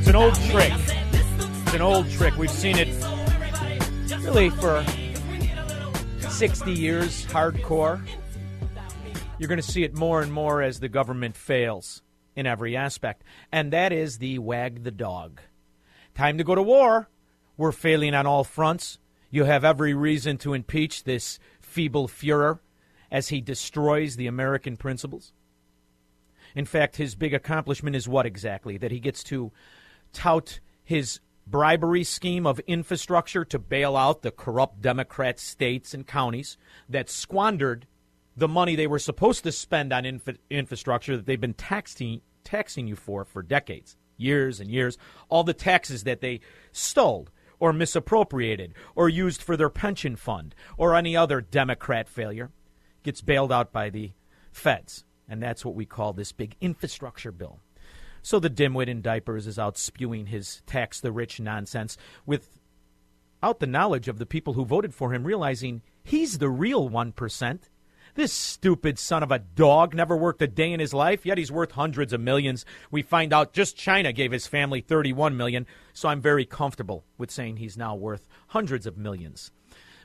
It's 0.00 0.08
an 0.08 0.16
old 0.16 0.34
trick. 0.50 0.72
It's 0.72 1.74
an 1.74 1.82
old 1.82 2.10
trick. 2.10 2.36
We've 2.36 2.50
seen 2.50 2.76
it 2.76 2.88
really 4.24 4.50
for 4.50 4.84
60 6.28 6.72
years, 6.72 7.26
hardcore. 7.26 8.04
You're 9.38 9.48
going 9.48 9.60
to 9.60 9.62
see 9.62 9.84
it 9.84 9.94
more 9.94 10.20
and 10.20 10.32
more 10.32 10.62
as 10.62 10.80
the 10.80 10.88
government 10.88 11.36
fails 11.36 12.02
in 12.34 12.46
every 12.46 12.76
aspect. 12.76 13.22
And 13.52 13.72
that 13.72 13.92
is 13.92 14.18
the 14.18 14.38
wag 14.38 14.82
the 14.82 14.90
dog. 14.90 15.40
Time 16.14 16.38
to 16.38 16.44
go 16.44 16.54
to 16.54 16.62
war. 16.62 17.08
We're 17.56 17.72
failing 17.72 18.14
on 18.14 18.26
all 18.26 18.44
fronts. 18.44 18.98
You 19.30 19.44
have 19.44 19.64
every 19.64 19.94
reason 19.94 20.38
to 20.38 20.54
impeach 20.54 21.04
this 21.04 21.38
feeble 21.60 22.08
Fuhrer 22.08 22.58
as 23.10 23.28
he 23.28 23.40
destroys 23.40 24.16
the 24.16 24.26
American 24.26 24.76
principles. 24.76 25.32
In 26.54 26.64
fact, 26.64 26.96
his 26.96 27.14
big 27.14 27.34
accomplishment 27.34 27.96
is 27.96 28.08
what 28.08 28.26
exactly? 28.26 28.76
That 28.76 28.90
he 28.90 29.00
gets 29.00 29.22
to 29.24 29.52
tout 30.12 30.60
his 30.82 31.20
bribery 31.46 32.04
scheme 32.04 32.46
of 32.46 32.60
infrastructure 32.60 33.44
to 33.44 33.58
bail 33.58 33.96
out 33.96 34.22
the 34.22 34.30
corrupt 34.30 34.80
Democrat 34.80 35.38
states 35.38 35.94
and 35.94 36.06
counties 36.06 36.56
that 36.88 37.10
squandered 37.10 37.86
the 38.36 38.48
money 38.48 38.76
they 38.76 38.86
were 38.86 38.98
supposed 38.98 39.42
to 39.44 39.52
spend 39.52 39.92
on 39.92 40.04
infra- 40.04 40.36
infrastructure 40.48 41.16
that 41.16 41.26
they've 41.26 41.40
been 41.40 41.54
taxing, 41.54 42.20
taxing 42.44 42.86
you 42.86 42.96
for 42.96 43.24
for 43.24 43.42
decades, 43.42 43.96
years 44.16 44.60
and 44.60 44.70
years. 44.70 44.96
All 45.28 45.44
the 45.44 45.54
taxes 45.54 46.04
that 46.04 46.20
they 46.20 46.40
stole 46.72 47.28
or 47.58 47.72
misappropriated 47.72 48.72
or 48.94 49.08
used 49.08 49.42
for 49.42 49.56
their 49.56 49.68
pension 49.68 50.16
fund 50.16 50.54
or 50.76 50.94
any 50.94 51.16
other 51.16 51.40
Democrat 51.40 52.08
failure 52.08 52.50
gets 53.02 53.20
bailed 53.20 53.52
out 53.52 53.72
by 53.72 53.90
the 53.90 54.12
feds. 54.52 55.04
And 55.28 55.42
that's 55.42 55.64
what 55.64 55.74
we 55.74 55.86
call 55.86 56.12
this 56.12 56.32
big 56.32 56.56
infrastructure 56.60 57.32
bill. 57.32 57.60
So 58.22 58.38
the 58.38 58.50
dimwit 58.50 58.88
in 58.88 59.00
diapers 59.00 59.46
is 59.46 59.58
out 59.58 59.78
spewing 59.78 60.26
his 60.26 60.62
tax 60.66 61.00
the 61.00 61.12
rich 61.12 61.40
nonsense 61.40 61.96
without 62.26 63.60
the 63.60 63.66
knowledge 63.66 64.08
of 64.08 64.18
the 64.18 64.26
people 64.26 64.54
who 64.54 64.64
voted 64.64 64.94
for 64.94 65.14
him, 65.14 65.24
realizing 65.24 65.82
he's 66.04 66.38
the 66.38 66.50
real 66.50 66.90
1%. 66.90 67.60
This 68.14 68.32
stupid 68.32 68.98
son 68.98 69.22
of 69.22 69.30
a 69.30 69.38
dog 69.38 69.94
never 69.94 70.16
worked 70.16 70.42
a 70.42 70.48
day 70.48 70.72
in 70.72 70.80
his 70.80 70.92
life, 70.92 71.24
yet 71.24 71.38
he's 71.38 71.52
worth 71.52 71.72
hundreds 71.72 72.12
of 72.12 72.20
millions. 72.20 72.66
We 72.90 73.02
find 73.02 73.32
out 73.32 73.52
just 73.52 73.76
China 73.76 74.12
gave 74.12 74.32
his 74.32 74.48
family 74.48 74.80
31 74.80 75.36
million, 75.36 75.66
so 75.92 76.08
I'm 76.08 76.20
very 76.20 76.44
comfortable 76.44 77.04
with 77.16 77.30
saying 77.30 77.56
he's 77.56 77.78
now 77.78 77.94
worth 77.94 78.26
hundreds 78.48 78.86
of 78.86 78.98
millions. 78.98 79.52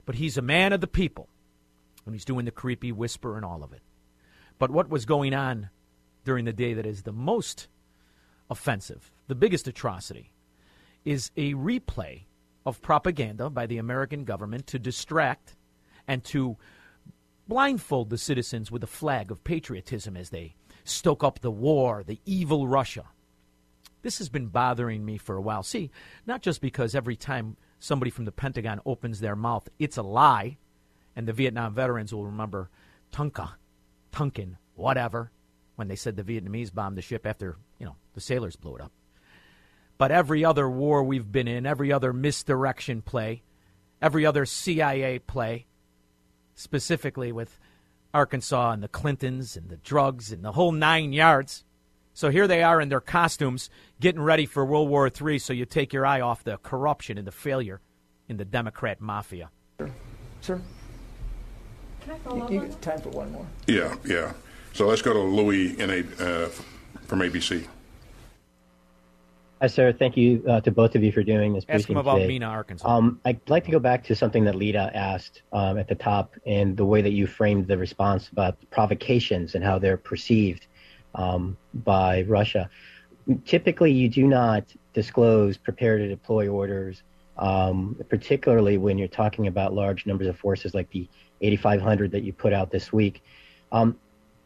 But 0.05 0.16
he's 0.16 0.38
a 0.38 0.44
man 0.44 0.72
of 0.72 0.81
the 0.81 0.88
people, 0.88 1.29
and 2.05 2.13
he's 2.13 2.25
doing 2.25 2.45
the 2.45 2.51
creepy 2.51 2.91
whisper 2.91 3.35
and 3.35 3.45
all 3.45 3.63
of 3.63 3.73
it. 3.73 3.81
But 4.57 4.71
what 4.71 4.89
was 4.89 5.05
going 5.05 5.33
on 5.33 5.69
during 6.23 6.45
the 6.45 6.53
day 6.53 6.73
that 6.73 6.85
is 6.85 7.03
the 7.03 7.11
most 7.11 7.67
offensive, 8.49 9.11
the 9.27 9.35
biggest 9.35 9.67
atrocity, 9.67 10.31
is 11.03 11.31
a 11.35 11.53
replay 11.53 12.23
of 12.66 12.81
propaganda 12.81 13.49
by 13.49 13.66
the 13.66 13.77
American 13.77 14.23
government 14.23 14.67
to 14.67 14.79
distract 14.79 15.55
and 16.07 16.23
to 16.23 16.57
blindfold 17.47 18.09
the 18.09 18.17
citizens 18.17 18.72
with 18.72 18.83
a 18.83 18.87
flag 18.87 19.31
of 19.31 19.43
patriotism 19.43 20.17
as 20.17 20.29
they 20.29 20.55
stoke 20.83 21.23
up 21.23 21.39
the 21.39 21.51
war, 21.51 22.03
the 22.03 22.19
evil 22.25 22.67
Russia. 22.67 23.05
This 24.01 24.17
has 24.19 24.29
been 24.29 24.47
bothering 24.47 25.03
me 25.03 25.17
for 25.17 25.35
a 25.35 25.41
while. 25.41 25.63
See, 25.63 25.91
not 26.25 26.41
just 26.41 26.61
because 26.61 26.95
every 26.95 27.16
time 27.16 27.57
somebody 27.79 28.11
from 28.11 28.25
the 28.25 28.31
Pentagon 28.31 28.79
opens 28.85 29.19
their 29.19 29.35
mouth, 29.35 29.67
it's 29.79 29.97
a 29.97 30.03
lie, 30.03 30.57
and 31.16 31.28
the 31.28 31.34
Vietnam 31.34 31.74
veterans 31.74 32.14
will 32.14 32.26
remember 32.26 32.70
Tunka, 33.12 33.52
Tunkin, 34.12 34.58
whatever, 34.76 35.31
when 35.76 35.88
they 35.88 35.96
said 35.96 36.16
the 36.16 36.24
Vietnamese 36.24 36.74
bombed 36.74 36.98
the 36.98 37.02
ship 37.02 37.26
after, 37.26 37.58
you 37.80 37.86
know, 37.86 37.96
the 38.14 38.22
sailors 38.22 38.56
blew 38.56 38.76
it 38.76 38.81
up. 38.81 38.92
But 39.98 40.12
every 40.12 40.44
other 40.44 40.70
war 40.70 41.03
we've 41.03 41.31
been 41.31 41.48
in, 41.48 41.66
every 41.66 41.92
other 41.92 42.12
misdirection 42.12 43.02
play, 43.02 43.44
every 44.02 44.26
other 44.26 44.46
CIA 44.46 45.20
play, 45.20 45.68
specifically 46.53 47.32
with 47.32 47.58
Arkansas 48.14 48.72
and 48.72 48.84
the 48.84 48.88
Clintons 48.88 49.56
and 49.56 49.70
the 49.70 49.78
drugs 49.78 50.32
and 50.32 50.44
the 50.44 50.53
whole 50.53 50.72
nine 50.72 51.14
yards. 51.14 51.64
So 52.14 52.30
here 52.30 52.47
they 52.47 52.64
are 52.64 52.80
in 52.80 52.90
their 52.90 53.02
costumes 53.02 53.70
getting 54.00 54.22
ready 54.22 54.46
for 54.46 54.66
World 54.66 54.90
War 54.90 55.09
III, 55.09 55.40
so 55.40 55.53
you 55.53 55.66
take 55.66 55.92
your 55.92 56.06
eye 56.06 56.22
off 56.22 56.44
the 56.44 56.58
corruption 56.58 57.18
and 57.18 57.28
the 57.28 57.32
failure 57.32 57.82
in 58.30 58.38
the 58.38 58.46
Democrat 58.46 59.02
mafia. 59.02 59.50
Sir? 59.80 59.92
Sir? 60.42 60.62
Can 62.05 62.13
I 62.13 62.17
follow 62.19 62.38
You, 62.38 62.43
up 62.43 62.51
you 62.51 62.59
on 62.59 62.67
get 62.67 62.81
time 62.83 63.01
for 63.01 63.09
one 63.09 63.31
more. 63.31 63.47
Yeah, 63.66 63.95
yeah. 64.05 64.33
So 64.73 64.85
let's 64.85 65.01
go 65.01 65.11
to 65.11 65.19
Louis 65.19 65.79
in 65.79 65.89
a, 65.89 66.23
uh, 66.23 66.49
from 67.07 67.19
ABC. 67.21 67.66
Hi, 69.59 69.66
sir. 69.66 69.91
Thank 69.91 70.16
you 70.16 70.43
uh, 70.47 70.61
to 70.61 70.69
both 70.69 70.93
of 70.93 71.01
you 71.01 71.11
for 71.11 71.23
doing 71.23 71.53
this 71.53 71.63
Ask 71.63 71.88
briefing 71.88 71.95
him 71.95 72.01
about 72.01 72.17
today. 72.17 72.27
Mena, 72.27 72.45
Arkansas. 72.45 72.88
Um, 72.88 73.19
I'd 73.25 73.39
like 73.49 73.66
to 73.66 73.71
go 73.71 73.79
back 73.79 74.03
to 74.03 74.16
something 74.16 74.43
that 74.43 74.53
Lita 74.53 74.91
asked 74.93 75.41
um, 75.51 75.79
at 75.79 75.88
the 75.88 75.95
top 75.95 76.35
and 76.45 76.77
the 76.77 76.85
way 76.85 77.01
that 77.01 77.13
you 77.13 77.25
framed 77.25 77.67
the 77.67 77.77
response 77.77 78.29
about 78.29 78.57
provocations 78.69 79.55
and 79.55 79.63
how 79.63 79.79
they're 79.79 79.97
perceived 79.97 80.67
um, 81.16 81.57
by 81.73 82.22
Russia. 82.23 82.69
Typically, 83.45 83.91
you 83.91 84.09
do 84.09 84.27
not 84.27 84.66
disclose 84.93 85.57
prepare 85.57 85.97
to 85.97 86.07
deploy 86.07 86.47
orders, 86.47 87.01
um, 87.37 87.99
particularly 88.09 88.77
when 88.77 88.99
you're 88.99 89.07
talking 89.07 89.47
about 89.47 89.73
large 89.73 90.05
numbers 90.05 90.27
of 90.27 90.37
forces 90.37 90.75
like 90.75 90.87
the 90.91 91.09
8,500 91.41 92.12
that 92.12 92.23
you 92.23 92.34
put 92.34 92.53
out 92.53 92.72
this 92.72 92.91
week. 92.91 93.23
Um, 93.72 93.97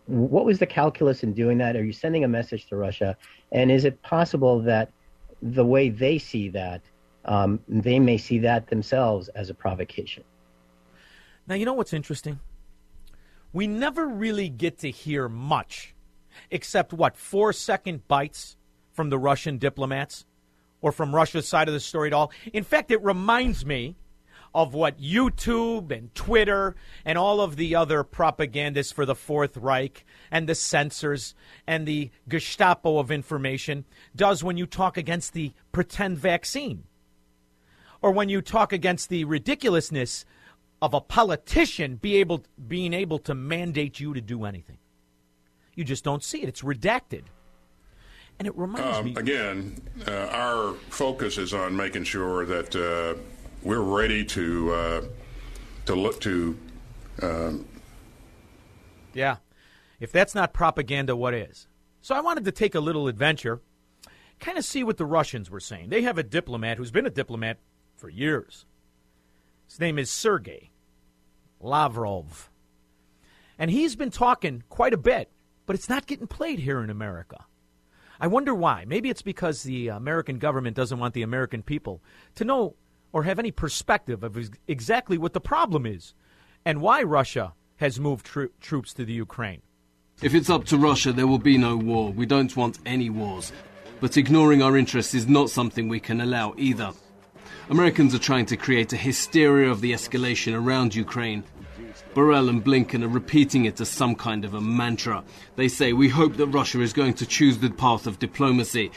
what 0.08 0.46
was 0.46 0.58
the 0.58 0.66
calculus 0.66 1.24
in 1.24 1.34
doing 1.34 1.60
that? 1.60 1.76
Are 1.76 1.84
you 1.84 1.94
sending 1.94 2.24
a 2.24 2.28
message 2.28 2.66
to 2.68 2.76
Russia? 2.76 3.16
And 3.52 3.72
is 3.72 3.86
it 3.86 4.02
possible 4.02 4.60
that 4.62 4.92
the 5.42 5.66
way 5.66 5.90
they 5.90 6.18
see 6.18 6.50
that, 6.50 6.82
um, 7.26 7.60
they 7.68 8.00
may 8.00 8.18
see 8.18 8.40
that 8.40 8.68
themselves 8.68 9.28
as 9.30 9.50
a 9.50 9.54
provocation? 9.54 10.24
Now, 11.48 11.56
you 11.56 11.66
know 11.66 11.74
what's 11.74 11.94
interesting? 11.94 12.40
We 13.54 13.68
never 13.68 14.08
really 14.08 14.50
get 14.50 14.80
to 14.80 14.92
hear 14.92 15.28
much, 15.28 15.96
except 16.52 16.94
what, 16.94 17.16
four 17.16 17.54
second 17.54 18.08
bites 18.08 18.56
from 18.94 19.10
the 19.10 19.18
Russian 19.18 19.58
diplomats 19.58 20.26
or 20.82 20.92
from 20.92 21.14
Russia's 21.14 21.48
side 21.48 21.68
of 21.68 21.74
the 21.74 21.80
story 21.80 22.08
at 22.08 22.14
all. 22.14 22.32
In 22.54 22.64
fact, 22.64 22.92
it 22.92 23.04
reminds 23.04 23.66
me 23.66 23.96
of 24.54 24.74
what 24.74 25.00
YouTube 25.00 25.92
and 25.92 26.14
Twitter 26.16 26.76
and 27.06 27.18
all 27.18 27.40
of 27.42 27.56
the 27.56 27.76
other 27.76 28.04
propagandists 28.04 28.92
for 28.92 29.06
the 29.06 29.16
Fourth 29.16 29.56
Reich 29.58 30.06
and 30.32 30.48
the 30.50 30.56
censors 30.56 31.36
and 31.68 31.88
the 31.88 32.10
Gestapo 32.28 32.98
of 32.98 33.12
information 33.12 33.86
does 34.16 34.44
when 34.44 34.58
you 34.58 34.66
talk 34.66 34.98
against 34.98 35.34
the 35.34 35.52
pretend 35.72 36.18
vaccine 36.18 36.84
or 38.02 38.12
when 38.12 38.30
you 38.30 38.42
talk 38.42 38.74
against 38.74 39.10
the 39.10 39.24
ridiculousness 39.26 40.26
of 40.82 40.94
a 40.94 41.02
politician 41.02 41.96
be 41.98 42.16
able, 42.16 42.44
being 42.68 42.94
able 42.94 43.20
to 43.20 43.36
mandate 43.36 44.00
you 44.00 44.14
to 44.14 44.22
do 44.22 44.46
anything. 44.46 44.78
You 45.76 45.84
just 45.84 46.04
don't 46.04 46.24
see 46.24 46.42
it. 46.42 46.50
It's 46.50 46.62
redacted. 46.62 47.24
And 48.40 48.48
it 48.48 48.58
reminds 48.58 48.98
Um, 49.00 49.06
me. 49.06 49.16
again, 49.18 49.82
uh, 50.08 50.12
our 50.32 50.74
focus 50.90 51.38
is 51.38 51.54
on 51.54 51.76
making 51.76 52.06
sure 52.06 52.46
that 52.46 52.74
uh, 52.74 53.20
we're 53.64 53.82
ready 53.82 54.24
to 54.26 54.74
uh, 54.74 55.02
to 55.86 55.96
look 55.96 56.22
to 56.22 56.58
um, 57.22 57.66
Yeah. 59.14 59.38
If 60.00 60.12
that's 60.12 60.34
not 60.34 60.54
propaganda, 60.54 61.16
what 61.16 61.34
is? 61.34 61.68
So 62.02 62.16
I 62.16 62.22
wanted 62.22 62.46
to 62.46 62.52
take 62.52 62.74
a 62.74 62.80
little 62.80 63.08
adventure, 63.08 63.62
kind 64.40 64.58
of 64.58 64.64
see 64.64 64.84
what 64.84 64.98
the 64.98 65.06
Russians 65.06 65.50
were 65.50 65.60
saying. 65.60 65.90
They 65.90 66.04
have 66.04 66.18
a 66.18 66.24
diplomat 66.24 66.78
who's 66.78 66.92
been 66.92 67.06
a 67.06 67.10
diplomat 67.10 67.58
for 67.98 68.08
years. 68.10 68.66
His 69.68 69.80
name 69.80 70.00
is 70.00 70.10
Sergei 70.10 70.72
Lavrov. 71.60 72.50
And 73.58 73.70
he's 73.70 73.98
been 73.98 74.10
talking 74.10 74.64
quite 74.70 74.94
a 74.94 74.98
bit, 74.98 75.30
but 75.66 75.76
it's 75.76 75.90
not 75.90 76.08
getting 76.08 76.28
played 76.28 76.60
here 76.60 76.82
in 76.82 76.90
America. 76.90 77.46
I 78.22 78.28
wonder 78.28 78.56
why. 78.56 78.86
Maybe 78.86 79.10
it's 79.10 79.22
because 79.22 79.64
the 79.64 79.90
American 79.90 80.40
government 80.40 80.78
doesn't 80.78 81.00
want 81.00 81.14
the 81.14 81.22
American 81.24 81.62
people 81.62 82.02
to 82.36 82.46
know 82.46 82.76
or 83.12 83.24
have 83.24 83.40
any 83.40 83.52
perspective 83.52 84.24
of 84.24 84.38
exactly 84.68 85.18
what 85.18 85.34
the 85.34 85.42
problem 85.42 85.86
is 85.86 86.14
and 86.66 86.82
why 86.82 87.02
Russia 87.04 87.54
has 87.78 88.00
moved 88.00 88.26
tro- 88.26 88.50
troops 88.60 88.94
to 88.94 89.06
the 89.06 89.14
Ukraine. 89.14 89.62
If 90.22 90.36
it's 90.36 90.50
up 90.50 90.66
to 90.66 90.78
Russia, 90.78 91.14
there 91.14 91.28
will 91.28 91.40
be 91.40 91.58
no 91.58 91.78
war. 91.78 92.12
We 92.12 92.26
don't 92.26 92.56
want 92.56 92.80
any 92.86 93.10
wars. 93.10 93.54
But 94.02 94.18
ignoring 94.18 94.62
our 94.62 94.78
interests 94.78 95.14
is 95.14 95.28
not 95.28 95.50
something 95.50 95.88
we 95.88 96.00
can 96.00 96.22
allow 96.22 96.54
either. 96.58 96.92
Americans 97.70 98.14
are 98.14 98.20
trying 98.20 98.46
to 98.48 98.58
create 98.58 98.92
a 98.94 98.98
hysteria 98.98 99.70
of 99.70 99.82
the 99.82 99.94
escalation 99.94 100.54
around 100.54 100.96
Ukraine. 100.96 101.44
Borrell 102.14 102.50
and 102.50 102.64
Blinken 102.64 103.04
are 103.04 103.08
repeating 103.10 103.66
it 103.66 103.80
as 103.80 103.90
some 103.90 104.16
kind 104.16 104.44
of 104.44 104.54
a 104.54 104.62
mantra. 104.62 105.24
They 105.56 105.68
say, 105.68 105.94
We 105.94 106.10
hope 106.10 106.38
that 106.38 106.48
Russia 106.48 106.82
is 106.82 106.94
going 106.94 107.14
to 107.16 107.26
choose 107.26 107.60
the 107.60 107.70
path 107.70 108.08
of 108.08 108.20
diplomacy. 108.20 108.92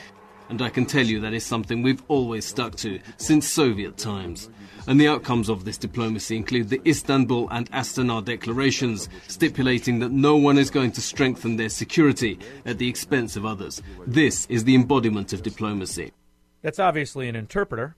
And 0.52 0.60
I 0.60 0.68
can 0.68 0.84
tell 0.84 1.06
you 1.06 1.18
that 1.20 1.32
is 1.32 1.46
something 1.46 1.80
we've 1.80 2.02
always 2.08 2.44
stuck 2.44 2.76
to 2.76 3.00
since 3.16 3.48
Soviet 3.48 3.96
times 3.96 4.50
and 4.86 5.00
the 5.00 5.08
outcomes 5.08 5.48
of 5.48 5.64
this 5.64 5.78
diplomacy 5.78 6.36
include 6.36 6.68
the 6.68 6.86
Istanbul 6.86 7.48
and 7.50 7.70
Astana 7.70 8.22
declarations, 8.22 9.08
stipulating 9.28 10.00
that 10.00 10.12
no 10.12 10.36
one 10.36 10.58
is 10.58 10.68
going 10.68 10.92
to 10.92 11.00
strengthen 11.00 11.56
their 11.56 11.70
security 11.70 12.38
at 12.66 12.76
the 12.76 12.86
expense 12.86 13.34
of 13.34 13.46
others. 13.46 13.80
This 14.06 14.44
is 14.50 14.64
the 14.64 14.74
embodiment 14.74 15.32
of 15.32 15.42
diplomacy. 15.42 16.12
That's 16.60 16.78
obviously 16.78 17.30
an 17.30 17.36
interpreter. 17.36 17.96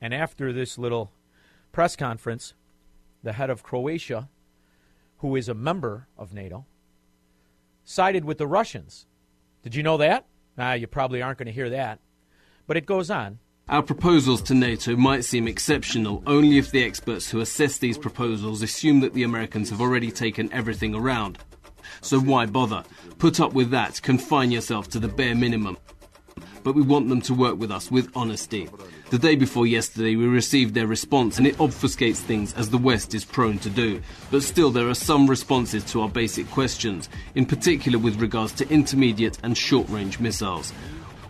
And 0.00 0.14
after 0.14 0.52
this 0.52 0.78
little 0.78 1.10
press 1.72 1.96
conference, 1.96 2.54
the 3.24 3.32
head 3.32 3.50
of 3.50 3.64
Croatia, 3.64 4.28
who 5.16 5.34
is 5.34 5.48
a 5.48 5.54
member 5.54 6.06
of 6.16 6.32
NATO, 6.32 6.64
sided 7.82 8.24
with 8.24 8.38
the 8.38 8.46
Russians. 8.46 9.06
Did 9.64 9.74
you 9.74 9.82
know 9.82 9.96
that? 9.96 10.26
Ah, 10.58 10.72
you 10.72 10.86
probably 10.86 11.22
aren't 11.22 11.38
going 11.38 11.46
to 11.46 11.52
hear 11.52 11.70
that. 11.70 12.00
But 12.66 12.76
it 12.76 12.84
goes 12.84 13.10
on. 13.10 13.38
Our 13.68 13.82
proposals 13.82 14.42
to 14.42 14.54
NATO 14.54 14.96
might 14.96 15.24
seem 15.24 15.46
exceptional 15.46 16.22
only 16.26 16.58
if 16.58 16.70
the 16.70 16.82
experts 16.82 17.30
who 17.30 17.40
assess 17.40 17.78
these 17.78 17.98
proposals 17.98 18.62
assume 18.62 19.00
that 19.00 19.12
the 19.12 19.22
Americans 19.24 19.70
have 19.70 19.80
already 19.80 20.10
taken 20.10 20.52
everything 20.52 20.94
around. 20.94 21.38
So 22.00 22.18
why 22.18 22.46
bother? 22.46 22.82
Put 23.18 23.40
up 23.40 23.52
with 23.52 23.70
that, 23.70 24.00
confine 24.02 24.50
yourself 24.50 24.88
to 24.90 24.98
the 24.98 25.08
bare 25.08 25.34
minimum. 25.34 25.76
But 26.62 26.74
we 26.74 26.82
want 26.82 27.08
them 27.08 27.20
to 27.22 27.34
work 27.34 27.58
with 27.58 27.70
us 27.70 27.90
with 27.90 28.10
honesty. 28.14 28.68
The 29.10 29.18
day 29.18 29.36
before 29.36 29.66
yesterday, 29.66 30.16
we 30.16 30.26
received 30.26 30.74
their 30.74 30.86
response, 30.86 31.38
and 31.38 31.46
it 31.46 31.56
obfuscates 31.58 32.16
things 32.16 32.52
as 32.54 32.70
the 32.70 32.78
West 32.78 33.14
is 33.14 33.24
prone 33.24 33.58
to 33.60 33.70
do. 33.70 34.02
But 34.30 34.42
still, 34.42 34.70
there 34.70 34.88
are 34.88 34.94
some 34.94 35.28
responses 35.28 35.84
to 35.86 36.02
our 36.02 36.08
basic 36.08 36.50
questions, 36.50 37.08
in 37.34 37.46
particular 37.46 37.98
with 37.98 38.20
regards 38.20 38.52
to 38.54 38.68
intermediate 38.68 39.38
and 39.42 39.56
short 39.56 39.88
range 39.88 40.20
missiles. 40.20 40.72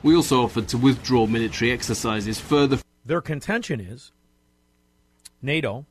We 0.03 0.17
also 0.17 0.43
offered 0.43 0.69
to 0.69 0.79
withdraw 0.79 1.27
military 1.27 1.73
exercises 1.73 2.41
further. 2.41 2.79
Their 3.05 3.21
contention 3.21 3.81
is 3.81 4.13
NATO 5.43 5.87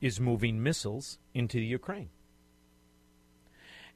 is 0.00 0.20
moving 0.20 0.62
missiles 0.62 1.18
into 1.34 1.58
the 1.58 1.66
Ukraine. 1.66 2.10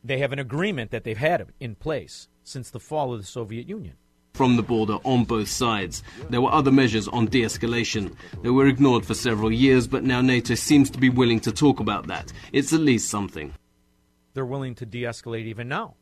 They 0.02 0.18
have 0.18 0.32
an 0.32 0.38
agreement 0.38 0.90
that 0.90 1.04
they've 1.04 1.16
had 1.16 1.46
in 1.60 1.74
place 1.74 2.28
since 2.42 2.70
the 2.70 2.80
fall 2.80 3.14
of 3.14 3.20
the 3.20 3.26
Soviet 3.26 3.66
Union. 3.66 3.96
From 4.34 4.56
the 4.56 4.64
border 4.64 4.98
on 5.04 5.22
both 5.22 5.48
sides. 5.48 6.02
There 6.28 6.40
were 6.40 6.50
other 6.50 6.72
measures 6.72 7.06
on 7.06 7.26
de 7.26 7.42
escalation. 7.42 8.16
They 8.42 8.50
were 8.50 8.66
ignored 8.66 9.06
for 9.06 9.14
several 9.14 9.52
years, 9.52 9.86
but 9.86 10.02
now 10.02 10.20
NATO 10.22 10.56
seems 10.56 10.90
to 10.90 10.98
be 10.98 11.08
willing 11.08 11.38
to 11.40 11.52
talk 11.52 11.78
about 11.78 12.08
that. 12.08 12.32
It's 12.52 12.72
at 12.72 12.80
least 12.80 13.08
something. 13.08 13.54
They're 14.32 14.44
willing 14.44 14.74
to 14.74 14.86
de 14.86 15.02
escalate 15.02 15.44
even 15.44 15.68
now. 15.68 15.94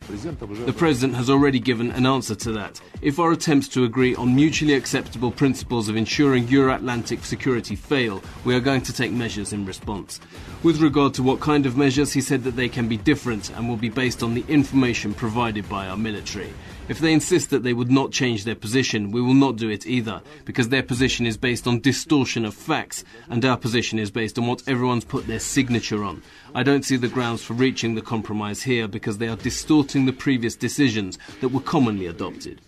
The 0.00 0.74
President 0.76 1.14
has 1.14 1.30
already 1.30 1.60
given 1.60 1.92
an 1.92 2.06
answer 2.06 2.34
to 2.34 2.52
that. 2.52 2.80
If 3.02 3.20
our 3.20 3.30
attempts 3.32 3.68
to 3.68 3.84
agree 3.84 4.16
on 4.16 4.34
mutually 4.34 4.74
acceptable 4.74 5.30
principles 5.30 5.88
of 5.88 5.96
ensuring 5.96 6.48
Euro 6.48 6.74
Atlantic 6.74 7.24
security 7.24 7.76
fail, 7.76 8.20
we 8.44 8.54
are 8.54 8.60
going 8.60 8.80
to 8.82 8.92
take 8.92 9.12
measures 9.12 9.52
in 9.52 9.64
response. 9.64 10.18
With 10.64 10.80
regard 10.80 11.14
to 11.14 11.22
what 11.22 11.38
kind 11.38 11.66
of 11.66 11.76
measures, 11.76 12.12
he 12.12 12.22
said 12.22 12.42
that 12.44 12.56
they 12.56 12.68
can 12.68 12.88
be 12.88 12.96
different 12.96 13.50
and 13.50 13.68
will 13.68 13.76
be 13.76 13.90
based 13.90 14.24
on 14.24 14.34
the 14.34 14.44
information 14.48 15.14
provided 15.14 15.68
by 15.68 15.86
our 15.86 15.98
military. 15.98 16.52
If 16.90 16.98
they 16.98 17.12
insist 17.12 17.50
that 17.50 17.62
they 17.62 17.72
would 17.72 17.92
not 17.92 18.10
change 18.10 18.42
their 18.42 18.56
position, 18.56 19.12
we 19.12 19.22
will 19.22 19.32
not 19.32 19.54
do 19.54 19.70
it 19.70 19.86
either, 19.86 20.20
because 20.44 20.70
their 20.70 20.82
position 20.82 21.24
is 21.24 21.36
based 21.36 21.68
on 21.68 21.78
distortion 21.78 22.44
of 22.44 22.52
facts, 22.52 23.04
and 23.28 23.44
our 23.44 23.56
position 23.56 24.00
is 24.00 24.10
based 24.10 24.36
on 24.40 24.48
what 24.48 24.66
everyone's 24.66 25.04
put 25.04 25.28
their 25.28 25.38
signature 25.38 26.02
on. 26.02 26.20
I 26.52 26.64
don't 26.64 26.84
see 26.84 26.96
the 26.96 27.06
grounds 27.06 27.44
for 27.44 27.54
reaching 27.54 27.94
the 27.94 28.02
compromise 28.02 28.62
here 28.62 28.88
because 28.88 29.18
they 29.18 29.28
are 29.28 29.36
distorting 29.36 30.06
the 30.06 30.12
previous 30.12 30.56
decisions 30.56 31.16
that 31.40 31.50
were 31.50 31.60
commonly 31.60 32.06
adopted. 32.06 32.60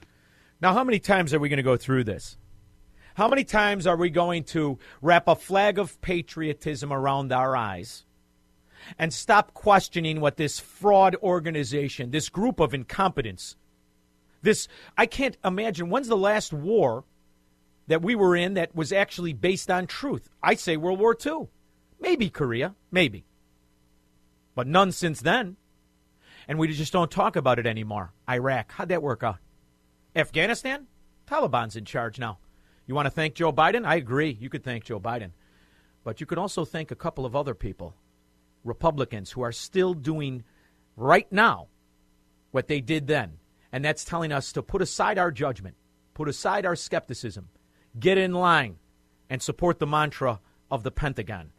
Now, 0.61 0.73
how 0.73 0.85
many 0.85 1.01
times 1.01 1.35
are 1.35 1.41
we 1.41 1.49
going 1.49 1.57
to 1.57 1.65
go 1.65 1.77
through 1.77 2.05
this? 2.05 2.37
How 3.17 3.27
many 3.27 3.43
times 3.43 3.89
are 3.89 3.97
we 3.97 4.09
going 4.09 4.45
to 4.45 4.79
wrap 5.01 5.27
a 5.27 5.35
flag 5.35 5.81
of 5.81 6.01
patriotism 6.01 6.93
around 6.93 7.33
our 7.33 7.57
eyes 7.57 8.05
and 9.01 9.13
stop 9.13 9.53
questioning 9.53 10.21
what 10.21 10.37
this 10.37 10.61
fraud 10.61 11.17
organization, 11.25 12.13
this 12.13 12.29
group 12.29 12.61
of 12.61 12.73
incompetents, 12.73 13.57
this, 14.43 14.69
I 14.99 15.07
can't 15.07 15.37
imagine. 15.45 15.89
When's 15.89 16.09
the 16.09 16.17
last 16.17 16.53
war 16.53 17.05
that 17.87 18.03
we 18.03 18.15
were 18.15 18.37
in 18.37 18.55
that 18.55 18.75
was 18.75 18.93
actually 18.93 19.33
based 19.33 19.71
on 19.71 19.87
truth? 19.87 20.29
I 20.43 20.55
say 20.55 20.77
World 20.77 20.99
War 20.99 21.17
II. 21.25 21.49
Maybe 22.01 22.29
Korea. 22.29 22.75
Maybe. 22.91 23.25
But 24.55 24.67
none 24.67 24.93
since 24.93 25.21
then. 25.21 25.57
And 26.49 26.59
we 26.59 26.69
just 26.69 26.93
don't 26.93 27.11
talk 27.11 27.37
about 27.37 27.61
it 27.61 27.67
anymore. 27.67 28.13
Iraq. 28.29 28.73
How'd 28.73 28.89
that 28.89 29.03
work 29.03 29.23
out? 29.23 29.39
Afghanistan? 30.15 30.89
Taliban's 31.27 31.77
in 31.77 31.85
charge 31.85 32.19
now. 32.19 32.39
You 32.87 32.97
want 32.97 33.07
to 33.07 33.11
thank 33.11 33.35
Joe 33.35 33.53
Biden? 33.53 33.87
I 33.87 33.95
agree. 33.95 34.37
You 34.39 34.51
could 34.51 34.65
thank 34.65 34.85
Joe 34.85 34.99
Biden. 34.99 35.31
But 36.03 36.21
you 36.21 36.27
could 36.27 36.39
also 36.39 36.65
thank 36.65 36.91
a 36.91 36.97
couple 36.97 37.25
of 37.25 37.37
other 37.37 37.55
people, 37.55 37.95
Republicans, 38.65 39.31
who 39.31 39.43
are 39.43 39.53
still 39.53 39.95
doing 39.95 40.43
right 40.97 41.31
now 41.31 41.69
what 42.51 42.67
they 42.67 42.81
did 42.81 43.07
then 43.07 43.39
and 43.73 43.85
that's 43.85 44.05
telling 44.05 44.31
us 44.31 44.53
to 44.53 44.63
put 44.63 44.83
aside 44.83 45.19
our 45.19 45.31
judgment, 45.31 45.77
put 46.15 46.29
aside 46.29 46.67
our 46.67 46.77
skepticism, 46.77 47.49
get 47.99 48.19
in 48.19 48.33
line, 48.33 48.77
and 49.31 49.43
support 49.43 49.79
the 49.79 49.87
mantra 49.87 50.41
of 50.71 50.83
the 50.83 50.91
Pentagon, 50.91 51.53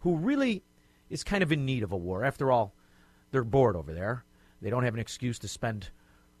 who 0.00 0.16
really 0.16 0.62
is 1.08 1.22
kind 1.22 1.42
of 1.42 1.52
in 1.52 1.64
need 1.64 1.82
of 1.82 1.92
a 1.92 1.96
war. 1.96 2.24
After 2.24 2.50
all, 2.50 2.74
they're 3.30 3.44
bored 3.44 3.76
over 3.76 3.94
there. 3.94 4.24
They 4.60 4.70
don't 4.70 4.84
have 4.84 4.94
an 4.94 5.00
excuse 5.00 5.38
to 5.40 5.48
spend 5.48 5.90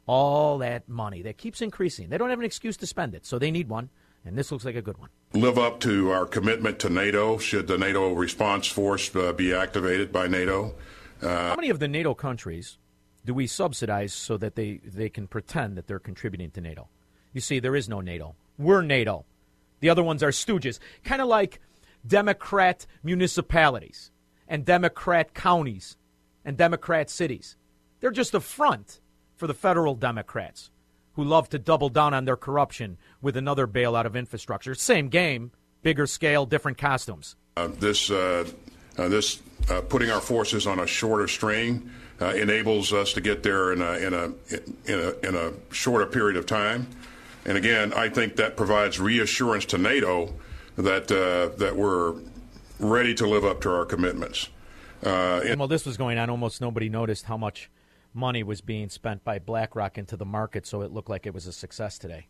all 0.06 0.58
that 0.58 0.88
money 0.88 1.22
that 1.22 1.38
keeps 1.38 1.62
increasing. 1.62 2.08
They 2.08 2.18
don't 2.18 2.30
have 2.30 2.40
an 2.40 2.44
excuse 2.44 2.76
to 2.78 2.86
spend 2.86 3.14
it, 3.14 3.24
so 3.24 3.38
they 3.38 3.50
need 3.50 3.68
one, 3.68 3.90
and 4.24 4.36
this 4.36 4.50
looks 4.50 4.64
like 4.64 4.74
a 4.74 4.82
good 4.82 4.98
one. 4.98 5.10
Live 5.32 5.58
up 5.58 5.78
to 5.80 6.10
our 6.10 6.26
commitment 6.26 6.80
to 6.80 6.90
NATO 6.90 7.38
should 7.38 7.68
the 7.68 7.78
NATO 7.78 8.12
response 8.12 8.66
force 8.66 9.14
uh, 9.14 9.32
be 9.32 9.54
activated 9.54 10.10
by 10.10 10.26
NATO. 10.26 10.74
Uh, 11.22 11.50
How 11.50 11.56
many 11.56 11.70
of 11.70 11.78
the 11.78 11.86
NATO 11.86 12.14
countries 12.14 12.78
do 13.24 13.34
we 13.34 13.46
subsidize 13.46 14.12
so 14.12 14.36
that 14.38 14.54
they, 14.54 14.80
they 14.84 15.08
can 15.08 15.26
pretend 15.26 15.76
that 15.76 15.86
they're 15.86 15.98
contributing 15.98 16.50
to 16.52 16.60
NATO? 16.60 16.88
You 17.32 17.40
see, 17.40 17.60
there 17.60 17.76
is 17.76 17.88
no 17.88 18.00
NATO. 18.00 18.34
We're 18.58 18.82
NATO. 18.82 19.24
The 19.80 19.90
other 19.90 20.02
ones 20.02 20.22
are 20.22 20.30
stooges. 20.30 20.78
Kind 21.04 21.22
of 21.22 21.28
like 21.28 21.60
Democrat 22.06 22.86
municipalities 23.02 24.10
and 24.48 24.64
Democrat 24.64 25.34
counties 25.34 25.96
and 26.44 26.56
Democrat 26.56 27.10
cities. 27.10 27.56
They're 28.00 28.10
just 28.10 28.34
a 28.34 28.40
front 28.40 29.00
for 29.36 29.46
the 29.46 29.54
federal 29.54 29.94
Democrats 29.94 30.70
who 31.14 31.24
love 31.24 31.48
to 31.50 31.58
double 31.58 31.88
down 31.88 32.14
on 32.14 32.24
their 32.24 32.36
corruption 32.36 32.98
with 33.20 33.36
another 33.36 33.66
bailout 33.66 34.06
of 34.06 34.16
infrastructure. 34.16 34.74
Same 34.74 35.08
game, 35.08 35.52
bigger 35.82 36.06
scale, 36.06 36.46
different 36.46 36.78
costumes. 36.78 37.36
Uh, 37.56 37.68
this 37.68 38.10
uh, 38.10 38.46
this 38.96 39.42
uh, 39.68 39.80
putting 39.82 40.10
our 40.10 40.20
forces 40.20 40.66
on 40.66 40.78
a 40.78 40.86
shorter 40.86 41.28
string 41.28 41.90
uh, 42.20 42.26
enables 42.34 42.92
us 42.92 43.12
to 43.14 43.20
get 43.20 43.42
there 43.42 43.72
in 43.72 43.80
a, 43.80 43.92
in, 43.92 44.14
a, 44.14 44.24
in, 44.86 45.00
a, 45.00 45.28
in 45.28 45.34
a 45.34 45.52
shorter 45.72 46.06
period 46.06 46.36
of 46.36 46.46
time. 46.46 46.86
And 47.46 47.56
again, 47.56 47.92
I 47.94 48.08
think 48.08 48.36
that 48.36 48.56
provides 48.56 49.00
reassurance 49.00 49.64
to 49.66 49.78
NATO 49.78 50.34
that, 50.76 51.10
uh, 51.10 51.56
that 51.56 51.76
we're 51.76 52.14
ready 52.78 53.14
to 53.14 53.26
live 53.26 53.44
up 53.44 53.60
to 53.62 53.70
our 53.70 53.84
commitments. 53.86 54.48
Uh, 55.04 55.40
and 55.46 55.58
while 55.58 55.68
this 55.68 55.86
was 55.86 55.96
going 55.96 56.18
on, 56.18 56.28
almost 56.28 56.60
nobody 56.60 56.88
noticed 56.88 57.24
how 57.24 57.36
much 57.36 57.70
money 58.12 58.42
was 58.42 58.60
being 58.60 58.88
spent 58.88 59.24
by 59.24 59.38
BlackRock 59.38 59.96
into 59.96 60.16
the 60.16 60.26
market, 60.26 60.66
so 60.66 60.82
it 60.82 60.92
looked 60.92 61.08
like 61.08 61.26
it 61.26 61.32
was 61.32 61.46
a 61.46 61.52
success 61.52 61.98
today. 61.98 62.26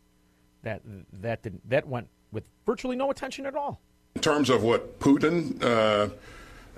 That 0.63 0.83
that 1.13 1.43
did, 1.43 1.61
that 1.69 1.89
went 1.89 2.09
with 2.31 2.45
virtually 2.67 2.95
no 2.95 3.11
attention 3.11 3.47
at 3.47 3.57
all. 3.57 3.81
In 4.15 4.21
terms 4.21 4.51
of 4.51 4.63
what 4.63 5.01
Putin 5.01 5.63
uh, 5.63 6.11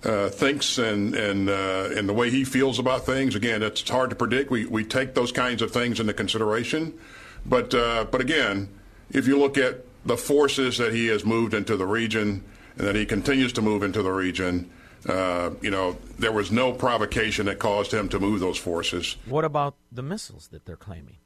uh, 0.04 0.28
thinks 0.28 0.78
and 0.78 1.14
and 1.14 1.48
uh, 1.48 1.90
and 1.96 2.08
the 2.08 2.12
way 2.12 2.30
he 2.30 2.44
feels 2.44 2.78
about 2.78 3.06
things. 3.06 3.34
Again, 3.34 3.62
it's 3.62 3.88
hard 3.88 4.10
to 4.10 4.16
predict. 4.16 4.50
We 4.50 4.66
we 4.66 4.84
take 4.84 5.14
those 5.14 5.32
kinds 5.32 5.62
of 5.62 5.70
things 5.70 6.00
into 6.00 6.12
consideration, 6.12 6.98
but 7.46 7.74
uh, 7.74 8.06
but 8.10 8.20
again, 8.20 8.68
if 9.10 9.26
you 9.26 9.38
look 9.38 9.56
at 9.58 9.84
the 10.04 10.16
forces 10.16 10.78
that 10.78 10.92
he 10.92 11.06
has 11.06 11.24
moved 11.24 11.54
into 11.54 11.76
the 11.76 11.86
region 11.86 12.44
and 12.76 12.86
that 12.86 12.96
he 12.96 13.06
continues 13.06 13.52
to 13.54 13.62
move 13.62 13.82
into 13.82 14.02
the 14.02 14.12
region. 14.12 14.70
Uh, 15.08 15.50
you 15.60 15.70
know, 15.70 15.96
there 16.20 16.30
was 16.30 16.52
no 16.52 16.72
provocation 16.72 17.46
that 17.46 17.58
caused 17.58 17.92
him 17.92 18.08
to 18.08 18.20
move 18.20 18.38
those 18.38 18.56
forces. 18.56 19.16
What 19.26 19.44
about 19.44 19.74
the 19.90 20.02
missiles 20.02 20.46
that 20.48 20.64
they're 20.64 20.76
claiming? 20.76 21.16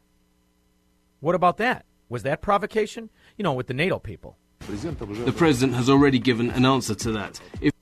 What 1.20 1.34
about 1.34 1.58
that? 1.58 1.84
Was 2.08 2.22
that 2.22 2.40
provocation? 2.40 3.10
You 3.36 3.42
know, 3.42 3.52
with 3.52 3.66
the 3.66 3.74
NATO 3.74 3.98
people. 3.98 4.38
The 4.60 5.34
president 5.36 5.76
has 5.76 5.90
already 5.90 6.18
given 6.18 6.50
an 6.50 6.64
answer 6.64 6.94
to 6.94 7.12
that. 7.12 7.38
If 7.60 7.72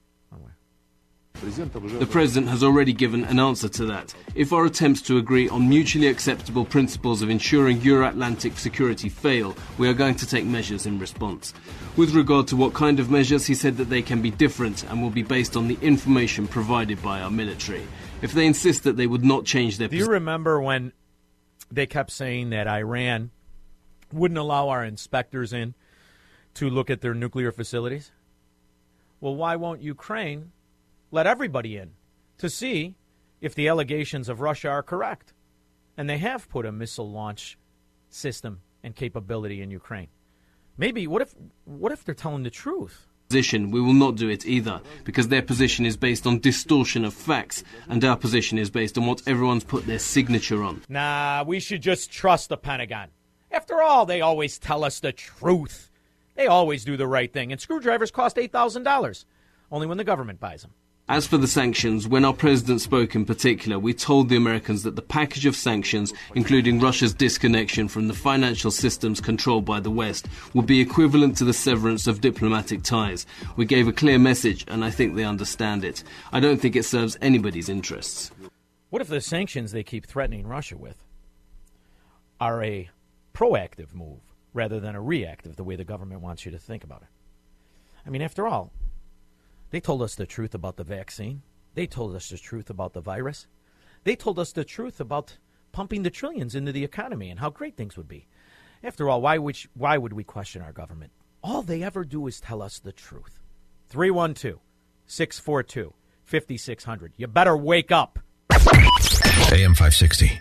the 1.44 2.08
President 2.10 2.50
has 2.50 2.62
already 2.62 2.92
given 2.92 3.24
an 3.24 3.38
answer 3.38 3.68
to 3.68 3.86
that. 3.86 4.14
If 4.34 4.52
our 4.52 4.64
attempts 4.64 5.02
to 5.02 5.18
agree 5.18 5.48
on 5.48 5.68
mutually 5.68 6.08
acceptable 6.08 6.64
principles 6.64 7.22
of 7.22 7.30
ensuring 7.30 7.80
Euro 7.82 8.08
Atlantic 8.08 8.58
security 8.58 9.08
fail, 9.08 9.54
we 9.78 9.88
are 9.88 9.94
going 9.94 10.14
to 10.16 10.26
take 10.26 10.44
measures 10.44 10.86
in 10.86 10.98
response. 10.98 11.52
With 11.96 12.14
regard 12.14 12.48
to 12.48 12.56
what 12.56 12.74
kind 12.74 12.98
of 12.98 13.10
measures, 13.10 13.46
he 13.46 13.54
said 13.54 13.76
that 13.76 13.90
they 13.90 14.02
can 14.02 14.22
be 14.22 14.30
different 14.30 14.84
and 14.84 15.02
will 15.02 15.10
be 15.10 15.22
based 15.22 15.56
on 15.56 15.68
the 15.68 15.78
information 15.80 16.48
provided 16.48 17.02
by 17.02 17.20
our 17.20 17.30
military. 17.30 17.86
If 18.22 18.32
they 18.32 18.46
insist 18.46 18.84
that 18.84 18.96
they 18.96 19.06
would 19.06 19.24
not 19.24 19.44
change 19.44 19.78
their 19.78 19.88
Do 19.88 19.96
you 19.96 20.06
remember 20.06 20.60
when 20.60 20.92
they 21.70 21.86
kept 21.86 22.10
saying 22.10 22.50
that 22.50 22.66
Iran 22.66 23.30
wouldn't 24.12 24.38
allow 24.38 24.68
our 24.68 24.84
inspectors 24.84 25.52
in 25.52 25.74
to 26.54 26.70
look 26.70 26.90
at 26.90 27.00
their 27.00 27.14
nuclear 27.14 27.52
facilities? 27.52 28.12
Well, 29.20 29.34
why 29.34 29.56
won't 29.56 29.82
Ukraine 29.82 30.52
let 31.14 31.26
everybody 31.28 31.76
in 31.76 31.92
to 32.38 32.50
see 32.50 32.96
if 33.40 33.54
the 33.54 33.68
allegations 33.68 34.28
of 34.28 34.40
Russia 34.40 34.68
are 34.68 34.82
correct. 34.82 35.32
And 35.96 36.10
they 36.10 36.18
have 36.18 36.48
put 36.48 36.66
a 36.66 36.72
missile 36.72 37.08
launch 37.08 37.56
system 38.08 38.60
and 38.82 38.96
capability 38.96 39.62
in 39.62 39.70
Ukraine. 39.70 40.08
Maybe 40.76 41.06
what 41.06 41.22
if 41.22 41.32
what 41.64 41.92
if 41.92 42.04
they're 42.04 42.16
telling 42.16 42.42
the 42.42 42.50
truth? 42.50 43.06
Position, 43.28 43.70
we 43.70 43.80
will 43.80 43.94
not 43.94 44.16
do 44.16 44.28
it 44.28 44.44
either 44.44 44.80
because 45.04 45.28
their 45.28 45.40
position 45.40 45.86
is 45.86 45.96
based 45.96 46.26
on 46.26 46.40
distortion 46.40 47.04
of 47.04 47.14
facts 47.14 47.62
and 47.88 48.04
our 48.04 48.16
position 48.16 48.58
is 48.58 48.68
based 48.68 48.98
on 48.98 49.06
what 49.06 49.22
everyone's 49.26 49.64
put 49.64 49.86
their 49.86 50.00
signature 50.00 50.62
on. 50.64 50.82
Nah, 50.88 51.44
we 51.46 51.60
should 51.60 51.80
just 51.80 52.10
trust 52.10 52.48
the 52.48 52.56
Pentagon. 52.56 53.08
After 53.52 53.80
all, 53.80 54.04
they 54.04 54.20
always 54.20 54.58
tell 54.58 54.84
us 54.84 54.98
the 54.98 55.12
truth. 55.12 55.90
They 56.34 56.48
always 56.48 56.84
do 56.84 56.96
the 56.96 57.06
right 57.06 57.32
thing, 57.32 57.52
and 57.52 57.60
screwdrivers 57.60 58.10
cost 58.10 58.36
$8,000 58.36 59.24
only 59.70 59.86
when 59.86 59.96
the 59.98 60.04
government 60.04 60.40
buys 60.40 60.62
them. 60.62 60.72
As 61.06 61.26
for 61.26 61.36
the 61.36 61.46
sanctions, 61.46 62.08
when 62.08 62.24
our 62.24 62.32
president 62.32 62.80
spoke 62.80 63.14
in 63.14 63.26
particular, 63.26 63.78
we 63.78 63.92
told 63.92 64.30
the 64.30 64.36
Americans 64.36 64.84
that 64.84 64.96
the 64.96 65.02
package 65.02 65.44
of 65.44 65.54
sanctions, 65.54 66.14
including 66.34 66.80
Russia's 66.80 67.12
disconnection 67.12 67.88
from 67.88 68.08
the 68.08 68.14
financial 68.14 68.70
systems 68.70 69.20
controlled 69.20 69.66
by 69.66 69.80
the 69.80 69.90
West, 69.90 70.28
would 70.54 70.64
be 70.64 70.80
equivalent 70.80 71.36
to 71.36 71.44
the 71.44 71.52
severance 71.52 72.06
of 72.06 72.22
diplomatic 72.22 72.82
ties. 72.82 73.26
We 73.56 73.66
gave 73.66 73.86
a 73.86 73.92
clear 73.92 74.18
message, 74.18 74.64
and 74.66 74.82
I 74.82 74.88
think 74.90 75.14
they 75.14 75.24
understand 75.24 75.84
it. 75.84 76.02
I 76.32 76.40
don't 76.40 76.58
think 76.58 76.74
it 76.74 76.86
serves 76.86 77.18
anybody's 77.20 77.68
interests. 77.68 78.30
What 78.88 79.02
if 79.02 79.08
the 79.08 79.20
sanctions 79.20 79.72
they 79.72 79.82
keep 79.82 80.06
threatening 80.06 80.46
Russia 80.46 80.78
with 80.78 81.04
are 82.40 82.64
a 82.64 82.88
proactive 83.34 83.92
move 83.92 84.20
rather 84.54 84.80
than 84.80 84.94
a 84.94 85.02
reactive, 85.02 85.56
the 85.56 85.64
way 85.64 85.76
the 85.76 85.84
government 85.84 86.22
wants 86.22 86.46
you 86.46 86.50
to 86.52 86.58
think 86.58 86.82
about 86.82 87.02
it? 87.02 87.08
I 88.06 88.08
mean, 88.08 88.22
after 88.22 88.46
all, 88.46 88.72
they 89.74 89.80
told 89.80 90.02
us 90.02 90.14
the 90.14 90.24
truth 90.24 90.54
about 90.54 90.76
the 90.76 90.84
vaccine. 90.84 91.42
They 91.74 91.88
told 91.88 92.14
us 92.14 92.28
the 92.28 92.38
truth 92.38 92.70
about 92.70 92.92
the 92.92 93.00
virus. 93.00 93.48
They 94.04 94.14
told 94.14 94.38
us 94.38 94.52
the 94.52 94.64
truth 94.64 95.00
about 95.00 95.38
pumping 95.72 96.04
the 96.04 96.10
trillions 96.10 96.54
into 96.54 96.70
the 96.70 96.84
economy 96.84 97.28
and 97.28 97.40
how 97.40 97.50
great 97.50 97.76
things 97.76 97.96
would 97.96 98.06
be. 98.06 98.28
After 98.84 99.10
all, 99.10 99.20
why 99.20 99.36
would, 99.36 99.58
why 99.74 99.98
would 99.98 100.12
we 100.12 100.22
question 100.22 100.62
our 100.62 100.70
government? 100.70 101.10
All 101.42 101.62
they 101.62 101.82
ever 101.82 102.04
do 102.04 102.24
is 102.28 102.38
tell 102.38 102.62
us 102.62 102.78
the 102.78 102.92
truth. 102.92 103.40
312 103.88 104.60
642 105.06 105.92
5600. 106.22 107.12
You 107.16 107.26
better 107.26 107.56
wake 107.56 107.90
up. 107.90 108.20
AM 108.52 109.74
560. 109.74 110.40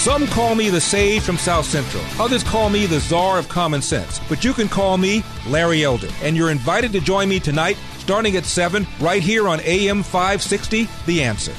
Some 0.00 0.26
call 0.28 0.54
me 0.54 0.70
the 0.70 0.80
sage 0.80 1.20
from 1.20 1.36
South 1.36 1.66
Central. 1.66 2.02
Others 2.18 2.42
call 2.44 2.70
me 2.70 2.86
the 2.86 3.00
czar 3.00 3.38
of 3.38 3.50
common 3.50 3.82
sense. 3.82 4.18
But 4.30 4.42
you 4.42 4.54
can 4.54 4.66
call 4.66 4.96
me 4.96 5.22
Larry 5.46 5.84
Elder. 5.84 6.08
And 6.22 6.34
you're 6.34 6.50
invited 6.50 6.90
to 6.92 7.02
join 7.02 7.28
me 7.28 7.38
tonight, 7.38 7.76
starting 7.98 8.34
at 8.36 8.46
7, 8.46 8.86
right 8.98 9.22
here 9.22 9.46
on 9.46 9.60
AM 9.60 10.02
560, 10.02 10.88
The 11.04 11.22
Answer. 11.22 11.52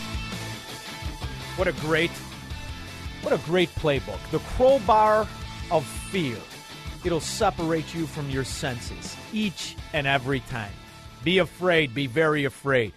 What 1.56 1.68
a 1.68 1.72
great, 1.74 2.10
what 3.22 3.32
a 3.32 3.38
great 3.46 3.70
playbook. 3.76 4.18
The 4.32 4.40
crowbar 4.40 5.28
of 5.70 5.86
fear. 5.86 6.38
It'll 7.06 7.20
separate 7.20 7.94
you 7.94 8.08
from 8.08 8.28
your 8.32 8.44
senses 8.44 9.16
each 9.32 9.76
and 9.94 10.08
every 10.08 10.40
time. 10.40 10.74
Be 11.24 11.38
afraid, 11.38 11.94
be 11.94 12.08
very 12.08 12.46
afraid. 12.46 12.94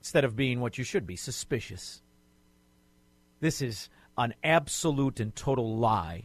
Instead 0.00 0.24
of 0.24 0.34
being 0.34 0.58
what 0.58 0.76
you 0.76 0.82
should 0.82 1.06
be, 1.06 1.14
suspicious. 1.14 2.02
This 3.40 3.62
is 3.62 3.88
an 4.18 4.34
absolute 4.42 5.20
and 5.20 5.34
total 5.34 5.76
lie 5.76 6.24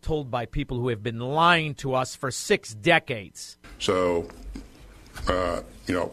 told 0.00 0.30
by 0.30 0.46
people 0.46 0.78
who 0.78 0.88
have 0.88 1.02
been 1.02 1.20
lying 1.20 1.74
to 1.74 1.94
us 1.94 2.16
for 2.16 2.30
six 2.30 2.74
decades. 2.74 3.58
So, 3.78 4.28
uh, 5.28 5.60
you 5.86 5.94
know, 5.94 6.12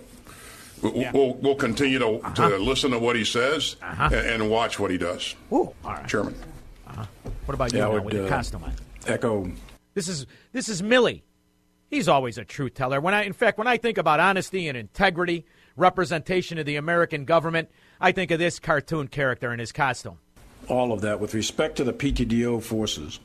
we'll, 0.81 0.95
yeah. 0.95 1.11
we'll, 1.13 1.33
we'll, 1.35 1.55
continue 1.55 2.00
to, 2.00 2.07
uh-huh. 2.07 2.50
to, 2.50 2.57
listen 2.57 2.91
to 2.91 3.00
what 3.00 3.15
he 3.15 3.25
says 3.25 3.77
uh-huh. 3.81 4.09
and, 4.13 4.27
and, 4.27 4.50
watch 4.50 4.79
what 4.79 4.91
he 4.91 4.97
does. 4.97 5.35
Ooh, 5.51 5.73
all 5.83 5.93
right. 5.93 6.07
Chairman. 6.07 6.35
Uh-huh. 6.88 7.05
What 7.45 7.55
about 7.55 7.73
you 7.73 7.89
would, 7.89 8.05
with 8.05 8.13
your 8.13 8.25
uh, 8.25 8.29
costume 8.29 8.63
on? 8.63 8.73
Echo. 9.07 9.50
This 9.93 10.07
is 10.07 10.25
this 10.53 10.69
is 10.69 10.81
Milley. 10.81 11.23
He's 11.89 12.07
always 12.07 12.38
a 12.38 12.45
truth 12.45 12.73
teller. 12.73 13.01
When 13.01 13.13
I, 13.13 13.23
in 13.23 13.33
fact, 13.33 13.57
when 13.57 13.67
I 13.67 13.77
think 13.77 13.97
about 13.97 14.21
honesty 14.21 14.69
and 14.69 14.77
integrity, 14.77 15.45
representation 15.75 16.57
of 16.57 16.65
the 16.65 16.77
American 16.77 17.25
government, 17.25 17.69
I 18.00 18.13
think 18.13 18.31
of 18.31 18.39
this 18.39 18.59
cartoon 18.59 19.09
character 19.09 19.51
in 19.51 19.59
his 19.59 19.73
costume 19.73 20.19
all 20.68 20.94
of 20.94 21.01
that. 21.01 21.20
With 21.20 21.34
respect 21.34 21.77
to 21.77 21.84
the 21.84 21.94
PTDO 21.94 22.62
forces, 22.63 23.20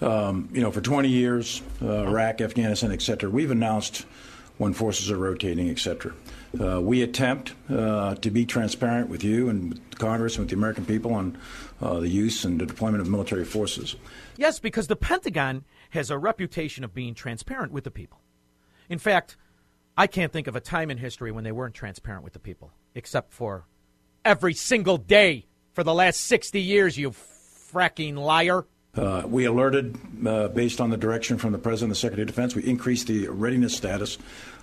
um, 0.00 0.48
you 0.52 0.60
know, 0.60 0.70
for 0.70 0.80
20 0.80 1.08
years, 1.08 1.62
uh, 1.82 2.04
Iraq, 2.06 2.40
Afghanistan, 2.40 2.92
et 2.92 3.02
cetera, 3.02 3.28
we've 3.28 3.50
announced 3.50 4.06
when 4.58 4.72
forces 4.72 5.10
are 5.10 5.16
rotating, 5.16 5.70
et 5.70 5.78
cetera. 5.78 6.12
Uh, 6.60 6.80
we 6.80 7.02
attempt 7.02 7.54
uh, 7.70 8.14
to 8.16 8.30
be 8.30 8.44
transparent 8.44 9.08
with 9.08 9.24
you 9.24 9.48
and 9.48 9.70
with 9.70 9.98
Congress 9.98 10.36
and 10.36 10.42
with 10.42 10.50
the 10.50 10.56
American 10.56 10.84
people 10.84 11.14
on 11.14 11.38
uh, 11.80 12.00
the 12.00 12.08
use 12.08 12.44
and 12.44 12.60
the 12.60 12.66
deployment 12.66 13.00
of 13.00 13.08
military 13.08 13.44
forces. 13.44 13.96
Yes, 14.36 14.58
because 14.58 14.86
the 14.86 14.96
Pentagon 14.96 15.64
has 15.90 16.10
a 16.10 16.18
reputation 16.18 16.84
of 16.84 16.92
being 16.92 17.14
transparent 17.14 17.72
with 17.72 17.84
the 17.84 17.90
people. 17.90 18.20
In 18.88 18.98
fact, 18.98 19.36
I 19.96 20.06
can't 20.06 20.32
think 20.32 20.46
of 20.46 20.56
a 20.56 20.60
time 20.60 20.90
in 20.90 20.98
history 20.98 21.32
when 21.32 21.44
they 21.44 21.52
weren't 21.52 21.74
transparent 21.74 22.24
with 22.24 22.32
the 22.32 22.38
people, 22.38 22.72
except 22.94 23.32
for 23.32 23.66
every 24.24 24.54
single 24.54 24.96
day 24.96 25.46
for 25.80 25.84
the 25.84 25.94
last 25.94 26.26
60 26.26 26.60
years, 26.60 26.98
you 26.98 27.10
fracking 27.10 28.14
liar. 28.14 28.66
Uh, 28.94 29.22
we 29.24 29.46
alerted, 29.46 29.96
uh, 30.26 30.48
based 30.48 30.78
on 30.78 30.90
the 30.90 30.98
direction 30.98 31.38
from 31.38 31.52
the 31.52 31.58
President 31.58 31.84
and 31.84 31.92
the 31.92 31.98
Secretary 31.98 32.20
of 32.20 32.28
Defense, 32.28 32.54
we 32.54 32.62
increased 32.64 33.06
the 33.06 33.28
readiness 33.28 33.74
status 33.74 34.18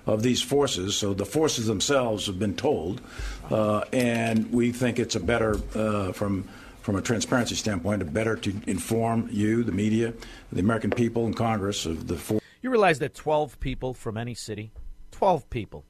of 0.05 0.21
these 0.21 0.43
forces. 0.43 0.95
So 0.95 1.15
the 1.15 1.25
forces 1.25 1.65
themselves 1.65 2.27
have 2.27 2.37
been 2.37 2.55
told, 2.55 3.01
uh, 3.49 3.85
and 3.91 4.53
we 4.53 4.71
think 4.71 4.99
it's 4.99 5.15
a 5.15 5.19
better, 5.19 5.59
uh, 5.73 6.11
from 6.11 6.47
from 6.83 6.95
a 6.95 7.01
transparency 7.01 7.55
standpoint, 7.55 8.03
a 8.03 8.05
better 8.05 8.35
to 8.35 8.53
inform 8.67 9.27
you, 9.31 9.63
the 9.63 9.71
media, 9.71 10.13
the 10.51 10.59
American 10.59 10.91
people, 10.91 11.25
and 11.25 11.35
Congress 11.35 11.87
of 11.87 12.07
the. 12.07 12.15
For- 12.15 12.39
you 12.61 12.69
realize 12.69 12.99
that 12.99 13.15
12 13.15 13.59
people 13.59 13.95
from 13.95 14.17
any 14.17 14.35
city, 14.35 14.71
12 15.09 15.49
people, 15.49 15.83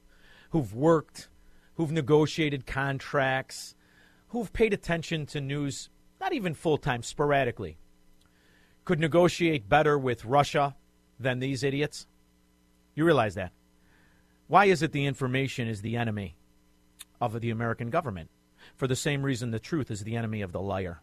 who've 0.52 0.74
worked, 0.74 1.28
who've 1.74 1.92
negotiated 1.92 2.64
contracts, 2.66 3.74
who've 4.28 4.52
paid 4.52 4.72
attention 4.72 5.26
to 5.26 5.40
news, 5.40 5.88
not 6.20 6.32
even 6.32 6.54
full 6.54 6.78
time, 6.78 7.02
sporadically, 7.02 7.78
could 8.84 9.00
negotiate 9.00 9.68
better 9.68 9.98
with 9.98 10.24
Russia 10.24 10.76
than 11.18 11.38
these 11.38 11.62
idiots? 11.62 12.06
You 12.94 13.04
realize 13.04 13.34
that. 13.34 13.52
Why 14.46 14.66
is 14.66 14.82
it 14.82 14.92
the 14.92 15.04
information 15.04 15.68
is 15.68 15.82
the 15.82 15.96
enemy 15.96 16.36
of 17.20 17.38
the 17.40 17.50
American 17.50 17.90
government? 17.90 18.30
For 18.76 18.86
the 18.86 18.96
same 18.96 19.22
reason 19.22 19.50
the 19.50 19.58
truth 19.58 19.90
is 19.90 20.04
the 20.04 20.16
enemy 20.16 20.42
of 20.42 20.52
the 20.52 20.60
liar. 20.60 21.02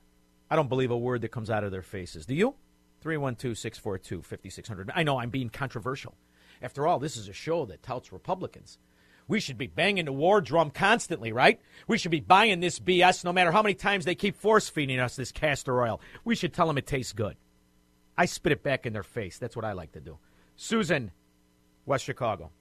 I 0.50 0.56
don't 0.56 0.70
believe 0.70 0.92
a 0.92 0.98
word 0.98 1.22
that 1.22 1.32
comes 1.32 1.50
out 1.50 1.64
of 1.64 1.72
their 1.72 1.82
faces. 1.82 2.26
Do 2.26 2.36
you? 2.36 2.56
312 3.02 3.58
642 3.58 4.22
5600. 4.24 4.92
I 4.96 5.04
know 5.04 5.20
I'm 5.20 5.30
being 5.30 5.50
controversial. 5.50 6.16
After 6.62 6.88
all, 6.88 7.00
this 7.00 7.18
is 7.18 7.28
a 7.28 7.34
show 7.34 7.66
that 7.66 7.84
touts 7.84 8.12
Republicans. 8.12 8.80
We 9.28 9.40
should 9.40 9.58
be 9.58 9.68
banging 9.68 10.06
the 10.06 10.12
war 10.12 10.40
drum 10.40 10.70
constantly, 10.70 11.32
right? 11.32 11.60
We 11.88 11.98
should 11.98 12.12
be 12.12 12.20
buying 12.20 12.60
this 12.60 12.80
BS 12.80 13.24
no 13.24 13.34
matter 13.34 13.52
how 13.52 13.64
many 13.64 13.74
times 13.74 14.06
they 14.06 14.16
keep 14.16 14.36
force 14.36 14.70
feeding 14.70 15.00
us 15.00 15.16
this 15.16 15.32
castor 15.32 15.82
oil. 15.82 16.00
We 16.24 16.36
should 16.36 16.54
tell 16.54 16.68
them 16.68 16.78
it 16.78 16.86
tastes 16.86 17.14
good. 17.14 17.36
I 18.18 18.26
spit 18.26 18.52
it 18.52 18.64
back 18.64 18.86
in 18.86 18.94
their 18.94 19.04
face. 19.04 19.38
That's 19.38 19.56
what 19.56 19.66
I 19.66 19.74
like 19.74 19.94
to 19.94 20.00
do. 20.00 20.20
Susan, 20.56 21.12
West 21.86 22.06
Chicago. 22.06 22.52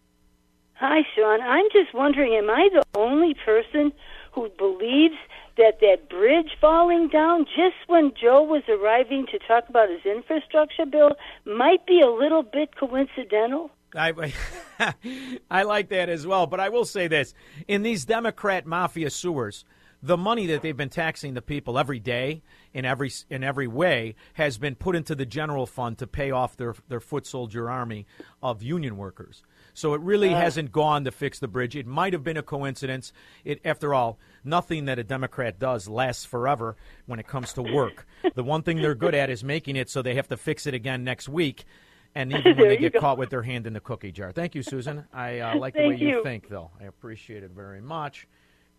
Hi, 0.74 1.02
Shaun. 1.14 1.40
I'm 1.40 1.66
just 1.72 1.94
wondering, 1.94 2.34
am 2.34 2.50
I 2.50 2.68
the 2.72 2.82
only 2.98 3.34
person 3.34 3.92
who 4.32 4.48
believes 4.58 5.14
that 5.56 5.78
that 5.80 6.08
bridge 6.08 6.56
falling 6.60 7.08
down 7.08 7.44
just 7.44 7.76
when 7.86 8.12
Joe 8.20 8.42
was 8.42 8.62
arriving 8.68 9.26
to 9.30 9.38
talk 9.38 9.68
about 9.68 9.88
his 9.88 10.04
infrastructure 10.04 10.84
bill 10.84 11.12
might 11.44 11.86
be 11.86 12.00
a 12.00 12.10
little 12.10 12.42
bit 12.42 12.74
coincidental? 12.76 13.70
I, 13.94 14.32
I 15.50 15.62
like 15.62 15.88
that 15.90 16.08
as 16.08 16.26
well. 16.26 16.46
But 16.46 16.60
I 16.60 16.68
will 16.68 16.84
say 16.84 17.08
this 17.08 17.34
in 17.68 17.82
these 17.82 18.04
Democrat 18.04 18.66
mafia 18.66 19.10
sewers, 19.10 19.64
the 20.02 20.16
money 20.18 20.46
that 20.48 20.60
they've 20.62 20.76
been 20.76 20.90
taxing 20.90 21.32
the 21.34 21.40
people 21.42 21.78
every 21.78 21.98
day 21.98 22.42
in 22.74 22.84
every 22.84 23.10
in 23.30 23.42
every 23.42 23.66
way 23.66 24.14
has 24.34 24.58
been 24.58 24.74
put 24.74 24.94
into 24.96 25.14
the 25.14 25.24
general 25.24 25.64
fund 25.66 25.96
to 25.98 26.06
pay 26.06 26.30
off 26.30 26.56
their 26.56 26.74
their 26.88 27.00
foot 27.00 27.26
soldier 27.26 27.70
army 27.70 28.06
of 28.42 28.62
union 28.62 28.96
workers. 28.96 29.42
So 29.72 29.94
it 29.94 30.00
really 30.02 30.34
Uh. 30.34 30.38
hasn't 30.40 30.72
gone 30.72 31.04
to 31.04 31.10
fix 31.10 31.38
the 31.38 31.48
bridge. 31.48 31.74
It 31.74 31.86
might 31.86 32.12
have 32.12 32.22
been 32.22 32.36
a 32.36 32.42
coincidence. 32.42 33.12
It, 33.44 33.60
after 33.64 33.94
all, 33.94 34.18
nothing 34.44 34.84
that 34.84 34.98
a 34.98 35.04
Democrat 35.04 35.58
does 35.58 35.88
lasts 35.88 36.24
forever 36.24 36.76
when 37.06 37.18
it 37.18 37.26
comes 37.26 37.52
to 37.54 37.62
work. 37.62 38.06
the 38.34 38.44
one 38.44 38.62
thing 38.62 38.76
they're 38.82 38.94
good 38.94 39.14
at 39.14 39.30
is 39.30 39.42
making 39.42 39.76
it 39.76 39.88
so 39.88 40.02
they 40.02 40.14
have 40.16 40.28
to 40.28 40.36
fix 40.36 40.66
it 40.66 40.74
again 40.74 41.02
next 41.02 41.28
week. 41.28 41.64
And 42.14 42.32
even 42.36 42.56
when 42.56 42.56
There 42.56 42.68
they 42.68 42.76
get 42.76 42.92
go. 42.92 43.00
caught 43.00 43.18
with 43.18 43.30
their 43.30 43.42
hand 43.42 43.66
in 43.66 43.72
the 43.72 43.80
cookie 43.80 44.12
jar. 44.12 44.32
Thank 44.32 44.54
you, 44.54 44.62
Susan. 44.62 45.04
I 45.12 45.40
uh, 45.40 45.56
like 45.58 45.74
the 45.74 45.88
way 45.88 45.96
you 45.96 46.08
you. 46.08 46.22
think, 46.22 46.48
though. 46.48 46.70
I 46.80 46.84
appreciate 46.84 47.42
it 47.42 47.50
very 47.50 47.80
much. 47.80 48.26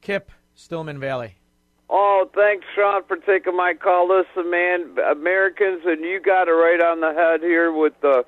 Kip, 0.02 0.32
Stillman 0.56 1.00
Valley. 1.00 1.36
Oh, 1.90 2.30
thanks, 2.34 2.66
Shaun, 2.76 3.04
for 3.08 3.18
taking 3.18 3.56
my 3.56 3.74
call. 3.76 4.08
Listen, 4.08 4.50
man, 4.50 4.96
Americans, 5.12 5.82
and 5.86 6.04
you 6.04 6.20
got 6.20 6.48
it 6.48 6.52
right 6.52 6.82
on 6.82 7.00
the 7.02 7.14
head 7.14 7.42
here 7.42 7.72
with 7.72 7.94
the 8.02 8.26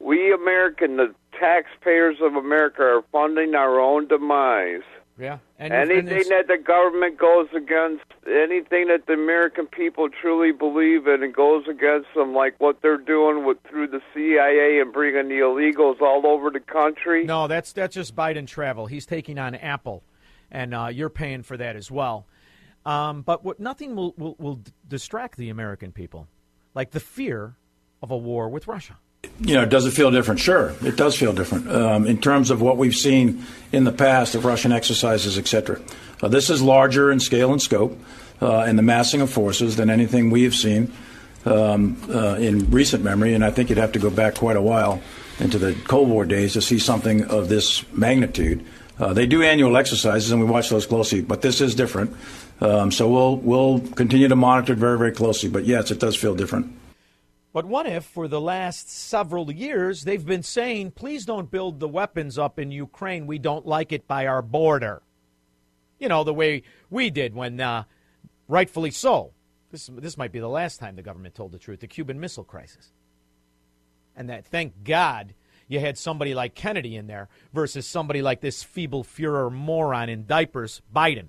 we 0.00 0.32
American, 0.32 0.96
the 0.96 1.14
taxpayers 1.38 2.16
of 2.20 2.34
America, 2.34 2.82
are 2.82 3.02
funding 3.12 3.54
our 3.54 3.78
own 3.80 4.08
demise. 4.08 4.82
Yeah. 5.18 5.38
And, 5.58 5.72
anything 5.72 6.28
that 6.30 6.48
the 6.48 6.58
government 6.58 7.18
goes 7.18 7.46
against, 7.54 8.04
anything 8.26 8.88
that 8.88 9.06
the 9.06 9.12
American 9.12 9.66
people 9.66 10.08
truly 10.08 10.50
believe 10.50 11.06
in, 11.06 11.22
and 11.22 11.32
goes 11.32 11.68
against 11.68 12.08
them, 12.16 12.34
like 12.34 12.58
what 12.58 12.82
they're 12.82 12.96
doing 12.98 13.44
with 13.44 13.58
through 13.68 13.88
the 13.88 14.00
CIA 14.12 14.80
and 14.80 14.92
bringing 14.92 15.28
the 15.28 15.36
illegals 15.36 16.00
all 16.00 16.26
over 16.26 16.50
the 16.50 16.60
country. 16.60 17.24
No, 17.24 17.46
that's 17.46 17.72
that's 17.72 17.94
just 17.94 18.16
Biden 18.16 18.46
travel. 18.46 18.86
He's 18.86 19.06
taking 19.06 19.38
on 19.38 19.54
Apple, 19.54 20.02
and 20.50 20.74
uh, 20.74 20.88
you're 20.92 21.10
paying 21.10 21.42
for 21.42 21.56
that 21.56 21.76
as 21.76 21.90
well. 21.90 22.26
Um, 22.84 23.22
but 23.22 23.44
what 23.44 23.60
nothing 23.60 23.94
will, 23.94 24.14
will 24.18 24.34
will 24.38 24.60
distract 24.88 25.38
the 25.38 25.48
American 25.48 25.92
people, 25.92 26.26
like 26.74 26.90
the 26.90 27.00
fear 27.00 27.56
of 28.02 28.10
a 28.10 28.16
war 28.16 28.48
with 28.48 28.66
Russia. 28.66 28.98
You 29.40 29.54
know, 29.54 29.64
does 29.64 29.86
it 29.86 29.92
feel 29.92 30.10
different? 30.10 30.40
Sure, 30.40 30.74
it 30.82 30.96
does 30.96 31.16
feel 31.16 31.32
different 31.32 31.70
um, 31.70 32.06
in 32.06 32.20
terms 32.20 32.50
of 32.50 32.60
what 32.60 32.76
we've 32.76 32.94
seen 32.94 33.44
in 33.72 33.84
the 33.84 33.92
past 33.92 34.34
of 34.34 34.44
Russian 34.44 34.72
exercises, 34.72 35.38
et 35.38 35.46
cetera. 35.46 35.80
Uh, 36.22 36.28
this 36.28 36.50
is 36.50 36.62
larger 36.62 37.10
in 37.10 37.20
scale 37.20 37.52
and 37.52 37.60
scope 37.60 37.98
uh, 38.40 38.60
and 38.60 38.78
the 38.78 38.82
massing 38.82 39.20
of 39.20 39.30
forces 39.30 39.76
than 39.76 39.90
anything 39.90 40.30
we 40.30 40.44
have 40.44 40.54
seen 40.54 40.92
um, 41.44 41.96
uh, 42.08 42.36
in 42.36 42.70
recent 42.70 43.02
memory, 43.02 43.34
and 43.34 43.44
I 43.44 43.50
think 43.50 43.68
you'd 43.68 43.78
have 43.78 43.92
to 43.92 43.98
go 43.98 44.10
back 44.10 44.36
quite 44.36 44.56
a 44.56 44.62
while 44.62 45.02
into 45.40 45.58
the 45.58 45.74
Cold 45.88 46.08
War 46.08 46.24
days 46.24 46.52
to 46.52 46.62
see 46.62 46.78
something 46.78 47.24
of 47.24 47.48
this 47.48 47.84
magnitude. 47.92 48.64
Uh, 48.98 49.12
they 49.12 49.26
do 49.26 49.42
annual 49.42 49.76
exercises, 49.76 50.30
and 50.30 50.40
we 50.40 50.46
watch 50.48 50.68
those 50.70 50.86
closely, 50.86 51.20
but 51.20 51.42
this 51.42 51.60
is 51.60 51.74
different. 51.74 52.14
Um, 52.60 52.92
so 52.92 53.08
we'll 53.08 53.36
we'll 53.36 53.80
continue 53.80 54.28
to 54.28 54.36
monitor 54.36 54.74
it 54.74 54.78
very 54.78 54.96
very 54.96 55.10
closely. 55.10 55.48
But 55.50 55.64
yes, 55.64 55.90
it 55.90 55.98
does 55.98 56.14
feel 56.14 56.36
different. 56.36 56.72
But 57.54 57.66
what 57.66 57.86
if, 57.86 58.04
for 58.04 58.26
the 58.26 58.40
last 58.40 58.90
several 58.90 59.52
years, 59.52 60.02
they've 60.02 60.26
been 60.26 60.42
saying, 60.42 60.90
please 60.90 61.24
don't 61.24 61.52
build 61.52 61.78
the 61.78 61.88
weapons 61.88 62.36
up 62.36 62.58
in 62.58 62.72
Ukraine. 62.72 63.28
We 63.28 63.38
don't 63.38 63.64
like 63.64 63.92
it 63.92 64.08
by 64.08 64.26
our 64.26 64.42
border. 64.42 65.02
You 66.00 66.08
know, 66.08 66.24
the 66.24 66.34
way 66.34 66.64
we 66.90 67.10
did 67.10 67.32
when, 67.32 67.60
uh, 67.60 67.84
rightfully 68.48 68.90
so, 68.90 69.30
this, 69.70 69.88
this 69.98 70.18
might 70.18 70.32
be 70.32 70.40
the 70.40 70.48
last 70.48 70.80
time 70.80 70.96
the 70.96 71.02
government 71.02 71.36
told 71.36 71.52
the 71.52 71.60
truth, 71.60 71.78
the 71.78 71.86
Cuban 71.86 72.18
Missile 72.18 72.42
Crisis. 72.42 72.90
And 74.16 74.28
that, 74.30 74.44
thank 74.44 74.82
God, 74.82 75.32
you 75.68 75.78
had 75.78 75.96
somebody 75.96 76.34
like 76.34 76.56
Kennedy 76.56 76.96
in 76.96 77.06
there 77.06 77.28
versus 77.52 77.86
somebody 77.86 78.20
like 78.20 78.40
this 78.40 78.64
feeble 78.64 79.04
Führer 79.04 79.52
moron 79.52 80.08
in 80.08 80.26
diapers, 80.26 80.82
Biden. 80.92 81.28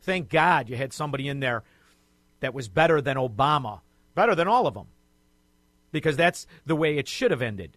Thank 0.00 0.28
God 0.28 0.68
you 0.68 0.76
had 0.76 0.92
somebody 0.92 1.26
in 1.26 1.40
there 1.40 1.64
that 2.38 2.54
was 2.54 2.68
better 2.68 3.00
than 3.00 3.16
Obama, 3.16 3.80
better 4.14 4.36
than 4.36 4.46
all 4.46 4.68
of 4.68 4.74
them 4.74 4.86
because 5.92 6.16
that's 6.16 6.46
the 6.64 6.76
way 6.76 6.98
it 6.98 7.08
should 7.08 7.30
have 7.30 7.42
ended 7.42 7.76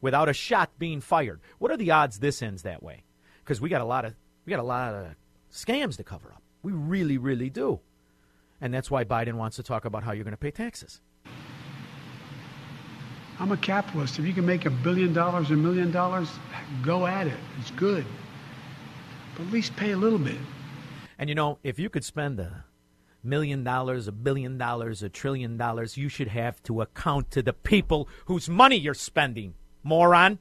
without 0.00 0.28
a 0.28 0.32
shot 0.32 0.70
being 0.78 1.00
fired. 1.00 1.40
What 1.58 1.70
are 1.70 1.76
the 1.76 1.90
odds 1.90 2.18
this 2.18 2.42
ends 2.42 2.62
that 2.62 2.82
way? 2.82 3.04
Because 3.44 3.60
we 3.60 3.68
got 3.68 3.80
a 3.80 3.84
lot 3.84 4.04
of 4.04 4.14
we 4.44 4.50
got 4.50 4.60
a 4.60 4.62
lot 4.62 4.94
of 4.94 5.16
scams 5.52 5.96
to 5.96 6.04
cover 6.04 6.32
up. 6.32 6.42
We 6.62 6.72
really, 6.72 7.18
really 7.18 7.50
do. 7.50 7.80
And 8.60 8.72
that's 8.72 8.90
why 8.90 9.04
Biden 9.04 9.34
wants 9.34 9.56
to 9.56 9.62
talk 9.62 9.84
about 9.84 10.02
how 10.02 10.12
you're 10.12 10.24
going 10.24 10.32
to 10.32 10.38
pay 10.38 10.50
taxes. 10.50 11.00
I'm 13.38 13.52
a 13.52 13.56
capitalist. 13.56 14.18
If 14.18 14.24
you 14.24 14.32
can 14.32 14.46
make 14.46 14.64
a 14.64 14.70
billion 14.70 15.12
dollars, 15.12 15.50
a 15.50 15.56
million 15.56 15.90
dollars, 15.90 16.30
go 16.82 17.06
at 17.06 17.26
it. 17.26 17.36
It's 17.60 17.70
good. 17.72 18.04
But 19.36 19.46
at 19.46 19.52
least 19.52 19.76
pay 19.76 19.90
a 19.90 19.96
little 19.96 20.18
bit. 20.18 20.38
And 21.18 21.28
you 21.28 21.34
know, 21.34 21.58
if 21.62 21.78
you 21.78 21.90
could 21.90 22.04
spend 22.04 22.40
a 22.40 22.64
million 23.26 23.64
dollars, 23.64 24.08
a 24.08 24.12
billion 24.12 24.56
dollars, 24.56 25.02
a 25.02 25.08
trillion 25.08 25.56
dollars, 25.56 25.96
you 25.96 26.08
should 26.08 26.28
have 26.28 26.62
to 26.62 26.80
account 26.80 27.30
to 27.32 27.42
the 27.42 27.52
people 27.52 28.08
whose 28.26 28.48
money 28.48 28.76
you're 28.76 28.94
spending, 28.94 29.54
moron. 29.82 30.38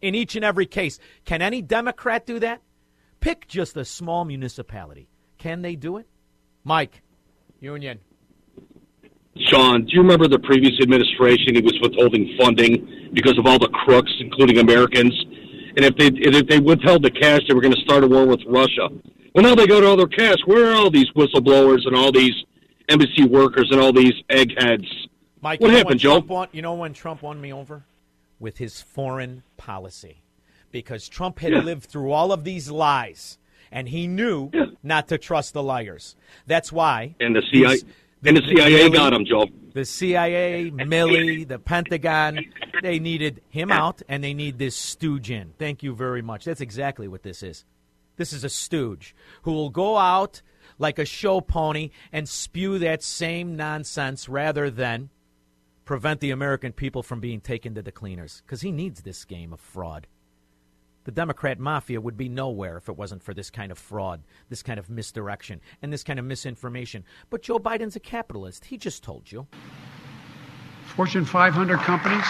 In 0.00 0.14
each 0.14 0.36
and 0.36 0.44
every 0.44 0.66
case. 0.66 0.98
Can 1.24 1.40
any 1.40 1.62
Democrat 1.62 2.26
do 2.26 2.38
that? 2.40 2.60
Pick 3.20 3.48
just 3.48 3.74
a 3.74 3.86
small 3.86 4.26
municipality. 4.26 5.08
Can 5.38 5.62
they 5.62 5.76
do 5.76 5.96
it? 5.96 6.06
Mike, 6.62 7.00
Union. 7.60 8.00
Sean, 9.36 9.86
do 9.86 9.92
you 9.94 10.02
remember 10.02 10.28
the 10.28 10.38
previous 10.38 10.78
administration? 10.80 11.56
It 11.56 11.64
was 11.64 11.78
withholding 11.80 12.36
funding 12.38 13.10
because 13.14 13.38
of 13.38 13.46
all 13.46 13.58
the 13.58 13.68
crooks, 13.68 14.12
including 14.20 14.58
Americans. 14.58 15.14
And 15.76 15.84
if 15.84 15.96
they 15.96 16.06
if 16.06 16.46
they 16.46 16.60
withheld 16.60 17.02
the 17.02 17.10
cash, 17.10 17.40
they 17.48 17.54
were 17.54 17.60
going 17.60 17.74
to 17.74 17.80
start 17.80 18.04
a 18.04 18.06
war 18.06 18.26
with 18.26 18.40
Russia. 18.46 18.88
Well, 19.34 19.42
now 19.42 19.54
they 19.54 19.66
go 19.66 19.80
to 19.80 19.86
all 19.88 19.96
their 19.96 20.06
cash. 20.06 20.38
Where 20.46 20.70
are 20.70 20.74
all 20.74 20.90
these 20.90 21.10
whistleblowers 21.16 21.86
and 21.86 21.96
all 21.96 22.12
these 22.12 22.34
embassy 22.88 23.24
workers 23.24 23.68
and 23.70 23.80
all 23.80 23.92
these 23.92 24.14
eggheads? 24.30 24.86
Mike, 25.40 25.60
what 25.60 25.70
happened, 25.70 26.00
Joe? 26.00 26.12
Trump 26.20 26.26
won, 26.28 26.48
you 26.52 26.62
know 26.62 26.74
when 26.74 26.92
Trump 26.94 27.22
won 27.22 27.40
me 27.40 27.52
over? 27.52 27.84
With 28.38 28.58
his 28.58 28.80
foreign 28.80 29.42
policy. 29.56 30.18
Because 30.70 31.08
Trump 31.08 31.40
had 31.40 31.52
Yeah. 31.52 31.60
lived 31.62 31.84
through 31.84 32.12
all 32.12 32.32
of 32.32 32.44
these 32.44 32.70
lies, 32.70 33.38
and 33.72 33.88
he 33.88 34.06
knew 34.06 34.50
not 34.82 35.08
to 35.08 35.18
trust 35.18 35.52
the 35.52 35.62
liars. 35.62 36.14
That's 36.46 36.72
why. 36.72 37.14
And 37.20 37.34
the 37.34 37.42
CIA 37.52 37.68
these- 37.74 37.84
and 38.24 38.36
the 38.36 38.42
CIA 38.48 38.88
Milley- 38.88 38.92
got 38.94 39.12
him, 39.12 39.24
Joe. 39.24 39.46
The 39.72 39.84
CIA, 39.84 40.70
Milley, 40.70 41.46
the 41.46 41.58
Pentagon, 41.58 42.38
they 42.82 42.98
needed 43.00 43.40
him 43.50 43.70
out, 43.72 44.00
and 44.08 44.22
they 44.22 44.32
need 44.32 44.58
this 44.58 44.76
stooge 44.76 45.30
in. 45.30 45.52
Thank 45.58 45.82
you 45.82 45.94
very 45.94 46.22
much. 46.22 46.44
That's 46.44 46.60
exactly 46.60 47.08
what 47.08 47.22
this 47.24 47.42
is. 47.42 47.64
This 48.16 48.32
is 48.32 48.44
a 48.44 48.48
stooge 48.48 49.14
who 49.42 49.52
will 49.52 49.70
go 49.70 49.96
out 49.96 50.42
like 50.78 50.98
a 50.98 51.04
show 51.04 51.40
pony 51.40 51.90
and 52.12 52.28
spew 52.28 52.78
that 52.78 53.02
same 53.02 53.56
nonsense 53.56 54.28
rather 54.28 54.70
than 54.70 55.10
prevent 55.84 56.20
the 56.20 56.30
American 56.30 56.72
people 56.72 57.02
from 57.02 57.20
being 57.20 57.40
taken 57.40 57.74
to 57.74 57.82
the 57.82 57.92
cleaners 57.92 58.42
because 58.44 58.62
he 58.62 58.72
needs 58.72 59.02
this 59.02 59.24
game 59.24 59.52
of 59.52 59.60
fraud. 59.60 60.06
The 61.04 61.12
Democrat 61.12 61.58
mafia 61.58 62.00
would 62.00 62.16
be 62.16 62.30
nowhere 62.30 62.78
if 62.78 62.88
it 62.88 62.96
wasn't 62.96 63.22
for 63.22 63.34
this 63.34 63.50
kind 63.50 63.70
of 63.70 63.78
fraud, 63.78 64.22
this 64.48 64.62
kind 64.62 64.78
of 64.78 64.88
misdirection, 64.88 65.60
and 65.82 65.92
this 65.92 66.02
kind 66.02 66.18
of 66.18 66.24
misinformation. 66.24 67.04
But 67.28 67.42
Joe 67.42 67.58
Biden's 67.58 67.96
a 67.96 68.00
capitalist. 68.00 68.64
He 68.64 68.78
just 68.78 69.02
told 69.02 69.30
you. 69.30 69.46
Fortune 70.96 71.26
500 71.26 71.78
companies. 71.80 72.24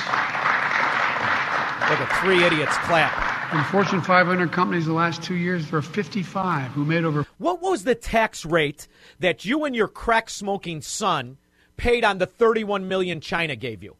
Look 1.88 2.00
at 2.00 2.20
three 2.20 2.42
idiots 2.42 2.76
clap. 2.78 3.33
In 3.54 3.62
Fortune 3.62 4.02
500 4.02 4.50
companies, 4.50 4.84
the 4.84 4.92
last 4.92 5.22
two 5.22 5.36
years, 5.36 5.70
there 5.70 5.78
are 5.78 5.82
55 5.82 6.72
who 6.72 6.84
made 6.84 7.04
over 7.04 7.24
What 7.38 7.62
was 7.62 7.84
the 7.84 7.94
tax 7.94 8.44
rate 8.44 8.88
that 9.20 9.44
you 9.44 9.64
and 9.64 9.76
your 9.76 9.86
crack 9.86 10.28
smoking 10.28 10.82
son 10.82 11.36
paid 11.76 12.02
on 12.02 12.18
the 12.18 12.26
31 12.26 12.88
million 12.88 13.20
China 13.20 13.54
gave 13.54 13.84
you? 13.84 13.96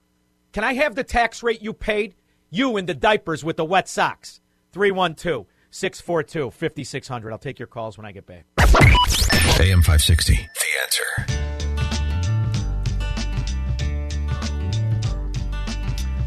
Can 0.52 0.64
I 0.64 0.74
have 0.74 0.96
the 0.96 1.04
tax 1.04 1.40
rate 1.44 1.62
you 1.62 1.72
paid? 1.72 2.16
You 2.50 2.76
in 2.76 2.86
the 2.86 2.94
diapers 2.94 3.44
with 3.44 3.56
the 3.56 3.64
wet 3.64 3.88
socks. 3.88 4.40
312 4.72 5.46
642 5.70 6.50
5600. 6.50 7.30
I'll 7.30 7.38
take 7.38 7.60
your 7.60 7.68
calls 7.68 7.96
when 7.96 8.06
I 8.06 8.10
get 8.10 8.26
back. 8.26 8.46
AM 8.58 9.82
560. 9.82 10.34
The 10.34 10.40
answer. 10.82 11.44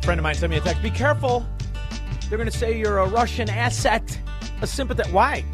friend 0.04 0.20
of 0.22 0.24
mine 0.24 0.36
sent 0.36 0.52
me 0.52 0.56
a 0.56 0.62
text. 0.62 0.82
Be 0.82 0.90
careful. 0.90 1.46
They're 2.30 2.38
going 2.38 2.52
to 2.52 2.58
say 2.58 2.78
you're 2.78 2.98
a 2.98 3.08
Russian 3.08 3.50
asset, 3.50 4.20
a 4.62 4.68
sympathetic. 4.68 5.14
Why? 5.14 5.46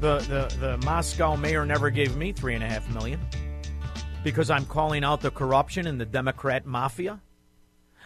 The, 0.00 0.18
the 0.18 0.56
the 0.58 0.76
Moscow 0.84 1.36
mayor 1.36 1.64
never 1.64 1.90
gave 1.90 2.16
me 2.16 2.32
three 2.32 2.54
and 2.54 2.64
a 2.64 2.66
half 2.66 2.92
million 2.92 3.20
because 4.24 4.50
I'm 4.50 4.66
calling 4.66 5.04
out 5.04 5.20
the 5.20 5.30
corruption 5.30 5.86
in 5.86 5.98
the 5.98 6.04
Democrat 6.04 6.66
mafia. 6.66 7.20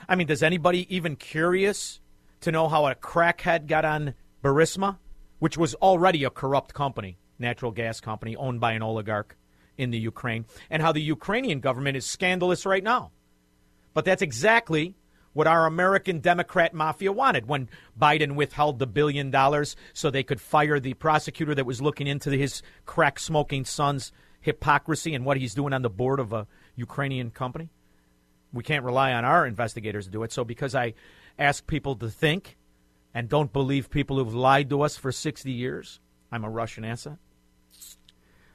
I 0.07 0.15
mean, 0.15 0.27
does 0.27 0.43
anybody 0.43 0.95
even 0.95 1.17
curious 1.17 2.01
to 2.43 2.53
know 2.53 2.69
how 2.69 2.87
a 2.87 2.95
crackhead 2.95 3.67
got 3.67 3.87
on 3.87 4.13
Burisma, 4.45 4.99
which 5.39 5.57
was 5.57 5.75
already 5.77 6.25
a 6.25 6.31
corrupt 6.31 6.75
company, 6.75 7.19
natural 7.39 7.73
gas 7.73 7.99
company 7.99 8.37
owned 8.37 8.61
by 8.61 8.73
an 8.73 8.83
oligarch 8.83 9.37
in 9.79 9.91
the 9.91 9.99
Ukraine, 9.99 10.45
and 10.69 10.83
how 10.83 10.93
the 10.93 11.01
Ukrainian 11.01 11.61
government 11.61 11.97
is 11.97 12.05
scandalous 12.05 12.67
right 12.67 12.85
now. 12.85 13.11
But 13.95 14.05
that's 14.05 14.23
exactly 14.23 14.97
what 15.39 15.47
our 15.47 15.67
American 15.67 16.19
Democrat 16.19 16.75
mafia 16.75 17.13
wanted 17.13 17.47
when 17.47 17.69
Biden 17.97 18.35
withheld 18.35 18.81
the 18.81 18.89
billion 18.89 19.31
dollars 19.31 19.77
so 19.93 20.11
they 20.11 20.25
could 20.25 20.41
fire 20.41 20.81
the 20.81 20.95
prosecutor 20.95 21.55
that 21.55 21.65
was 21.65 21.81
looking 21.81 22.09
into 22.09 22.29
his 22.33 22.61
crack 22.87 23.21
smoking 23.21 23.65
son's 23.65 24.11
hypocrisy 24.41 25.15
and 25.15 25.25
what 25.25 25.37
he's 25.37 25.55
doing 25.55 25.73
on 25.73 25.83
the 25.83 25.89
board 25.89 26.19
of 26.19 26.33
a 26.33 26.49
Ukrainian 26.75 27.31
company. 27.31 27.71
We 28.53 28.65
can't 28.65 28.85
rely 28.85 29.13
on 29.13 29.25
our 29.25 29.47
investigators 29.47 30.07
to 30.07 30.11
do 30.11 30.25
it. 30.25 30.33
So, 30.33 30.43
because 30.43 30.75
I 30.75 30.95
ask 31.39 31.65
people 31.69 31.95
to 31.95 32.11
think 32.11 32.57
and 33.15 33.29
don't 33.29 33.53
believe 33.53 33.91
people 33.91 34.17
who've 34.17 34.35
lied 34.35 34.69
to 34.71 34.83
us 34.83 34.97
for 34.97 35.13
60 35.13 35.53
years, 35.53 36.01
I'm 36.33 36.43
a 36.43 36.51
Russian 36.51 36.85
asset. 36.85 37.19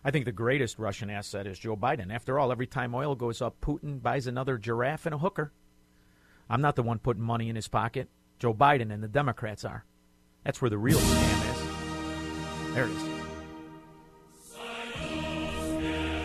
I 0.04 0.12
think 0.12 0.26
the 0.26 0.34
greatest 0.34 0.78
Russian 0.78 1.10
asset 1.10 1.48
is 1.48 1.58
Joe 1.58 1.78
Biden. 1.78 2.14
After 2.14 2.38
all, 2.38 2.52
every 2.52 2.68
time 2.68 2.94
oil 2.94 3.16
goes 3.16 3.42
up, 3.42 3.62
Putin 3.62 4.02
buys 4.02 4.28
another 4.28 4.58
giraffe 4.58 5.06
and 5.06 5.16
a 5.16 5.20
hooker. 5.20 5.54
I'm 6.50 6.62
not 6.62 6.76
the 6.76 6.84
one 6.84 7.00
putting 7.00 7.24
money 7.24 7.50
in 7.50 7.56
his 7.56 7.68
pocket. 7.68 8.10
Joe 8.40 8.54
Biden 8.54 8.94
and 8.94 9.02
the 9.04 9.08
Democrats 9.08 9.64
are. 9.66 9.86
That's 10.44 10.62
where 10.62 10.70
the 10.70 10.78
real 10.78 11.00
scam 11.00 11.52
is. 11.52 12.74
There 12.76 12.86
it 12.86 12.92
is. 12.92 13.04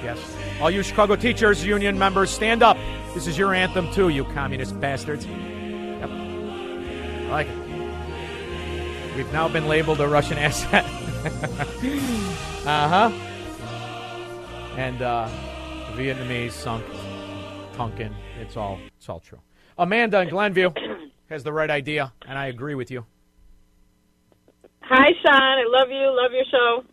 Yes. 0.03 0.37
All 0.61 0.71
you 0.71 0.83
Chicago 0.83 1.17
Teachers 1.17 1.65
Union 1.65 1.99
members, 1.99 2.31
stand 2.31 2.63
up. 2.63 2.77
This 3.15 3.27
is 3.27 3.37
your 3.39 3.55
anthem, 3.55 3.93
too, 3.93 4.09
you 4.09 4.25
communist 4.25 4.79
bastards. 4.81 5.27
Yep. 5.27 6.11
I 6.11 7.29
like 7.31 7.47
it. 7.49 9.17
We've 9.17 9.33
now 9.33 9.49
been 9.49 9.67
labeled 9.67 10.01
a 10.01 10.09
Russian 10.09 10.39
asset. 10.39 10.85
uh 12.67 12.89
huh. 12.89 13.11
And 14.77 15.03
uh, 15.03 15.29
Vietnamese 15.95 16.53
sunk, 16.53 16.85
Tonkin. 17.75 18.15
It's 18.41 18.57
all, 18.57 18.79
it's 18.97 19.09
all 19.09 19.21
true. 19.21 19.41
Amanda 19.79 20.21
in 20.21 20.29
Glenview 20.29 20.71
has 21.31 21.45
the 21.45 21.53
right 21.53 21.71
idea, 21.71 22.13
and 22.27 22.37
I 22.37 22.47
agree 22.47 22.75
with 22.75 22.91
you. 22.91 23.07
Hi, 24.83 25.11
Shaun. 25.23 25.43
I 25.43 25.65
love 25.69 25.89
you. 25.91 26.17
Love 26.17 26.33
your 26.33 26.45
show. 26.51 26.85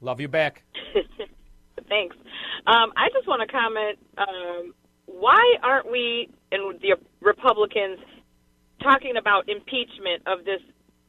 Love 0.00 0.20
you 0.20 0.28
back. 0.28 0.62
Thanks. 1.88 2.16
Um, 2.66 2.92
I 2.96 3.08
just 3.12 3.28
want 3.28 3.42
to 3.42 3.52
comment. 3.52 3.98
Um, 4.16 4.74
why 5.06 5.56
aren't 5.62 5.90
we 5.90 6.28
and 6.50 6.78
the 6.80 6.96
Republicans 7.20 7.98
talking 8.82 9.16
about 9.16 9.48
impeachment 9.48 10.22
of 10.26 10.44
this 10.44 10.60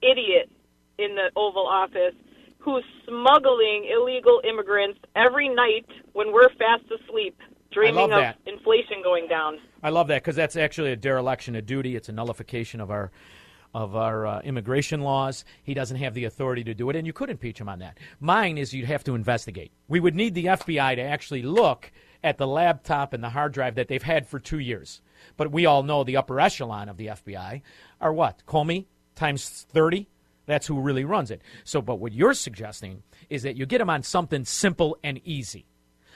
idiot 0.01 0.49
in 0.97 1.15
the 1.15 1.31
Oval 1.35 1.67
Office 1.67 2.15
who's 2.59 2.83
smuggling 3.07 3.89
illegal 3.91 4.41
immigrants 4.47 4.99
every 5.15 5.49
night 5.49 5.85
when 6.13 6.31
we're 6.31 6.49
fast 6.49 6.85
asleep, 6.85 7.37
dreaming 7.73 8.11
of 8.11 8.19
that. 8.19 8.37
inflation 8.45 9.01
going 9.03 9.27
down? 9.27 9.59
I 9.81 9.89
love 9.89 10.07
that 10.07 10.23
because 10.23 10.35
that's 10.35 10.55
actually 10.55 10.91
a 10.91 10.95
dereliction 10.95 11.55
of 11.55 11.65
duty. 11.65 11.95
It's 11.95 12.09
a 12.09 12.13
nullification 12.13 12.81
of 12.81 12.91
our 12.91 13.11
of 13.73 13.95
our 13.95 14.27
uh, 14.27 14.41
immigration 14.41 15.01
laws. 15.01 15.45
He 15.63 15.73
doesn't 15.73 15.97
have 15.97 16.13
the 16.13 16.25
authority 16.25 16.63
to 16.65 16.73
do 16.75 16.89
it, 16.89 16.95
and 16.95 17.07
you 17.07 17.13
could 17.13 17.29
impeach 17.29 17.59
him 17.59 17.67
on 17.67 17.79
that. 17.79 17.97
Mine 18.19 18.57
is 18.57 18.73
you'd 18.73 18.85
have 18.85 19.03
to 19.05 19.15
investigate. 19.15 19.71
We 19.87 19.99
would 19.99 20.15
need 20.15 20.35
the 20.35 20.45
FBI 20.45 20.95
to 20.95 21.01
actually 21.01 21.41
look 21.41 21.91
at 22.23 22.37
the 22.37 22.47
laptop 22.47 23.13
and 23.13 23.23
the 23.23 23.29
hard 23.29 23.51
drive 23.51 23.75
that 23.75 23.87
they've 23.87 24.01
had 24.01 24.27
for 24.27 24.39
two 24.39 24.59
years. 24.59 25.01
But 25.37 25.51
we 25.51 25.65
all 25.65 25.83
know 25.83 26.03
the 26.03 26.17
upper 26.17 26.39
echelon 26.39 26.87
of 26.87 26.97
the 26.97 27.07
FBI 27.07 27.61
are 27.99 28.13
what? 28.13 28.43
Comey 28.47 28.85
times 29.15 29.65
30? 29.69 30.07
That's 30.45 30.67
who 30.67 30.79
really 30.79 31.05
runs 31.05 31.31
it. 31.31 31.41
So, 31.63 31.81
but 31.81 31.99
what 31.99 32.13
you're 32.13 32.33
suggesting 32.33 33.03
is 33.29 33.43
that 33.43 33.55
you 33.55 33.65
get 33.65 33.81
him 33.81 33.89
on 33.89 34.03
something 34.03 34.45
simple 34.45 34.97
and 35.03 35.19
easy, 35.23 35.65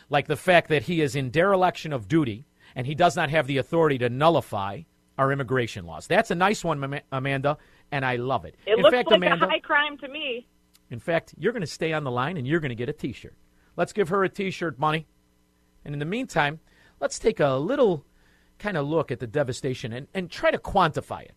like 0.09 0.27
the 0.27 0.35
fact 0.35 0.69
that 0.69 0.83
he 0.83 1.01
is 1.01 1.15
in 1.15 1.29
dereliction 1.29 1.93
of 1.93 2.07
duty 2.07 2.45
and 2.75 2.87
he 2.87 2.95
does 2.95 3.15
not 3.15 3.29
have 3.29 3.47
the 3.47 3.57
authority 3.57 3.97
to 3.97 4.09
nullify 4.09 4.81
our 5.17 5.31
immigration 5.31 5.85
laws. 5.85 6.07
That's 6.07 6.31
a 6.31 6.35
nice 6.35 6.63
one, 6.63 7.01
Amanda, 7.11 7.57
and 7.91 8.05
I 8.05 8.17
love 8.17 8.45
it. 8.45 8.55
It 8.65 8.77
in 8.77 8.83
looks 8.83 8.95
fact, 8.95 9.09
like 9.09 9.17
Amanda, 9.17 9.45
a 9.45 9.49
high 9.49 9.59
crime 9.59 9.97
to 9.97 10.07
me. 10.07 10.47
in 10.89 10.99
fact, 10.99 11.33
you're 11.37 11.53
going 11.53 11.61
to 11.61 11.67
stay 11.67 11.91
on 11.93 12.03
the 12.03 12.11
line 12.11 12.37
and 12.37 12.45
you're 12.47 12.59
going 12.59 12.69
to 12.69 12.75
get 12.75 12.89
a 12.89 12.93
T-shirt. 12.93 13.35
Let's 13.75 13.93
give 13.93 14.09
her 14.09 14.23
a 14.23 14.29
T-shirt, 14.29 14.77
money. 14.79 15.07
And 15.83 15.93
in 15.93 15.99
the 15.99 16.05
meantime, 16.05 16.59
let's 16.99 17.17
take 17.19 17.39
a 17.39 17.55
little 17.55 18.05
kind 18.59 18.77
of 18.77 18.87
look 18.87 19.11
at 19.11 19.19
the 19.19 19.27
devastation 19.27 19.93
and, 19.93 20.07
and 20.13 20.29
try 20.29 20.51
to 20.51 20.57
quantify 20.57 21.21
it 21.23 21.35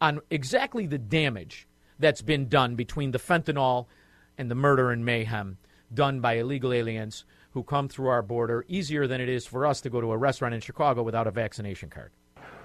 on 0.00 0.20
exactly 0.30 0.86
the 0.86 0.98
damage 0.98 1.66
that's 1.98 2.22
been 2.22 2.48
done 2.48 2.74
between 2.74 3.10
the 3.10 3.18
fentanyl 3.18 3.86
and 4.36 4.50
the 4.50 4.54
murder 4.54 4.90
and 4.90 5.04
mayhem 5.04 5.58
done 5.92 6.20
by 6.20 6.34
illegal 6.34 6.72
aliens 6.72 7.24
who 7.58 7.64
come 7.64 7.88
through 7.88 8.06
our 8.06 8.22
border 8.22 8.64
easier 8.68 9.08
than 9.08 9.20
it 9.20 9.28
is 9.28 9.44
for 9.44 9.66
us 9.66 9.80
to 9.80 9.90
go 9.90 10.00
to 10.00 10.12
a 10.12 10.16
restaurant 10.16 10.54
in 10.54 10.60
Chicago 10.60 11.02
without 11.02 11.26
a 11.26 11.30
vaccination 11.32 11.90
card. 11.90 12.12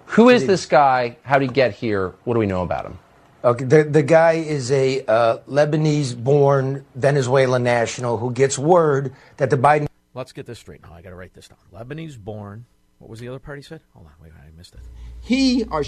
Who 0.06 0.30
is 0.30 0.46
this 0.46 0.68
guy? 0.68 1.18
How 1.24 1.40
did 1.40 1.50
he 1.50 1.54
get 1.54 1.74
here? 1.74 2.10
What 2.26 2.36
do 2.36 2.40
we 2.40 2.46
know 2.46 2.62
about 2.62 2.86
him? 2.86 3.00
Okay, 3.44 3.66
the, 3.66 3.84
the 3.86 4.04
guy 4.04 4.34
is 4.34 4.72
a 4.72 5.04
uh, 5.06 5.38
Lebanese 5.50 6.16
born 6.16 6.86
Venezuelan 6.94 7.64
national 7.64 8.18
who 8.18 8.32
gets 8.32 8.60
word 8.60 9.16
that 9.38 9.50
the 9.50 9.58
Biden. 9.58 9.88
Let's 10.14 10.32
get 10.32 10.46
this 10.46 10.60
straight 10.60 10.84
now. 10.84 10.94
I 10.94 11.02
got 11.02 11.10
to 11.10 11.16
write 11.16 11.34
this 11.34 11.48
down. 11.48 11.58
Lebanese 11.74 12.20
born. 12.20 12.66
What 13.00 13.10
was 13.10 13.20
the 13.20 13.30
other 13.30 13.40
part 13.40 13.58
he 13.58 13.64
said? 13.64 13.82
Hold 13.94 14.06
on. 14.06 14.12
Wait, 14.22 14.32
I 14.32 14.56
missed 14.56 14.76
it. 14.76 14.82
He 15.22 15.64
or 15.64 15.84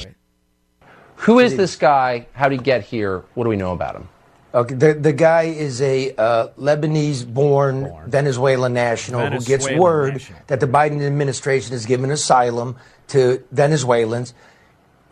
Who 1.18 1.38
is 1.38 1.56
this 1.56 1.76
guy? 1.76 2.26
How 2.34 2.50
did 2.50 2.60
he 2.60 2.64
get 2.64 2.82
here? 2.82 3.24
What 3.36 3.44
do 3.44 3.52
we 3.52 3.56
know 3.56 3.72
about 3.72 3.96
him? 3.96 4.10
Okay, 4.56 4.74
the, 4.74 4.94
the 4.94 5.12
guy 5.12 5.44
is 5.44 5.82
a 5.82 6.16
uh, 6.16 6.48
Lebanese 6.58 7.28
born 7.28 7.94
Venezuelan 8.08 8.74
national 8.74 9.28
who 9.30 9.42
gets 9.42 9.70
word 9.70 10.14
national. 10.14 10.40
that 10.48 10.62
the 10.62 10.68
Biden 10.68 11.06
administration 11.06 11.74
has 11.74 11.86
given 11.86 12.10
asylum 12.10 12.78
to 13.10 13.44
Venezuelans. 13.52 14.34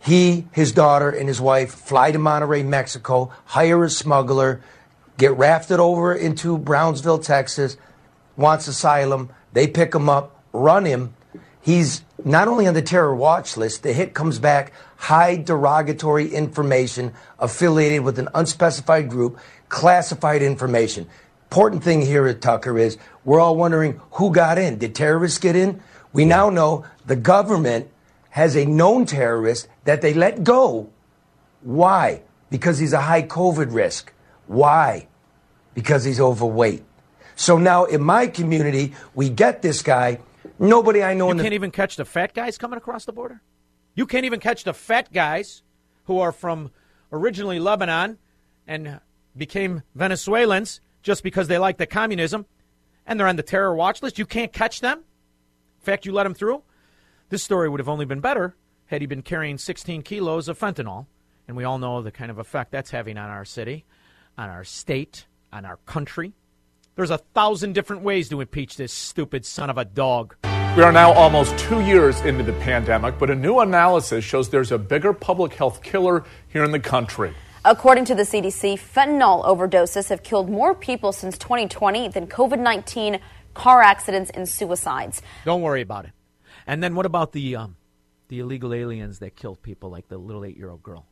He, 0.00 0.46
his 0.52 0.72
daughter, 0.72 1.10
and 1.10 1.28
his 1.28 1.42
wife 1.42 1.74
fly 1.74 2.10
to 2.10 2.18
Monterrey, 2.18 2.64
Mexico, 2.64 3.32
hire 3.44 3.84
a 3.84 3.90
smuggler, 3.90 4.62
get 5.18 5.36
rafted 5.36 5.78
over 5.78 6.14
into 6.14 6.56
Brownsville, 6.56 7.18
Texas, 7.18 7.76
wants 8.38 8.66
asylum. 8.66 9.28
They 9.52 9.66
pick 9.66 9.94
him 9.94 10.08
up, 10.08 10.42
run 10.54 10.86
him. 10.86 11.14
He's 11.64 12.02
not 12.22 12.46
only 12.46 12.66
on 12.66 12.74
the 12.74 12.82
terror 12.82 13.14
watch 13.14 13.56
list, 13.56 13.84
the 13.84 13.94
hit 13.94 14.12
comes 14.12 14.38
back 14.38 14.70
high 14.96 15.36
derogatory 15.36 16.28
information 16.28 17.14
affiliated 17.38 18.02
with 18.02 18.18
an 18.18 18.28
unspecified 18.34 19.08
group, 19.08 19.38
classified 19.70 20.42
information. 20.42 21.06
Important 21.44 21.82
thing 21.82 22.02
here 22.02 22.26
at 22.26 22.42
Tucker 22.42 22.78
is 22.78 22.98
we're 23.24 23.40
all 23.40 23.56
wondering 23.56 23.98
who 24.12 24.30
got 24.30 24.58
in. 24.58 24.76
Did 24.76 24.94
terrorists 24.94 25.38
get 25.38 25.56
in? 25.56 25.80
We 26.12 26.26
now 26.26 26.50
know 26.50 26.84
the 27.06 27.16
government 27.16 27.88
has 28.28 28.56
a 28.56 28.66
known 28.66 29.06
terrorist 29.06 29.66
that 29.84 30.02
they 30.02 30.12
let 30.12 30.44
go. 30.44 30.90
Why? 31.62 32.20
Because 32.50 32.78
he's 32.78 32.92
a 32.92 33.00
high 33.00 33.22
COVID 33.22 33.72
risk. 33.72 34.12
Why? 34.48 35.06
Because 35.72 36.04
he's 36.04 36.20
overweight. 36.20 36.82
So 37.36 37.56
now 37.56 37.86
in 37.86 38.02
my 38.02 38.26
community, 38.26 38.94
we 39.14 39.30
get 39.30 39.62
this 39.62 39.80
guy. 39.80 40.18
Nobody 40.58 41.02
I 41.02 41.14
know 41.14 41.32
You 41.32 41.40
can't 41.40 41.54
even 41.54 41.70
catch 41.70 41.96
the 41.96 42.04
fat 42.04 42.34
guys 42.34 42.58
coming 42.58 42.76
across 42.76 43.04
the 43.04 43.12
border. 43.12 43.42
You 43.94 44.06
can't 44.06 44.24
even 44.24 44.40
catch 44.40 44.64
the 44.64 44.74
fat 44.74 45.12
guys 45.12 45.62
who 46.04 46.18
are 46.20 46.32
from 46.32 46.70
originally 47.12 47.58
Lebanon 47.58 48.18
and 48.66 49.00
became 49.36 49.82
Venezuelans 49.94 50.80
just 51.02 51.22
because 51.22 51.48
they 51.48 51.58
like 51.58 51.78
the 51.78 51.86
communism 51.86 52.46
and 53.06 53.18
they're 53.18 53.26
on 53.26 53.36
the 53.36 53.42
terror 53.42 53.74
watch 53.74 54.02
list. 54.02 54.18
You 54.18 54.26
can't 54.26 54.52
catch 54.52 54.80
them. 54.80 54.98
In 54.98 55.84
fact, 55.84 56.06
you 56.06 56.12
let 56.12 56.24
them 56.24 56.34
through. 56.34 56.62
This 57.28 57.42
story 57.42 57.68
would 57.68 57.80
have 57.80 57.88
only 57.88 58.04
been 58.04 58.20
better 58.20 58.56
had 58.86 59.00
he 59.00 59.06
been 59.06 59.22
carrying 59.22 59.58
16 59.58 60.02
kilos 60.02 60.48
of 60.48 60.58
fentanyl. 60.58 61.06
And 61.46 61.56
we 61.56 61.64
all 61.64 61.78
know 61.78 62.00
the 62.00 62.10
kind 62.10 62.30
of 62.30 62.38
effect 62.38 62.70
that's 62.70 62.90
having 62.90 63.18
on 63.18 63.28
our 63.28 63.44
city, 63.44 63.84
on 64.38 64.48
our 64.48 64.64
state, 64.64 65.26
on 65.52 65.64
our 65.64 65.76
country. 65.78 66.32
There's 66.96 67.10
a 67.10 67.18
thousand 67.18 67.72
different 67.72 68.02
ways 68.02 68.28
to 68.28 68.40
impeach 68.40 68.76
this 68.76 68.92
stupid 68.92 69.44
son 69.44 69.68
of 69.68 69.78
a 69.78 69.84
dog. 69.84 70.36
We 70.76 70.82
are 70.84 70.92
now 70.92 71.12
almost 71.12 71.58
two 71.58 71.80
years 71.80 72.20
into 72.20 72.44
the 72.44 72.52
pandemic, 72.52 73.18
but 73.18 73.30
a 73.30 73.34
new 73.34 73.58
analysis 73.58 74.24
shows 74.24 74.48
there's 74.48 74.70
a 74.70 74.78
bigger 74.78 75.12
public 75.12 75.54
health 75.54 75.82
killer 75.82 76.22
here 76.48 76.62
in 76.62 76.70
the 76.70 76.78
country. 76.78 77.34
According 77.64 78.04
to 78.06 78.14
the 78.14 78.22
CDC, 78.22 78.78
fentanyl 78.78 79.44
overdoses 79.44 80.08
have 80.10 80.22
killed 80.22 80.48
more 80.48 80.72
people 80.72 81.10
since 81.10 81.36
2020 81.36 82.08
than 82.08 82.28
COVID 82.28 82.60
19 82.60 83.18
car 83.54 83.82
accidents 83.82 84.30
and 84.30 84.48
suicides. 84.48 85.20
Don't 85.44 85.62
worry 85.62 85.80
about 85.80 86.04
it. 86.04 86.12
And 86.64 86.80
then 86.80 86.94
what 86.94 87.06
about 87.06 87.32
the 87.32 87.56
um, 87.56 87.76
the 88.28 88.38
illegal 88.38 88.72
aliens 88.72 89.18
that 89.18 89.34
killed 89.34 89.62
people, 89.62 89.90
like 89.90 90.06
the 90.06 90.18
little 90.18 90.44
eight 90.44 90.56
year 90.56 90.70
old 90.70 90.84
girl? 90.84 91.06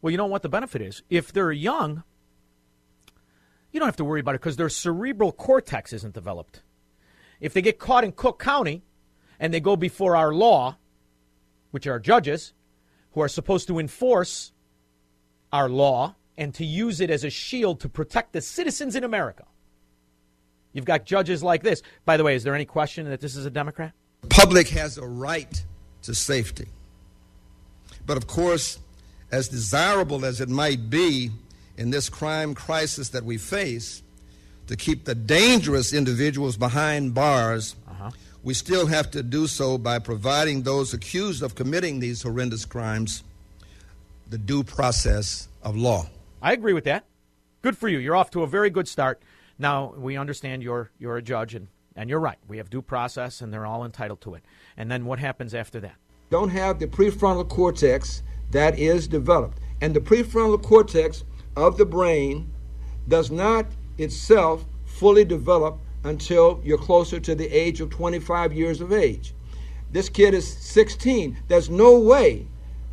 Well, 0.00 0.12
you 0.12 0.16
know 0.16 0.26
what 0.26 0.42
the 0.42 0.48
benefit 0.48 0.80
is? 0.80 1.02
If 1.10 1.32
they're 1.32 1.50
young, 1.50 2.04
you 3.72 3.80
don't 3.80 3.86
have 3.86 3.96
to 3.96 4.04
worry 4.04 4.20
about 4.20 4.34
it 4.34 4.40
because 4.40 4.56
their 4.56 4.68
cerebral 4.68 5.32
cortex 5.32 5.92
isn't 5.92 6.14
developed. 6.14 6.62
If 7.40 7.52
they 7.52 7.62
get 7.62 7.78
caught 7.78 8.04
in 8.04 8.12
Cook 8.12 8.38
County 8.38 8.82
and 9.38 9.54
they 9.54 9.60
go 9.60 9.76
before 9.76 10.16
our 10.16 10.34
law, 10.34 10.76
which 11.70 11.86
are 11.86 11.98
judges 11.98 12.52
who 13.12 13.20
are 13.20 13.28
supposed 13.28 13.68
to 13.68 13.78
enforce 13.78 14.52
our 15.52 15.68
law 15.68 16.16
and 16.36 16.54
to 16.54 16.64
use 16.64 17.00
it 17.00 17.10
as 17.10 17.24
a 17.24 17.30
shield 17.30 17.80
to 17.80 17.88
protect 17.88 18.32
the 18.32 18.40
citizens 18.40 18.96
in 18.96 19.04
America. 19.04 19.44
You've 20.72 20.84
got 20.84 21.04
judges 21.04 21.42
like 21.42 21.62
this. 21.62 21.82
By 22.04 22.16
the 22.16 22.24
way, 22.24 22.34
is 22.34 22.44
there 22.44 22.54
any 22.54 22.64
question 22.64 23.08
that 23.10 23.20
this 23.20 23.36
is 23.36 23.44
a 23.44 23.50
Democrat? 23.50 23.92
Public 24.28 24.68
has 24.68 24.98
a 24.98 25.06
right 25.06 25.64
to 26.02 26.14
safety. 26.14 26.68
But 28.06 28.16
of 28.16 28.26
course, 28.26 28.78
as 29.32 29.48
desirable 29.48 30.24
as 30.24 30.40
it 30.40 30.48
might 30.48 30.90
be 30.90 31.30
in 31.80 31.90
this 31.90 32.10
crime 32.10 32.54
crisis 32.54 33.08
that 33.08 33.24
we 33.24 33.38
face, 33.38 34.02
to 34.66 34.76
keep 34.76 35.06
the 35.06 35.14
dangerous 35.14 35.94
individuals 35.94 36.58
behind 36.58 37.14
bars, 37.14 37.74
uh-huh. 37.88 38.10
we 38.44 38.52
still 38.52 38.86
have 38.86 39.10
to 39.10 39.22
do 39.22 39.46
so 39.46 39.78
by 39.78 39.98
providing 39.98 40.62
those 40.62 40.92
accused 40.92 41.42
of 41.42 41.54
committing 41.54 41.98
these 41.98 42.22
horrendous 42.22 42.66
crimes 42.66 43.24
the 44.28 44.36
due 44.36 44.62
process 44.62 45.48
of 45.62 45.74
law. 45.74 46.06
I 46.42 46.52
agree 46.52 46.74
with 46.74 46.84
that. 46.84 47.06
Good 47.62 47.78
for 47.78 47.88
you. 47.88 47.98
You're 47.98 48.14
off 48.14 48.30
to 48.32 48.42
a 48.42 48.46
very 48.46 48.68
good 48.68 48.86
start. 48.86 49.22
Now, 49.58 49.94
we 49.96 50.18
understand 50.18 50.62
you're, 50.62 50.90
you're 50.98 51.16
a 51.16 51.22
judge, 51.22 51.54
and, 51.54 51.66
and 51.96 52.10
you're 52.10 52.20
right. 52.20 52.38
We 52.46 52.58
have 52.58 52.68
due 52.68 52.82
process, 52.82 53.40
and 53.40 53.52
they're 53.52 53.66
all 53.66 53.86
entitled 53.86 54.20
to 54.20 54.34
it. 54.34 54.44
And 54.76 54.90
then 54.90 55.06
what 55.06 55.18
happens 55.18 55.54
after 55.54 55.80
that? 55.80 55.94
Don't 56.28 56.50
have 56.50 56.78
the 56.78 56.86
prefrontal 56.86 57.48
cortex 57.48 58.22
that 58.50 58.78
is 58.78 59.08
developed. 59.08 59.58
And 59.80 59.96
the 59.96 60.00
prefrontal 60.00 60.62
cortex 60.62 61.24
of 61.60 61.76
the 61.76 61.84
brain 61.84 62.50
does 63.08 63.30
not 63.30 63.66
itself 63.98 64.64
fully 64.84 65.24
develop 65.24 65.78
until 66.04 66.60
you're 66.64 66.78
closer 66.78 67.20
to 67.20 67.34
the 67.34 67.46
age 67.46 67.80
of 67.80 67.90
25 67.90 68.52
years 68.52 68.80
of 68.80 68.92
age. 68.92 69.34
This 69.92 70.08
kid 70.08 70.34
is 70.34 70.48
16. 70.48 71.36
There's 71.48 71.68
no 71.68 71.98
way 71.98 72.46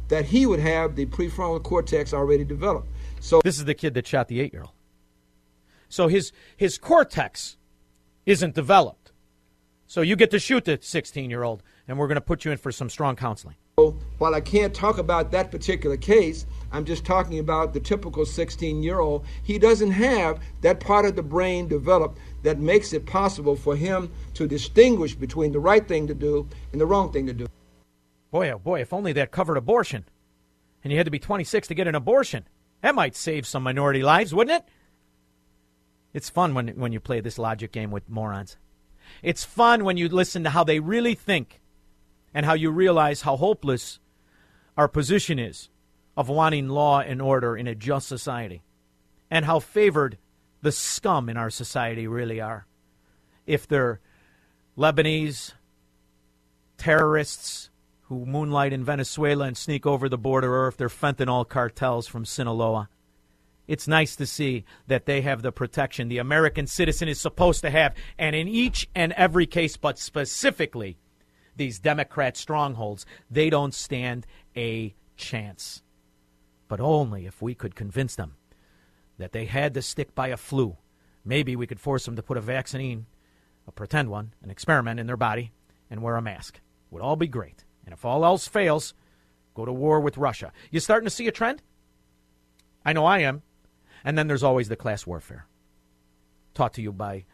that 0.10 0.25
he 0.25 0.45
would 0.45 0.60
have 0.60 0.95
the 0.95 1.06
prefrontal 1.06 1.63
cortex 1.63 2.13
already 2.13 2.43
developed. 2.43 2.88
So 3.19 3.41
this 3.43 3.58
is 3.58 3.65
the 3.65 3.73
kid 3.73 3.93
that 3.93 4.08
shot 4.08 4.27
the 4.27 4.39
eight 4.39 4.53
year 4.53 4.63
old. 4.63 4.73
So 5.89 6.08
his 6.08 6.32
his 6.56 6.77
cortex 6.77 7.58
isn't 8.25 8.56
developed. 8.56 9.12
So 9.86 10.01
you 10.01 10.17
get 10.17 10.32
to 10.32 10.39
shoot 10.39 10.65
the 10.65 10.77
16 10.82 11.30
year 11.30 11.43
old, 11.43 11.63
and 11.88 11.97
we're 11.97 12.08
going 12.08 12.15
to 12.15 12.21
put 12.21 12.43
you 12.43 12.51
in 12.51 12.58
for 12.58 12.71
some 12.71 12.89
strong 12.89 13.15
counseling. 13.15 13.56
While 14.17 14.33
I 14.33 14.41
can't 14.41 14.73
talk 14.73 14.97
about 14.97 15.29
that 15.29 15.51
particular 15.51 15.97
case, 15.97 16.47
I'm 16.71 16.83
just 16.83 17.05
talking 17.05 17.37
about 17.37 17.75
the 17.75 17.79
typical 17.79 18.25
16 18.25 18.81
year 18.81 18.99
old. 18.99 19.23
He 19.43 19.59
doesn't 19.59 19.91
have 19.91 20.39
that 20.61 20.79
part 20.79 21.05
of 21.05 21.15
the 21.15 21.21
brain 21.21 21.67
developed 21.67 22.17
that 22.41 22.57
makes 22.57 22.91
it 22.91 23.05
possible 23.05 23.55
for 23.55 23.75
him 23.75 24.11
to 24.33 24.47
distinguish 24.47 25.13
between 25.13 25.51
the 25.51 25.59
right 25.59 25.87
thing 25.87 26.07
to 26.07 26.15
do 26.15 26.49
and 26.71 26.81
the 26.81 26.87
wrong 26.87 27.13
thing 27.13 27.27
to 27.27 27.33
do. 27.33 27.45
Boy, 28.31 28.49
oh 28.49 28.57
boy, 28.57 28.81
if 28.81 28.93
only 28.93 29.13
that 29.13 29.29
covered 29.29 29.57
abortion. 29.57 30.05
And 30.83 30.91
you 30.91 30.97
had 30.97 31.05
to 31.05 31.11
be 31.11 31.19
26 31.19 31.67
to 31.67 31.75
get 31.75 31.87
an 31.87 31.93
abortion. 31.93 32.47
That 32.81 32.95
might 32.95 33.15
save 33.15 33.45
some 33.45 33.61
minority 33.61 34.01
lives, 34.01 34.33
wouldn't 34.33 34.63
it? 34.63 34.69
It's 36.15 36.31
fun 36.31 36.55
when, 36.55 36.69
when 36.69 36.93
you 36.93 36.99
play 36.99 37.21
this 37.21 37.37
logic 37.37 37.73
game 37.73 37.91
with 37.91 38.09
morons. 38.09 38.57
It's 39.21 39.45
fun 39.45 39.83
when 39.83 39.97
you 39.97 40.09
listen 40.09 40.43
to 40.45 40.49
how 40.49 40.63
they 40.63 40.79
really 40.79 41.13
think 41.13 41.61
and 42.33 42.45
how 42.45 42.53
you 42.53 42.69
realize 42.71 43.21
how 43.21 43.37
hopeless 43.37 43.99
our 44.75 44.87
position 44.87 45.39
is 45.39 45.69
of 46.15 46.29
wanting 46.29 46.67
law 46.67 46.99
and 46.99 47.21
order 47.21 47.55
in 47.55 47.67
a 47.67 47.75
just 47.75 48.07
society 48.07 48.61
and 49.29 49.45
how 49.45 49.59
favored 49.59 50.17
the 50.61 50.71
scum 50.71 51.29
in 51.29 51.37
our 51.37 51.49
society 51.49 52.07
really 52.07 52.41
are. 52.41 52.65
If 53.45 53.67
they're 53.67 53.99
Lebanese 54.77 55.53
terrorists 56.77 57.69
who 58.03 58.25
moonlight 58.25 58.71
in 58.71 58.83
Venezuela 58.83 59.45
and 59.45 59.57
sneak 59.57 59.85
over 59.85 60.07
the 60.07 60.17
border, 60.17 60.53
or 60.53 60.67
if 60.67 60.77
they're 60.77 60.87
fentanyl 60.87 61.47
cartels 61.47 62.07
from 62.07 62.25
Sinaloa. 62.25 62.89
It's 63.67 63.87
nice 63.87 64.15
to 64.15 64.25
see 64.25 64.63
that 64.87 65.05
they 65.05 65.21
have 65.21 65.41
the 65.41 65.51
protection 65.51 66.07
the 66.07 66.19
American 66.19 66.67
citizen 66.67 67.09
is 67.09 67.19
supposed 67.19 67.61
to 67.61 67.69
have. 67.69 67.95
And 68.17 68.33
in 68.33 68.47
each 68.47 68.87
and 68.95 69.11
every 69.13 69.45
case, 69.45 69.75
but 69.75 69.99
specifically 69.99 70.97
these 71.57 71.79
Democrat 71.79 72.37
strongholds, 72.37 73.05
they 73.29 73.49
don't 73.49 73.73
stand 73.73 74.25
a 74.55 74.95
chance. 75.15 75.81
But 76.67 76.79
only 76.79 77.25
if 77.25 77.41
we 77.41 77.55
could 77.55 77.75
convince 77.75 78.15
them 78.15 78.35
that 79.17 79.31
they 79.31 79.45
had 79.45 79.73
to 79.73 79.81
stick 79.81 80.13
by 80.13 80.27
a 80.27 80.37
flu. 80.37 80.77
Maybe 81.25 81.55
we 81.55 81.67
could 81.67 81.79
force 81.79 82.05
them 82.05 82.15
to 82.15 82.23
put 82.23 82.37
a 82.37 82.41
vaccine, 82.41 83.07
a 83.67 83.71
pretend 83.71 84.09
one, 84.09 84.33
an 84.41 84.49
experiment 84.49 84.99
in 84.99 85.07
their 85.07 85.17
body, 85.17 85.51
and 85.89 86.01
wear 86.01 86.15
a 86.15 86.21
mask. 86.21 86.59
Would 86.91 87.01
all 87.01 87.15
be 87.15 87.27
great. 87.27 87.65
And 87.85 87.93
if 87.93 88.05
all 88.05 88.23
else 88.23 88.47
fails, 88.47 88.93
go 89.53 89.65
to 89.65 89.73
war 89.73 89.99
with 89.99 90.17
Russia. 90.17 90.51
You 90.71 90.79
starting 90.79 91.07
to 91.07 91.13
see 91.13 91.27
a 91.27 91.31
trend? 91.31 91.61
I 92.85 92.93
know 92.93 93.05
I 93.05 93.19
am. 93.19 93.41
And 94.03 94.17
then 94.17 94.27
there's 94.27 94.43
always 94.43 94.69
the 94.69 94.75
class 94.75 95.05
warfare. 95.05 95.47
Taught 96.53 96.75
to 96.75 96.81
you 96.81 96.91
by 96.91 97.25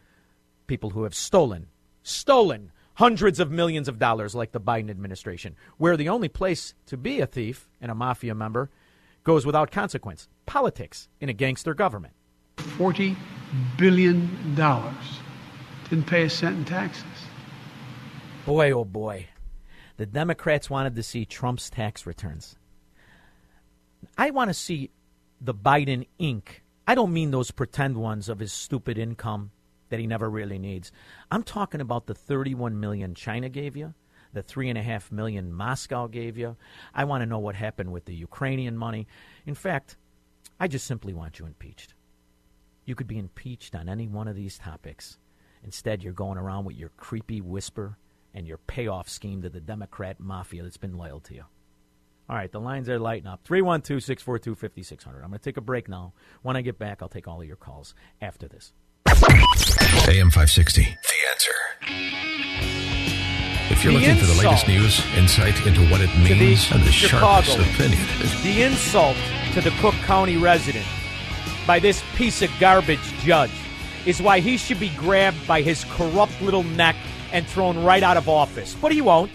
people 0.67 0.91
who 0.91 1.03
have 1.03 1.13
stolen, 1.13 1.67
stolen 2.01 2.71
hundreds 2.95 3.39
of 3.39 3.51
millions 3.51 3.88
of 3.88 3.99
dollars 3.99 4.36
like 4.36 4.51
the 4.51 4.62
Biden 4.62 4.89
administration, 4.89 5.56
where 5.77 5.97
the 5.97 6.10
only 6.10 6.29
place 6.29 6.73
to 6.88 6.97
be 6.97 7.19
a 7.19 7.27
thief 7.27 7.67
and 7.82 7.91
a 7.91 7.95
mafia 7.95 8.36
member 8.36 8.69
goes 9.23 9.45
without 9.45 9.71
consequence. 9.71 10.27
Politics 10.45 11.08
in 11.19 11.29
a 11.29 11.34
gangster 11.34 11.73
government. 11.73 12.13
$40 12.58 13.15
billion. 13.77 14.56
Didn't 15.89 16.08
pay 16.08 16.23
a 16.23 16.29
cent 16.29 16.58
in 16.58 16.65
taxes. 16.65 17.03
Boy, 18.45 18.71
oh 18.71 18.86
boy. 18.86 19.27
The 19.97 20.06
Democrats 20.06 20.69
wanted 20.69 20.95
to 20.95 21.03
see 21.03 21.25
Trump's 21.25 21.69
tax 21.69 22.06
returns. 22.06 22.56
I 24.17 24.32
want 24.32 24.49
to 24.49 24.53
see 24.53 24.91
the 25.39 25.53
Biden 25.53 26.08
Inc. 26.19 26.43
I 26.88 26.95
don't 26.95 27.13
mean 27.13 27.32
those 27.32 27.51
pretend 27.51 27.97
ones 27.97 28.27
of 28.27 28.39
his 28.39 28.51
stupid 28.51 28.97
income 28.97 29.51
that 29.93 29.99
he 29.99 30.08
never 30.08 30.27
really 30.27 30.58
needs. 30.58 30.91
I'm 31.29 31.43
talking 31.43 31.79
about 31.79 32.08
the 32.08 32.15
31 32.15 32.79
million 32.79 33.13
China 33.13 33.47
gave 33.47 33.77
you, 33.77 33.93
the 34.34 34.41
three 34.41 34.67
and 34.69 34.77
a 34.79 34.82
half 34.82 35.12
million 35.12 35.53
Moscow 35.53 36.08
gave 36.08 36.36
you. 36.36 36.58
I 36.95 37.03
want 37.03 37.21
to 37.21 37.27
know 37.27 37.38
what 37.38 37.53
happened 37.53 37.93
with 37.93 38.06
the 38.06 38.15
Ukrainian 38.15 38.75
money. 38.75 39.06
In 39.45 39.53
fact, 39.53 39.97
I 40.60 40.67
just 40.67 40.88
simply 40.88 41.13
want 41.13 41.38
you 41.38 41.45
impeached. 41.45 41.93
You 42.86 42.95
could 42.95 43.06
be 43.06 43.19
impeached 43.19 43.75
on 43.75 43.88
any 43.88 44.08
one 44.08 44.27
of 44.27 44.36
these 44.36 44.58
topics. 44.58 45.19
Instead, 45.63 46.01
you're 46.01 46.12
going 46.12 46.39
around 46.39 46.65
with 46.65 46.75
your 46.75 46.89
creepy 46.97 47.39
whisper 47.39 47.99
and 48.34 48.47
your 48.47 48.58
payoff 48.58 49.08
scheme 49.08 49.43
to 49.43 49.49
the 49.51 49.62
Democrat 49.62 50.19
mafia 50.19 50.63
that's 50.63 50.75
been 50.75 50.97
loyal 50.97 51.19
to 51.19 51.36
you. 51.36 51.43
All 52.27 52.36
right, 52.36 52.51
the 52.51 52.60
lines 52.60 52.89
are 52.89 52.97
lighting 52.97 53.27
up. 53.27 53.41
312 53.43 54.01
642 54.01 54.56
5600. 54.56 55.21
I'm 55.21 55.29
going 55.29 55.38
to 55.38 55.43
take 55.43 55.58
a 55.58 55.62
break 55.62 55.88
now. 55.88 56.13
When 56.41 56.58
I 56.58 56.63
get 56.63 56.79
back, 56.79 57.03
I'll 57.03 57.10
take 57.10 57.27
all 57.27 57.39
of 57.39 57.45
your 57.47 57.58
calls 57.58 57.93
after 58.23 58.47
this. 58.47 58.73
AM 59.29 60.29
560. 60.29 60.83
The 60.83 61.29
answer. 61.31 61.51
If 63.71 63.83
you're 63.83 63.93
The 63.93 63.99
looking 63.99 64.15
for 64.17 64.25
the 64.25 64.33
latest 64.47 64.67
news, 64.67 65.01
insight 65.15 65.65
into 65.65 65.81
what 65.89 66.01
it 66.01 66.07
To 66.07 66.17
the 66.23 66.36
means, 66.36 66.69
and 66.71 66.83
the 66.83 66.91
sharpest 66.91 67.51
Chicago. 67.57 67.69
opinion, 67.73 68.01
The 68.43 68.63
insult 68.63 69.17
to 69.53 69.62
the 69.62 69.71
Cook 69.81 69.95
County 70.05 70.38
resident 70.38 70.86
by 71.65 71.79
this 71.79 72.03
piece 72.15 72.41
of 72.41 72.51
garbage 72.59 72.99
judge 73.23 73.51
is 74.05 74.21
why 74.21 74.39
he 74.41 74.57
should 74.57 74.79
be 74.79 74.89
grabbed 74.89 75.47
by 75.47 75.62
his 75.62 75.86
corrupt 75.91 76.39
little 76.41 76.63
neck 76.63 76.95
and 77.31 77.47
thrown 77.47 77.81
right 77.83 78.03
out 78.03 78.17
of 78.17 78.27
office. 78.27 78.75
But 78.81 78.91
he 78.91 79.01
won't. 79.01 79.31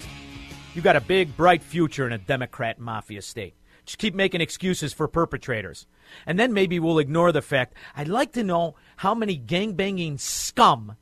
You 0.75 0.81
got 0.83 0.95
a 0.95 1.01
big, 1.01 1.35
bright 1.35 1.63
future 1.63 2.05
in 2.05 2.13
a 2.13 2.17
Democrat 2.19 2.79
mafia 2.79 3.21
state. 3.23 3.55
Just 3.85 3.97
keep 3.97 4.13
making 4.13 4.39
excuses 4.39 4.93
for 4.93 5.07
perpetrators. 5.07 5.87
And 6.27 6.39
then 6.39 6.53
maybe 6.53 6.79
we'll 6.79 6.99
ignore 6.99 7.31
the 7.31 7.41
fact 7.41 7.73
I'd 7.95 8.07
like 8.07 8.33
to 8.33 8.43
know 8.43 8.75
how 8.99 9.15
many 9.15 9.39
gangbanging 9.39 10.19
scum 10.19 10.97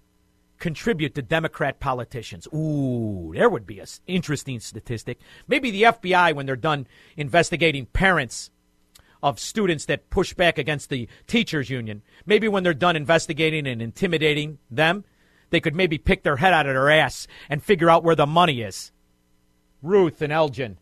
contribute 0.59 1.15
to 1.15 1.21
Democrat 1.23 1.79
politicians. 1.79 2.47
Ooh, 2.53 3.31
there 3.33 3.49
would 3.49 3.65
be 3.65 3.79
an 3.79 3.87
interesting 4.05 4.59
statistic. 4.59 5.17
Maybe 5.47 5.71
the 5.71 5.81
FBI, 5.81 6.35
when 6.35 6.45
they're 6.45 6.55
done 6.55 6.85
investigating 7.15 7.87
parents 7.87 8.51
of 9.23 9.39
students 9.39 9.85
that 9.85 10.11
push 10.11 10.35
back 10.35 10.59
against 10.59 10.91
the 10.91 11.07
teachers 11.25 11.71
union, 11.71 12.03
maybe 12.27 12.47
when 12.47 12.61
they're 12.61 12.75
done 12.75 12.95
investigating 12.95 13.65
and 13.65 13.81
intimidating 13.81 14.59
them, 14.69 15.03
they 15.49 15.59
could 15.59 15.75
maybe 15.75 15.97
pick 15.97 16.21
their 16.21 16.37
head 16.37 16.53
out 16.53 16.67
of 16.67 16.75
their 16.75 16.91
ass 16.91 17.25
and 17.49 17.63
figure 17.63 17.89
out 17.89 18.03
where 18.03 18.15
the 18.15 18.27
money 18.27 18.61
is. 18.61 18.91
Ruth 19.81 20.21
and 20.21 20.31
Elgin. 20.31 20.77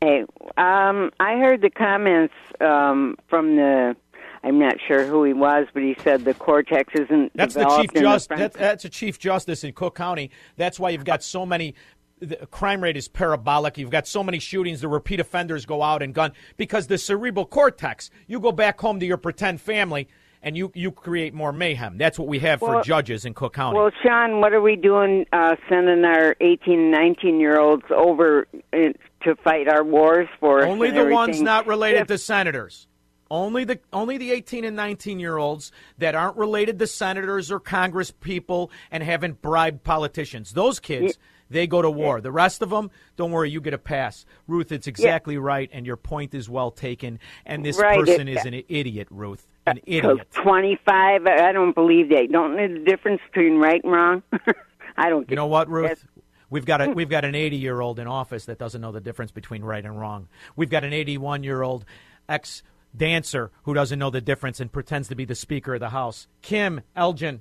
Hey, 0.00 0.20
um, 0.56 1.10
I 1.18 1.36
heard 1.38 1.62
the 1.62 1.70
comments 1.70 2.34
um, 2.60 3.16
from 3.28 3.56
the. 3.56 3.96
I'm 4.46 4.60
not 4.60 4.76
sure 4.86 5.04
who 5.04 5.24
he 5.24 5.32
was, 5.32 5.66
but 5.74 5.82
he 5.82 5.96
said 6.04 6.24
the 6.24 6.32
cortex 6.32 6.92
isn't 6.94 7.32
That's 7.34 7.54
the 7.54 7.64
chief 7.64 7.92
the 7.92 8.00
justice. 8.00 8.26
front- 8.38 8.52
that's 8.52 8.84
a 8.84 8.88
chief 8.88 9.18
justice 9.18 9.64
in 9.64 9.72
Cook 9.72 9.96
County. 9.96 10.30
That's 10.56 10.78
why 10.78 10.90
you've 10.90 11.04
got 11.04 11.24
so 11.24 11.44
many. 11.44 11.74
The 12.20 12.46
crime 12.50 12.80
rate 12.80 12.96
is 12.96 13.08
parabolic. 13.08 13.76
You've 13.76 13.90
got 13.90 14.06
so 14.06 14.22
many 14.22 14.38
shootings. 14.38 14.80
The 14.80 14.88
repeat 14.88 15.18
offenders 15.18 15.66
go 15.66 15.82
out 15.82 16.00
and 16.00 16.14
gun 16.14 16.32
because 16.56 16.86
the 16.86 16.96
cerebral 16.96 17.44
cortex. 17.44 18.08
You 18.28 18.38
go 18.38 18.52
back 18.52 18.80
home 18.80 19.00
to 19.00 19.06
your 19.06 19.16
pretend 19.16 19.60
family 19.60 20.06
and 20.42 20.56
you 20.56 20.70
you 20.76 20.92
create 20.92 21.34
more 21.34 21.52
mayhem. 21.52 21.98
That's 21.98 22.16
what 22.16 22.28
we 22.28 22.38
have 22.38 22.60
for 22.60 22.80
judges 22.82 23.24
in 23.24 23.34
Cook 23.34 23.54
County. 23.54 23.78
Well, 23.78 23.90
Shaun, 24.04 24.40
what 24.40 24.52
are 24.52 24.62
we 24.62 24.76
doing 24.76 25.26
uh, 25.32 25.56
sending 25.68 26.04
our 26.04 26.36
18, 26.40 26.92
19 26.92 27.40
year 27.40 27.58
olds 27.58 27.84
over 27.90 28.46
uh, 28.72 28.76
to 29.24 29.34
fight 29.42 29.66
our 29.68 29.82
wars 29.82 30.28
for 30.38 30.60
us. 30.60 30.66
Only 30.66 30.92
the 30.92 31.06
ones 31.06 31.42
not 31.42 31.66
related 31.66 32.02
If- 32.02 32.06
to 32.08 32.18
senators. 32.18 32.86
Only 33.30 33.64
the 33.64 33.80
only 33.92 34.18
the 34.18 34.30
18 34.32 34.64
and 34.64 34.76
19 34.76 35.18
year 35.18 35.36
olds 35.36 35.72
that 35.98 36.14
aren't 36.14 36.36
related 36.36 36.78
to 36.78 36.86
senators 36.86 37.50
or 37.50 37.58
Congress 37.58 38.10
people 38.10 38.70
and 38.90 39.02
haven't 39.02 39.42
bribed 39.42 39.82
politicians. 39.82 40.52
Those 40.52 40.78
kids, 40.78 41.18
they 41.50 41.66
go 41.66 41.82
to 41.82 41.90
war. 41.90 42.20
The 42.20 42.30
rest 42.30 42.62
of 42.62 42.70
them, 42.70 42.90
don't 43.16 43.32
worry, 43.32 43.50
you 43.50 43.60
get 43.60 43.74
a 43.74 43.78
pass. 43.78 44.24
Ruth, 44.46 44.70
it's 44.70 44.86
exactly 44.86 45.38
right, 45.38 45.68
and 45.72 45.86
your 45.86 45.96
point 45.96 46.34
is 46.34 46.48
well 46.48 46.70
taken. 46.70 47.18
And 47.44 47.64
this 47.64 47.78
Right, 47.80 47.98
person 47.98 48.28
it- 48.28 48.36
uh, 48.36 48.40
is 48.40 48.44
uh, 48.44 48.48
an 48.48 48.62
idiot, 48.68 49.08
Ruth, 49.10 49.46
an 49.66 49.80
idiot. 49.86 50.28
25, 50.32 51.26
I 51.26 51.52
don't 51.52 51.74
believe 51.74 52.08
they 52.08 52.26
don't 52.28 52.56
know 52.56 52.68
the 52.68 52.78
difference 52.80 53.20
between 53.32 53.58
right 53.58 53.82
and 53.82 53.92
wrong. 53.92 54.22
I 54.96 55.08
don't 55.08 55.28
You 55.28 55.36
know 55.36 55.46
what, 55.46 55.68
Ruth? 55.68 56.06
We've 56.48 56.64
got 56.64 56.80
a 56.80 56.90
we've 56.94 57.08
got 57.08 57.24
an 57.24 57.34
80 57.34 57.56
year 57.56 57.80
old 57.80 57.98
in 57.98 58.06
office 58.06 58.44
that 58.46 58.58
doesn't 58.58 58.80
know 58.80 58.92
the 58.92 59.00
difference 59.00 59.32
between 59.32 59.62
right 59.64 59.84
and 59.84 59.98
wrong. 59.98 60.28
We've 60.54 60.70
got 60.70 60.84
an 60.84 60.92
81 60.92 61.42
year 61.42 61.62
old 61.62 61.84
ex 62.28 62.62
dancer 62.96 63.50
who 63.64 63.74
doesn't 63.74 63.98
know 63.98 64.10
the 64.10 64.20
difference 64.20 64.60
and 64.60 64.72
pretends 64.72 65.08
to 65.08 65.14
be 65.14 65.24
the 65.24 65.34
Speaker 65.34 65.74
of 65.74 65.80
the 65.80 65.90
House. 65.90 66.26
Kim 66.42 66.82
Elgin. 66.94 67.40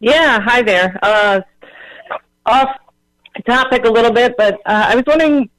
Yeah, 0.00 0.40
hi 0.40 0.62
there. 0.62 0.98
Uh, 1.02 1.40
off 2.46 2.76
topic 3.46 3.84
a 3.84 3.90
little 3.90 4.12
bit, 4.12 4.34
but 4.36 4.54
uh, 4.66 4.86
I 4.88 4.94
was 4.94 5.04
wondering 5.06 5.50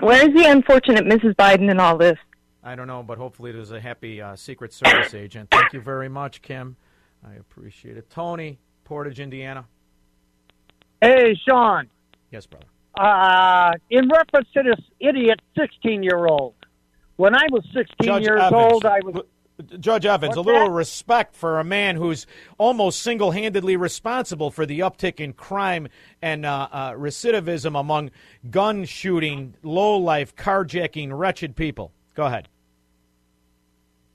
where 0.00 0.28
is 0.28 0.34
the 0.34 0.50
unfortunate 0.50 1.04
Mrs. 1.04 1.34
Biden 1.36 1.70
in 1.70 1.78
all 1.78 1.96
this? 1.96 2.18
I 2.64 2.74
don't 2.74 2.86
know, 2.86 3.02
but 3.02 3.18
hopefully 3.18 3.52
there's 3.52 3.72
a 3.72 3.80
happy 3.80 4.20
uh, 4.20 4.36
Secret 4.36 4.72
Service 4.72 5.14
agent. 5.14 5.50
Thank 5.50 5.72
you 5.72 5.80
very 5.80 6.08
much, 6.08 6.42
Kim. 6.42 6.76
I 7.26 7.34
appreciate 7.34 7.96
it. 7.96 8.08
Tony, 8.08 8.58
Portage, 8.84 9.20
Indiana. 9.20 9.66
Hey, 11.00 11.36
Shaun. 11.48 11.88
Yes, 12.30 12.46
brother. 12.46 12.66
Uh, 12.98 13.72
in 13.90 14.08
reference 14.08 14.48
to 14.54 14.62
this 14.62 14.84
idiot 15.00 15.40
16 15.58 16.02
year 16.02 16.26
old, 16.26 16.54
when 17.16 17.34
I 17.34 17.46
was 17.50 17.64
16 17.74 17.86
Judge 18.02 18.22
years 18.22 18.40
Evans. 18.42 18.72
old, 18.72 18.86
I 18.86 19.00
was. 19.02 19.24
Judge 19.78 20.06
Evans, 20.06 20.36
a 20.36 20.40
little 20.40 20.68
that? 20.68 20.72
respect 20.72 21.36
for 21.36 21.60
a 21.60 21.64
man 21.64 21.94
who's 21.94 22.26
almost 22.58 23.00
single 23.00 23.30
handedly 23.30 23.76
responsible 23.76 24.50
for 24.50 24.66
the 24.66 24.80
uptick 24.80 25.20
in 25.20 25.32
crime 25.34 25.88
and 26.20 26.44
uh, 26.44 26.68
uh, 26.72 26.92
recidivism 26.92 27.78
among 27.78 28.10
gun 28.50 28.84
shooting, 28.84 29.54
low 29.62 29.96
life, 29.98 30.34
carjacking, 30.34 31.16
wretched 31.16 31.54
people. 31.54 31.92
Go 32.14 32.24
ahead. 32.24 32.48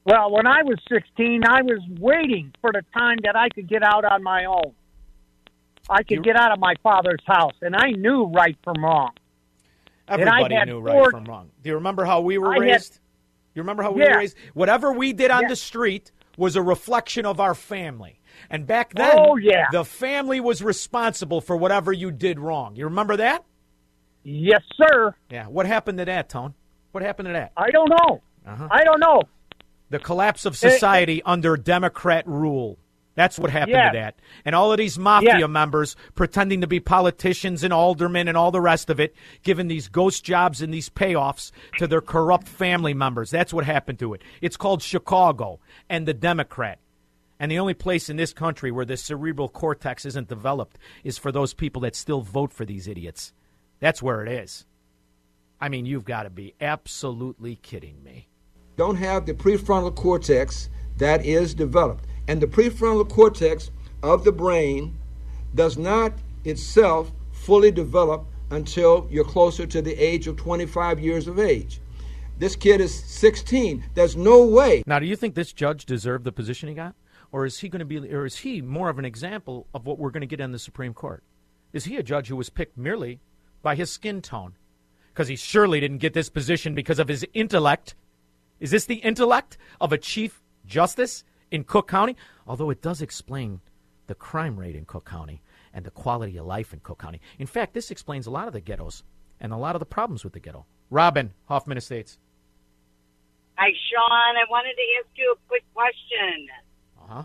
Well, 0.05 0.31
when 0.31 0.47
I 0.47 0.63
was 0.63 0.79
16, 0.89 1.43
I 1.45 1.61
was 1.61 1.81
waiting 1.99 2.53
for 2.61 2.71
the 2.71 2.81
time 2.97 3.17
that 3.23 3.35
I 3.35 3.49
could 3.49 3.67
get 3.67 3.83
out 3.83 4.05
on 4.05 4.23
my 4.23 4.45
own. 4.45 4.73
I 5.89 6.03
could 6.03 6.23
get 6.23 6.35
out 6.35 6.51
of 6.51 6.59
my 6.59 6.75
father's 6.83 7.23
house, 7.25 7.55
and 7.61 7.75
I 7.75 7.91
knew 7.91 8.25
right 8.25 8.57
from 8.63 8.83
wrong. 8.83 9.11
Everybody 10.07 10.55
had 10.55 10.67
knew 10.67 10.79
right 10.79 10.93
four- 10.93 11.11
from 11.11 11.25
wrong. 11.25 11.49
Do 11.61 11.69
you 11.69 11.75
remember 11.75 12.05
how 12.05 12.21
we 12.21 12.37
were 12.37 12.49
I 12.51 12.53
had- 12.55 12.61
raised? 12.61 12.99
you 13.53 13.61
remember 13.61 13.83
how 13.83 13.91
we 13.91 14.01
Yeah. 14.03 14.11
were 14.13 14.17
raised? 14.19 14.37
Whatever 14.53 14.91
we 14.93 15.13
did 15.13 15.31
on 15.31 15.47
the 15.47 15.55
street 15.55 16.11
was 16.37 16.55
a 16.55 16.61
reflection 16.61 17.25
of 17.25 17.39
our 17.39 17.55
family. 17.55 18.21
And 18.49 18.67
back 18.67 18.93
then, 18.93 19.11
Oh, 19.15 19.35
yeah. 19.35 19.65
the 19.71 19.83
family 19.83 20.39
was 20.39 20.61
responsible 20.63 21.41
for 21.41 21.57
whatever 21.57 21.91
you 21.91 22.11
did 22.11 22.39
wrong. 22.39 22.75
You 22.75 22.85
remember 22.85 23.17
that? 23.17 23.43
Yes, 24.23 24.61
sir. 24.75 25.15
Yeah. 25.31 25.47
What 25.47 25.65
happened 25.65 25.97
to 25.97 26.05
that, 26.05 26.29
Tone? 26.29 26.53
What 26.91 27.03
happened 27.03 27.27
to 27.27 27.33
that? 27.33 27.51
I 27.57 27.71
don't 27.71 27.89
know. 27.89 28.21
Uh-huh. 28.45 28.67
I 28.69 28.83
don't 28.83 28.99
know. 28.99 29.23
The 29.89 29.99
collapse 29.99 30.45
of 30.45 30.55
society 30.55 31.23
under 31.23 31.57
Democrat 31.57 32.27
rule. 32.27 32.77
That's 33.17 33.39
what 33.39 33.49
happened 33.49 33.71
Yes. 33.71 33.93
to 33.93 33.97
that. 33.97 34.15
And 34.45 34.53
all 34.53 34.71
of 34.71 34.77
these 34.77 34.99
mafia 34.99 35.39
Yes. 35.39 35.49
members 35.49 35.95
pretending 36.13 36.61
to 36.61 36.67
be 36.67 36.79
politicians 36.79 37.63
and 37.63 37.73
aldermen 37.73 38.27
and 38.27 38.37
all 38.37 38.51
the 38.51 38.61
rest 38.61 38.91
of 38.91 38.99
it, 38.99 39.15
giving 39.41 39.67
these 39.67 39.87
ghost 39.87 40.23
jobs 40.23 40.61
and 40.61 40.71
these 40.71 40.87
payoffs 40.87 41.51
to 41.79 41.87
their 41.87 41.99
corrupt 41.99 42.47
family 42.47 42.93
members. 42.93 43.31
That's 43.31 43.51
what 43.51 43.65
happened 43.65 43.97
to 43.99 44.13
it. 44.13 44.21
It's 44.39 44.55
called 44.55 44.83
Chicago 44.83 45.59
and 45.89 46.07
the 46.07 46.13
Democrat. 46.13 46.77
And 47.39 47.51
the 47.51 47.57
only 47.57 47.73
place 47.73 48.07
in 48.07 48.17
this 48.17 48.33
country 48.33 48.69
where 48.71 48.85
the 48.85 48.97
cerebral 48.97 49.49
cortex 49.49 50.05
isn't 50.05 50.27
developed 50.29 50.77
is 51.03 51.17
for 51.17 51.31
those 51.31 51.55
people 51.55 51.81
that 51.81 51.95
still 51.95 52.21
vote 52.21 52.53
for 52.53 52.65
these 52.65 52.87
idiots. 52.87 53.33
That's 53.79 54.01
where 54.01 54.23
it 54.23 54.31
is. 54.31 54.65
I 55.59 55.69
mean, 55.69 55.87
you've 55.87 56.05
got 56.05 56.23
to 56.23 56.29
be 56.29 56.53
absolutely 56.61 57.55
kidding 57.57 58.03
me. 58.03 58.27
don't 58.75 58.97
have 58.97 59.25
the 59.25 59.33
prefrontal 59.33 59.95
cortex 59.95 60.69
that 60.97 61.25
is 61.25 61.55
developed. 61.55 62.05
And 62.27 62.41
the 62.41 62.47
prefrontal 62.47 63.09
cortex 63.09 63.71
of 64.03 64.23
the 64.23 64.31
brain 64.31 64.97
does 65.55 65.77
not 65.77 66.13
itself 66.43 67.11
fully 67.31 67.71
develop 67.71 68.25
until 68.51 69.07
you're 69.09 69.25
closer 69.25 69.65
to 69.65 69.81
the 69.81 69.93
age 69.93 70.27
of 70.27 70.37
25 70.37 70.99
years 70.99 71.27
of 71.27 71.39
age. 71.39 71.81
This 72.37 72.55
kid 72.55 72.81
is 72.81 73.03
16. 73.03 73.83
There's 73.93 74.15
no 74.15 74.45
way. 74.45 74.83
Now, 74.85 74.99
do 74.99 75.05
you 75.05 75.15
think 75.15 75.35
this 75.35 75.53
judge 75.53 75.85
deserved 75.85 76.23
the 76.23 76.31
position 76.31 76.69
he 76.69 76.75
got, 76.75 76.95
or 77.31 77.45
is 77.45 77.59
he 77.59 77.69
going 77.69 77.79
to 77.79 77.85
be, 77.85 77.97
or 78.13 78.25
is 78.25 78.37
he 78.37 78.61
more 78.61 78.89
of 78.89 78.99
an 78.99 79.05
example 79.05 79.67
of 79.73 79.85
what 79.85 79.97
we're 79.97 80.11
going 80.11 80.21
to 80.21 80.27
get 80.27 80.39
in 80.39 80.51
the 80.51 80.59
Supreme 80.59 80.93
Court? 80.93 81.23
Is 81.73 81.85
he 81.85 81.97
a 81.97 82.03
judge 82.03 82.27
who 82.27 82.35
was 82.35 82.49
picked 82.49 82.77
merely 82.77 83.19
by 83.63 83.75
his 83.75 83.89
skin 83.89 84.21
tone? 84.21 84.53
Because 85.13 85.27
he 85.27 85.35
surely 85.35 85.79
didn't 85.79 85.97
get 85.97 86.13
this 86.13 86.29
position 86.29 86.75
because 86.75 86.99
of 86.99 87.07
his 87.07 87.25
intellect. 87.33 87.95
Is 88.59 88.71
this 88.71 88.85
the 88.85 88.95
intellect 88.95 89.57
of 89.81 89.91
a 89.91 89.97
chief 89.97 90.43
justice 90.65 91.23
in 91.51 91.63
Cook 91.63 91.87
County? 91.87 92.15
Although 92.45 92.69
it 92.69 92.81
does 92.81 93.01
explain 93.01 93.61
the 94.07 94.15
crime 94.15 94.57
rate 94.59 94.75
in 94.75 94.85
Cook 94.85 95.09
County 95.09 95.41
and 95.73 95.85
the 95.85 95.91
quality 95.91 96.37
of 96.37 96.45
life 96.45 96.73
in 96.73 96.79
Cook 96.79 96.99
County. 96.99 97.21
In 97.39 97.47
fact, 97.47 97.73
this 97.73 97.91
explains 97.91 98.25
a 98.25 98.31
lot 98.31 98.47
of 98.47 98.53
the 98.53 98.61
ghettos 98.61 99.03
and 99.39 99.51
a 99.51 99.57
lot 99.57 99.75
of 99.75 99.79
the 99.79 99.85
problems 99.85 100.23
with 100.23 100.33
the 100.33 100.39
ghetto. 100.39 100.65
Robin, 100.89 101.33
Hoffman 101.45 101.77
Estates. 101.77 102.17
Hi, 103.55 103.69
Shaun. 103.91 104.37
I 104.37 104.45
wanted 104.49 104.73
to 104.73 104.85
ask 104.99 105.09
you 105.15 105.35
a 105.35 105.47
quick 105.47 105.63
question. 105.73 106.47
Uh 106.97 107.13
huh. 107.13 107.23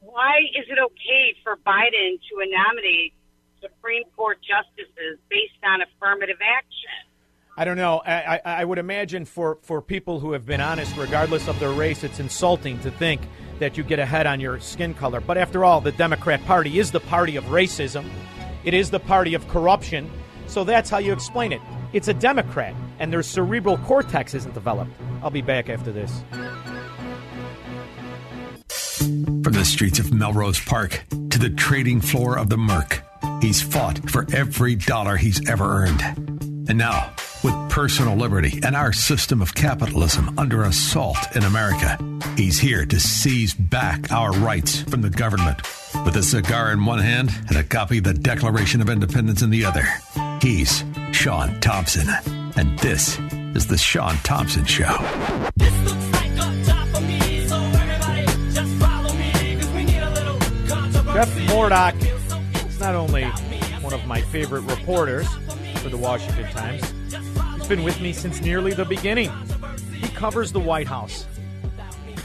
Why 0.00 0.40
is 0.54 0.66
it 0.68 0.78
okay 0.78 1.34
for 1.42 1.56
Biden 1.56 2.20
to 2.20 2.34
nominate 2.44 3.14
Supreme 3.62 4.04
Court 4.14 4.38
justices 4.42 5.18
based 5.30 5.62
on 5.64 5.80
affirmative 5.80 6.36
action? 6.42 7.13
I 7.56 7.64
don't 7.64 7.76
know. 7.76 8.02
I, 8.04 8.36
I, 8.36 8.40
I 8.44 8.64
would 8.64 8.78
imagine 8.78 9.24
for, 9.24 9.58
for 9.62 9.80
people 9.80 10.18
who 10.18 10.32
have 10.32 10.44
been 10.44 10.60
honest, 10.60 10.96
regardless 10.96 11.46
of 11.46 11.58
their 11.60 11.70
race, 11.70 12.02
it's 12.02 12.18
insulting 12.18 12.80
to 12.80 12.90
think 12.90 13.20
that 13.60 13.76
you 13.76 13.84
get 13.84 14.00
ahead 14.00 14.26
on 14.26 14.40
your 14.40 14.58
skin 14.58 14.92
color. 14.92 15.20
But 15.20 15.38
after 15.38 15.64
all, 15.64 15.80
the 15.80 15.92
Democrat 15.92 16.44
Party 16.46 16.80
is 16.80 16.90
the 16.90 16.98
party 16.98 17.36
of 17.36 17.44
racism, 17.44 18.08
it 18.64 18.74
is 18.74 18.90
the 18.90 19.00
party 19.00 19.34
of 19.34 19.46
corruption. 19.48 20.10
So 20.46 20.64
that's 20.64 20.90
how 20.90 20.98
you 20.98 21.12
explain 21.12 21.52
it. 21.52 21.60
It's 21.92 22.08
a 22.08 22.14
Democrat, 22.14 22.74
and 22.98 23.12
their 23.12 23.22
cerebral 23.22 23.78
cortex 23.78 24.34
isn't 24.34 24.52
developed. 24.52 24.90
I'll 25.22 25.30
be 25.30 25.42
back 25.42 25.68
after 25.68 25.92
this. 25.92 26.22
From 28.98 29.52
the 29.52 29.64
streets 29.64 29.98
of 29.98 30.12
Melrose 30.12 30.60
Park 30.60 31.04
to 31.30 31.38
the 31.38 31.50
trading 31.50 32.00
floor 32.00 32.36
of 32.36 32.48
the 32.50 32.56
Merc, 32.56 33.02
he's 33.40 33.62
fought 33.62 34.10
for 34.10 34.26
every 34.34 34.74
dollar 34.74 35.16
he's 35.16 35.48
ever 35.48 35.64
earned. 35.64 36.02
And 36.68 36.78
now, 36.78 37.14
personal 37.74 38.14
liberty 38.14 38.60
and 38.62 38.76
our 38.76 38.92
system 38.92 39.42
of 39.42 39.52
capitalism 39.52 40.38
under 40.38 40.62
assault 40.62 41.18
in 41.34 41.42
America, 41.42 41.98
he's 42.36 42.56
here 42.56 42.86
to 42.86 43.00
seize 43.00 43.52
back 43.52 44.12
our 44.12 44.30
rights 44.30 44.82
from 44.82 45.02
the 45.02 45.10
government. 45.10 45.60
With 46.04 46.14
a 46.14 46.22
cigar 46.22 46.70
in 46.70 46.84
one 46.84 47.00
hand 47.00 47.32
and 47.48 47.56
a 47.56 47.64
copy 47.64 47.98
of 47.98 48.04
the 48.04 48.14
Declaration 48.14 48.80
of 48.80 48.88
Independence 48.88 49.42
in 49.42 49.50
the 49.50 49.64
other, 49.64 49.84
he's 50.40 50.84
Shaun 51.10 51.58
Thompson. 51.58 52.06
And 52.54 52.78
this 52.78 53.18
is 53.56 53.66
The 53.66 53.76
Shaun 53.76 54.14
Thompson 54.18 54.64
Show. 54.66 54.96
Jeff 61.12 61.28
Mordock 61.48 62.68
is 62.68 62.78
not 62.78 62.94
only 62.94 63.24
one 63.80 63.92
of 63.92 64.06
my 64.06 64.20
favorite 64.20 64.62
reporters 64.62 65.26
for 65.78 65.88
the 65.88 65.96
Washington 65.96 66.48
Times, 66.52 66.93
he's 67.64 67.76
been 67.78 67.82
with 67.82 67.98
me 68.02 68.12
since 68.12 68.42
nearly 68.42 68.74
the 68.74 68.84
beginning. 68.84 69.32
He 69.94 70.06
covers 70.08 70.52
the 70.52 70.60
White 70.60 70.86
House. 70.86 71.24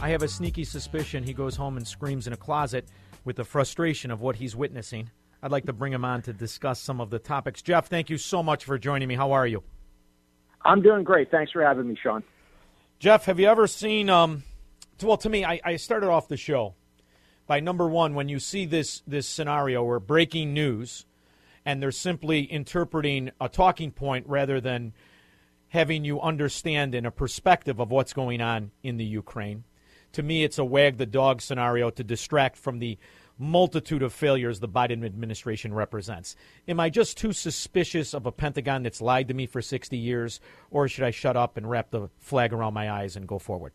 I 0.02 0.10
have 0.10 0.22
a 0.22 0.28
sneaky 0.28 0.66
suspicion 0.66 1.24
he 1.24 1.32
goes 1.32 1.56
home 1.56 1.78
and 1.78 1.88
screams 1.88 2.28
in 2.28 2.34
a 2.34 2.38
closet 2.38 2.90
with 3.24 3.38
the 3.38 3.46
frustration 3.46 4.12
of 4.12 4.20
what 4.20 4.36
he's 4.36 4.54
witnessing. 4.54 5.10
I'd 5.42 5.52
like 5.52 5.66
to 5.68 5.72
bring 5.72 5.94
him 5.94 6.04
on 6.04 6.22
to 6.24 6.34
discuss 6.34 6.82
some 6.82 7.00
of 7.00 7.10
the 7.10 7.20
topics. 7.20 7.62
Jeff, 7.62 7.88
thank 7.88 8.10
you 8.10 8.18
so 8.18 8.44
much 8.44 8.66
for 8.66 8.78
joining 8.78 9.08
me. 9.08 9.16
How 9.16 9.32
are 9.32 9.48
you? 9.48 9.64
I'm 10.66 10.82
doing 10.82 11.06
great. 11.06 11.32
Thanks 11.32 11.54
for 11.54 11.64
having 11.64 11.88
me, 11.88 11.98
Shaun. 12.04 12.22
Jeff, 13.00 13.24
have 13.24 13.40
you 13.40 13.48
ever 13.48 13.66
seen? 13.66 14.10
Um, 14.10 14.44
well, 15.02 15.16
to 15.16 15.30
me, 15.30 15.46
I, 15.46 15.62
I 15.64 15.76
started 15.78 16.10
off 16.10 16.28
the 16.28 16.36
show 16.36 16.76
by 17.48 17.62
number 17.62 17.88
one 17.88 18.14
when 18.14 18.28
you 18.28 18.40
see 18.40 18.66
this 18.66 19.04
this 19.08 19.26
scenario 19.26 19.86
where 19.86 20.02
breaking 20.02 20.54
news, 20.54 21.06
and 21.66 21.82
they're 21.82 21.94
simply 21.94 22.42
interpreting 22.42 23.32
a 23.40 23.48
talking 23.48 23.92
point 23.92 24.28
rather 24.28 24.60
than 24.60 24.92
having 25.70 26.04
you 26.04 26.20
understand 26.22 26.96
in 26.96 27.06
a 27.06 27.12
perspective 27.12 27.80
of 27.80 27.92
what's 27.92 28.14
going 28.14 28.42
on 28.42 28.72
in 28.84 28.98
the 28.98 29.06
Ukraine. 29.06 29.64
To 30.14 30.24
me, 30.24 30.44
it's 30.44 30.58
a 30.58 30.66
wag 30.66 30.98
the 30.98 31.06
dog 31.06 31.42
scenario 31.42 31.92
to 31.92 32.04
distract 32.04 32.58
from 32.58 32.80
the 32.80 32.98
multitude 33.38 34.04
of 34.04 34.12
failures 34.12 34.60
the 34.60 34.68
Biden 34.68 35.06
administration 35.06 35.74
represents. 35.74 36.36
Am 36.68 36.80
I 36.80 36.90
just 36.90 37.18
too 37.18 37.32
suspicious 37.32 38.14
of 38.14 38.26
a 38.26 38.32
Pentagon 38.32 38.84
that's 38.84 39.02
lied 39.02 39.30
to 39.30 39.34
me 39.34 39.46
for 39.46 39.62
60 39.62 39.96
years, 39.96 40.42
or 40.72 40.88
should 40.88 41.06
I 41.06 41.12
shut 41.12 41.38
up 41.38 41.56
and 41.56 41.70
wrap 41.70 41.90
the 41.90 42.10
flag 42.18 42.52
around 42.52 42.74
my 42.74 42.92
eyes 42.92 43.16
and 43.16 43.28
go 43.28 43.40
forward? 43.40 43.72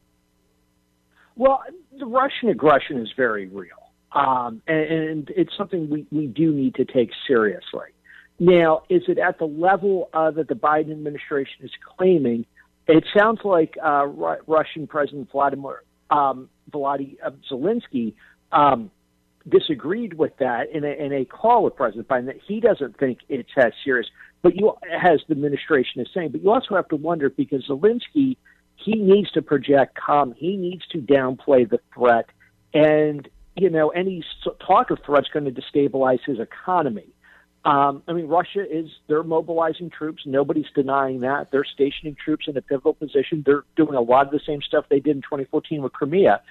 Well, 1.37 1.63
the 1.99 2.07
Russian 2.07 2.51
aggression 2.51 3.01
is 3.01 3.09
very 3.17 3.47
real, 3.49 3.91
um, 4.13 4.61
and, 4.67 4.93
and 4.93 5.33
it's 5.35 5.57
something 5.57 5.89
we, 5.89 6.07
we 6.13 6.27
do 6.27 6.53
need 6.53 6.75
to 6.75 6.85
take 6.85 7.11
seriously. 7.27 7.94
Now, 8.39 8.83
is 8.89 9.03
it 9.09 9.19
at 9.19 9.39
the 9.39 9.45
level 9.45 10.09
uh, 10.13 10.31
that 10.33 10.49
the 10.49 10.55
Biden 10.55 10.91
administration 10.91 11.65
is 11.65 11.71
claiming? 11.97 12.47
It 12.87 13.05
sounds 13.17 13.41
like 13.45 13.77
uh, 13.83 14.07
Ru- 14.07 14.43
Russian 14.47 14.87
President 14.87 15.31
Vladimir 15.31 15.83
um, 16.11 16.49
Volodymyr 16.71 17.17
Zelensky 17.51 18.15
um, 18.53 18.91
disagreed 19.49 20.15
with 20.15 20.37
that 20.39 20.71
in 20.73 20.85
a, 20.85 20.89
in 20.89 21.13
a 21.13 21.25
call 21.25 21.65
with 21.65 21.77
President 21.77 22.09
Biden 22.09 22.27
that 22.27 22.41
he 22.47 22.61
doesn't 22.61 22.99
think 22.99 23.19
it's 23.29 23.51
as 23.57 23.73
serious. 23.85 24.07
But 24.43 24.57
you, 24.57 24.75
as 24.93 25.21
the 25.29 25.33
administration 25.33 26.03
is 26.03 26.09
saying, 26.13 26.31
but 26.31 26.43
you 26.43 26.51
also 26.51 26.75
have 26.75 26.89
to 26.89 26.97
wonder 26.97 27.31
because 27.31 27.67
Zelensky 27.67 28.37
he 28.77 28.95
needs 28.97 29.31
to 29.33 29.43
project 29.43 29.97
calm. 29.97 30.35
He 30.37 30.57
needs 30.57 30.87
to 30.89 30.99
downplay 30.99 31.69
the 31.69 31.79
threat, 31.95 32.27
and 32.73 33.29
you 33.57 33.71
know 33.71 33.91
any 33.91 34.25
talk 34.67 34.91
of 34.91 34.99
threat's 35.05 35.29
going 35.33 35.45
to 35.47 35.53
destabilize 35.53 36.21
his 36.27 36.39
economy. 36.39 37.07
Um, 37.65 38.03
I 38.07 38.13
mean, 38.13 38.27
Russia 38.27 38.63
is, 38.71 38.91
they're 39.09 39.23
mobilizing 39.23 39.89
troops. 39.89 40.23
Nobody's 40.27 40.67
denying 40.75 41.21
that. 41.21 41.51
They're 41.51 41.65
stationing 41.65 42.15
troops 42.23 42.45
in 42.47 42.57
a 42.59 42.63
pivotal 42.63 42.93
position. 42.93 43.43
They're 43.45 43.65
doing 43.75 43.95
a 43.95 44.03
lot 44.03 44.27
of 44.27 44.33
the 44.33 44.41
same 44.47 44.61
stuff 44.61 44.85
they 44.91 45.01
did 45.01 45.17
in 45.17 45.23
2014 45.23 45.83
with 45.83 45.93
Crimea. 45.93 46.43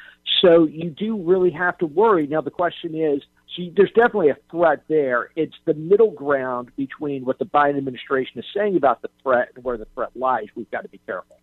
So 0.41 0.65
you 0.65 0.89
do 0.89 1.21
really 1.21 1.51
have 1.51 1.77
to 1.79 1.85
worry. 1.85 2.25
Now, 2.25 2.41
the 2.41 2.49
question 2.49 2.95
is, 2.95 3.21
so 3.55 3.61
there's 3.75 3.91
definitely 3.91 4.29
a 4.29 4.37
threat 4.49 4.83
there. 4.87 5.29
It's 5.35 5.53
the 5.65 5.75
middle 5.75 6.09
ground 6.09 6.71
between 6.75 7.25
what 7.25 7.37
the 7.37 7.45
Biden 7.45 7.77
administration 7.77 8.39
is 8.39 8.45
saying 8.55 8.75
about 8.75 9.03
the 9.03 9.09
threat 9.21 9.49
and 9.55 9.63
where 9.63 9.77
the 9.77 9.85
threat 9.93 10.09
lies. 10.15 10.47
We've 10.55 10.71
got 10.71 10.81
to 10.81 10.89
be 10.89 10.99
careful. 11.05 11.37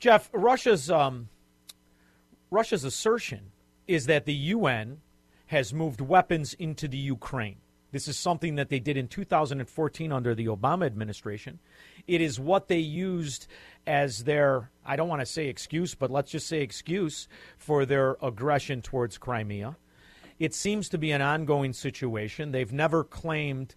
Jeff, 0.00 0.28
Russia's 0.32 0.90
um, 0.90 1.28
Russia's 2.50 2.82
assertion 2.84 3.52
is 3.86 4.06
that 4.06 4.24
the 4.24 4.34
UN 4.34 5.02
has 5.46 5.72
moved 5.72 6.00
weapons 6.00 6.54
into 6.54 6.88
the 6.88 6.96
Ukraine. 6.96 7.58
This 7.92 8.08
is 8.08 8.16
something 8.16 8.54
that 8.54 8.68
they 8.68 8.78
did 8.78 8.96
in 8.96 9.08
2014 9.08 10.12
under 10.12 10.34
the 10.34 10.46
Obama 10.46 10.86
administration. 10.86 11.58
It 12.06 12.20
is 12.20 12.38
what 12.38 12.68
they 12.68 12.78
used 12.78 13.46
as 13.86 14.24
their, 14.24 14.70
I 14.84 14.96
don't 14.96 15.08
want 15.08 15.20
to 15.20 15.26
say 15.26 15.48
excuse, 15.48 15.94
but 15.94 16.10
let's 16.10 16.30
just 16.30 16.46
say 16.46 16.60
excuse 16.60 17.28
for 17.58 17.84
their 17.84 18.16
aggression 18.22 18.82
towards 18.82 19.18
Crimea. 19.18 19.76
It 20.38 20.54
seems 20.54 20.88
to 20.90 20.98
be 20.98 21.10
an 21.10 21.20
ongoing 21.20 21.72
situation. 21.72 22.52
They've 22.52 22.72
never 22.72 23.04
claimed 23.04 23.74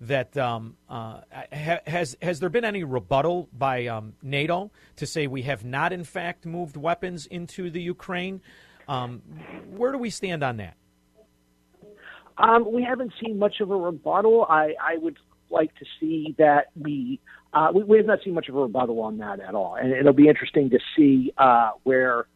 that 0.00 0.36
um, 0.36 0.76
uh, 0.88 1.20
ha- 1.32 1.80
has 1.86 2.16
has 2.20 2.40
there 2.40 2.48
been 2.48 2.64
any 2.64 2.84
rebuttal 2.84 3.48
by 3.52 3.86
um, 3.86 4.14
NATO 4.22 4.70
to 4.96 5.06
say 5.06 5.26
we 5.26 5.42
have 5.42 5.64
not 5.64 5.92
in 5.92 6.04
fact 6.04 6.46
moved 6.46 6.76
weapons 6.76 7.26
into 7.26 7.70
the 7.70 7.80
Ukraine? 7.80 8.40
Um, 8.86 9.22
where 9.70 9.92
do 9.92 9.98
we 9.98 10.10
stand 10.10 10.42
on 10.42 10.58
that? 10.58 10.76
Um, 12.38 12.70
we 12.72 12.82
haven't 12.82 13.12
seen 13.22 13.38
much 13.38 13.60
of 13.60 13.70
a 13.70 13.76
rebuttal. 13.76 14.46
I, 14.48 14.74
I 14.80 14.96
would 14.96 15.18
like 15.50 15.74
to 15.76 15.84
see 16.00 16.34
that 16.38 16.68
we, 16.80 17.20
uh, 17.52 17.70
we 17.72 17.84
we 17.84 17.96
have 17.98 18.06
not 18.06 18.20
seen 18.24 18.34
much 18.34 18.48
of 18.48 18.56
a 18.56 18.60
rebuttal 18.60 19.00
on 19.00 19.18
that 19.18 19.40
at 19.40 19.54
all, 19.54 19.76
and 19.76 19.92
it'll 19.92 20.12
be 20.12 20.28
interesting 20.28 20.70
to 20.70 20.78
see 20.96 21.32
uh, 21.38 21.70
where 21.84 22.26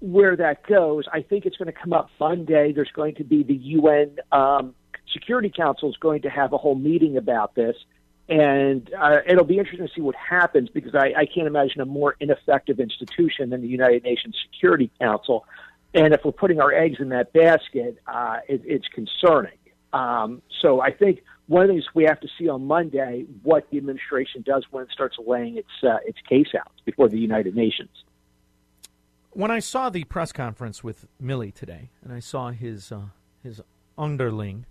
where 0.00 0.36
that 0.36 0.66
goes. 0.66 1.04
I 1.12 1.22
think 1.22 1.46
it's 1.46 1.56
going 1.56 1.72
to 1.72 1.78
come 1.78 1.92
up 1.92 2.10
Monday. 2.18 2.72
There's 2.72 2.90
going 2.92 3.14
to 3.16 3.24
be 3.24 3.42
the 3.42 3.54
UN 3.54 4.16
um, 4.32 4.74
Security 5.12 5.50
Council 5.54 5.88
is 5.88 5.96
going 5.96 6.22
to 6.22 6.30
have 6.30 6.52
a 6.52 6.58
whole 6.58 6.74
meeting 6.74 7.16
about 7.16 7.54
this, 7.54 7.76
and 8.28 8.90
uh, 8.98 9.18
it'll 9.26 9.44
be 9.44 9.58
interesting 9.58 9.86
to 9.86 9.92
see 9.94 10.00
what 10.00 10.16
happens 10.16 10.68
because 10.68 10.94
I, 10.94 11.12
I 11.16 11.26
can't 11.26 11.46
imagine 11.46 11.80
a 11.80 11.86
more 11.86 12.16
ineffective 12.18 12.80
institution 12.80 13.50
than 13.50 13.62
the 13.62 13.68
United 13.68 14.02
Nations 14.02 14.36
Security 14.50 14.90
Council. 15.00 15.46
And 15.96 16.12
if 16.12 16.20
we're 16.24 16.32
putting 16.32 16.60
our 16.60 16.72
eggs 16.72 16.98
in 17.00 17.08
that 17.08 17.32
basket, 17.32 17.98
uh, 18.06 18.36
it, 18.48 18.60
it's 18.64 18.86
concerning. 18.88 19.56
Um, 19.94 20.42
so 20.60 20.80
I 20.80 20.92
think 20.92 21.22
one 21.46 21.62
of 21.62 21.68
the 21.68 21.74
things 21.74 21.86
we 21.94 22.04
have 22.04 22.20
to 22.20 22.28
see 22.38 22.48
on 22.48 22.66
Monday 22.66 23.24
what 23.42 23.68
the 23.70 23.78
administration 23.78 24.42
does 24.44 24.64
when 24.70 24.84
it 24.84 24.90
starts 24.92 25.16
laying 25.26 25.56
its 25.56 25.68
uh, 25.82 25.96
its 26.04 26.18
case 26.28 26.48
out 26.54 26.70
before 26.84 27.08
the 27.08 27.18
United 27.18 27.56
Nations. 27.56 27.88
When 29.30 29.50
I 29.50 29.58
saw 29.60 29.88
the 29.88 30.04
press 30.04 30.32
conference 30.32 30.84
with 30.84 31.06
Milley 31.22 31.52
today, 31.52 31.90
and 32.04 32.12
I 32.12 32.20
saw 32.20 32.50
his 32.50 32.92
uh, 32.92 33.06
his 33.42 33.62
underling 33.96 34.66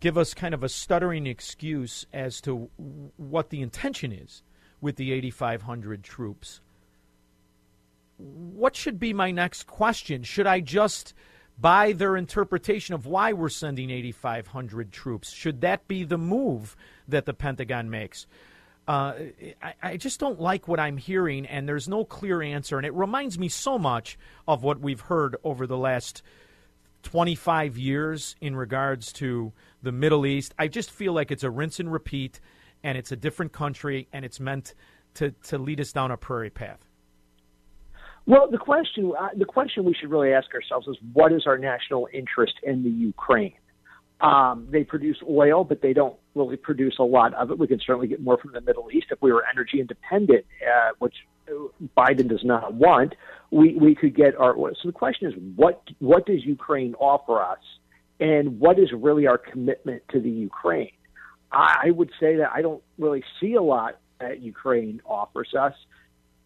give 0.00 0.18
us 0.18 0.34
kind 0.34 0.54
of 0.54 0.64
a 0.64 0.68
stuttering 0.68 1.26
excuse 1.26 2.04
as 2.12 2.40
to 2.40 2.68
what 3.16 3.50
the 3.50 3.60
intention 3.60 4.12
is 4.12 4.42
with 4.80 4.96
the 4.96 5.12
8,500 5.12 6.04
troops 6.04 6.60
what 8.18 8.76
should 8.76 8.98
be 8.98 9.12
my 9.12 9.30
next 9.30 9.66
question? 9.66 10.22
Should 10.22 10.46
I 10.46 10.60
just 10.60 11.14
buy 11.60 11.92
their 11.92 12.16
interpretation 12.16 12.94
of 12.94 13.06
why 13.06 13.32
we're 13.32 13.48
sending 13.48 13.90
8,500 13.90 14.92
troops? 14.92 15.32
Should 15.32 15.60
that 15.62 15.88
be 15.88 16.04
the 16.04 16.18
move 16.18 16.76
that 17.06 17.26
the 17.26 17.34
Pentagon 17.34 17.90
makes? 17.90 18.26
Uh, 18.86 19.14
I, 19.62 19.74
I, 19.82 19.96
just 19.98 20.18
don't 20.18 20.40
like 20.40 20.66
what 20.66 20.80
I'm 20.80 20.96
hearing, 20.96 21.44
and 21.44 21.68
there's 21.68 21.88
no 21.88 22.06
clear 22.06 22.40
answer. 22.40 22.78
And 22.78 22.86
it 22.86 22.94
reminds 22.94 23.38
me 23.38 23.50
so 23.50 23.78
much 23.78 24.18
of 24.46 24.62
what 24.62 24.80
we've 24.80 25.00
heard 25.00 25.36
over 25.44 25.66
the 25.66 25.76
last 25.76 26.22
25 27.02 27.76
years 27.76 28.34
in 28.40 28.56
regards 28.56 29.12
to 29.14 29.52
the 29.82 29.92
Middle 29.92 30.24
East. 30.24 30.54
I 30.58 30.68
just 30.68 30.90
feel 30.90 31.12
like 31.12 31.30
it's 31.30 31.44
a 31.44 31.50
rinse 31.50 31.78
and 31.78 31.92
repeat, 31.92 32.40
and 32.82 32.96
it's 32.96 33.12
a 33.12 33.16
different 33.16 33.52
country, 33.52 34.08
and 34.10 34.24
it's 34.24 34.40
meant 34.40 34.74
to, 35.14 35.32
to 35.48 35.58
lead 35.58 35.80
us 35.80 35.92
down 35.92 36.10
a 36.10 36.16
prairie 36.16 36.48
path. 36.48 36.87
Well, 38.28 38.50
the 38.50 38.58
question 38.58 39.10
uh, 39.18 39.28
the 39.34 39.46
question 39.46 39.84
we 39.84 39.94
should 39.94 40.10
really 40.10 40.34
ask 40.34 40.52
ourselves 40.52 40.86
is 40.86 40.96
what 41.14 41.32
is 41.32 41.46
our 41.46 41.56
national 41.56 42.10
interest 42.12 42.52
in 42.62 42.84
the 42.84 42.90
Ukraine? 42.90 43.54
Um, 44.20 44.68
they 44.70 44.84
produce 44.84 45.16
oil, 45.26 45.64
but 45.64 45.80
they 45.80 45.94
don't 45.94 46.14
really 46.34 46.58
produce 46.58 46.96
a 46.98 47.04
lot 47.04 47.32
of 47.32 47.50
it. 47.50 47.58
We 47.58 47.66
can 47.66 47.80
certainly 47.80 48.06
get 48.06 48.20
more 48.20 48.36
from 48.36 48.52
the 48.52 48.60
Middle 48.60 48.90
East 48.92 49.06
if 49.10 49.22
we 49.22 49.32
were 49.32 49.44
energy 49.50 49.80
independent, 49.80 50.44
uh, 50.62 50.90
which 50.98 51.14
Biden 51.96 52.28
does 52.28 52.44
not 52.44 52.74
want. 52.74 53.14
We 53.50 53.76
we 53.76 53.94
could 53.94 54.14
get 54.14 54.36
our 54.36 54.54
oil. 54.54 54.74
So 54.82 54.88
the 54.88 54.92
question 54.92 55.28
is, 55.28 55.34
what 55.56 55.82
what 55.98 56.26
does 56.26 56.44
Ukraine 56.44 56.94
offer 56.96 57.40
us, 57.40 57.64
and 58.20 58.60
what 58.60 58.78
is 58.78 58.90
really 58.92 59.26
our 59.26 59.38
commitment 59.38 60.02
to 60.10 60.20
the 60.20 60.30
Ukraine? 60.30 60.92
I, 61.50 61.84
I 61.86 61.90
would 61.92 62.10
say 62.20 62.36
that 62.36 62.50
I 62.52 62.60
don't 62.60 62.82
really 62.98 63.24
see 63.40 63.54
a 63.54 63.62
lot 63.62 63.98
that 64.20 64.42
Ukraine 64.42 65.00
offers 65.06 65.54
us 65.58 65.72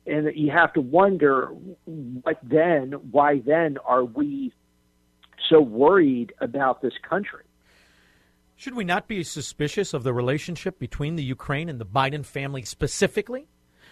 and 0.07 0.33
you 0.35 0.51
have 0.51 0.73
to 0.75 0.81
wonder 0.81 1.47
what 1.87 2.39
then 2.43 2.93
why 3.11 3.41
then 3.45 3.79
are 3.85 4.05
we 4.05 4.53
so 5.49 5.61
worried 5.61 6.33
about 6.41 6.83
this 6.83 6.95
country? 7.09 7.45
Should 8.57 8.75
we 8.75 8.85
not 8.85 9.09
be 9.09 9.25
suspicious 9.25 9.93
of 9.93 10.03
the 10.03 10.13
relationship 10.13 10.79
between 10.79 11.17
the 11.17 11.23
ukraine 11.23 11.69
and 11.69 11.81
the 11.81 11.87
biden 11.87 12.25
family 12.25 12.63
specifically? 12.63 13.47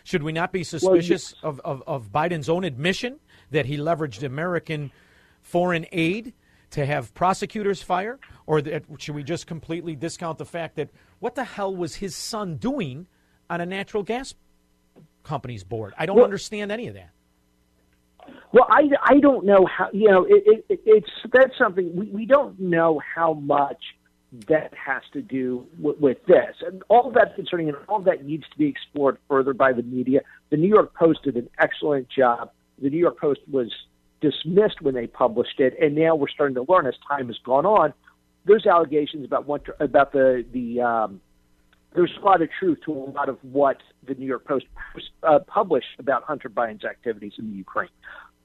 Should 0.04 0.22
we 0.22 0.32
not 0.32 0.52
be 0.52 0.64
suspicious 0.64 1.34
well, 1.42 1.54
yes. 1.54 1.60
of, 1.64 1.80
of, 1.80 1.82
of 1.86 2.12
biden's 2.12 2.48
own 2.48 2.64
admission 2.64 3.20
that 3.50 3.66
he 3.66 3.76
leveraged 3.76 4.22
american 4.22 4.90
foreign 5.42 5.86
aid 5.92 6.32
to 6.70 6.86
have 6.86 7.14
prosecutors 7.14 7.82
fire? 7.82 8.18
Or 8.46 8.62
that, 8.62 8.84
should 8.98 9.14
we 9.14 9.22
just 9.22 9.46
completely 9.46 9.96
discount 9.96 10.38
the 10.38 10.44
fact 10.46 10.76
that 10.76 10.90
what 11.18 11.34
the 11.34 11.44
hell 11.44 11.74
was 11.74 11.96
his 11.96 12.16
son 12.16 12.56
doing 12.56 13.06
on 13.48 13.60
a 13.60 13.66
natural 13.66 14.02
gas 14.02 14.34
company's 15.22 15.64
board. 15.64 15.94
I 15.98 16.06
don't 16.06 16.16
well, 16.16 16.24
understand 16.24 16.72
any 16.72 16.88
of 16.88 16.94
that. 16.94 17.10
Well, 18.52 18.66
I, 18.68 18.90
I 19.02 19.18
don't 19.20 19.46
know 19.46 19.66
how 19.66 19.88
you 19.92 20.10
know 20.10 20.24
it, 20.28 20.64
it, 20.68 20.80
it's 20.84 21.10
that's 21.32 21.56
something 21.56 21.94
we, 21.94 22.06
we 22.06 22.26
don't 22.26 22.58
know 22.58 23.00
how 23.14 23.34
much 23.34 23.82
that 24.48 24.72
has 24.74 25.02
to 25.12 25.22
do 25.22 25.66
with, 25.78 25.98
with 25.98 26.18
this, 26.26 26.56
and 26.66 26.82
all 26.88 27.08
of 27.08 27.14
that's 27.14 27.34
concerning, 27.34 27.68
and 27.68 27.76
all 27.88 27.98
of 27.98 28.04
that 28.04 28.24
needs 28.24 28.44
to 28.50 28.58
be 28.58 28.66
explored 28.66 29.18
further 29.28 29.52
by 29.52 29.72
the 29.72 29.82
media. 29.82 30.20
The 30.50 30.56
New 30.56 30.68
York 30.68 30.94
Post 30.94 31.22
did 31.24 31.36
an 31.36 31.48
excellent 31.58 32.08
job. 32.08 32.50
The 32.80 32.90
New 32.90 32.98
York 32.98 33.18
Post 33.18 33.40
was 33.50 33.70
dismissed 34.20 34.80
when 34.82 34.94
they 34.94 35.06
published 35.06 35.60
it, 35.60 35.74
and 35.80 35.94
now 35.94 36.14
we're 36.14 36.28
starting 36.28 36.54
to 36.54 36.64
learn 36.68 36.86
as 36.86 36.94
time 37.08 37.28
has 37.28 37.38
gone 37.44 37.66
on. 37.66 37.92
There's 38.44 38.66
allegations 38.66 39.24
about 39.24 39.46
what 39.46 39.62
about 39.80 40.12
the 40.12 40.44
the 40.52 40.80
um, 40.80 41.20
there's 41.94 42.12
a 42.20 42.24
lot 42.24 42.40
of 42.42 42.48
truth 42.58 42.78
to 42.84 42.92
a 42.92 43.10
lot 43.10 43.28
of 43.28 43.38
what 43.42 43.78
the 44.06 44.14
New 44.14 44.26
York 44.26 44.44
Post 44.44 44.66
uh, 45.22 45.40
published 45.46 45.98
about 45.98 46.22
Hunter 46.24 46.48
Biden's 46.48 46.84
activities 46.84 47.32
in 47.38 47.50
the 47.50 47.56
Ukraine. 47.56 47.88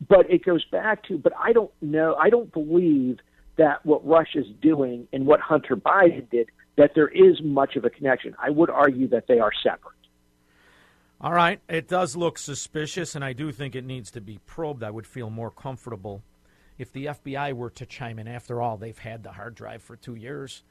But 0.07 0.29
it 0.29 0.43
goes 0.43 0.65
back 0.65 1.03
to, 1.03 1.17
but 1.17 1.33
I 1.41 1.53
don't 1.53 1.71
know, 1.81 2.15
I 2.15 2.29
don't 2.29 2.51
believe 2.51 3.19
that 3.57 3.85
what 3.85 4.05
Russia's 4.05 4.47
doing 4.61 5.07
and 5.13 5.25
what 5.25 5.39
Hunter 5.39 5.75
Biden 5.75 6.29
did, 6.29 6.49
that 6.77 6.91
there 6.95 7.07
is 7.07 7.41
much 7.41 7.75
of 7.75 7.85
a 7.85 7.89
connection. 7.89 8.35
I 8.41 8.49
would 8.49 8.69
argue 8.69 9.07
that 9.09 9.27
they 9.27 9.39
are 9.39 9.51
separate. 9.63 9.93
All 11.21 11.31
right, 11.31 11.61
it 11.69 11.87
does 11.87 12.17
look 12.17 12.37
suspicious, 12.37 13.15
and 13.15 13.23
I 13.23 13.31
do 13.31 13.51
think 13.51 13.75
it 13.75 13.85
needs 13.85 14.11
to 14.11 14.21
be 14.21 14.39
probed. 14.45 14.83
I 14.83 14.91
would 14.91 15.07
feel 15.07 15.29
more 15.29 15.49
comfortable 15.49 16.23
if 16.77 16.91
the 16.91 17.05
FBI 17.05 17.53
were 17.53 17.69
to 17.71 17.85
chime 17.85 18.19
in. 18.19 18.27
After 18.27 18.61
all, 18.61 18.75
they've 18.75 18.97
had 18.97 19.23
the 19.23 19.31
hard 19.31 19.55
drive 19.55 19.81
for 19.81 19.95
two 19.95 20.15
years. 20.15 20.63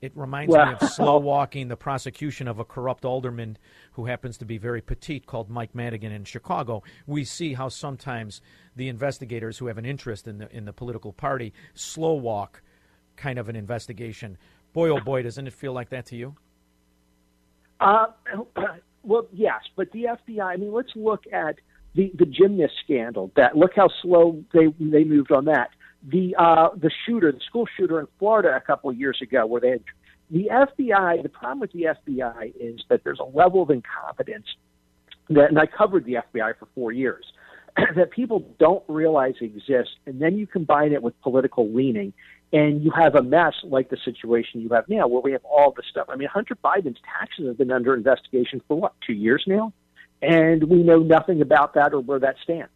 It 0.00 0.12
reminds 0.14 0.52
Well- 0.52 0.66
me 0.66 0.72
of 0.80 0.88
slow 0.90 1.18
walking 1.18 1.68
the 1.68 1.76
prosecution 1.76 2.46
of 2.46 2.58
a 2.58 2.64
corrupt 2.64 3.04
alderman 3.04 3.58
who 3.92 4.06
happens 4.06 4.38
to 4.38 4.44
be 4.44 4.56
very 4.56 4.80
petite 4.80 5.26
called 5.26 5.50
Mike 5.50 5.74
Madigan 5.74 6.12
in 6.12 6.24
Chicago. 6.24 6.82
We 7.06 7.24
see 7.24 7.54
how 7.54 7.68
sometimes 7.68 8.40
the 8.76 8.88
investigators 8.88 9.58
who 9.58 9.66
have 9.66 9.78
an 9.78 9.84
interest 9.84 10.28
in 10.28 10.38
the 10.38 10.56
in 10.56 10.64
the 10.66 10.72
political 10.72 11.12
party 11.12 11.52
slow 11.74 12.14
walk 12.14 12.62
kind 13.16 13.38
of 13.38 13.48
an 13.48 13.56
investigation. 13.56 14.38
Boy 14.72 14.90
oh 14.90 15.00
boy, 15.00 15.22
doesn't 15.22 15.46
it 15.46 15.52
feel 15.52 15.72
like 15.72 15.88
that 15.88 16.06
to 16.06 16.16
you? 16.16 16.36
Uh, 17.80 18.06
well, 19.02 19.26
yes, 19.32 19.60
but 19.76 19.90
the 19.92 20.04
FBI. 20.04 20.44
I 20.44 20.56
mean, 20.56 20.72
let's 20.72 20.94
look 20.94 21.24
at 21.32 21.56
the 21.94 22.12
the 22.14 22.26
gymnast 22.26 22.74
scandal. 22.84 23.32
That 23.34 23.56
look 23.56 23.72
how 23.74 23.88
slow 24.02 24.44
they 24.52 24.66
they 24.78 25.02
moved 25.04 25.32
on 25.32 25.46
that. 25.46 25.70
The 26.06 26.36
uh, 26.36 26.70
the 26.76 26.90
shooter, 27.04 27.32
the 27.32 27.40
school 27.40 27.66
shooter 27.76 27.98
in 27.98 28.06
Florida 28.18 28.54
a 28.54 28.60
couple 28.60 28.90
of 28.90 28.96
years 28.96 29.18
ago, 29.20 29.46
where 29.46 29.60
they 29.60 29.70
had 29.70 29.82
the 30.30 30.48
FBI. 30.52 31.22
The 31.22 31.28
problem 31.28 31.60
with 31.60 31.72
the 31.72 31.88
FBI 32.06 32.52
is 32.58 32.80
that 32.88 33.02
there's 33.04 33.18
a 33.18 33.24
level 33.36 33.62
of 33.62 33.70
incompetence 33.70 34.46
that, 35.30 35.48
and 35.48 35.58
I 35.58 35.66
covered 35.66 36.04
the 36.04 36.14
FBI 36.14 36.58
for 36.58 36.68
four 36.74 36.92
years, 36.92 37.24
that 37.96 38.10
people 38.10 38.54
don't 38.58 38.82
realize 38.88 39.34
exists, 39.40 39.94
and 40.06 40.20
then 40.20 40.38
you 40.38 40.46
combine 40.46 40.92
it 40.92 41.02
with 41.02 41.20
political 41.20 41.68
leaning, 41.72 42.12
and 42.52 42.82
you 42.82 42.90
have 42.90 43.14
a 43.14 43.22
mess 43.22 43.54
like 43.64 43.90
the 43.90 43.98
situation 44.04 44.60
you 44.60 44.68
have 44.70 44.88
now, 44.88 45.06
where 45.06 45.20
we 45.20 45.32
have 45.32 45.44
all 45.44 45.72
this 45.76 45.86
stuff. 45.90 46.06
I 46.08 46.16
mean, 46.16 46.28
Hunter 46.28 46.56
Biden's 46.56 46.98
taxes 47.18 47.46
have 47.46 47.58
been 47.58 47.70
under 47.70 47.94
investigation 47.94 48.62
for 48.66 48.80
what 48.80 48.94
two 49.06 49.12
years 49.12 49.44
now, 49.46 49.72
and 50.22 50.64
we 50.64 50.82
know 50.82 50.98
nothing 50.98 51.42
about 51.42 51.74
that 51.74 51.92
or 51.92 52.00
where 52.00 52.18
that 52.20 52.36
stands. 52.42 52.70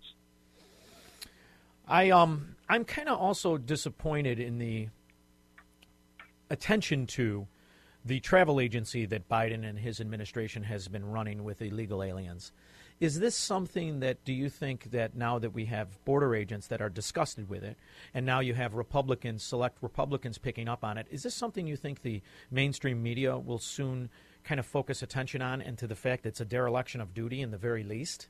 I 1.88 2.10
um 2.10 2.54
I'm 2.72 2.86
kind 2.86 3.10
of 3.10 3.20
also 3.20 3.58
disappointed 3.58 4.40
in 4.40 4.56
the 4.56 4.88
attention 6.48 7.06
to 7.08 7.46
the 8.02 8.18
travel 8.20 8.60
agency 8.60 9.04
that 9.04 9.28
Biden 9.28 9.62
and 9.68 9.78
his 9.78 10.00
administration 10.00 10.62
has 10.62 10.88
been 10.88 11.04
running 11.04 11.44
with 11.44 11.60
illegal 11.60 12.02
aliens. 12.02 12.50
Is 12.98 13.20
this 13.20 13.36
something 13.36 14.00
that 14.00 14.24
do 14.24 14.32
you 14.32 14.48
think 14.48 14.90
that 14.92 15.14
now 15.14 15.38
that 15.38 15.52
we 15.52 15.66
have 15.66 16.02
border 16.06 16.34
agents 16.34 16.68
that 16.68 16.80
are 16.80 16.88
disgusted 16.88 17.50
with 17.50 17.62
it, 17.62 17.76
and 18.14 18.24
now 18.24 18.40
you 18.40 18.54
have 18.54 18.72
Republicans, 18.72 19.42
select 19.42 19.76
Republicans 19.82 20.38
picking 20.38 20.66
up 20.66 20.82
on 20.82 20.96
it, 20.96 21.06
is 21.10 21.24
this 21.24 21.34
something 21.34 21.66
you 21.66 21.76
think 21.76 22.00
the 22.00 22.22
mainstream 22.50 23.02
media 23.02 23.36
will 23.36 23.58
soon 23.58 24.08
kind 24.44 24.58
of 24.58 24.64
focus 24.64 25.02
attention 25.02 25.42
on 25.42 25.60
and 25.60 25.76
to 25.76 25.86
the 25.86 25.94
fact 25.94 26.22
that 26.22 26.30
it's 26.30 26.40
a 26.40 26.46
dereliction 26.46 27.02
of 27.02 27.12
duty 27.12 27.42
in 27.42 27.50
the 27.50 27.58
very 27.58 27.84
least? 27.84 28.28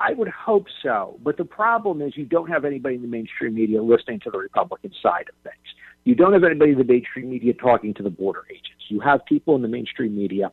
I 0.00 0.14
would 0.14 0.28
hope 0.28 0.66
so, 0.82 1.18
but 1.22 1.36
the 1.36 1.44
problem 1.44 2.00
is 2.00 2.16
you 2.16 2.24
don't 2.24 2.48
have 2.48 2.64
anybody 2.64 2.94
in 2.94 3.02
the 3.02 3.08
mainstream 3.08 3.54
media 3.54 3.82
listening 3.82 4.20
to 4.20 4.30
the 4.30 4.38
Republican 4.38 4.92
side 5.02 5.28
of 5.28 5.34
things. 5.42 5.66
You 6.04 6.14
don't 6.14 6.32
have 6.32 6.42
anybody 6.42 6.72
in 6.72 6.78
the 6.78 6.84
mainstream 6.84 7.28
media 7.28 7.52
talking 7.52 7.92
to 7.94 8.02
the 8.02 8.08
border 8.08 8.44
agents. 8.50 8.84
You 8.88 9.00
have 9.00 9.24
people 9.26 9.56
in 9.56 9.62
the 9.62 9.68
mainstream 9.68 10.16
media 10.16 10.52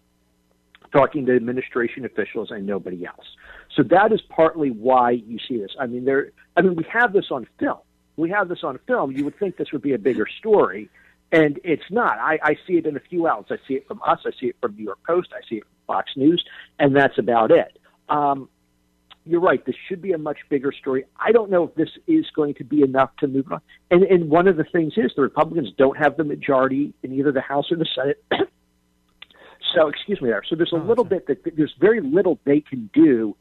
talking 0.91 1.25
to 1.25 1.35
administration 1.35 2.03
officials 2.03 2.51
and 2.51 2.65
nobody 2.65 3.05
else. 3.05 3.25
So 3.73 3.83
that 3.83 4.11
is 4.11 4.21
partly 4.29 4.69
why 4.69 5.11
you 5.11 5.37
see 5.47 5.57
this. 5.57 5.71
I 5.79 5.87
mean, 5.87 6.03
there. 6.03 6.31
I 6.57 6.61
mean, 6.61 6.75
we 6.75 6.85
have 6.91 7.13
this 7.13 7.27
on 7.31 7.47
film. 7.57 7.79
We 8.17 8.29
have 8.31 8.49
this 8.49 8.63
on 8.63 8.79
film. 8.85 9.11
You 9.11 9.23
would 9.25 9.39
think 9.39 9.55
this 9.55 9.71
would 9.71 9.81
be 9.81 9.93
a 9.93 9.99
bigger 9.99 10.27
story, 10.39 10.89
and 11.31 11.59
it's 11.63 11.89
not. 11.89 12.17
I, 12.17 12.39
I 12.43 12.55
see 12.67 12.73
it 12.73 12.85
in 12.85 12.97
a 12.97 12.99
few 12.99 13.27
outlets. 13.27 13.51
I 13.51 13.67
see 13.67 13.75
it 13.75 13.87
from 13.87 14.01
us. 14.05 14.19
I 14.25 14.31
see 14.39 14.47
it 14.47 14.57
from 14.59 14.75
New 14.75 14.83
York 14.83 14.99
Post. 15.05 15.29
I 15.33 15.47
see 15.47 15.57
it 15.57 15.63
from 15.63 15.95
Fox 15.95 16.11
News, 16.17 16.43
and 16.79 16.95
that's 16.95 17.17
about 17.17 17.51
it. 17.51 17.77
Um, 18.09 18.49
you're 19.27 19.41
right. 19.41 19.65
This 19.65 19.75
should 19.87 20.01
be 20.01 20.13
a 20.13 20.17
much 20.17 20.37
bigger 20.49 20.71
story. 20.71 21.05
I 21.19 21.31
don't 21.31 21.49
know 21.49 21.63
if 21.63 21.75
this 21.75 21.89
is 22.07 22.25
going 22.35 22.55
to 22.55 22.63
be 22.63 22.81
enough 22.81 23.11
to 23.19 23.27
move 23.27 23.51
on. 23.51 23.61
And, 23.91 24.03
and 24.03 24.29
one 24.29 24.47
of 24.47 24.57
the 24.57 24.63
things 24.63 24.93
is 24.97 25.11
the 25.15 25.21
Republicans 25.21 25.69
don't 25.77 25.97
have 25.97 26.17
the 26.17 26.23
majority 26.23 26.93
in 27.03 27.13
either 27.13 27.31
the 27.31 27.41
House 27.41 27.71
or 27.71 27.77
the 27.77 27.87
Senate. 27.95 28.23
so, 29.75 29.87
excuse 29.87 30.21
me 30.21 30.29
there. 30.29 30.43
So 30.47 30.55
there's 30.55 30.73
a 30.73 30.77
oh, 30.77 30.85
little 30.85 31.03
bit 31.03 31.27
that 31.27 31.43
there's 31.55 31.73
very 31.79 32.01
little 32.01 32.39
they 32.45 32.61
can 32.61 32.89
do 32.93 33.35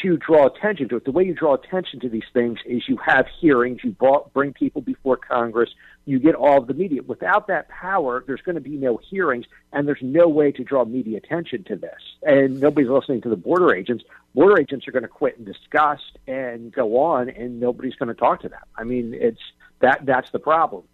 to 0.00 0.16
draw 0.16 0.46
attention 0.46 0.88
to 0.88 0.96
it. 0.96 1.04
The 1.04 1.10
way 1.12 1.24
you 1.24 1.34
draw 1.34 1.54
attention 1.54 2.00
to 2.00 2.08
these 2.08 2.24
things 2.32 2.58
is 2.64 2.82
you 2.88 2.96
have 3.04 3.26
hearings, 3.40 3.80
you 3.84 3.94
bring 4.32 4.52
people 4.52 4.80
before 4.80 5.16
Congress, 5.16 5.70
you 6.06 6.18
get 6.18 6.34
all 6.34 6.58
of 6.58 6.66
the 6.66 6.74
media. 6.74 7.02
Without 7.02 7.46
that 7.48 7.68
power, 7.68 8.24
there's 8.26 8.40
going 8.40 8.54
to 8.54 8.60
be 8.60 8.76
no 8.76 8.98
hearings, 9.10 9.44
and 9.72 9.86
there's 9.86 10.00
no 10.02 10.28
way 10.28 10.50
to 10.52 10.64
draw 10.64 10.84
media 10.84 11.18
attention 11.18 11.62
to 11.64 11.76
this. 11.76 12.00
And 12.22 12.60
nobody's 12.60 12.90
listening 12.90 13.20
to 13.22 13.28
the 13.28 13.36
border 13.36 13.74
agents. 13.74 14.02
Border 14.34 14.60
agents 14.60 14.88
are 14.88 14.92
going 14.92 15.02
to 15.02 15.08
quit 15.08 15.36
in 15.38 15.44
disgust 15.44 16.18
and 16.26 16.72
go 16.72 16.98
on, 16.98 17.28
and 17.28 17.60
nobody's 17.60 17.94
going 17.96 18.08
to 18.08 18.14
talk 18.14 18.40
to 18.42 18.48
them. 18.48 18.60
I 18.76 18.84
mean, 18.84 19.14
it's 19.14 19.40
that 19.80 20.06
that's 20.06 20.30
the 20.32 20.38
problem. 20.38 20.84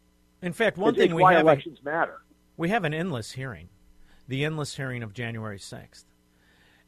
In 0.43 0.53
fact, 0.53 0.77
one 0.77 0.91
It's- 0.95 1.03
thing 1.03 1.11
it's 1.11 1.17
we 1.17 1.23
why 1.23 1.35
have 1.35 1.43
elections 1.43 1.79
matter. 1.85 2.19
We 2.57 2.69
have 2.71 2.85
an 2.85 2.93
endless 2.93 3.33
hearing, 3.33 3.69
the 4.27 4.45
endless 4.45 4.77
hearing 4.77 5.03
of 5.03 5.13
January 5.13 5.59
sixth, 5.59 6.07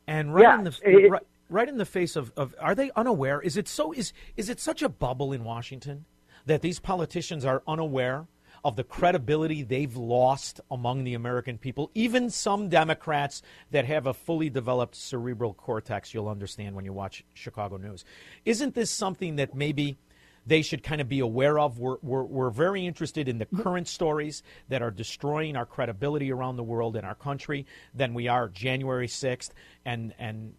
and 0.06 0.34
right 0.34 0.58
in 0.58 0.64
the 0.64 0.78
it- 0.82 1.10
right, 1.10 1.22
right 1.50 1.68
in 1.68 1.78
the 1.78 1.84
face 1.84 2.16
of, 2.16 2.32
of 2.36 2.54
are 2.60 2.74
they 2.74 2.90
unaware? 2.96 3.40
Is 3.40 3.56
it 3.56 3.68
so? 3.68 3.92
Is 3.92 4.12
is 4.36 4.48
it 4.48 4.60
such 4.60 4.82
a 4.82 4.88
bubble 4.88 5.32
in 5.32 5.44
Washington 5.44 6.06
that 6.46 6.62
these 6.62 6.78
politicians 6.78 7.44
are 7.44 7.62
unaware 7.66 8.26
of 8.64 8.76
the 8.76 8.84
credibility 8.84 9.62
they've 9.62 9.96
lost 9.96 10.60
among 10.70 11.04
the 11.04 11.14
American 11.14 11.58
people? 11.58 11.90
Even 11.94 12.30
some 12.30 12.68
Democrats 12.68 13.42
that 13.70 13.84
have 13.84 14.06
a 14.06 14.14
fully 14.14 14.50
developed 14.50 14.94
cerebral 14.94 15.54
cortex, 15.54 16.14
you'll 16.14 16.28
understand 16.28 16.74
when 16.74 16.84
you 16.84 16.92
watch 16.92 17.24
Chicago 17.34 17.76
news. 17.76 18.04
Isn't 18.44 18.74
this 18.74 18.90
something 18.90 19.36
that 19.36 19.54
maybe? 19.54 19.98
They 20.46 20.62
should 20.62 20.82
kind 20.82 21.00
of 21.00 21.08
be 21.08 21.20
aware 21.20 21.58
of. 21.58 21.78
We're, 21.78 21.96
we're, 22.02 22.24
we're 22.24 22.50
very 22.50 22.86
interested 22.86 23.28
in 23.28 23.38
the 23.38 23.46
current 23.46 23.88
stories 23.88 24.42
that 24.68 24.82
are 24.82 24.90
destroying 24.90 25.56
our 25.56 25.66
credibility 25.66 26.32
around 26.32 26.56
the 26.56 26.62
world 26.62 26.96
and 26.96 27.06
our 27.06 27.14
country 27.14 27.66
than 27.94 28.14
we 28.14 28.28
are 28.28 28.48
January 28.48 29.06
6th 29.06 29.50
and, 29.84 30.14
and 30.18 30.54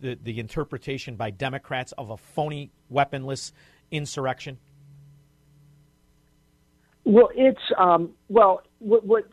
the, 0.00 0.18
the 0.22 0.38
interpretation 0.38 1.16
by 1.16 1.30
Democrats 1.30 1.92
of 1.92 2.10
a 2.10 2.16
phony, 2.16 2.70
weaponless 2.88 3.52
insurrection. 3.90 4.58
Well, 7.04 7.28
it's 7.34 7.60
um, 7.78 8.10
well, 8.28 8.62
what, 8.78 9.04
what's 9.04 9.28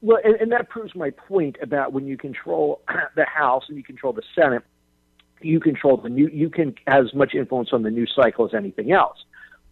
well, 0.00 0.18
and, 0.24 0.36
and 0.36 0.52
that 0.52 0.68
proves 0.68 0.94
my 0.94 1.10
point 1.10 1.56
about 1.60 1.92
when 1.92 2.06
you 2.06 2.16
control 2.16 2.82
the 3.16 3.26
House 3.26 3.64
and 3.68 3.76
you 3.76 3.82
control 3.82 4.12
the 4.12 4.22
Senate, 4.34 4.62
you 5.40 5.60
control 5.60 5.96
the 5.96 6.08
new. 6.08 6.28
You 6.28 6.50
can 6.50 6.74
have 6.86 7.04
as 7.06 7.14
much 7.14 7.34
influence 7.34 7.70
on 7.72 7.82
the 7.82 7.90
news 7.90 8.12
cycle 8.14 8.46
as 8.46 8.54
anything 8.54 8.92
else. 8.92 9.18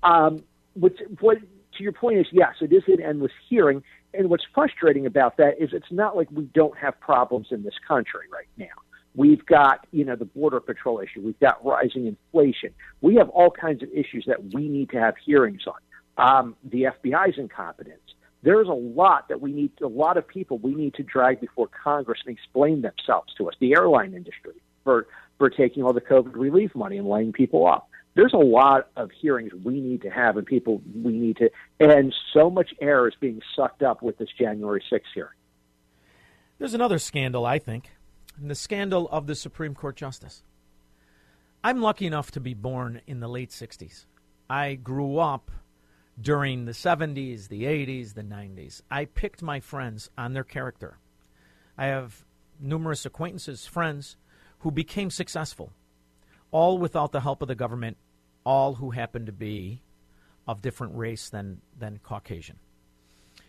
Um, 0.02 0.42
what's, 0.74 0.98
what 1.20 1.38
to 1.38 1.82
your 1.82 1.92
point 1.92 2.18
is 2.18 2.26
yes, 2.32 2.54
it 2.60 2.72
is 2.72 2.82
an 2.88 3.02
endless 3.02 3.32
hearing, 3.48 3.82
and 4.14 4.30
what's 4.30 4.44
frustrating 4.54 5.06
about 5.06 5.36
that 5.38 5.60
is 5.60 5.70
it's 5.72 5.90
not 5.90 6.16
like 6.16 6.30
we 6.30 6.44
don't 6.44 6.76
have 6.78 6.98
problems 7.00 7.48
in 7.50 7.62
this 7.62 7.74
country 7.86 8.26
right 8.32 8.48
now. 8.56 8.74
We've 9.14 9.44
got, 9.46 9.86
you 9.92 10.04
know, 10.04 10.14
the 10.14 10.26
border 10.26 10.60
patrol 10.60 11.00
issue. 11.00 11.22
We've 11.22 11.40
got 11.40 11.64
rising 11.64 12.06
inflation. 12.06 12.74
We 13.00 13.14
have 13.16 13.30
all 13.30 13.50
kinds 13.50 13.82
of 13.82 13.88
issues 13.90 14.24
that 14.26 14.52
we 14.52 14.68
need 14.68 14.90
to 14.90 15.00
have 15.00 15.14
hearings 15.24 15.62
on. 15.66 15.74
Um, 16.18 16.56
the 16.62 16.84
FBI's 16.84 17.38
incompetence. 17.38 18.00
There's 18.42 18.68
a 18.68 18.72
lot 18.72 19.28
that 19.28 19.40
we 19.40 19.52
need, 19.52 19.72
a 19.82 19.88
lot 19.88 20.18
of 20.18 20.28
people 20.28 20.58
we 20.58 20.74
need 20.74 20.94
to 20.94 21.02
drag 21.02 21.40
before 21.40 21.68
Congress 21.82 22.20
and 22.26 22.36
explain 22.36 22.82
themselves 22.82 23.32
to 23.38 23.48
us. 23.48 23.54
The 23.58 23.72
airline 23.72 24.12
industry 24.14 24.60
for 24.84 25.06
for 25.38 25.50
taking 25.50 25.82
all 25.82 25.92
the 25.92 26.00
COVID 26.00 26.34
relief 26.34 26.74
money 26.74 26.98
and 26.98 27.08
laying 27.08 27.32
people 27.32 27.66
off. 27.66 27.84
There's 28.14 28.32
a 28.32 28.38
lot 28.38 28.88
of 28.96 29.10
hearings 29.10 29.52
we 29.62 29.80
need 29.80 30.02
to 30.02 30.10
have, 30.10 30.38
and 30.38 30.46
people 30.46 30.80
we 31.02 31.12
need 31.12 31.36
to, 31.36 31.50
and 31.78 32.14
so 32.32 32.48
much 32.48 32.70
air 32.80 33.06
is 33.06 33.14
being 33.20 33.42
sucked 33.54 33.82
up 33.82 34.02
with 34.02 34.16
this 34.16 34.30
January 34.38 34.82
6th 34.90 35.00
hearing. 35.14 35.30
There's 36.58 36.72
another 36.72 36.98
scandal, 36.98 37.44
I 37.44 37.58
think, 37.58 37.90
the 38.40 38.54
scandal 38.54 39.06
of 39.10 39.26
the 39.26 39.34
Supreme 39.34 39.74
Court 39.74 39.96
justice. 39.96 40.42
I'm 41.62 41.82
lucky 41.82 42.06
enough 42.06 42.30
to 42.30 42.40
be 42.40 42.54
born 42.54 43.02
in 43.06 43.20
the 43.20 43.28
late 43.28 43.50
60s. 43.50 44.06
I 44.48 44.74
grew 44.74 45.18
up 45.18 45.50
during 46.18 46.64
the 46.64 46.72
70s, 46.72 47.48
the 47.48 47.64
80s, 47.64 48.14
the 48.14 48.22
90s. 48.22 48.80
I 48.90 49.04
picked 49.04 49.42
my 49.42 49.60
friends 49.60 50.08
on 50.16 50.32
their 50.32 50.44
character. 50.44 50.98
I 51.76 51.86
have 51.86 52.24
numerous 52.58 53.04
acquaintances, 53.04 53.66
friends 53.66 54.16
who 54.66 54.72
became 54.72 55.10
successful, 55.10 55.70
all 56.50 56.76
without 56.76 57.12
the 57.12 57.20
help 57.20 57.40
of 57.40 57.46
the 57.46 57.54
government, 57.54 57.96
all 58.44 58.74
who 58.74 58.90
happen 58.90 59.24
to 59.24 59.30
be 59.30 59.80
of 60.48 60.60
different 60.60 60.92
race 60.96 61.28
than, 61.28 61.60
than 61.78 62.00
Caucasian. 62.02 62.58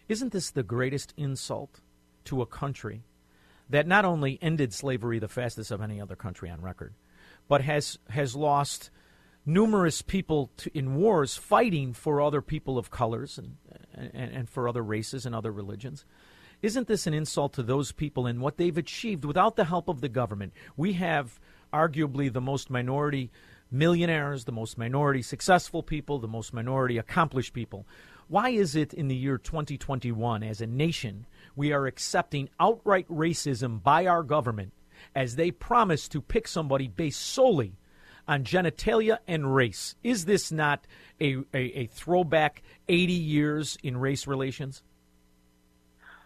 Isn't 0.08 0.32
this 0.32 0.52
the 0.52 0.62
greatest 0.62 1.16
insult 1.18 1.80
to 2.26 2.44
a 2.44 2.46
country 2.46 3.02
that 3.68 3.88
not 3.88 4.06
only 4.06 4.38
ended 4.44 4.76
slavery 4.76 5.18
the 5.18 5.28
fastest 5.28 5.72
of 5.72 5.82
any 5.82 6.00
other 6.00 6.16
country 6.16 6.52
on 6.52 6.62
record, 6.62 6.94
but 7.48 7.62
has, 7.62 7.98
has 8.12 8.36
lost 8.36 8.92
numerous 9.44 10.04
people 10.04 10.52
to, 10.58 10.78
in 10.78 10.98
wars 10.98 11.36
fighting 11.36 11.94
for 11.94 12.22
other 12.22 12.44
people 12.44 12.78
of 12.78 12.92
colors 12.92 13.40
and, 13.40 13.58
and, 13.96 14.36
and 14.36 14.50
for 14.52 14.70
other 14.70 14.84
races 14.84 15.26
and 15.26 15.34
other 15.34 15.52
religions? 15.52 16.06
Isn't 16.62 16.88
this 16.88 17.06
an 17.06 17.14
insult 17.14 17.54
to 17.54 17.64
those 17.64 17.92
people 17.92 18.26
and 18.26 18.42
what 18.42 18.58
they've 18.58 18.78
achieved 18.78 19.26
without 19.26 19.56
the 19.56 19.66
help 19.66 19.88
of 19.88 20.02
the 20.02 20.10
government? 20.10 20.54
We 20.76 20.94
have 20.94 21.40
arguably 21.72 22.34
the 22.34 22.42
most 22.42 22.70
minority 22.70 23.30
millionaires, 23.70 24.46
the 24.46 24.52
most 24.52 24.78
minority 24.78 25.22
successful 25.22 25.84
people, 25.84 26.18
the 26.18 26.28
most 26.28 26.54
minority 26.54 26.98
accomplished 26.98 27.54
people. 27.54 27.86
Why 28.28 28.50
is 28.50 28.76
it 28.76 28.94
in 28.94 29.08
the 29.08 29.16
year 29.16 29.38
2021, 29.38 30.44
as 30.44 30.60
a 30.60 30.68
nation, 30.68 31.28
we 31.56 31.72
are 31.72 31.86
accepting 31.86 32.50
outright 32.60 33.08
racism 33.08 33.82
by 33.82 34.08
our 34.08 34.24
government 34.24 34.74
as 35.16 35.36
they 35.36 35.52
promise 35.52 36.08
to 36.10 36.22
pick 36.22 36.48
somebody 36.48 36.88
based 36.88 37.22
solely 37.22 37.78
on 38.28 38.44
genitalia 38.44 39.20
and 39.28 39.54
race? 39.54 39.96
Is 40.04 40.26
this 40.26 40.52
not 40.52 40.88
a, 41.22 41.38
a, 41.54 41.80
a 41.80 41.86
throwback 41.86 42.64
80 42.90 43.14
years 43.14 43.78
in 43.84 43.98
race 43.98 44.26
relations? 44.26 44.82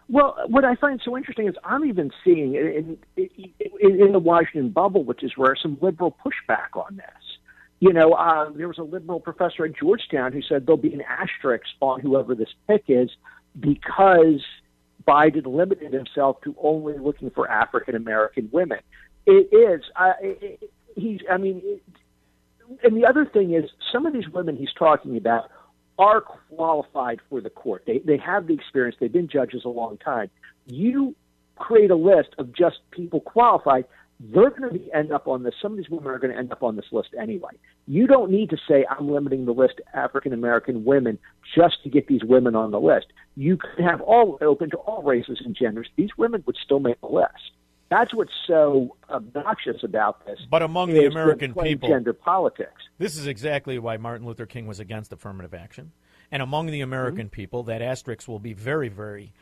Well, 0.08 0.36
what 0.48 0.64
I 0.64 0.74
find 0.76 1.00
so 1.04 1.16
interesting 1.16 1.48
is 1.48 1.54
I'm 1.64 1.84
even 1.84 2.10
seeing 2.24 2.54
in, 2.54 2.98
in, 3.16 4.00
in 4.00 4.12
the 4.12 4.18
Washington 4.18 4.70
bubble, 4.70 5.04
which 5.04 5.22
is 5.22 5.32
where 5.36 5.56
some 5.56 5.78
liberal 5.80 6.16
pushback 6.24 6.76
on 6.76 6.96
this. 6.96 7.06
You 7.80 7.92
know, 7.92 8.12
uh, 8.12 8.50
there 8.50 8.68
was 8.68 8.78
a 8.78 8.82
liberal 8.82 9.20
professor 9.20 9.64
at 9.64 9.76
Georgetown 9.76 10.32
who 10.32 10.42
said 10.42 10.66
there'll 10.66 10.76
be 10.76 10.92
an 10.92 11.02
asterisk 11.02 11.64
on 11.80 12.00
whoever 12.00 12.34
this 12.34 12.50
pick 12.68 12.84
is 12.88 13.10
because 13.58 14.40
Biden 15.06 15.46
limited 15.46 15.92
himself 15.92 16.40
to 16.42 16.54
only 16.62 16.98
looking 16.98 17.30
for 17.30 17.50
African 17.50 17.96
American 17.96 18.48
women. 18.52 18.78
It 19.26 19.52
is. 19.52 19.82
Uh, 19.96 20.12
it, 20.20 20.70
he's. 20.94 21.20
I 21.30 21.38
mean, 21.38 21.60
it, 21.64 21.82
and 22.82 22.96
the 22.96 23.06
other 23.06 23.26
thing 23.26 23.54
is, 23.54 23.64
some 23.92 24.06
of 24.06 24.12
these 24.12 24.28
women 24.28 24.56
he's 24.56 24.72
talking 24.78 25.16
about 25.16 25.50
are 25.98 26.20
qualified 26.20 27.20
for 27.28 27.40
the 27.40 27.50
court. 27.50 27.84
They 27.86 27.98
they 27.98 28.16
have 28.18 28.46
the 28.46 28.54
experience. 28.54 28.96
They've 29.00 29.12
been 29.12 29.28
judges 29.28 29.62
a 29.64 29.68
long 29.68 29.98
time. 29.98 30.30
You 30.66 31.14
create 31.56 31.90
a 31.90 31.96
list 31.96 32.30
of 32.38 32.52
just 32.52 32.78
people 32.90 33.20
qualified. 33.20 33.84
They're 34.20 34.50
going 34.50 34.78
to 34.78 34.96
end 34.96 35.12
up 35.12 35.26
on 35.26 35.42
this. 35.42 35.54
Some 35.60 35.72
of 35.72 35.78
these 35.78 35.90
women 35.90 36.08
are 36.08 36.18
going 36.18 36.32
to 36.32 36.38
end 36.38 36.52
up 36.52 36.62
on 36.62 36.76
this 36.76 36.84
list 36.92 37.08
anyway. 37.20 37.50
You 37.86 38.06
don't 38.06 38.30
need 38.30 38.50
to 38.50 38.56
say 38.68 38.86
I'm 38.88 39.10
limiting 39.10 39.46
the 39.46 39.52
list 39.52 39.78
to 39.78 39.98
African 39.98 40.32
American 40.32 40.84
women 40.84 41.18
just 41.56 41.82
to 41.82 41.90
get 41.90 42.06
these 42.06 42.22
women 42.22 42.54
on 42.54 42.70
the 42.70 42.80
list. 42.80 43.06
You 43.36 43.56
could 43.56 43.84
have 43.84 44.00
all 44.00 44.38
open 44.40 44.70
to 44.70 44.76
all 44.76 45.02
races 45.02 45.42
and 45.44 45.56
genders. 45.56 45.88
These 45.96 46.10
women 46.16 46.44
would 46.46 46.56
still 46.64 46.78
make 46.78 47.00
the 47.00 47.08
list. 47.08 47.52
That's 47.92 48.14
what's 48.14 48.32
so 48.46 48.96
obnoxious 49.10 49.82
about 49.82 50.24
this. 50.24 50.38
But 50.50 50.62
among 50.62 50.94
the 50.94 51.04
American 51.04 51.52
people, 51.52 51.90
gender 51.90 52.14
politics. 52.14 52.80
This 52.96 53.18
is 53.18 53.26
exactly 53.26 53.78
why 53.78 53.98
Martin 53.98 54.26
Luther 54.26 54.46
King 54.46 54.66
was 54.66 54.80
against 54.80 55.12
affirmative 55.12 55.52
action. 55.52 55.92
And 56.30 56.40
among 56.40 56.68
the 56.68 56.80
American 56.80 57.26
mm-hmm. 57.26 57.34
people, 57.34 57.64
that 57.64 57.82
asterisk 57.82 58.26
will 58.28 58.38
be 58.38 58.54
very, 58.54 58.88
very 58.88 59.34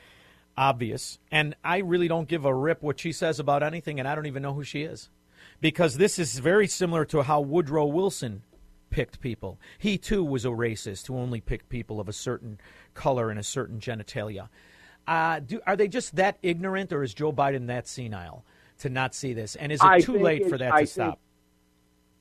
obvious. 0.56 1.20
And 1.30 1.54
I 1.62 1.78
really 1.78 2.08
don't 2.08 2.26
give 2.26 2.44
a 2.44 2.52
rip 2.52 2.82
what 2.82 2.98
she 2.98 3.12
says 3.12 3.38
about 3.38 3.62
anything, 3.62 4.00
and 4.00 4.08
I 4.08 4.16
don't 4.16 4.26
even 4.26 4.42
know 4.42 4.54
who 4.54 4.64
she 4.64 4.82
is. 4.82 5.10
Because 5.60 5.96
this 5.96 6.18
is 6.18 6.40
very 6.40 6.66
similar 6.66 7.04
to 7.04 7.22
how 7.22 7.40
Woodrow 7.40 7.86
Wilson 7.86 8.42
picked 8.90 9.20
people. 9.20 9.60
He 9.78 9.96
too 9.96 10.24
was 10.24 10.44
a 10.44 10.48
racist 10.48 11.06
who 11.06 11.16
only 11.16 11.40
picked 11.40 11.68
people 11.68 12.00
of 12.00 12.08
a 12.08 12.12
certain 12.12 12.58
color 12.94 13.30
and 13.30 13.38
a 13.38 13.44
certain 13.44 13.78
genitalia. 13.78 14.48
Uh, 15.06 15.40
do, 15.40 15.60
are 15.66 15.76
they 15.76 15.88
just 15.88 16.16
that 16.16 16.38
ignorant, 16.42 16.92
or 16.92 17.02
is 17.02 17.14
Joe 17.14 17.32
Biden 17.32 17.66
that 17.66 17.88
senile 17.88 18.44
to 18.78 18.88
not 18.88 19.14
see 19.14 19.32
this? 19.32 19.56
And 19.56 19.72
is 19.72 19.80
it 19.80 19.86
I 19.86 20.00
too 20.00 20.18
late 20.18 20.48
for 20.48 20.58
that 20.58 20.72
I 20.72 20.82
to 20.82 20.86
stop? 20.86 21.20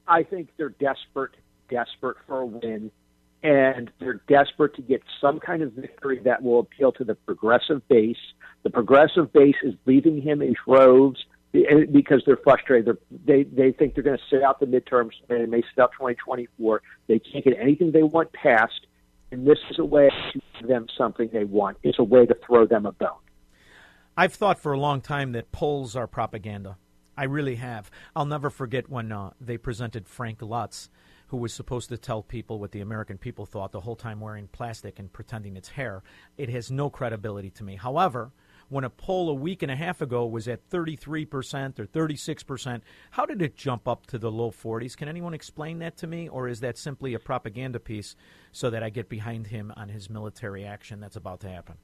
I 0.08 0.24
think 0.24 0.50
they're 0.58 0.70
desperate, 0.70 1.36
desperate 1.70 2.18
for 2.26 2.42
a 2.42 2.46
win, 2.46 2.92
and 3.44 3.92
they're 4.00 4.22
desperate 4.28 4.76
to 4.76 4.82
get 4.82 5.04
some 5.22 5.40
kind 5.40 5.62
of 5.62 5.74
victory 5.74 6.20
that 6.20 6.42
will 6.42 6.60
appeal 6.60 6.92
to 6.94 7.04
the 7.04 7.16
progressive 7.16 7.88
base. 7.88 8.18
The 8.64 8.70
progressive 8.70 9.32
base 9.32 9.56
is 9.64 9.76
leaving 9.86 10.22
him 10.22 10.42
in 10.42 10.56
droves 10.66 11.24
because 11.52 12.22
they're 12.26 12.38
frustrated. 12.38 12.86
They're, 12.86 12.98
they 13.26 13.44
they 13.44 13.72
think 13.72 13.96
they're 13.96 14.04
going 14.04 14.18
to 14.18 14.24
sit 14.30 14.44
out 14.44 14.60
the 14.60 14.66
midterms 14.66 15.12
and 15.30 15.42
they 15.42 15.46
may 15.46 15.62
sit 15.62 15.80
out 15.80 15.92
2024. 15.94 16.82
They 17.08 17.20
can't 17.20 17.44
get 17.44 17.58
anything 17.60 17.92
they 17.92 18.04
want 18.04 18.32
passed, 18.34 18.88
and 19.32 19.46
this 19.46 19.58
is 19.70 19.80
a 19.80 19.86
way 19.86 20.10
to 20.10 20.40
give 20.60 20.68
them 20.68 20.88
something 20.98 21.30
they 21.32 21.44
want. 21.44 21.78
It's 21.84 22.00
a 22.00 22.04
way 22.04 22.26
to 22.26 22.36
throw 22.46 22.66
them 22.66 22.86
a 22.86 22.92
bone. 22.92 23.10
I've 24.18 24.34
thought 24.34 24.60
for 24.60 24.74
a 24.74 24.80
long 24.80 25.02
time 25.02 25.32
that 25.34 25.52
polls 25.52 25.96
are 25.96 26.08
propaganda. 26.08 26.78
I 27.16 27.26
really 27.26 27.56
have. 27.56 27.92
I'll 28.16 28.26
never 28.26 28.50
forget 28.50 28.90
when 28.90 29.12
uh, 29.12 29.32
they 29.40 29.58
presented 29.58 30.08
Frank 30.08 30.40
Luntz, 30.40 30.90
who 31.28 31.38
was 31.38 31.54
supposed 31.54 31.90
to 31.90 31.98
tell 31.98 32.24
people 32.24 32.60
what 32.60 32.72
the 32.72 32.82
American 32.82 33.18
people 33.18 33.46
thought 33.46 33.72
the 33.72 33.82
whole 33.82 33.96
time 33.96 34.20
wearing 34.20 34.48
plastic 34.48 35.00
and 35.00 35.12
pretending 35.12 35.56
it's 35.56 35.70
hair. 35.70 36.02
It 36.38 36.50
has 36.50 36.72
no 36.72 36.90
credibility 36.90 37.50
to 37.52 37.64
me. 37.64 37.76
However, 37.76 38.32
when 38.70 38.84
a 38.84 38.90
poll 38.90 39.30
a 39.30 39.34
week 39.34 39.62
and 39.64 39.72
a 39.72 39.76
half 39.76 40.02
ago 40.02 40.26
was 40.26 40.48
at 40.48 40.70
33% 40.70 41.80
or 41.80 41.86
36%. 41.86 42.82
How 43.12 43.26
did 43.26 43.42
it 43.42 43.56
jump 43.56 43.88
up 43.88 44.06
to 44.08 44.18
the 44.18 44.32
low 44.32 44.52
40s? 44.52 44.96
Can 44.96 45.10
anyone 45.10 45.34
explain 45.34 45.80
that 45.80 45.98
to 45.98 46.08
me? 46.08 46.30
Or 46.30 46.48
is 46.48 46.60
that 46.62 46.78
simply 46.78 47.14
a 47.14 47.20
propaganda 47.20 47.80
piece 47.80 48.16
so 48.52 48.70
that 48.70 48.84
I 48.84 48.90
get 48.90 49.10
behind 49.10 49.48
him 49.48 49.74
on 49.76 49.90
his 49.90 50.10
military 50.10 50.66
action 50.66 51.00
that's 51.00 51.16
about 51.16 51.42
to 51.42 51.50
happen? 51.50 51.76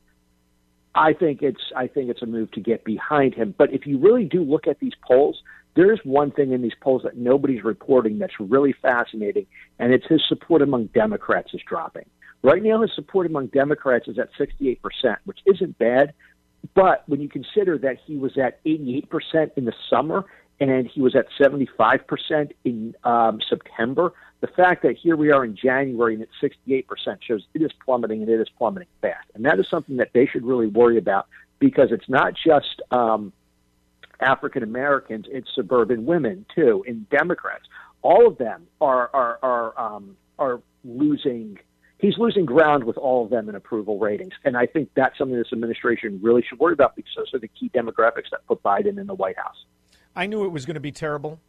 I 0.96 1.12
think 1.12 1.42
it's 1.42 1.60
I 1.76 1.88
think 1.88 2.10
it's 2.10 2.22
a 2.22 2.26
move 2.26 2.52
to 2.52 2.62
get 2.62 2.86
behind 2.86 3.34
him. 3.34 3.54
But 3.58 3.74
if 3.74 3.86
you 3.86 4.00
really 4.00 4.24
do 4.24 4.44
look 4.44 4.66
at 4.66 4.80
these 4.80 4.94
polls, 5.06 5.42
there's 5.76 6.00
one 6.06 6.32
thing 6.32 6.54
in 6.54 6.62
these 6.62 6.76
polls 6.80 7.02
that 7.04 7.18
nobody's 7.18 7.66
reporting 7.66 8.18
that's 8.18 8.40
really 8.40 8.74
fascinating, 8.82 9.46
and 9.78 9.94
it's 9.94 10.06
his 10.08 10.22
support 10.28 10.62
among 10.62 10.86
Democrats 10.88 11.54
is 11.54 11.62
dropping. 11.68 12.06
Right 12.44 12.64
now, 12.64 12.82
his 12.82 12.92
support 12.96 13.26
among 13.26 13.48
Democrats 13.48 14.08
is 14.08 14.18
at 14.20 14.30
68%, 14.40 14.78
which 15.26 15.40
isn't 15.46 15.78
bad, 15.80 16.14
but 16.74 17.08
when 17.08 17.22
you 17.22 17.30
consider 17.30 17.78
that 17.80 17.98
he 18.06 18.18
was 18.18 18.38
at 18.38 18.64
88% 18.64 19.52
in 19.56 19.66
the 19.66 19.74
summer 19.90 20.26
and 20.60 20.88
he 20.88 21.02
was 21.02 21.16
at 21.16 21.28
75% 21.40 22.52
in 22.64 22.96
um, 23.04 23.40
September, 23.48 24.14
the 24.42 24.48
fact 24.48 24.84
that 24.84 24.96
here 24.98 25.16
we 25.16 25.32
are 25.32 25.44
in 25.44 25.56
January 25.56 26.14
and 26.14 26.24
it's 26.24 26.56
68% 26.68 26.88
shows 27.22 27.46
it 27.54 27.62
is 27.62 27.72
plummeting 27.84 28.22
and 28.22 28.30
it 28.30 28.40
is 28.40 28.48
plummeting 28.58 28.88
fast. 29.02 29.28
And 29.34 29.46
that 29.46 29.60
is 29.60 29.68
something 29.70 29.98
that 29.98 30.12
they 30.14 30.26
should 30.26 30.46
really 30.46 30.68
worry 30.68 30.98
about 30.98 31.28
because 31.60 31.90
it's 31.92 32.08
not 32.08 32.34
just 32.36 32.82
um, 32.92 33.34
African 34.20 34.64
Americans, 34.64 35.26
it's 35.30 35.50
suburban 35.56 36.06
women 36.06 36.46
too, 36.54 36.84
and 36.88 37.10
Democrats. 37.10 37.64
All 38.02 38.28
of 38.28 38.38
them 38.38 38.68
are 38.80 39.10
are 39.14 39.40
are 39.42 39.80
um, 39.80 40.16
are 40.38 40.62
losing 40.84 41.58
he's 42.00 42.18
losing 42.18 42.46
ground 42.46 42.84
with 42.84 42.98
all 42.98 43.24
of 43.24 43.30
them 43.30 43.50
in 43.50 43.56
approval 43.56 44.00
ratings. 44.00 44.34
And 44.44 44.58
I 44.58 44.66
think 44.66 44.90
that's 44.96 45.18
something 45.18 45.38
this 45.38 45.54
administration 45.54 46.20
really 46.22 46.44
should 46.48 46.60
worry 46.60 46.74
about 46.74 46.96
because 46.96 47.12
those 47.16 47.34
are 47.34 47.40
the 47.40 47.48
key 47.48 47.70
demographics 47.74 48.30
that 48.32 48.46
put 48.48 48.62
Biden 48.64 49.00
in 49.00 49.08
the 49.08 49.16
White 49.16 49.38
House. 49.38 49.66
I 50.16 50.28
knew 50.28 50.46
it 50.46 50.52
was 50.52 50.66
going 50.66 50.76
to 50.76 50.82
be 50.82 50.92
terrible. 50.92 51.40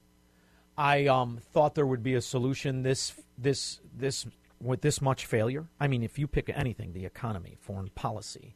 I 0.79 1.07
um, 1.07 1.39
thought 1.53 1.75
there 1.75 1.87
would 1.87 2.03
be 2.03 2.15
a 2.15 2.21
solution 2.21 2.83
this 2.83 3.15
this 3.39 3.81
this 3.97 4.27
with 4.61 4.83
this 4.83 5.01
much 5.01 5.27
failure. 5.27 5.67
I 5.81 5.87
mean, 5.87 6.03
if 6.03 6.19
you 6.19 6.27
pick 6.27 6.51
anything, 6.55 6.93
the 6.93 7.07
economy, 7.07 7.57
foreign 7.61 7.89
policy, 7.91 8.55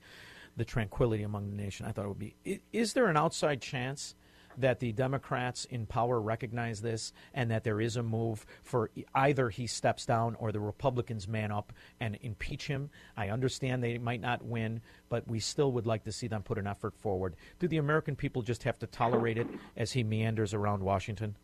the 0.57 0.65
tranquility 0.65 1.23
among 1.23 1.51
the 1.51 1.57
nation, 1.57 1.87
I 1.87 1.93
thought 1.93 2.05
it 2.05 2.09
would 2.09 2.19
be. 2.19 2.35
Is 2.73 2.93
there 2.93 3.07
an 3.07 3.17
outside 3.17 3.63
chance 3.63 4.15
that 4.59 4.81
the 4.81 4.93
Democrats 4.93 5.65
in 5.65 5.87
power 5.87 6.21
recognize 6.21 6.81
this 6.81 7.13
and 7.35 7.51
that 7.51 7.65
there 7.65 7.81
is 7.81 7.97
a 7.97 8.03
move 8.03 8.47
for 8.63 8.91
either 9.15 9.51
he 9.51 9.67
steps 9.67 10.07
down 10.07 10.35
or 10.37 10.53
the 10.53 10.61
Republicans 10.61 11.29
man 11.29 11.51
up 11.51 11.73
and 12.01 12.19
impeach 12.23 12.67
him. 12.67 12.91
I 13.17 13.29
understand 13.29 13.83
they 13.83 13.99
might 13.99 14.21
not 14.21 14.45
win, 14.45 14.81
but 15.09 15.27
we 15.29 15.41
still 15.41 15.73
would 15.73 15.87
like 15.87 16.05
to 16.05 16.13
see 16.13 16.27
them 16.27 16.43
put 16.43 16.59
an 16.59 16.67
effort 16.67 16.95
forward. 16.97 17.37
Do 17.59 17.69
the 17.69 17.79
American 17.79 18.17
people 18.17 18.43
just 18.43 18.63
have 18.65 18.79
to 18.81 18.87
tolerate 18.87 19.39
it 19.39 19.47
as 19.77 19.93
he 19.93 20.03
meanders 20.03 20.55
around 20.55 20.83
Washington? 20.83 21.37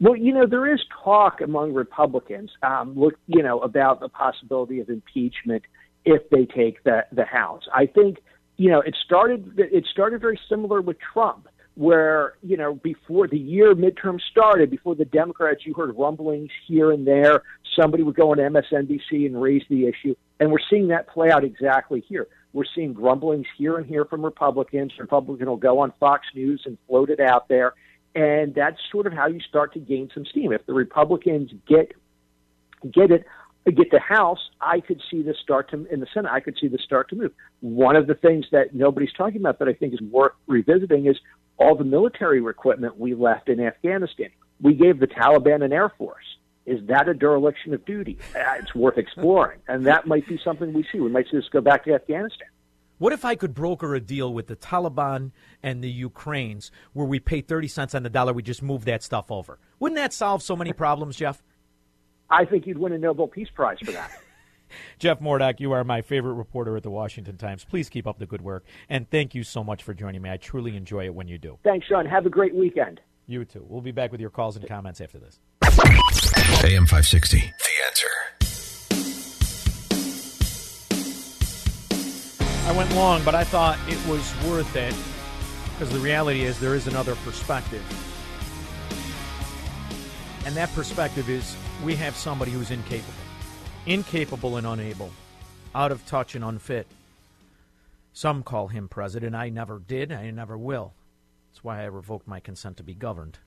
Well, 0.00 0.14
you 0.14 0.32
know, 0.32 0.46
there 0.46 0.72
is 0.72 0.80
talk 1.02 1.40
among 1.40 1.74
Republicans, 1.74 2.52
um, 2.62 2.94
look, 2.96 3.14
you 3.26 3.42
know, 3.42 3.58
about 3.60 3.98
the 3.98 4.08
possibility 4.08 4.78
of 4.78 4.88
impeachment 4.88 5.64
if 6.04 6.28
they 6.30 6.46
take 6.46 6.84
the 6.84 7.04
the 7.12 7.24
House. 7.24 7.64
I 7.74 7.86
think, 7.86 8.18
you 8.56 8.70
know, 8.70 8.80
it 8.80 8.96
started 9.04 9.58
it 9.58 9.84
started 9.90 10.20
very 10.20 10.38
similar 10.48 10.80
with 10.80 10.98
Trump 11.12 11.48
where 11.78 12.34
you 12.42 12.56
know 12.56 12.74
before 12.74 13.28
the 13.28 13.38
year 13.38 13.72
midterm 13.72 14.20
started, 14.32 14.68
before 14.68 14.96
the 14.96 15.04
Democrats, 15.04 15.64
you 15.64 15.72
heard 15.74 15.96
rumblings 15.96 16.50
here 16.66 16.90
and 16.90 17.06
there. 17.06 17.44
Somebody 17.80 18.02
would 18.02 18.16
go 18.16 18.32
on 18.32 18.38
MSNBC 18.38 19.26
and 19.26 19.40
raise 19.40 19.62
the 19.70 19.86
issue, 19.86 20.16
and 20.40 20.50
we're 20.50 20.58
seeing 20.68 20.88
that 20.88 21.08
play 21.08 21.30
out 21.30 21.44
exactly 21.44 22.04
here. 22.08 22.26
We're 22.52 22.64
seeing 22.74 22.92
grumblings 22.92 23.46
here 23.56 23.76
and 23.76 23.86
here 23.86 24.04
from 24.04 24.24
Republicans. 24.24 24.92
Republican 24.98 25.46
will 25.46 25.56
go 25.56 25.78
on 25.78 25.92
Fox 26.00 26.26
News 26.34 26.60
and 26.66 26.76
float 26.88 27.10
it 27.10 27.20
out 27.20 27.46
there, 27.46 27.74
and 28.16 28.52
that's 28.52 28.78
sort 28.90 29.06
of 29.06 29.12
how 29.12 29.28
you 29.28 29.38
start 29.48 29.72
to 29.74 29.78
gain 29.78 30.10
some 30.12 30.26
steam. 30.26 30.52
If 30.52 30.66
the 30.66 30.74
Republicans 30.74 31.52
get 31.68 31.92
get 32.92 33.12
it 33.12 33.24
get 33.66 33.92
the 33.92 34.00
House, 34.00 34.40
I 34.60 34.80
could 34.80 35.00
see 35.08 35.22
this 35.22 35.36
start 35.40 35.70
to 35.70 35.86
in 35.92 36.00
the 36.00 36.08
Senate. 36.12 36.32
I 36.32 36.40
could 36.40 36.56
see 36.60 36.66
this 36.66 36.82
start 36.82 37.08
to 37.10 37.16
move. 37.16 37.30
One 37.60 37.94
of 37.94 38.08
the 38.08 38.14
things 38.14 38.46
that 38.50 38.74
nobody's 38.74 39.12
talking 39.12 39.40
about 39.40 39.60
that 39.60 39.68
I 39.68 39.74
think 39.74 39.94
is 39.94 40.00
worth 40.00 40.32
revisiting 40.48 41.06
is 41.06 41.16
all 41.58 41.74
the 41.74 41.84
military 41.84 42.44
equipment 42.44 42.98
we 42.98 43.14
left 43.14 43.48
in 43.48 43.60
Afghanistan. 43.60 44.30
We 44.60 44.74
gave 44.74 44.98
the 44.98 45.06
Taliban 45.06 45.64
an 45.64 45.72
air 45.72 45.92
force. 45.98 46.24
Is 46.66 46.86
that 46.88 47.08
a 47.08 47.14
dereliction 47.14 47.72
of 47.74 47.84
duty? 47.84 48.18
Uh, 48.34 48.56
it's 48.58 48.74
worth 48.74 48.98
exploring, 48.98 49.60
and 49.68 49.86
that 49.86 50.06
might 50.06 50.26
be 50.28 50.38
something 50.44 50.72
we 50.72 50.84
see. 50.92 51.00
We 51.00 51.08
might 51.08 51.26
see 51.30 51.38
this 51.38 51.48
go 51.48 51.60
back 51.60 51.84
to 51.84 51.94
Afghanistan. 51.94 52.48
What 52.98 53.12
if 53.12 53.24
I 53.24 53.36
could 53.36 53.54
broker 53.54 53.94
a 53.94 54.00
deal 54.00 54.34
with 54.34 54.48
the 54.48 54.56
Taliban 54.56 55.30
and 55.62 55.82
the 55.82 55.90
Ukraines 55.90 56.70
where 56.92 57.06
we 57.06 57.20
pay 57.20 57.40
30 57.40 57.68
cents 57.68 57.94
on 57.94 58.02
the 58.02 58.10
dollar, 58.10 58.32
we 58.32 58.42
just 58.42 58.62
move 58.62 58.84
that 58.86 59.02
stuff 59.02 59.30
over? 59.30 59.58
Wouldn't 59.78 59.96
that 59.96 60.12
solve 60.12 60.42
so 60.42 60.56
many 60.56 60.72
problems, 60.72 61.16
Jeff? 61.16 61.42
I 62.28 62.44
think 62.44 62.66
you'd 62.66 62.76
win 62.76 62.92
a 62.92 62.98
Nobel 62.98 63.28
Peace 63.28 63.48
Prize 63.54 63.78
for 63.82 63.92
that. 63.92 64.10
Jeff 64.98 65.20
Mordock, 65.20 65.60
you 65.60 65.72
are 65.72 65.84
my 65.84 66.02
favorite 66.02 66.34
reporter 66.34 66.76
at 66.76 66.82
the 66.82 66.90
Washington 66.90 67.36
Times. 67.36 67.64
Please 67.64 67.88
keep 67.88 68.06
up 68.06 68.18
the 68.18 68.26
good 68.26 68.42
work. 68.42 68.64
And 68.88 69.08
thank 69.10 69.34
you 69.34 69.42
so 69.44 69.62
much 69.64 69.82
for 69.82 69.94
joining 69.94 70.22
me. 70.22 70.30
I 70.30 70.36
truly 70.36 70.76
enjoy 70.76 71.04
it 71.06 71.14
when 71.14 71.28
you 71.28 71.38
do. 71.38 71.58
Thanks, 71.64 71.86
Shaun. 71.86 72.06
Have 72.06 72.26
a 72.26 72.30
great 72.30 72.54
weekend. 72.54 73.00
You 73.26 73.44
too. 73.44 73.64
We'll 73.68 73.82
be 73.82 73.92
back 73.92 74.10
with 74.10 74.20
your 74.20 74.30
calls 74.30 74.56
and 74.56 74.66
comments 74.66 75.00
after 75.00 75.18
this. 75.18 75.38
AM 75.62 76.86
560. 76.86 77.38
The 77.38 77.44
answer. 77.86 78.06
I 82.66 82.72
went 82.76 82.94
long, 82.94 83.22
but 83.24 83.34
I 83.34 83.44
thought 83.44 83.78
it 83.86 83.98
was 84.06 84.34
worth 84.46 84.76
it 84.76 84.94
because 85.72 85.92
the 85.92 86.00
reality 86.00 86.42
is 86.42 86.58
there 86.58 86.74
is 86.74 86.86
another 86.86 87.14
perspective. 87.16 87.84
And 90.44 90.56
that 90.56 90.72
perspective 90.74 91.28
is 91.28 91.54
we 91.84 91.94
have 91.96 92.16
somebody 92.16 92.50
who's 92.50 92.70
incapable. 92.70 93.12
Incapable 93.88 94.58
and 94.58 94.66
unable. 94.66 95.10
Out 95.74 95.92
of 95.92 96.04
touch 96.04 96.34
and 96.34 96.44
unfit. 96.44 96.86
Some 98.12 98.42
call 98.42 98.68
him 98.68 98.86
president. 98.86 99.34
I 99.34 99.48
never 99.48 99.78
did. 99.78 100.12
I 100.12 100.30
never 100.30 100.58
will. 100.58 100.92
That's 101.48 101.64
why 101.64 101.80
I 101.80 101.86
revoked 101.86 102.28
my 102.28 102.38
consent 102.38 102.76
to 102.76 102.82
be 102.82 102.92
governed. 102.92 103.38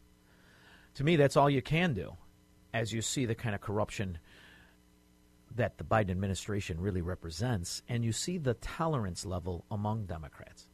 To 0.95 1.03
me, 1.03 1.15
that's 1.15 1.37
all 1.37 1.47
you 1.47 1.61
can 1.61 1.93
do 1.93 2.17
as 2.73 2.91
you 2.91 3.03
see 3.03 3.27
the 3.27 3.35
kind 3.35 3.53
of 3.53 3.61
corruption 3.61 4.17
that 5.55 5.77
the 5.77 5.83
Biden 5.83 6.09
administration 6.09 6.81
really 6.81 7.03
represents, 7.03 7.83
and 7.87 8.03
you 8.03 8.11
see 8.11 8.39
the 8.39 8.55
tolerance 8.55 9.27
level 9.27 9.65
among 9.69 10.05
Democrats. 10.07 10.67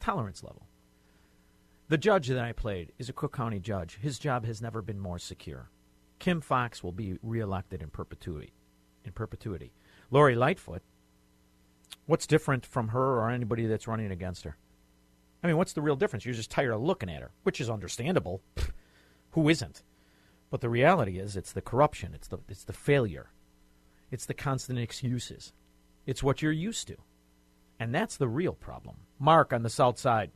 Tolerance 0.00 0.42
level. 0.42 0.66
The 1.88 1.98
judge 1.98 2.28
that 2.28 2.38
I 2.38 2.52
played 2.52 2.92
is 2.98 3.10
a 3.10 3.12
Cook 3.12 3.36
County 3.36 3.60
judge. 3.60 3.98
His 4.00 4.18
job 4.18 4.46
has 4.46 4.62
never 4.62 4.80
been 4.80 4.98
more 4.98 5.18
secure. 5.18 5.68
Kim 6.18 6.40
Foxx 6.40 6.82
will 6.82 6.92
be 6.92 7.18
reelected 7.22 7.82
in 7.82 7.90
perpetuity. 7.90 8.54
In 9.04 9.12
perpetuity. 9.12 9.72
Lori 10.10 10.34
Lightfoot, 10.34 10.82
what's 12.06 12.26
different 12.26 12.64
from 12.64 12.88
her 12.88 13.18
or 13.18 13.30
anybody 13.30 13.66
that's 13.66 13.88
running 13.88 14.10
against 14.10 14.44
her? 14.44 14.56
I 15.42 15.48
mean, 15.48 15.56
what's 15.56 15.72
the 15.72 15.82
real 15.82 15.96
difference? 15.96 16.24
You're 16.24 16.34
just 16.34 16.50
tired 16.50 16.72
of 16.72 16.82
looking 16.82 17.10
at 17.10 17.20
her, 17.20 17.32
which 17.42 17.60
is 17.60 17.68
understandable. 17.68 18.42
Who 19.30 19.48
isn't? 19.48 19.82
But 20.50 20.60
the 20.60 20.68
reality 20.68 21.18
is, 21.18 21.36
it's 21.36 21.52
the 21.52 21.62
corruption, 21.62 22.12
it's 22.14 22.28
the 22.28 22.38
it's 22.48 22.64
the 22.64 22.74
failure, 22.74 23.30
it's 24.10 24.26
the 24.26 24.34
constant 24.34 24.78
excuses. 24.78 25.52
It's 26.06 26.22
what 26.22 26.42
you're 26.42 26.52
used 26.52 26.88
to. 26.88 26.96
And 27.80 27.94
that's 27.94 28.16
the 28.16 28.28
real 28.28 28.52
problem. 28.52 28.96
Mark 29.18 29.52
on 29.52 29.62
the 29.62 29.70
south 29.70 29.98
side. 29.98 30.30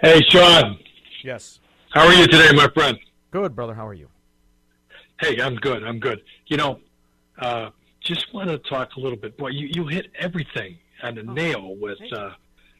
Hey, 0.00 0.20
Shaun. 0.28 0.78
Yes. 1.22 1.60
How 1.90 2.06
are 2.06 2.14
you 2.14 2.26
today, 2.26 2.52
my 2.52 2.68
friend? 2.68 2.98
Good, 3.30 3.54
brother. 3.54 3.74
How 3.74 3.86
are 3.86 3.94
you? 3.94 4.08
Hey, 5.20 5.40
I'm 5.40 5.56
good. 5.56 5.82
I'm 5.84 5.98
good. 5.98 6.22
You 6.46 6.56
know, 6.56 6.80
uh, 7.38 7.70
just 8.00 8.32
want 8.32 8.48
to 8.48 8.58
talk 8.58 8.96
a 8.96 9.00
little 9.00 9.18
bit. 9.18 9.36
Boy, 9.36 9.48
you, 9.48 9.68
you 9.72 9.86
hit 9.86 10.10
everything 10.18 10.78
on 11.02 11.16
the 11.16 11.24
nail 11.24 11.76
with 11.76 11.98
uh, 12.12 12.30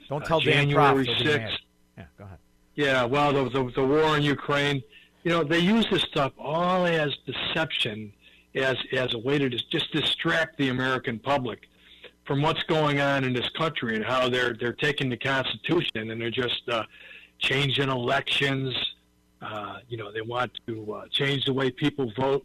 Don't 0.09 0.25
tell 0.25 0.39
uh, 0.39 0.41
January 0.41 1.05
Proft, 1.05 1.17
he'll 1.17 1.19
be 1.19 1.39
mad. 1.39 1.51
6th. 1.51 1.59
Yeah, 1.97 2.05
go 2.17 2.25
ahead. 2.25 2.39
Yeah, 2.75 3.05
well, 3.05 3.33
the, 3.33 3.51
the 3.51 3.73
the 3.73 3.85
war 3.85 4.17
in 4.17 4.23
Ukraine, 4.23 4.85
you 5.25 5.33
know, 5.33 5.43
they 5.43 5.59
use 5.59 5.87
this 5.91 6.03
stuff 6.03 6.33
all 6.39 6.87
as 6.87 7.13
deception, 7.27 8.13
as 8.55 8.77
as 8.93 9.15
a 9.15 9.19
way 9.19 9.37
to 9.39 9.49
just, 9.49 9.71
just 9.71 9.93
distract 9.93 10.59
the 10.59 10.69
American 10.69 11.19
public 11.19 11.69
from 12.25 12.43
what's 12.43 12.63
going 12.65 13.01
on 13.01 13.25
in 13.25 13.33
this 13.33 13.49
country 13.51 13.97
and 13.97 14.05
how 14.05 14.29
they're 14.29 14.55
they're 14.55 14.73
taking 14.73 15.09
the 15.09 15.17
Constitution 15.17 16.11
and 16.11 16.21
they're 16.21 16.31
just 16.31 16.63
uh, 16.69 16.85
changing 17.41 17.89
elections. 17.89 18.75
Uh, 19.41 19.79
you 19.89 19.97
know, 19.97 20.13
they 20.13 20.21
want 20.21 20.51
to 20.67 20.93
uh, 20.93 21.05
change 21.11 21.45
the 21.45 21.53
way 21.53 21.71
people 21.71 22.13
vote. 22.17 22.45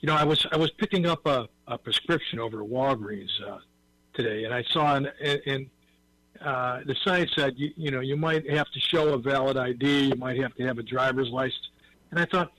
You 0.00 0.08
know, 0.08 0.16
I 0.16 0.24
was 0.24 0.46
I 0.52 0.56
was 0.56 0.70
picking 0.72 1.06
up 1.06 1.26
a, 1.26 1.48
a 1.66 1.78
prescription 1.78 2.38
over 2.38 2.58
to 2.58 2.64
Walgreens 2.64 3.30
uh, 3.46 3.58
today, 4.14 4.44
and 4.44 4.52
I 4.52 4.62
saw 4.64 4.96
in, 4.96 5.06
in 5.46 5.70
uh, 6.40 6.80
the 6.84 6.94
sign 7.04 7.26
said, 7.34 7.54
you, 7.56 7.72
you 7.76 7.90
know, 7.90 8.00
you 8.00 8.16
might 8.16 8.48
have 8.50 8.70
to 8.72 8.80
show 8.80 9.14
a 9.14 9.18
valid 9.18 9.56
ID, 9.56 10.08
you 10.08 10.16
might 10.16 10.36
have 10.38 10.54
to 10.56 10.66
have 10.66 10.78
a 10.78 10.82
driver's 10.82 11.30
license. 11.30 11.70
And 12.10 12.20
I 12.20 12.26
thought, 12.26 12.52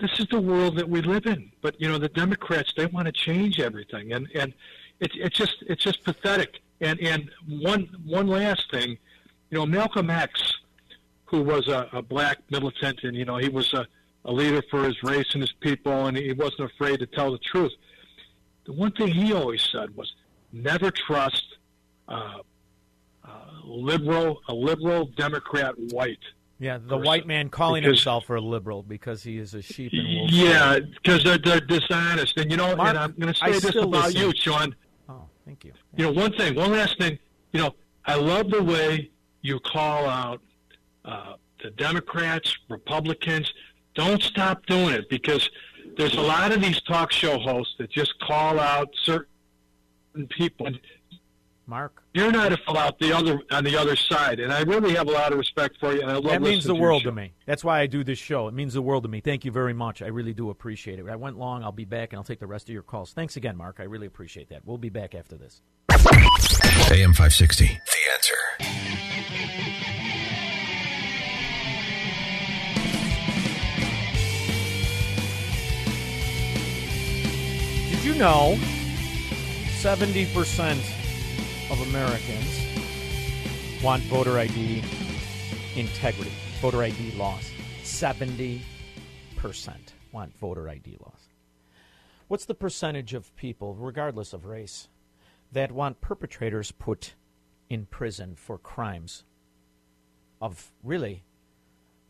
this 0.00 0.18
is 0.18 0.26
the 0.30 0.40
world 0.40 0.76
that 0.76 0.88
we 0.88 1.02
live 1.02 1.26
in. 1.26 1.50
But 1.60 1.80
you 1.80 1.88
know, 1.88 1.98
the 1.98 2.08
Democrats 2.08 2.72
they 2.76 2.86
want 2.86 3.06
to 3.06 3.12
change 3.12 3.60
everything, 3.60 4.12
and 4.12 4.28
and 4.34 4.54
it's 5.00 5.14
it's 5.16 5.36
just 5.36 5.56
it's 5.66 5.82
just 5.82 6.04
pathetic. 6.04 6.60
And 6.80 7.00
and 7.00 7.30
one 7.48 7.88
one 8.06 8.28
last 8.28 8.70
thing, 8.70 8.90
you 9.50 9.58
know, 9.58 9.66
Malcolm 9.66 10.10
X, 10.10 10.52
who 11.30 11.42
was 11.42 11.68
a, 11.68 11.88
a 11.92 12.02
black 12.02 12.38
militant, 12.50 13.00
and 13.04 13.16
you 13.16 13.24
know, 13.24 13.36
he 13.36 13.48
was 13.48 13.72
a, 13.74 13.86
a 14.24 14.32
leader 14.32 14.62
for 14.70 14.84
his 14.84 15.02
race 15.02 15.26
and 15.32 15.42
his 15.42 15.52
people, 15.60 16.06
and 16.06 16.16
he 16.16 16.32
wasn't 16.32 16.70
afraid 16.72 17.00
to 17.00 17.06
tell 17.06 17.30
the 17.32 17.38
truth. 17.38 17.72
The 18.66 18.72
one 18.72 18.92
thing 18.92 19.08
he 19.08 19.32
always 19.32 19.62
said 19.72 19.94
was, 19.96 20.14
never 20.52 20.90
trust. 20.90 21.44
Uh, 22.06 22.38
liberal, 23.64 24.40
a 24.48 24.54
liberal 24.54 25.06
Democrat 25.16 25.74
white. 25.92 26.18
Yeah, 26.58 26.78
the 26.78 26.88
person. 26.88 27.02
white 27.04 27.26
man 27.26 27.50
calling 27.50 27.82
Because- 27.82 27.98
himself 27.98 28.30
a 28.30 28.34
liberal 28.34 28.82
because 28.82 29.22
he 29.22 29.38
is 29.38 29.54
a 29.54 29.62
sheep 29.62 29.92
and 29.92 30.08
wolf. 30.20 30.30
Yeah, 30.32 30.78
because 30.80 31.22
they're, 31.22 31.38
they're 31.38 31.60
dishonest. 31.60 32.36
And, 32.38 32.50
you 32.50 32.56
know, 32.56 32.74
Mark, 32.74 32.88
and 32.90 32.98
I'm 32.98 33.12
going 33.12 33.32
to 33.32 33.44
I 33.44 33.52
say 33.52 33.60
this 33.60 33.76
about 33.76 33.90
listen. 34.12 34.20
you, 34.20 34.32
Shaun. 34.34 34.74
Oh, 35.08 35.24
thank 35.44 35.64
you. 35.64 35.72
You 35.96 36.06
know, 36.06 36.12
one 36.12 36.32
thing, 36.32 36.54
one 36.56 36.72
last 36.72 36.98
thing. 36.98 37.18
You 37.52 37.60
know, 37.60 37.74
I 38.06 38.16
love 38.16 38.50
the 38.50 38.62
way 38.62 39.10
you 39.42 39.60
call 39.60 40.06
out 40.08 40.40
uh, 41.08 41.34
the 41.62 41.70
Democrats, 41.70 42.54
Republicans. 42.68 43.52
Don't 43.94 44.22
stop 44.22 44.64
doing 44.66 44.90
it 44.94 45.08
because 45.08 45.48
there's 45.96 46.14
a 46.14 46.20
lot 46.20 46.52
of 46.52 46.60
these 46.60 46.80
talk 46.82 47.10
show 47.10 47.38
hosts 47.38 47.74
that 47.78 47.90
just 47.90 48.12
call 48.20 48.60
out 48.60 48.88
certain 49.02 49.26
people. 50.28 50.68
Mark, 51.66 52.02
You're 52.14 52.32
not 52.32 52.52
a 52.52 52.56
fill 52.56 52.78
out 52.78 52.98
the 52.98 53.12
other 53.12 53.42
on 53.50 53.62
the 53.62 53.76
other 53.76 53.94
side, 53.94 54.40
and 54.40 54.50
I 54.50 54.62
really 54.62 54.94
have 54.94 55.06
a 55.06 55.10
lot 55.10 55.32
of 55.32 55.38
respect 55.38 55.76
for 55.78 55.92
you. 55.92 56.00
And 56.00 56.10
I 56.10 56.14
love 56.14 56.24
That 56.24 56.40
means 56.40 56.64
the 56.64 56.72
to 56.72 56.80
world 56.80 57.02
to 57.02 57.12
me. 57.12 57.32
That's 57.44 57.62
why 57.62 57.80
I 57.80 57.86
do 57.86 58.02
this 58.02 58.18
show. 58.18 58.48
It 58.48 58.54
means 58.54 58.72
the 58.72 58.80
world 58.80 59.02
to 59.02 59.08
me. 59.10 59.20
Thank 59.20 59.44
you 59.44 59.50
very 59.50 59.74
much. 59.74 60.00
I 60.00 60.06
really 60.06 60.32
do 60.32 60.48
appreciate 60.48 60.98
it. 60.98 61.06
I 61.06 61.16
went 61.16 61.38
long. 61.38 61.62
I'll 61.62 61.70
be 61.72 61.84
back 61.84 62.12
and 62.12 62.18
I'll 62.18 62.24
take 62.24 62.40
the 62.40 62.46
rest 62.46 62.70
of 62.70 62.72
your 62.72 62.82
calls. 62.82 63.12
Thanks 63.12 63.36
again, 63.36 63.54
Mark. 63.54 63.80
I 63.80 63.82
really 63.82 64.06
appreciate 64.06 64.48
that. 64.48 64.64
We'll 64.64 64.78
be 64.78 64.88
back 64.88 65.14
after 65.14 65.36
this. 65.36 65.60
AM 66.90 67.12
560. 67.12 67.66
The 67.66 68.12
answer. 68.14 68.34
Did 77.98 78.14
you 78.14 78.14
know 78.14 78.56
70% 79.80 80.70
of 81.68 81.80
Americans 81.88 83.82
want 83.82 84.04
voter 84.04 84.38
ID 84.38 84.84
integrity, 85.74 86.30
voter 86.60 86.84
ID 86.84 87.16
laws? 87.16 87.50
70% 87.82 88.62
want 90.12 90.32
voter 90.38 90.68
ID 90.68 90.96
laws. 91.00 91.28
What's 92.28 92.44
the 92.44 92.54
percentage 92.54 93.14
of 93.14 93.34
people, 93.34 93.74
regardless 93.74 94.32
of 94.32 94.46
race, 94.46 94.88
that 95.50 95.72
want 95.72 96.00
perpetrators 96.00 96.70
put 96.70 97.14
in 97.68 97.86
prison 97.86 98.36
for 98.36 98.58
crimes 98.58 99.24
of 100.40 100.70
really 100.84 101.24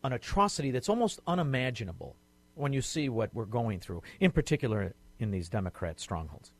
an 0.03 0.13
atrocity 0.13 0.69
that's 0.69 0.87
almost 0.87 1.19
unimaginable 1.25 2.15
when 2.53 2.73
you 2.73 2.81
see 2.83 3.09
what 3.09 3.33
we're 3.33 3.45
going 3.45 3.79
through, 3.79 4.03
in 4.19 4.29
particular 4.29 4.93
in 5.19 5.31
these 5.31 5.49
Democrat 5.49 5.99
strongholds. 5.99 6.51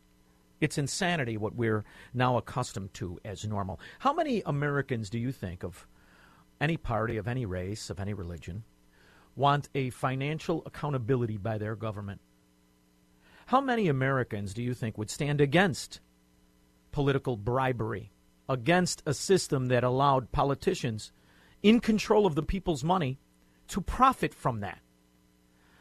It's 0.62 0.78
insanity 0.78 1.38
what 1.38 1.56
we're 1.56 1.86
now 2.14 2.38
accustomed 2.38 2.94
to 2.96 3.20
as 3.24 3.46
normal. 3.46 3.80
How 4.00 4.14
many 4.14 4.42
Americans 4.46 5.10
do 5.10 5.18
you 5.18 5.32
think 5.32 5.64
of 5.64 5.88
any 6.60 6.76
party, 6.76 7.18
of 7.18 7.28
any 7.28 7.46
race, 7.46 7.90
of 7.90 8.00
any 8.00 8.14
religion, 8.14 8.64
want 9.36 9.70
a 9.74 9.90
financial 9.92 10.62
accountability 10.66 11.38
by 11.38 11.58
their 11.58 11.76
government? 11.76 12.20
How 13.46 13.62
many 13.62 13.88
Americans 13.88 14.54
do 14.54 14.62
you 14.62 14.74
think 14.74 14.98
would 14.98 15.10
stand 15.10 15.40
against 15.40 16.02
political 16.92 17.38
bribery, 17.38 18.12
against 18.50 19.02
a 19.06 19.14
system 19.14 19.68
that 19.68 19.84
allowed 19.84 20.32
politicians 20.32 21.12
in 21.64 21.80
control 21.80 22.26
of 22.26 22.36
the 22.36 22.44
people's 22.44 22.84
money 22.84 23.18
to 23.70 23.80
profit 23.80 24.34
from 24.34 24.60
that? 24.60 24.80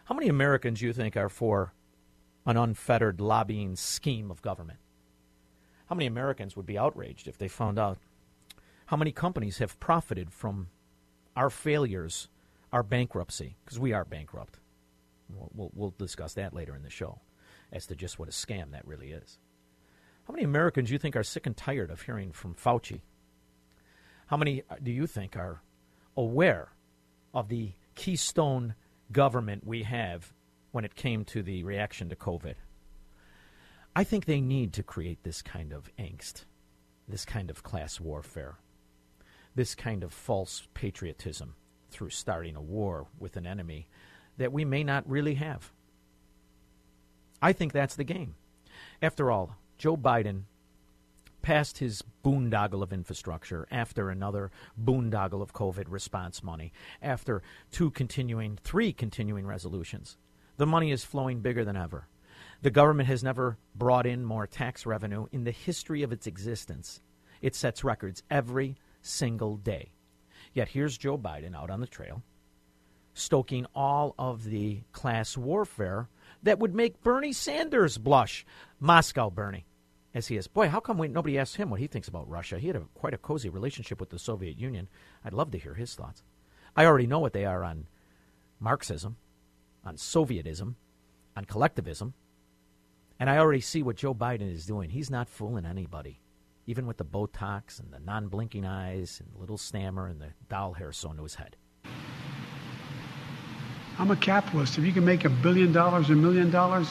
How 0.04 0.14
many 0.14 0.28
Americans 0.28 0.80
do 0.80 0.86
you 0.86 0.92
think 0.92 1.16
are 1.16 1.28
for 1.28 1.74
an 2.48 2.56
unfettered 2.56 3.20
lobbying 3.20 3.76
scheme 3.76 4.30
of 4.30 4.42
government? 4.42 4.78
How 5.86 5.94
many 5.94 6.06
Americans 6.06 6.56
would 6.56 6.66
be 6.66 6.78
outraged 6.78 7.28
if 7.28 7.38
they 7.38 7.48
found 7.48 7.78
out 7.78 7.98
how 8.86 8.96
many 8.96 9.12
companies 9.12 9.58
have 9.58 9.78
profited 9.78 10.32
from 10.32 10.68
our 11.36 11.50
failures, 11.50 12.28
our 12.72 12.82
bankruptcy? 12.82 13.56
Because 13.64 13.78
we 13.78 13.92
are 13.92 14.04
bankrupt. 14.04 14.58
We'll, 15.28 15.50
we'll, 15.54 15.70
we'll 15.74 15.94
discuss 15.98 16.34
that 16.34 16.54
later 16.54 16.74
in 16.74 16.82
the 16.82 16.90
show 16.90 17.20
as 17.70 17.86
to 17.86 17.94
just 17.94 18.18
what 18.18 18.28
a 18.28 18.32
scam 18.32 18.72
that 18.72 18.86
really 18.86 19.12
is. 19.12 19.38
How 20.26 20.32
many 20.32 20.44
Americans 20.44 20.88
do 20.88 20.94
you 20.94 20.98
think 20.98 21.16
are 21.16 21.22
sick 21.22 21.46
and 21.46 21.56
tired 21.56 21.90
of 21.90 22.02
hearing 22.02 22.32
from 22.32 22.54
Fauci? 22.54 23.00
How 24.26 24.36
many 24.36 24.62
uh, 24.70 24.76
do 24.82 24.90
you 24.90 25.06
think 25.06 25.36
are 25.36 25.62
aware 26.16 26.68
of 27.32 27.48
the 27.48 27.72
keystone 27.94 28.74
government 29.10 29.66
we 29.66 29.82
have 29.84 30.32
when 30.72 30.84
it 30.84 30.94
came 30.94 31.24
to 31.26 31.42
the 31.42 31.62
reaction 31.62 32.08
to 32.08 32.16
COVID? 32.16 32.54
I 33.96 34.04
think 34.04 34.24
they 34.24 34.40
need 34.40 34.72
to 34.74 34.82
create 34.82 35.22
this 35.22 35.42
kind 35.42 35.72
of 35.72 35.90
angst, 35.98 36.44
this 37.08 37.24
kind 37.24 37.50
of 37.50 37.62
class 37.62 37.98
warfare, 37.98 38.58
this 39.54 39.74
kind 39.74 40.04
of 40.04 40.12
false 40.12 40.68
patriotism 40.74 41.54
through 41.90 42.10
starting 42.10 42.54
a 42.54 42.62
war 42.62 43.06
with 43.18 43.36
an 43.36 43.46
enemy 43.46 43.88
that 44.36 44.52
we 44.52 44.64
may 44.64 44.84
not 44.84 45.08
really 45.08 45.34
have. 45.34 45.72
I 47.40 47.52
think 47.52 47.72
that's 47.72 47.96
the 47.96 48.04
game. 48.04 48.34
After 49.02 49.30
all, 49.30 49.56
Joe 49.78 49.96
Biden 49.96 50.42
passed 51.42 51.78
his 51.78 52.02
boondoggle 52.24 52.82
of 52.82 52.92
infrastructure 52.92 53.66
after 53.70 54.10
another 54.10 54.50
boondoggle 54.80 55.40
of 55.40 55.52
COVID 55.52 55.86
response 55.88 56.42
money, 56.42 56.72
after 57.00 57.42
two 57.70 57.90
continuing, 57.90 58.58
three 58.62 58.92
continuing 58.92 59.46
resolutions. 59.46 60.16
The 60.58 60.66
money 60.66 60.90
is 60.90 61.04
flowing 61.04 61.40
bigger 61.40 61.64
than 61.64 61.76
ever. 61.76 62.08
The 62.62 62.70
government 62.70 63.08
has 63.08 63.22
never 63.22 63.56
brought 63.76 64.06
in 64.06 64.24
more 64.24 64.46
tax 64.46 64.84
revenue 64.84 65.26
in 65.30 65.44
the 65.44 65.52
history 65.52 66.02
of 66.02 66.12
its 66.12 66.26
existence. 66.26 67.00
It 67.40 67.54
sets 67.54 67.84
records 67.84 68.24
every 68.28 68.76
single 69.00 69.56
day. 69.56 69.92
Yet 70.52 70.68
here's 70.68 70.98
Joe 70.98 71.16
Biden 71.16 71.54
out 71.54 71.70
on 71.70 71.80
the 71.80 71.86
trail, 71.86 72.24
stoking 73.14 73.66
all 73.72 74.16
of 74.18 74.42
the 74.42 74.80
class 74.90 75.36
warfare 75.36 76.08
that 76.42 76.58
would 76.58 76.74
make 76.74 77.02
Bernie 77.02 77.32
Sanders 77.32 77.96
blush. 77.96 78.44
Moscow 78.80 79.30
Bernie, 79.30 79.66
as 80.12 80.26
he 80.26 80.36
is. 80.36 80.48
Boy, 80.48 80.68
how 80.68 80.80
come 80.80 80.98
we, 80.98 81.06
nobody 81.06 81.38
asked 81.38 81.54
him 81.54 81.70
what 81.70 81.78
he 81.78 81.86
thinks 81.86 82.08
about 82.08 82.28
Russia? 82.28 82.58
He 82.58 82.66
had 82.66 82.76
a, 82.76 82.82
quite 82.94 83.14
a 83.14 83.18
cozy 83.18 83.48
relationship 83.48 84.00
with 84.00 84.10
the 84.10 84.18
Soviet 84.18 84.58
Union. 84.58 84.88
I'd 85.24 85.34
love 85.34 85.52
to 85.52 85.58
hear 85.58 85.74
his 85.74 85.94
thoughts. 85.94 86.24
I 86.74 86.84
already 86.84 87.06
know 87.06 87.20
what 87.20 87.32
they 87.32 87.44
are 87.44 87.62
on 87.62 87.86
Marxism, 88.58 89.16
on 89.88 89.96
Sovietism, 89.96 90.74
on 91.34 91.44
collectivism. 91.46 92.12
And 93.18 93.28
I 93.28 93.38
already 93.38 93.62
see 93.62 93.82
what 93.82 93.96
Joe 93.96 94.14
Biden 94.14 94.52
is 94.52 94.66
doing. 94.66 94.90
He's 94.90 95.10
not 95.10 95.28
fooling 95.28 95.64
anybody, 95.64 96.20
even 96.66 96.86
with 96.86 96.98
the 96.98 97.04
Botox 97.04 97.80
and 97.80 97.90
the 97.90 97.98
non 97.98 98.28
blinking 98.28 98.66
eyes 98.66 99.20
and 99.20 99.34
the 99.34 99.38
little 99.40 99.56
stammer 99.56 100.06
and 100.06 100.20
the 100.20 100.28
doll 100.48 100.74
hair 100.74 100.92
sewn 100.92 101.16
to 101.16 101.22
his 101.22 101.34
head. 101.34 101.56
I'm 103.98 104.12
a 104.12 104.16
capitalist. 104.16 104.78
If 104.78 104.84
you 104.84 104.92
can 104.92 105.04
make 105.04 105.24
a 105.24 105.30
billion 105.30 105.72
dollars, 105.72 106.10
a 106.10 106.14
million 106.14 106.50
dollars, 106.52 106.88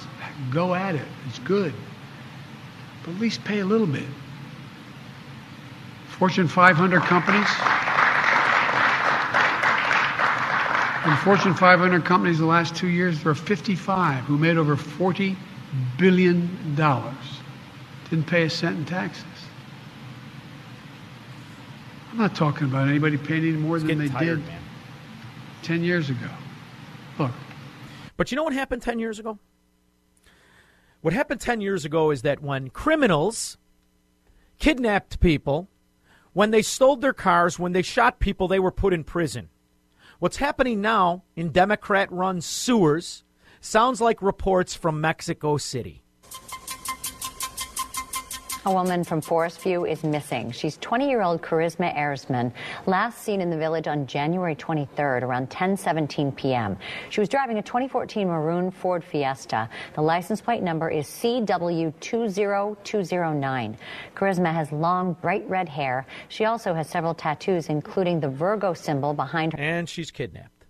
go 0.52 0.76
at 0.76 0.96
it. 0.96 1.08
It's 1.30 1.40
good. 1.40 1.74
But 3.06 3.12
at 3.12 3.22
least 3.22 3.46
pay 3.46 3.60
a 3.60 3.66
little 3.66 3.88
bit. 3.88 4.04
Fortune 6.10 6.48
500 6.48 7.02
companies. 7.04 7.48
In 11.06 11.16
Fortune 11.18 11.54
500 11.54 12.04
companies 12.04 12.40
the 12.40 12.46
last 12.46 12.76
two 12.76 12.88
years, 12.88 13.22
there 13.22 13.32
are 13.32 13.36
55 13.36 14.24
who 14.26 14.38
made 14.38 14.58
over 14.58 14.76
40 14.76 15.38
billion 15.98 16.76
dollars. 16.76 17.14
Didn't 18.10 18.28
pay 18.28 18.44
a 18.44 18.50
cent 18.50 18.78
in 18.78 18.86
taxes. 18.86 19.26
I'm 22.12 22.18
not 22.18 22.36
talking 22.36 22.68
about 22.68 22.88
anybody 22.88 23.18
paying 23.18 23.44
any 23.44 23.52
more 23.52 23.80
than 23.80 23.98
they 24.00 24.08
tired, 24.08 24.40
did 24.40 24.48
man. 24.48 24.62
10 25.64 25.84
years 25.84 26.10
ago. 26.10 26.30
Look, 27.20 27.32
But 28.16 28.32
you 28.32 28.36
know 28.36 28.44
what 28.44 28.54
happened 28.54 28.82
10 28.82 29.00
years 29.00 29.20
ago? 29.20 29.38
What 31.02 31.14
happened 31.14 31.42
10 31.42 31.62
years 31.62 31.86
ago 31.86 32.12
is 32.12 32.24
that 32.24 32.42
when 32.42 32.70
criminals 32.70 33.58
kidnapped 34.58 35.20
people, 35.20 35.68
when 36.34 36.52
they 36.52 36.62
stole 36.62 36.96
their 36.96 37.14
cars, 37.14 37.60
when 37.60 37.74
they 37.74 37.82
shot 37.82 38.20
people, 38.20 38.48
they 38.48 38.60
were 38.60 38.72
put 38.72 38.94
in 38.94 39.04
prison. 39.04 39.50
What's 40.20 40.38
happening 40.38 40.82
now 40.82 41.26
in 41.36 41.52
Democrat 41.52 42.12
run 42.12 42.42
sewers 42.42 43.24
sounds 43.62 44.02
like 44.02 44.20
reports 44.20 44.74
from 44.74 45.00
Mexico 45.00 45.58
City. 45.58 46.02
A 48.68 48.74
woman 48.74 49.04
from 49.06 49.22
Forest 49.22 49.62
View 49.62 49.86
is 49.86 50.04
missing. 50.04 50.52
She's 50.52 50.76
20 50.80 51.08
year 51.08 51.22
old 51.22 51.42
Charisma 51.42 51.96
Erzman, 51.96 52.52
last 52.86 53.20
seen 53.20 53.40
in 53.40 53.50
the 53.50 53.56
village 53.56 53.88
on 53.88 54.06
January 54.06 54.58
23rd 54.58 55.22
around 55.22 55.50
10:17 55.50 56.36
p.m. 56.36 56.78
She 57.10 57.22
was 57.22 57.30
driving 57.30 57.60
a 57.60 57.62
2014 57.62 58.28
maroon 58.28 58.70
Ford 58.70 59.06
Fiesta. 59.06 59.70
The 59.96 60.02
license 60.02 60.42
plate 60.42 60.64
number 60.64 60.90
is 60.90 61.08
CW20209. 61.08 63.78
Charisma 64.18 64.54
has 64.54 64.70
long, 64.74 65.14
bright 65.22 65.50
red 65.50 65.70
hair. 65.70 66.06
She 66.28 66.44
also 66.44 66.74
has 66.74 66.90
several 66.90 67.14
tattoos, 67.14 67.70
including 67.70 68.20
the 68.20 68.28
Virgo 68.28 68.74
symbol 68.74 69.14
behind 69.14 69.54
her. 69.54 69.60
And 69.60 69.88
she's 69.88 70.12
kidnapped, 70.12 70.66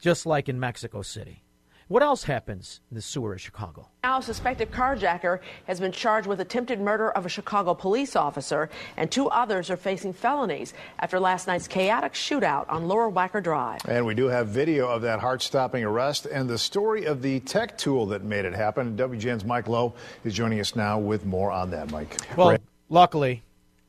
just 0.00 0.24
like 0.24 0.48
in 0.48 0.58
Mexico 0.58 1.02
City. 1.02 1.42
What 1.90 2.04
else 2.04 2.22
happens 2.22 2.82
in 2.88 2.94
the 2.94 3.02
sewer 3.02 3.32
of 3.32 3.40
Chicago? 3.40 3.88
Now, 4.04 4.18
a 4.18 4.22
suspected 4.22 4.70
carjacker 4.70 5.40
has 5.66 5.80
been 5.80 5.90
charged 5.90 6.28
with 6.28 6.38
attempted 6.38 6.80
murder 6.80 7.10
of 7.10 7.26
a 7.26 7.28
Chicago 7.28 7.74
police 7.74 8.14
officer, 8.14 8.70
and 8.96 9.10
two 9.10 9.28
others 9.28 9.70
are 9.70 9.76
facing 9.76 10.12
felonies 10.12 10.72
after 11.00 11.18
last 11.18 11.48
night's 11.48 11.66
chaotic 11.66 12.12
shootout 12.12 12.66
on 12.70 12.86
Lower 12.86 13.10
Wacker 13.10 13.42
Drive. 13.42 13.80
And 13.88 14.06
we 14.06 14.14
do 14.14 14.26
have 14.26 14.46
video 14.46 14.88
of 14.88 15.02
that 15.02 15.18
heart 15.18 15.42
stopping 15.42 15.82
arrest 15.82 16.26
and 16.26 16.48
the 16.48 16.58
story 16.58 17.06
of 17.06 17.22
the 17.22 17.40
tech 17.40 17.76
tool 17.76 18.06
that 18.06 18.22
made 18.22 18.44
it 18.44 18.54
happen. 18.54 18.96
WGN's 18.96 19.44
Mike 19.44 19.66
Lowe 19.66 19.92
is 20.22 20.32
joining 20.32 20.60
us 20.60 20.76
now 20.76 20.96
with 20.96 21.26
more 21.26 21.50
on 21.50 21.72
that, 21.72 21.90
Mike. 21.90 22.16
Well, 22.36 22.56
luckily, 22.88 23.42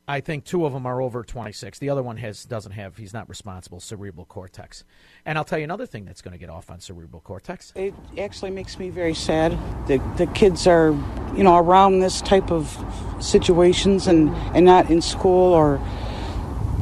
I 0.08 0.20
think 0.20 0.44
two 0.44 0.66
of 0.66 0.72
them 0.72 0.84
are 0.84 1.00
over 1.00 1.22
26. 1.22 1.78
The 1.78 1.88
other 1.88 2.02
one 2.02 2.16
has 2.16 2.44
doesn't 2.44 2.72
have. 2.72 2.96
He's 2.96 3.14
not 3.14 3.28
responsible. 3.28 3.78
Cerebral 3.78 4.26
cortex. 4.26 4.84
And 5.24 5.38
I'll 5.38 5.44
tell 5.44 5.58
you 5.58 5.64
another 5.64 5.86
thing 5.86 6.04
that's 6.04 6.20
going 6.20 6.32
to 6.32 6.38
get 6.38 6.50
off 6.50 6.70
on 6.70 6.80
cerebral 6.80 7.20
cortex. 7.20 7.72
It 7.76 7.94
actually 8.18 8.50
makes 8.50 8.78
me 8.78 8.90
very 8.90 9.14
sad. 9.14 9.52
The, 9.86 9.98
the 10.16 10.26
kids 10.26 10.66
are, 10.66 10.90
you 11.36 11.44
know, 11.44 11.56
around 11.56 12.00
this 12.00 12.20
type 12.20 12.50
of 12.50 12.76
situations 13.20 14.08
and, 14.08 14.30
and 14.56 14.66
not 14.66 14.90
in 14.90 15.00
school 15.02 15.52
or 15.52 15.80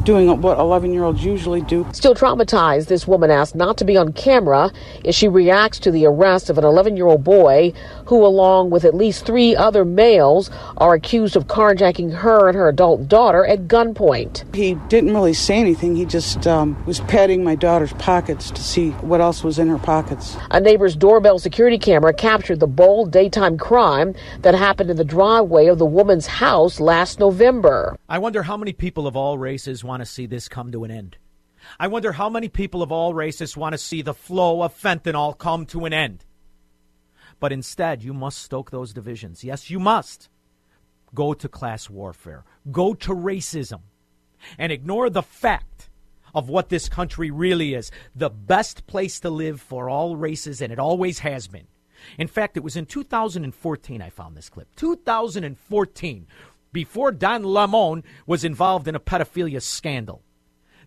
doing 0.05 0.41
what 0.41 0.59
11 0.59 0.93
year 0.93 1.05
olds 1.05 1.25
usually 1.25 1.61
do. 1.61 1.87
Still 1.93 2.15
traumatized, 2.15 2.87
this 2.87 3.07
woman 3.07 3.31
asked 3.31 3.55
not 3.55 3.77
to 3.79 3.85
be 3.85 3.97
on 3.97 4.13
camera 4.13 4.73
as 5.05 5.15
she 5.15 5.29
reacts 5.29 5.79
to 5.81 5.91
the 5.91 6.07
arrest 6.07 6.51
of 6.51 6.59
an 6.59 6.65
11 6.65 6.97
year 6.97 7.07
old 7.07 7.25
boy 7.25 7.73
who, 8.07 8.25
along 8.25 8.71
with 8.71 8.85
at 8.85 8.95
least 8.95 9.25
three 9.25 9.55
other 9.55 9.85
males, 9.85 10.51
are 10.79 10.95
accused 10.95 11.37
of 11.37 11.47
carjacking 11.47 12.13
her 12.13 12.49
and 12.49 12.57
her 12.57 12.69
adult 12.69 13.09
daughter 13.09 13.45
at 13.47 13.69
gunpoint. 13.69 14.55
He 14.55 14.75
didn't 14.89 15.15
really 15.15 15.35
say 15.35 15.59
anything. 15.59 15.97
He 15.97 16.05
just 16.05 16.47
um, 16.47 16.83
was 16.87 17.01
patting 17.01 17.45
my 17.45 17.55
daughter's 17.55 17.93
pockets 17.95 18.51
to 18.51 18.63
see 18.63 18.91
what 18.91 19.21
else 19.21 19.45
was 19.45 19.59
in 19.59 19.69
her 19.69 19.79
pockets. 19.79 20.37
A 20.51 20.61
neighbor's 20.61 20.97
doorbell 20.97 21.39
security 21.39 21.79
camera 21.79 22.13
captured 22.13 22.61
the 22.61 22.67
bold 22.67 23.13
daytime 23.13 23.59
crime 23.59 24.15
that 24.43 24.55
happened 24.55 24.91
in 24.91 24.97
the 24.97 25.05
driveway 25.05 25.67
of 25.67 25.79
the 25.79 25.87
woman's 25.87 26.27
house 26.27 26.81
last 26.81 27.21
November. 27.21 27.97
I 28.09 28.19
wonder 28.19 28.43
how 28.43 28.57
many 28.57 28.73
people 28.73 29.07
of 29.07 29.17
all 29.17 29.39
races 29.39 29.85
want 29.91 30.03
to 30.03 30.07
see 30.07 30.27
this 30.27 30.49
come 30.49 30.71
to 30.71 30.85
an 30.85 30.91
end. 30.93 31.17
I 31.81 31.89
wonder 31.89 32.13
how 32.13 32.31
many 32.31 32.49
people 32.49 32.81
of 32.81 32.93
all 32.93 33.13
races 33.13 33.57
want 33.57 33.73
to 33.73 33.79
see 33.79 34.03
the 34.03 34.15
flow 34.15 34.63
of 34.63 34.73
fentanyl 34.73 35.37
come 35.37 35.67
to 35.67 35.85
an 35.85 35.93
end. 35.93 36.25
But 37.41 37.51
instead, 37.51 38.05
you 38.05 38.15
must 38.15 38.39
stoke 38.39 38.71
those 38.71 38.93
divisions. 38.93 39.43
Yes, 39.43 39.69
you 39.69 39.81
must. 39.81 40.29
Go 41.13 41.35
to 41.35 41.49
class 41.49 41.91
warfare, 41.91 42.45
go 42.71 42.95
to 42.95 43.13
racism, 43.13 43.81
and 44.57 44.71
ignore 44.71 45.11
the 45.11 45.23
fact 45.23 45.91
of 46.33 46.49
what 46.49 46.69
this 46.69 46.89
country 46.89 47.33
really 47.33 47.75
is 47.75 47.91
the 48.15 48.31
best 48.31 48.87
place 48.87 49.19
to 49.19 49.29
live 49.29 49.61
for 49.61 49.91
all 49.91 50.15
races, 50.15 50.63
and 50.63 50.73
it 50.73 50.79
always 50.79 51.19
has 51.19 51.49
been. 51.49 51.67
In 52.17 52.29
fact, 52.29 52.57
it 52.57 52.63
was 52.63 52.77
in 52.77 52.87
2014 52.87 54.01
I 54.01 54.09
found 54.09 54.37
this 54.37 54.49
clip. 54.49 54.69
2014, 54.77 56.27
before 56.73 57.13
Don 57.13 57.43
Lemon 57.43 58.05
was 58.27 58.45
involved 58.45 58.89
in 58.89 58.95
a 58.95 59.01
pedophilia 59.01 59.61
scandal. 59.63 60.23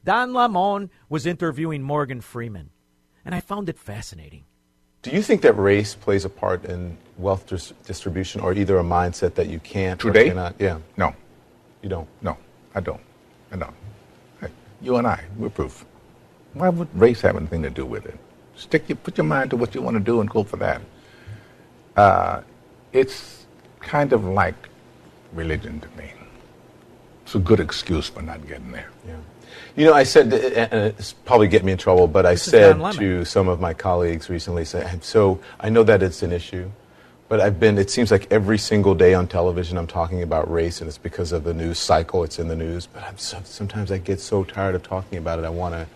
Don 0.03 0.33
Lemon 0.33 0.89
was 1.09 1.25
interviewing 1.25 1.81
Morgan 1.83 2.21
Freeman, 2.21 2.69
and 3.23 3.33
I 3.33 3.39
found 3.39 3.69
it 3.69 3.77
fascinating. 3.79 4.43
Do 5.01 5.11
you 5.11 5.21
think 5.21 5.41
that 5.41 5.53
race 5.53 5.95
plays 5.95 6.23
a 6.23 6.29
part 6.29 6.65
in 6.65 6.97
wealth 7.17 7.47
dis- 7.47 7.73
distribution 7.85 8.41
or 8.41 8.53
either 8.53 8.77
a 8.79 8.83
mindset 8.83 9.35
that 9.35 9.47
you 9.47 9.59
can't 9.59 10.03
or 10.03 10.13
Today? 10.13 10.29
cannot? 10.29 10.55
Yeah. 10.59 10.79
No. 10.97 11.13
You 11.81 11.89
don't? 11.89 12.07
No, 12.21 12.37
I 12.73 12.79
don't. 12.79 13.01
I 13.51 13.57
don't. 13.57 13.73
Hey, 14.39 14.47
you 14.81 14.95
and 14.95 15.05
I, 15.05 15.21
we're 15.37 15.49
proof. 15.49 15.85
Why 16.53 16.69
would 16.69 16.87
race 16.97 17.21
have 17.21 17.35
anything 17.35 17.61
to 17.63 17.69
do 17.69 17.85
with 17.85 18.05
it? 18.05 18.17
Stick 18.55 18.87
your, 18.87 18.95
put 18.95 19.17
your 19.17 19.25
mind 19.25 19.49
to 19.49 19.57
what 19.57 19.75
you 19.75 19.81
want 19.81 19.95
to 19.95 19.99
do 19.99 20.21
and 20.21 20.29
go 20.29 20.43
for 20.43 20.57
that. 20.57 20.81
Uh, 21.97 22.41
it's 22.93 23.45
kind 23.81 24.13
of 24.13 24.23
like 24.23 24.69
religion 25.33 25.79
to 25.79 25.87
me. 25.97 26.11
It's 27.23 27.35
a 27.35 27.39
good 27.39 27.59
excuse 27.59 28.09
for 28.09 28.21
not 28.21 28.47
getting 28.47 28.71
there. 28.71 28.89
Yeah. 29.07 29.15
You 29.75 29.85
know, 29.85 29.93
I 29.93 30.03
said, 30.03 30.33
uh, 30.33 30.37
uh, 30.37 30.67
and 30.71 30.85
it's 30.99 31.13
probably 31.13 31.47
get 31.47 31.63
me 31.63 31.71
in 31.71 31.77
trouble, 31.77 32.07
but 32.07 32.25
I 32.25 32.33
This 32.33 32.47
is 32.47 32.51
said 32.51 32.93
to 32.93 33.25
some 33.25 33.47
of 33.47 33.59
my 33.59 33.73
colleagues 33.73 34.29
recently, 34.29 34.65
so 34.65 35.39
I 35.59 35.69
know 35.69 35.83
that 35.83 36.03
it's 36.03 36.21
an 36.23 36.31
issue, 36.31 36.69
But 37.33 37.39
I've 37.39 37.59
been, 37.59 37.79
it 37.79 37.89
seems 37.89 38.11
like 38.11 38.31
every 38.31 38.59
single 38.59 38.93
day 38.93 39.15
on 39.15 39.27
television 39.27 39.77
I'm 39.77 39.87
talking 39.87 40.21
about 40.21 40.51
race, 40.51 40.81
and 40.81 40.87
it's 40.87 40.99
because 40.99 41.31
of 41.31 41.43
the 41.43 41.53
news 41.53 41.79
cycle, 41.79 42.23
it's 42.23 42.37
in 42.37 42.47
the 42.47 42.55
news. 42.55 42.85
But 42.85 43.03
I'm 43.03 43.17
so, 43.17 43.39
sometimes 43.43 43.91
I 43.91 43.97
get 43.97 44.19
so 44.19 44.43
tired 44.43 44.75
of 44.75 44.83
talking 44.83 45.17
about 45.17 45.39
it. 45.39 45.45
I 45.45 45.49
want 45.49 45.73
to. 45.73 45.87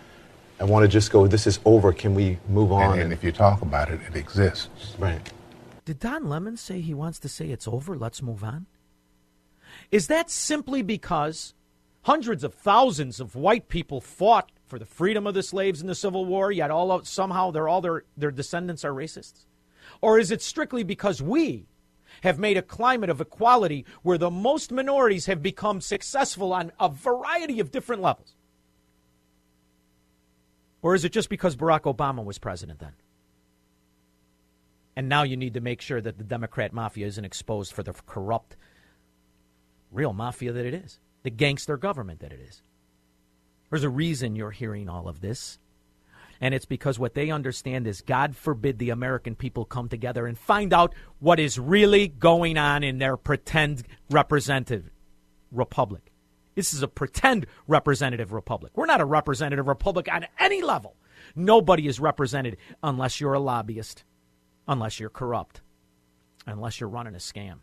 I 0.60 0.64
want 0.64 0.82
to 0.82 0.88
just 0.88 1.12
go, 1.12 1.28
this 1.28 1.46
is 1.46 1.60
over. 1.64 1.92
Can 1.92 2.16
we 2.16 2.38
move 2.48 2.72
on? 2.72 2.94
And, 2.94 3.02
and 3.02 3.12
if 3.12 3.22
you 3.22 3.30
talk 3.30 3.62
about 3.62 3.88
it, 3.90 4.00
it 4.08 4.16
exists. 4.16 4.96
Right. 4.98 5.20
Did 5.84 6.00
Don 6.00 6.28
Lemon 6.28 6.56
say 6.56 6.80
he 6.80 6.94
wants 6.94 7.20
to 7.20 7.28
say 7.28 7.50
it's 7.50 7.68
over? 7.68 7.96
Let's 7.96 8.20
move 8.20 8.42
on? 8.42 8.66
Is 9.90 10.08
that 10.08 10.30
simply 10.30 10.82
because 10.82 11.54
hundreds 12.02 12.44
of 12.44 12.54
thousands 12.54 13.20
of 13.20 13.34
white 13.34 13.68
people 13.68 14.00
fought 14.00 14.50
for 14.66 14.78
the 14.78 14.86
freedom 14.86 15.26
of 15.26 15.34
the 15.34 15.42
slaves 15.42 15.80
in 15.80 15.86
the 15.86 15.94
Civil 15.94 16.26
War, 16.26 16.52
yet 16.52 16.70
all 16.70 16.92
of, 16.92 17.08
somehow 17.08 17.50
they're 17.50 17.68
all 17.68 17.80
their, 17.80 18.04
their 18.16 18.30
descendants 18.30 18.84
are 18.84 18.92
racists? 18.92 19.46
Or 20.00 20.18
is 20.18 20.30
it 20.30 20.42
strictly 20.42 20.82
because 20.82 21.22
we 21.22 21.66
have 22.22 22.38
made 22.38 22.56
a 22.56 22.62
climate 22.62 23.10
of 23.10 23.20
equality 23.20 23.84
where 24.02 24.18
the 24.18 24.30
most 24.30 24.70
minorities 24.72 25.26
have 25.26 25.42
become 25.42 25.80
successful 25.80 26.52
on 26.52 26.72
a 26.78 26.88
variety 26.88 27.60
of 27.60 27.70
different 27.70 28.02
levels? 28.02 28.34
Or 30.82 30.94
is 30.94 31.04
it 31.04 31.12
just 31.12 31.28
because 31.28 31.56
Barack 31.56 31.82
Obama 31.82 32.24
was 32.24 32.38
president 32.38 32.78
then? 32.78 32.92
And 34.96 35.08
now 35.08 35.22
you 35.22 35.36
need 35.36 35.54
to 35.54 35.60
make 35.60 35.80
sure 35.80 36.00
that 36.00 36.18
the 36.18 36.24
Democrat 36.24 36.72
mafia 36.72 37.06
isn't 37.06 37.24
exposed 37.24 37.72
for 37.72 37.82
the 37.82 37.92
corrupt, 38.06 38.56
real 39.90 40.12
mafia 40.12 40.52
that 40.52 40.66
it 40.66 40.74
is, 40.74 40.98
the 41.22 41.30
gangster 41.30 41.76
government 41.76 42.20
that 42.20 42.32
it 42.32 42.40
is. 42.40 42.62
There's 43.70 43.84
a 43.84 43.88
reason 43.88 44.36
you're 44.36 44.50
hearing 44.50 44.88
all 44.88 45.08
of 45.08 45.20
this. 45.20 45.58
And 46.40 46.54
it's 46.54 46.66
because 46.66 46.98
what 46.98 47.14
they 47.14 47.30
understand 47.30 47.86
is 47.86 48.00
God 48.00 48.36
forbid 48.36 48.78
the 48.78 48.90
American 48.90 49.34
people 49.34 49.64
come 49.64 49.88
together 49.88 50.26
and 50.26 50.38
find 50.38 50.72
out 50.72 50.94
what 51.18 51.40
is 51.40 51.58
really 51.58 52.06
going 52.06 52.56
on 52.56 52.84
in 52.84 52.98
their 52.98 53.16
pretend 53.16 53.82
representative 54.08 54.90
republic. 55.50 56.12
This 56.54 56.72
is 56.72 56.82
a 56.82 56.88
pretend 56.88 57.46
representative 57.66 58.32
republic. 58.32 58.72
We're 58.76 58.86
not 58.86 59.00
a 59.00 59.04
representative 59.04 59.66
republic 59.66 60.08
on 60.12 60.26
any 60.38 60.62
level. 60.62 60.96
Nobody 61.34 61.88
is 61.88 62.00
represented 62.00 62.56
unless 62.82 63.20
you're 63.20 63.34
a 63.34 63.40
lobbyist, 63.40 64.04
unless 64.66 65.00
you're 65.00 65.10
corrupt, 65.10 65.60
unless 66.46 66.80
you're 66.80 66.88
running 66.88 67.14
a 67.14 67.18
scam. 67.18 67.58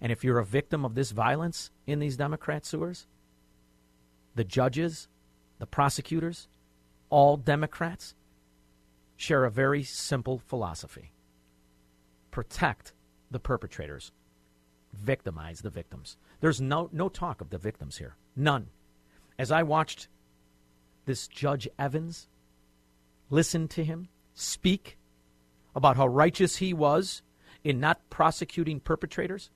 And 0.00 0.10
if 0.10 0.24
you're 0.24 0.38
a 0.38 0.44
victim 0.44 0.84
of 0.84 0.94
this 0.94 1.10
violence 1.10 1.70
in 1.86 1.98
these 1.98 2.16
Democrat 2.16 2.64
sewers, 2.64 3.06
the 4.34 4.44
judges, 4.44 5.08
the 5.58 5.66
prosecutors, 5.66 6.48
all 7.10 7.36
Democrats 7.36 8.14
share 9.16 9.44
a 9.44 9.50
very 9.50 9.82
simple 9.82 10.38
philosophy 10.38 11.12
protect 12.30 12.92
the 13.30 13.40
perpetrators, 13.40 14.12
victimize 14.92 15.60
the 15.60 15.70
victims. 15.70 16.16
There's 16.40 16.60
no, 16.60 16.88
no 16.92 17.08
talk 17.08 17.40
of 17.40 17.50
the 17.50 17.58
victims 17.58 17.98
here. 17.98 18.16
None. 18.36 18.68
As 19.38 19.50
I 19.50 19.62
watched 19.62 20.08
this 21.06 21.26
Judge 21.26 21.68
Evans 21.78 22.28
listen 23.30 23.68
to 23.68 23.84
him 23.84 24.08
speak 24.34 24.96
about 25.74 25.96
how 25.96 26.06
righteous 26.06 26.56
he 26.56 26.72
was 26.72 27.22
in 27.62 27.80
not 27.80 28.08
prosecuting 28.10 28.80
perpetrators, 28.80 29.50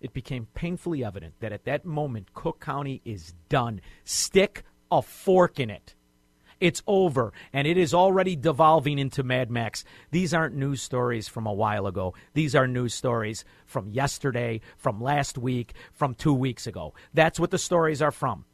it 0.00 0.12
became 0.12 0.46
painfully 0.54 1.04
evident 1.04 1.34
that 1.40 1.52
at 1.52 1.64
that 1.64 1.84
moment, 1.84 2.34
Cook 2.34 2.60
County 2.60 3.00
is 3.04 3.34
done. 3.48 3.80
Stick 4.04 4.62
a 4.90 5.02
fork 5.02 5.58
in 5.58 5.70
it. 5.70 5.94
It's 6.60 6.82
over, 6.88 7.32
and 7.52 7.68
it 7.68 7.76
is 7.76 7.94
already 7.94 8.34
devolving 8.34 8.98
into 8.98 9.22
Mad 9.22 9.48
Max. 9.48 9.84
These 10.10 10.34
aren't 10.34 10.56
news 10.56 10.82
stories 10.82 11.28
from 11.28 11.46
a 11.46 11.52
while 11.52 11.86
ago. 11.86 12.14
These 12.34 12.56
are 12.56 12.66
news 12.66 12.94
stories 12.94 13.44
from 13.64 13.90
yesterday, 13.90 14.60
from 14.76 15.00
last 15.00 15.38
week, 15.38 15.74
from 15.92 16.14
two 16.14 16.34
weeks 16.34 16.66
ago. 16.66 16.94
That's 17.14 17.38
what 17.38 17.52
the 17.52 17.58
stories 17.58 18.02
are 18.02 18.10
from. 18.10 18.44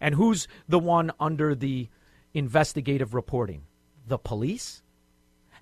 And 0.00 0.16
who's 0.16 0.48
the 0.68 0.80
one 0.80 1.12
under 1.20 1.54
the 1.54 1.88
investigative 2.34 3.14
reporting? 3.14 3.62
The 4.06 4.18
police? 4.18 4.82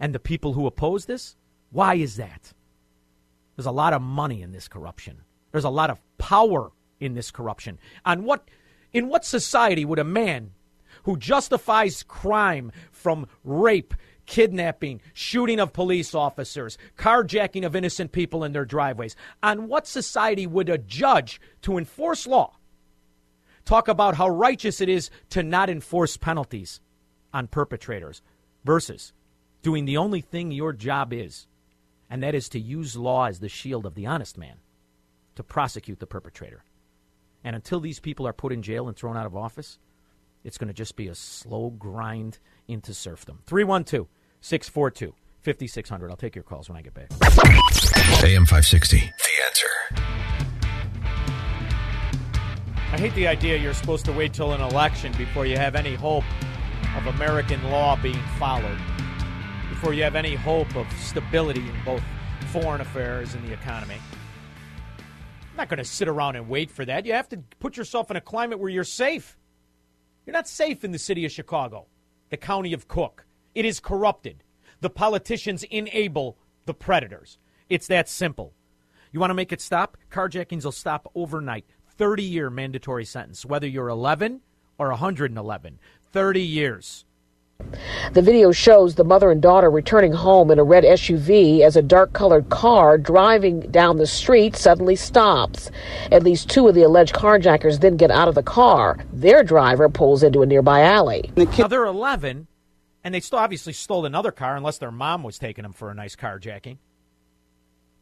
And 0.01 0.14
the 0.14 0.18
people 0.18 0.55
who 0.55 0.66
oppose 0.66 1.05
this? 1.05 1.36
Why 1.70 1.97
is 1.97 2.16
that? 2.16 2.55
There's 3.57 3.66
a 3.66 3.72
lot 3.72 3.92
of 3.92 4.02
money 4.02 4.42
in 4.42 4.52
this 4.52 4.68
corruption. 4.68 5.22
There's 5.52 5.64
a 5.64 5.70
lot 5.70 5.90
of 5.90 6.00
power 6.18 6.72
in 7.00 7.14
this 7.14 7.30
corruption. 7.30 7.78
On 8.05 8.24
what 8.24 8.48
in 8.92 9.09
what 9.09 9.24
society 9.24 9.84
would 9.84 9.98
a 9.98 10.05
man 10.05 10.52
who 11.02 11.16
justifies 11.16 12.02
crime 12.05 12.72
from 12.92 13.26
rape, 13.42 13.92
kidnapping, 14.26 15.00
shooting 15.12 15.61
of 15.61 15.72
police 15.72 16.14
officers, 16.14 16.78
carjacking 16.96 17.66
of 17.66 17.76
innocent 17.76 18.12
people 18.12 18.44
in 18.44 18.52
their 18.52 18.64
driveways. 18.64 19.16
On 19.42 19.68
what 19.68 19.86
society 19.86 20.46
would 20.46 20.68
a 20.68 20.78
judge 20.78 21.40
to 21.62 21.76
enforce 21.76 22.26
law 22.26 22.57
talk 23.64 23.88
about 23.88 24.14
how 24.16 24.28
righteous 24.28 24.80
it 24.80 24.88
is 24.88 25.11
to 25.30 25.42
not 25.42 25.70
enforce 25.70 26.16
penalties 26.16 26.80
on 27.32 27.46
perpetrators 27.46 28.22
versus 28.64 29.12
doing 29.62 29.84
the 29.84 29.96
only 29.96 30.20
thing 30.20 30.52
your 30.52 30.72
job 30.72 31.12
is, 31.12 31.46
and 32.11 32.22
that 32.22 32.34
is 32.34 32.48
to 32.50 32.61
use 32.61 32.96
law 32.96 33.26
as 33.26 33.40
the 33.40 33.48
shield 33.48 33.86
of 33.86 33.94
the 33.94 34.07
honest 34.07 34.38
man 34.38 34.57
to 35.34 35.42
prosecute 35.42 36.00
the 36.00 36.07
perpetrator. 36.07 36.64
And 37.42 37.55
until 37.55 37.80
these 37.80 38.00
people 38.00 38.26
are 38.26 38.32
put 38.32 38.52
in 38.52 38.62
jail 38.62 38.88
and 38.88 38.96
thrown 38.96 39.16
out 39.16 39.26
of 39.26 39.36
office, 39.36 39.78
it's 40.44 40.59
going 40.59 40.68
to 40.68 40.74
just 40.74 40.96
be 40.96 41.09
a 41.09 41.14
slow 41.14 41.70
grind 41.70 42.38
into 42.68 42.94
serfdom. 42.94 43.40
312 43.46 44.09
642 44.40 45.14
5600. 45.40 46.11
I'll 46.11 46.16
take 46.16 46.34
your 46.34 46.42
calls 46.42 46.68
when 46.68 46.78
I 46.78 46.82
get 46.82 46.94
back. 46.94 47.11
AM 48.22 48.46
560. 48.46 48.98
The 48.98 49.05
answer. 49.46 49.66
I 52.92 52.98
hate 52.98 53.14
the 53.14 53.26
idea 53.26 53.57
you're 53.57 53.74
supposed 53.74 54.05
to 54.07 54.12
wait 54.12 54.32
till 54.32 54.52
an 54.52 54.61
election 54.61 55.12
before 55.18 55.46
you 55.46 55.57
have 55.57 55.74
any 55.74 55.94
hope 55.94 56.24
of 56.96 57.07
American 57.07 57.62
law 57.64 57.96
being 58.00 58.22
followed, 58.38 58.78
before 59.85 59.93
you 59.93 60.03
have 60.03 60.16
any 60.16 60.35
hope 60.35 60.74
of 60.76 60.91
stability 60.93 61.61
in 61.61 61.85
both 61.85 62.03
foreign 62.51 62.80
affairs 62.80 63.35
and 63.35 63.47
the 63.47 63.53
economy. 63.53 63.99
I'm 64.97 65.57
not 65.59 65.68
going 65.68 65.76
to 65.76 65.85
sit 65.85 66.09
around 66.09 66.37
and 66.37 66.49
wait 66.49 66.70
for 66.70 66.87
that. 66.87 67.05
You 67.05 67.12
have 67.12 67.28
to 67.28 67.37
put 67.61 67.76
yourself 67.76 68.11
in 68.11 68.16
a 68.16 68.20
climate 68.22 68.59
where 68.59 68.70
you're 68.70 68.82
safe. 68.82 69.37
You're 70.24 70.32
not 70.32 70.49
safe 70.49 70.85
in 70.85 70.93
the 70.93 70.99
city 70.99 71.26
of 71.26 71.32
Chicago, 71.32 71.85
the 72.30 72.39
county 72.39 72.72
of 72.72 72.89
Cook. 72.89 73.26
It 73.55 73.66
is 73.66 73.78
corrupted. 73.78 74.43
The 74.80 74.89
politicians 74.89 75.64
enable 75.64 76.39
the 76.64 76.72
predators. 76.72 77.37
It's 77.68 77.89
that 77.89 78.09
simple. 78.09 78.55
You 79.12 79.20
want 79.20 79.32
to 79.32 79.35
make 79.35 79.53
it 79.53 79.61
stop? 79.61 79.99
Carjackings 80.11 80.64
will 80.64 80.72
stop 80.72 81.12
overnight. 81.14 81.66
30 81.99 82.22
year 82.22 82.49
mandatory 82.49 83.05
sentence, 83.05 83.45
whether 83.45 83.66
you're 83.66 83.91
11 83.91 84.41
or 84.78 84.89
111. 84.89 85.78
30 86.11 86.41
years. 86.41 87.05
The 88.12 88.22
video 88.22 88.52
shows 88.52 88.94
the 88.94 89.05
mother 89.05 89.30
and 89.30 89.40
daughter 89.40 89.70
returning 89.70 90.12
home 90.12 90.50
in 90.50 90.59
a 90.59 90.64
red 90.64 90.84
SUV 90.84 91.61
as 91.61 91.76
a 91.76 91.82
dark 91.82 92.12
colored 92.12 92.48
car 92.48 92.98
driving 92.98 93.61
down 93.70 93.96
the 93.96 94.07
street 94.07 94.57
suddenly 94.57 94.96
stops. 94.96 95.70
At 96.11 96.22
least 96.22 96.50
two 96.50 96.68
of 96.68 96.74
the 96.74 96.82
alleged 96.82 97.14
carjackers 97.14 97.80
then 97.80 97.96
get 97.96 98.11
out 98.11 98.28
of 98.28 98.34
the 98.34 98.42
car. 98.42 98.98
Their 99.12 99.44
driver 99.44 99.88
pulls 99.88 100.22
into 100.22 100.42
a 100.42 100.46
nearby 100.46 100.82
alley. 100.82 101.30
Now 101.36 101.68
they're 101.68 101.84
11, 101.84 102.46
and 103.05 103.14
they 103.14 103.20
still 103.20 103.38
obviously 103.38 103.72
stole 103.72 104.05
another 104.05 104.32
car 104.32 104.57
unless 104.57 104.78
their 104.78 104.92
mom 104.92 105.22
was 105.22 105.38
taking 105.38 105.62
them 105.62 105.72
for 105.72 105.90
a 105.90 105.94
nice 105.94 106.16
carjacking. 106.16 106.78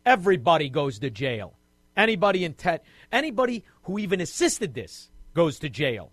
Everybody 0.04 0.68
goes 0.68 0.98
to 1.00 1.10
jail. 1.10 1.54
Anybody 1.96 2.44
in 2.44 2.54
Tet, 2.54 2.84
anybody 3.12 3.64
who 3.82 3.98
even 3.98 4.20
assisted 4.20 4.74
this 4.74 5.10
goes 5.34 5.58
to 5.58 5.68
jail. 5.68 6.10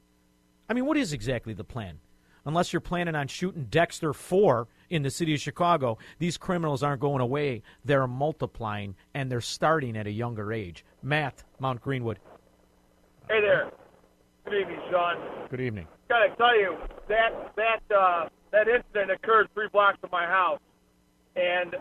I 0.67 0.73
mean, 0.73 0.85
what 0.85 0.97
is 0.97 1.13
exactly 1.13 1.53
the 1.53 1.63
plan? 1.63 1.99
Unless 2.49 2.73
you're 2.73 2.79
planning 2.79 3.13
on 3.13 3.27
shooting 3.27 3.67
Dexter 3.69 4.11
4 4.11 4.67
in 4.89 5.03
the 5.03 5.11
city 5.11 5.35
of 5.35 5.39
Chicago, 5.39 5.99
these 6.17 6.35
criminals 6.35 6.81
aren't 6.81 6.99
going 6.99 7.21
away. 7.21 7.61
They're 7.85 8.07
multiplying, 8.07 8.95
and 9.13 9.31
they're 9.31 9.39
starting 9.39 9.95
at 9.95 10.07
a 10.07 10.11
younger 10.11 10.51
age. 10.51 10.83
Matt, 11.03 11.43
Mount 11.59 11.79
Greenwood. 11.79 12.17
Hey 13.27 13.39
there. 13.39 13.69
Good 14.45 14.61
evening, 14.61 14.79
Shaun. 14.89 15.17
Good 15.51 15.61
evening. 15.61 15.85
Gotta 16.07 16.35
tell 16.37 16.59
you 16.59 16.75
that 17.07 17.53
that 17.55 17.95
uh, 17.95 18.29
that 18.49 18.67
incident 18.67 19.11
occurred 19.11 19.49
three 19.53 19.67
blocks 19.71 19.99
from 20.01 20.09
my 20.11 20.25
house, 20.25 20.59
and 21.35 21.75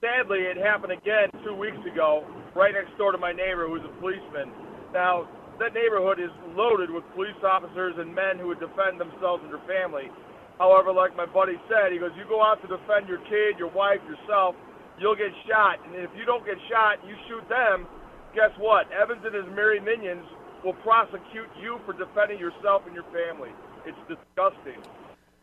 sadly, 0.00 0.40
it 0.40 0.56
happened 0.56 0.90
again 0.90 1.28
two 1.44 1.54
weeks 1.54 1.78
ago, 1.86 2.26
right 2.56 2.74
next 2.74 2.98
door 2.98 3.12
to 3.12 3.18
my 3.18 3.30
neighbor, 3.30 3.68
who's 3.68 3.84
a 3.84 4.00
policeman. 4.00 4.50
Now, 4.92 5.28
that 5.58 5.74
neighborhood 5.74 6.18
is 6.18 6.30
loaded 6.54 6.90
with 6.90 7.04
police 7.14 7.38
officers 7.42 7.94
and 7.98 8.14
men 8.14 8.38
who 8.38 8.48
would 8.48 8.60
defend 8.60 8.98
themselves 8.98 9.42
and 9.44 9.52
their 9.52 9.62
family. 9.66 10.10
However, 10.58 10.92
like 10.92 11.16
my 11.16 11.26
buddy 11.26 11.58
said, 11.68 11.90
he 11.90 11.98
goes, 11.98 12.12
"You 12.16 12.24
go 12.26 12.42
out 12.42 12.62
to 12.62 12.68
defend 12.68 13.08
your 13.08 13.18
kid, 13.26 13.58
your 13.58 13.70
wife, 13.70 14.00
yourself, 14.06 14.54
you'll 14.98 15.16
get 15.16 15.34
shot. 15.46 15.80
And 15.86 15.94
if 15.96 16.10
you 16.16 16.24
don't 16.24 16.44
get 16.46 16.58
shot, 16.70 17.02
you 17.06 17.14
shoot 17.26 17.46
them. 17.48 17.86
Guess 18.34 18.54
what? 18.58 18.90
Evans 18.90 19.22
and 19.24 19.34
his 19.34 19.46
merry 19.54 19.80
minions 19.80 20.26
will 20.62 20.74
prosecute 20.86 21.50
you 21.60 21.78
for 21.86 21.92
defending 21.92 22.38
yourself 22.38 22.82
and 22.86 22.94
your 22.94 23.06
family. 23.14 23.50
It's 23.86 23.98
disgusting. 24.08 24.80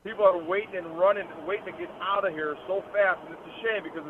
People 0.04 0.26
are 0.26 0.38
waiting 0.38 0.76
and 0.82 0.98
running, 0.98 1.28
waiting 1.46 1.66
to 1.70 1.76
get 1.78 1.92
out 2.02 2.26
of 2.26 2.34
here 2.34 2.58
so 2.68 2.82
fast, 2.92 3.22
and 3.28 3.38
it's 3.38 3.46
a 3.46 3.56
shame 3.62 3.84
because 3.84 4.02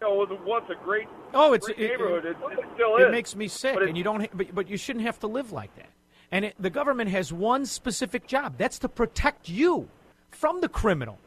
know, 0.00 0.22
it 0.22 0.30
was 0.30 0.38
once 0.44 0.64
a 0.70 0.84
great, 0.84 1.08
Oh, 1.34 1.52
it's 1.52 1.66
great 1.66 1.78
it, 1.78 1.88
neighborhood. 1.90 2.24
It, 2.24 2.36
It, 2.52 2.58
it 2.58 2.64
still 2.74 2.96
it 2.96 3.02
is. 3.06 3.10
makes 3.12 3.36
me 3.36 3.48
sick, 3.48 3.76
and 3.80 3.96
you 3.96 4.04
don't. 4.04 4.28
But, 4.36 4.54
but 4.54 4.68
you 4.68 4.76
shouldn't 4.76 5.04
have 5.04 5.18
to 5.20 5.26
live 5.26 5.52
like 5.52 5.74
that. 5.76 5.90
And 6.32 6.44
it, 6.46 6.54
the 6.58 6.70
government 6.70 7.10
has 7.10 7.32
one 7.32 7.66
specific 7.66 8.26
job. 8.26 8.54
That's 8.58 8.78
to 8.80 8.88
protect 8.88 9.48
you 9.48 9.88
from 10.30 10.60
the 10.60 10.68
criminal, 10.68 11.18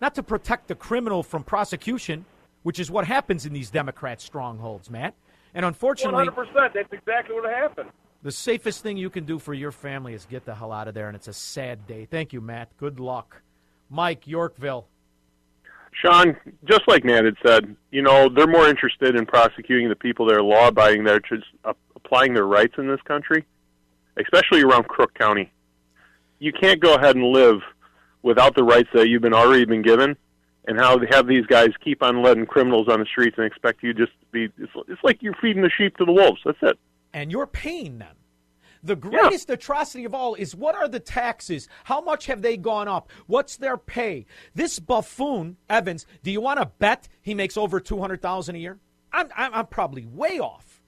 not 0.00 0.14
to 0.16 0.22
protect 0.22 0.68
the 0.68 0.74
criminal 0.74 1.22
from 1.22 1.44
prosecution, 1.44 2.24
which 2.62 2.78
is 2.78 2.90
what 2.90 3.06
happens 3.06 3.44
in 3.46 3.52
these 3.52 3.70
Democrat 3.70 4.20
strongholds, 4.20 4.90
Matt. 4.90 5.14
And 5.54 5.64
unfortunately, 5.64 6.26
100%. 6.26 6.72
That's 6.74 6.92
exactly 6.92 7.34
what 7.34 7.50
happened. 7.50 7.90
the 8.22 8.32
safest 8.32 8.82
thing 8.82 8.96
you 8.96 9.10
can 9.10 9.24
do 9.24 9.38
for 9.38 9.54
your 9.54 9.72
family 9.72 10.12
is 10.14 10.24
get 10.26 10.44
the 10.44 10.54
hell 10.54 10.72
out 10.72 10.88
of 10.88 10.94
there, 10.94 11.08
and 11.08 11.16
it's 11.16 11.28
a 11.28 11.32
sad 11.32 11.86
day. 11.86 12.06
Thank 12.10 12.32
you, 12.32 12.40
Matt. 12.40 12.74
Good 12.78 13.00
luck. 13.00 13.42
Mike, 13.90 14.26
Yorkville. 14.26 14.86
Shaun, 16.02 16.36
just 16.64 16.82
like 16.86 17.04
Nat 17.04 17.24
had 17.24 17.36
said, 17.44 17.76
you 17.90 18.02
know, 18.02 18.28
they're 18.28 18.46
more 18.46 18.68
interested 18.68 19.16
in 19.16 19.26
prosecuting 19.26 19.88
the 19.88 19.96
people 19.96 20.26
that 20.26 20.36
are 20.36 20.42
law 20.42 20.68
abiding, 20.68 21.04
that 21.04 21.14
are 21.14 21.20
just 21.36 21.48
applying 21.96 22.34
their 22.34 22.46
rights 22.46 22.74
in 22.78 22.86
this 22.86 23.00
country, 23.02 23.44
especially 24.16 24.62
around 24.62 24.86
Crook 24.88 25.14
County. 25.14 25.52
You 26.38 26.52
can't 26.52 26.80
go 26.80 26.94
ahead 26.94 27.16
and 27.16 27.24
live 27.24 27.60
without 28.22 28.54
the 28.54 28.62
rights 28.62 28.88
that 28.94 29.08
you've 29.08 29.22
been 29.22 29.34
already 29.34 29.64
been 29.64 29.82
given, 29.82 30.16
and 30.66 30.78
how 30.78 30.96
they 30.98 31.06
have 31.10 31.26
these 31.26 31.46
guys 31.46 31.70
keep 31.82 32.02
on 32.02 32.22
letting 32.22 32.46
criminals 32.46 32.88
on 32.88 33.00
the 33.00 33.06
streets 33.06 33.36
and 33.38 33.46
expect 33.46 33.82
you 33.82 33.92
just 33.92 34.12
to 34.20 34.26
be. 34.30 34.44
It's, 34.62 34.72
it's 34.86 35.02
like 35.02 35.20
you're 35.22 35.34
feeding 35.40 35.62
the 35.62 35.70
sheep 35.70 35.96
to 35.96 36.04
the 36.04 36.12
wolves. 36.12 36.40
That's 36.44 36.58
it. 36.62 36.78
and 37.12 37.32
you're 37.32 37.46
paying 37.46 37.98
them. 37.98 38.14
The 38.82 38.96
greatest 38.96 39.50
atrocity 39.50 40.04
of 40.04 40.14
all 40.14 40.34
is 40.34 40.54
what 40.54 40.74
are 40.74 40.88
the 40.88 41.00
taxes? 41.00 41.68
How 41.84 42.00
much 42.00 42.26
have 42.26 42.42
they 42.42 42.56
gone 42.56 42.88
up? 42.88 43.10
What's 43.26 43.56
their 43.56 43.76
pay? 43.76 44.26
This 44.54 44.78
buffoon 44.78 45.56
Evans, 45.68 46.06
do 46.22 46.30
you 46.30 46.40
want 46.40 46.60
to 46.60 46.70
bet 46.78 47.08
he 47.20 47.34
makes 47.34 47.56
over 47.56 47.80
two 47.80 47.98
hundred 47.98 48.22
thousand 48.22 48.56
a 48.56 48.58
year? 48.58 48.78
I'm, 49.12 49.28
I'm, 49.36 49.54
I'm 49.54 49.66
probably 49.66 50.06
way 50.06 50.38
off. 50.38 50.82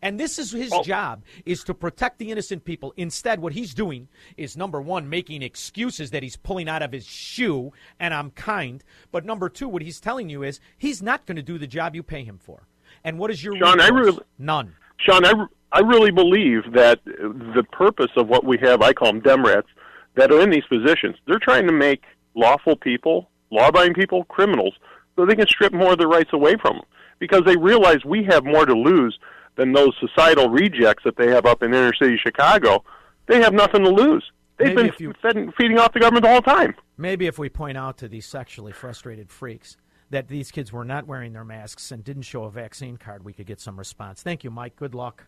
And 0.00 0.18
this 0.18 0.38
is 0.38 0.50
his 0.50 0.72
oh. 0.72 0.82
job 0.82 1.22
is 1.44 1.62
to 1.64 1.74
protect 1.74 2.18
the 2.18 2.30
innocent 2.30 2.64
people. 2.64 2.94
Instead, 2.96 3.40
what 3.40 3.52
he's 3.52 3.74
doing 3.74 4.08
is 4.36 4.56
number 4.56 4.80
one, 4.80 5.08
making 5.08 5.42
excuses 5.42 6.10
that 6.10 6.22
he's 6.22 6.36
pulling 6.36 6.68
out 6.68 6.82
of 6.82 6.92
his 6.92 7.06
shoe, 7.06 7.72
and 8.00 8.14
I'm 8.14 8.30
kind. 8.30 8.82
But 9.12 9.24
number 9.24 9.48
two, 9.48 9.68
what 9.68 9.82
he's 9.82 10.00
telling 10.00 10.28
you 10.28 10.42
is 10.42 10.60
he's 10.78 11.02
not 11.02 11.26
going 11.26 11.36
to 11.36 11.42
do 11.42 11.58
the 11.58 11.66
job 11.66 11.94
you 11.94 12.02
pay 12.02 12.24
him 12.24 12.38
for. 12.38 12.66
And 13.04 13.18
what 13.18 13.30
is 13.30 13.44
your 13.44 13.56
Shaun, 13.56 13.80
I 13.80 13.88
really- 13.88 14.18
none. 14.38 14.74
Shaun, 14.98 15.24
I, 15.24 15.46
I 15.72 15.80
really 15.80 16.10
believe 16.10 16.72
that 16.74 17.00
the 17.04 17.64
purpose 17.72 18.10
of 18.16 18.28
what 18.28 18.44
we 18.44 18.58
have, 18.58 18.82
I 18.82 18.92
call 18.92 19.08
them 19.08 19.20
Demrats, 19.20 19.68
that 20.16 20.30
are 20.30 20.40
in 20.42 20.50
these 20.50 20.66
positions, 20.68 21.16
they're 21.26 21.38
trying 21.38 21.66
to 21.66 21.72
make 21.72 22.02
lawful 22.34 22.76
people, 22.76 23.30
law 23.50 23.68
abiding 23.68 23.94
people, 23.94 24.24
criminals, 24.24 24.74
so 25.16 25.24
they 25.24 25.34
can 25.34 25.46
strip 25.46 25.72
more 25.72 25.92
of 25.92 25.98
their 25.98 26.08
rights 26.08 26.30
away 26.32 26.56
from 26.60 26.76
them. 26.76 26.84
Because 27.18 27.42
they 27.46 27.56
realize 27.56 28.04
we 28.04 28.24
have 28.24 28.44
more 28.44 28.66
to 28.66 28.74
lose 28.74 29.18
than 29.56 29.72
those 29.72 29.94
societal 30.00 30.50
rejects 30.50 31.04
that 31.04 31.16
they 31.16 31.28
have 31.28 31.46
up 31.46 31.62
in 31.62 31.72
inner 31.72 31.94
city 31.94 32.18
Chicago. 32.22 32.84
They 33.26 33.40
have 33.40 33.54
nothing 33.54 33.84
to 33.84 33.90
lose. 33.90 34.30
They've 34.58 34.74
Maybe 34.74 34.90
been 34.90 34.96
you- 34.98 35.14
fed, 35.22 35.36
feeding 35.56 35.78
off 35.78 35.92
the 35.92 36.00
government 36.00 36.24
the 36.24 36.30
whole 36.30 36.42
time. 36.42 36.74
Maybe 36.98 37.26
if 37.26 37.38
we 37.38 37.48
point 37.48 37.78
out 37.78 37.96
to 37.98 38.08
these 38.08 38.26
sexually 38.26 38.72
frustrated 38.72 39.30
freaks 39.30 39.76
that 40.10 40.28
these 40.28 40.50
kids 40.50 40.72
were 40.72 40.84
not 40.84 41.06
wearing 41.06 41.32
their 41.32 41.44
masks 41.44 41.90
and 41.90 42.04
didn't 42.04 42.22
show 42.22 42.44
a 42.44 42.50
vaccine 42.50 42.96
card, 42.98 43.24
we 43.24 43.32
could 43.32 43.46
get 43.46 43.60
some 43.60 43.78
response. 43.78 44.22
Thank 44.22 44.44
you, 44.44 44.50
Mike. 44.50 44.76
Good 44.76 44.94
luck. 44.94 45.26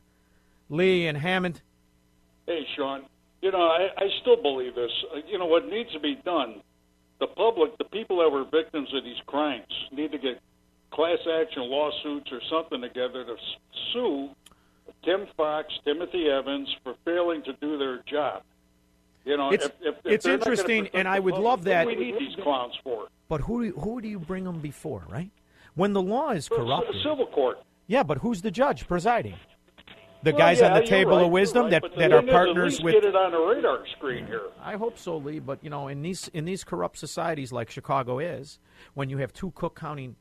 Lee 0.75 1.07
and 1.07 1.17
Hammond. 1.17 1.63
Hey, 2.47 2.67
Shaun. 2.77 3.03
You 3.41 3.53
know, 3.53 3.59
I, 3.63 3.89
I 3.97 4.09
still 4.23 4.41
believe 4.41 4.75
this. 4.75 4.91
Uh, 5.15 5.21
you 5.31 5.39
know, 5.39 5.47
what 5.47 5.69
needs 5.69 5.93
to 5.93 6.01
be 6.01 6.17
done, 6.25 6.57
the 7.21 7.27
public, 7.27 7.77
the 7.79 7.85
people 7.85 8.19
that 8.19 8.31
were 8.31 8.45
victims 8.45 8.89
of 8.95 9.05
these 9.05 9.21
crimes, 9.27 9.67
need 9.93 10.13
to 10.13 10.19
get 10.19 10.41
class 10.91 11.19
action 11.41 11.63
lawsuits 11.65 12.31
or 12.33 12.41
something 12.51 12.81
together 12.81 13.25
to 13.25 13.37
sue 13.93 14.31
Kim 15.05 15.27
Foxx, 15.37 15.69
Timothy 15.85 16.29
Evans 16.29 16.69
for 16.83 16.95
failing 17.05 17.43
to 17.45 17.53
do 17.55 17.79
their 17.79 17.99
job. 18.11 18.43
You 19.25 19.37
know, 19.37 19.53
It's- 19.53 19.71
if, 19.81 19.87
if, 19.87 19.95
if 20.07 20.13
it's 20.13 20.25
they're 20.25 20.37
not 20.37 20.45
gonna 20.45 20.53
interesting, 20.53 20.89
and 20.95 21.09
I 21.09 21.19
would 21.19 21.33
public, 21.33 21.45
love 21.51 21.65
that- 21.65 21.87
We 21.87 21.95
need 21.97 22.19
these 22.19 22.37
clowns 22.43 22.75
for 22.83 23.09
But 23.29 23.41
who 23.43 23.61
do 23.61 23.67
you, 23.69 23.73
who 23.81 24.01
do 24.01 24.09
you 24.09 24.19
bring 24.19 24.45
them 24.45 24.61
before, 24.61 25.03
right? 25.09 25.31
When 25.75 25.93
the 25.93 26.03
law 26.03 26.31
is 26.31 26.47
A 26.47 26.51
corrupted. 26.51 26.97
civil 27.03 27.27
court. 27.27 27.59
Yeah, 27.87 28.03
but 28.03 28.19
who's 28.19 28.43
the 28.43 28.51
judge 28.51 28.87
presiding? 28.87 29.35
The 30.25 30.31
Well, 30.33 30.39
guys 30.39 30.61
yeah, 30.61 30.73
on 30.73 30.81
the 30.81 30.87
table 30.87 31.19
right, 31.19 31.27
of 31.27 31.31
wisdom 31.31 31.65
right, 31.65 31.83
that, 31.83 31.97
that 31.99 32.13
are 32.13 32.23
partners 32.23 32.81
with 32.81 32.95
get 32.95 33.05
it 33.05 33.15
on 33.15 33.33
the 33.33 33.39
radar 33.39 33.87
screen 33.89 34.27
here. 34.27 34.45
I 34.59 34.77
hope 34.77 34.99
so, 34.99 35.19
Lee. 35.19 35.39
But 35.39 35.63
you 35.63 35.69
know, 35.69 35.89
in 35.89 36.01
these 36.01 36.29
in 36.29 36.47
these 36.47 36.65
corrupt 36.65 36.97
societies 36.97 37.53
like 37.53 37.71
Chicago 37.71 38.19
is, 38.19 38.59
when 38.95 39.11
you 39.11 39.19
have 39.19 39.35
two 39.35 39.51
Cook 39.51 39.79
County 39.79 40.15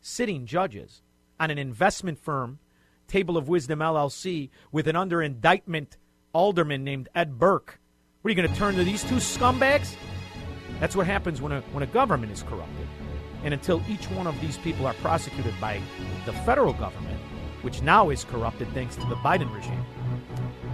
sitting 0.00 0.44
judges 0.44 1.02
on 1.38 1.52
an 1.52 1.58
investment 1.58 2.18
firm, 2.18 2.58
Table 3.06 3.36
of 3.36 3.48
Wisdom 3.48 3.78
LLC, 3.78 4.50
with 4.72 4.88
an 4.88 4.96
under 4.96 5.22
indictment 5.22 5.98
alderman 6.32 6.82
named 6.82 7.08
Ed 7.14 7.38
Burke, 7.38 7.78
what 8.22 8.30
are 8.30 8.32
you 8.32 8.36
going 8.36 8.52
to 8.52 8.58
turn 8.58 8.74
to 8.74 8.82
these 8.82 9.04
two 9.04 9.16
scumbags? 9.16 9.94
That's 10.80 10.96
what 10.96 11.06
happens 11.06 11.40
when 11.40 11.52
a 11.52 11.60
when 11.70 11.84
a 11.84 11.86
government 11.86 12.32
is 12.32 12.42
corrupted. 12.42 12.88
And 13.44 13.54
until 13.54 13.80
each 13.88 14.10
one 14.10 14.26
of 14.26 14.40
these 14.40 14.58
people 14.58 14.84
are 14.84 14.94
prosecuted 14.94 15.54
by 15.60 15.80
the 16.26 16.32
federal 16.32 16.72
government, 16.72 17.20
which 17.64 17.82
now 17.82 18.10
is 18.10 18.24
corrupted 18.24 18.68
thanks 18.74 18.94
to 18.94 19.06
the 19.06 19.16
Biden 19.16 19.52
regime, 19.54 19.84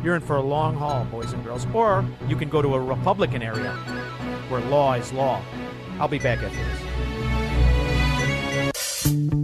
you're 0.02 0.16
in 0.16 0.22
for 0.22 0.36
a 0.36 0.42
long 0.42 0.74
haul, 0.74 1.04
boys 1.04 1.32
and 1.32 1.44
girls. 1.44 1.66
Or 1.72 2.04
you 2.26 2.36
can 2.36 2.48
go 2.48 2.60
to 2.60 2.74
a 2.74 2.80
Republican 2.80 3.42
area 3.42 3.72
where 4.48 4.60
law 4.62 4.94
is 4.94 5.12
law. 5.12 5.40
I'll 5.98 6.08
be 6.08 6.18
back 6.18 6.40
after 6.42 6.56
this. 6.56 6.80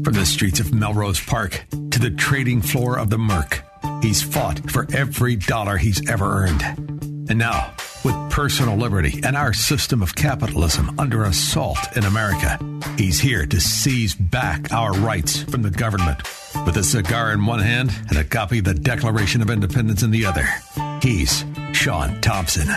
From 0.04 0.14
the 0.14 0.26
streets 0.26 0.60
of 0.60 0.74
Melrose 0.74 1.20
Park 1.20 1.66
to 1.70 1.98
the 1.98 2.10
trading 2.10 2.62
floor 2.62 2.98
of 2.98 3.10
the 3.10 3.18
Merc, 3.18 3.62
he's 4.02 4.22
fought 4.22 4.70
for 4.70 4.86
every 4.94 5.36
dollar 5.36 5.76
he's 5.76 6.08
ever 6.08 6.44
earned. 6.44 6.62
And 7.28 7.38
now, 7.38 7.74
with 8.04 8.14
personal 8.30 8.76
liberty 8.76 9.20
and 9.24 9.36
our 9.36 9.52
system 9.52 10.00
of 10.00 10.14
capitalism 10.14 10.98
under 10.98 11.24
assault 11.24 11.78
in 11.96 12.04
America, 12.04 12.58
he's 12.96 13.18
here 13.20 13.46
to 13.46 13.60
seize 13.60 14.14
back 14.14 14.72
our 14.72 14.92
rights 14.92 15.42
from 15.42 15.62
the 15.62 15.70
government. 15.70 16.22
With 16.64 16.76
a 16.76 16.82
cigar 16.82 17.32
in 17.32 17.44
one 17.44 17.58
hand 17.60 17.90
and 18.08 18.18
a 18.18 18.24
copy 18.24 18.58
of 18.58 18.64
the 18.64 18.74
Declaration 18.74 19.42
of 19.42 19.50
Independence 19.50 20.02
in 20.02 20.10
the 20.10 20.24
other, 20.26 20.46
he's 21.02 21.44
Shaun 21.72 22.20
Thompson. 22.20 22.68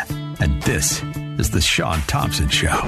And 0.41 0.61
this 0.63 1.03
is 1.37 1.51
The 1.51 1.61
Shaun 1.61 1.99
Thompson 2.01 2.49
Show. 2.49 2.81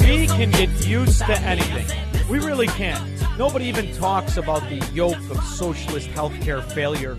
We 0.00 0.26
can 0.26 0.50
get 0.50 0.86
used 0.86 1.18
to 1.18 1.38
anything. 1.40 1.86
We 2.28 2.38
really 2.38 2.66
can. 2.68 3.00
Nobody 3.38 3.66
even 3.66 3.92
talks 3.94 4.36
about 4.36 4.62
the 4.68 4.76
yoke 4.94 5.18
of 5.30 5.42
socialist 5.44 6.08
healthcare 6.10 6.62
failure, 6.62 7.16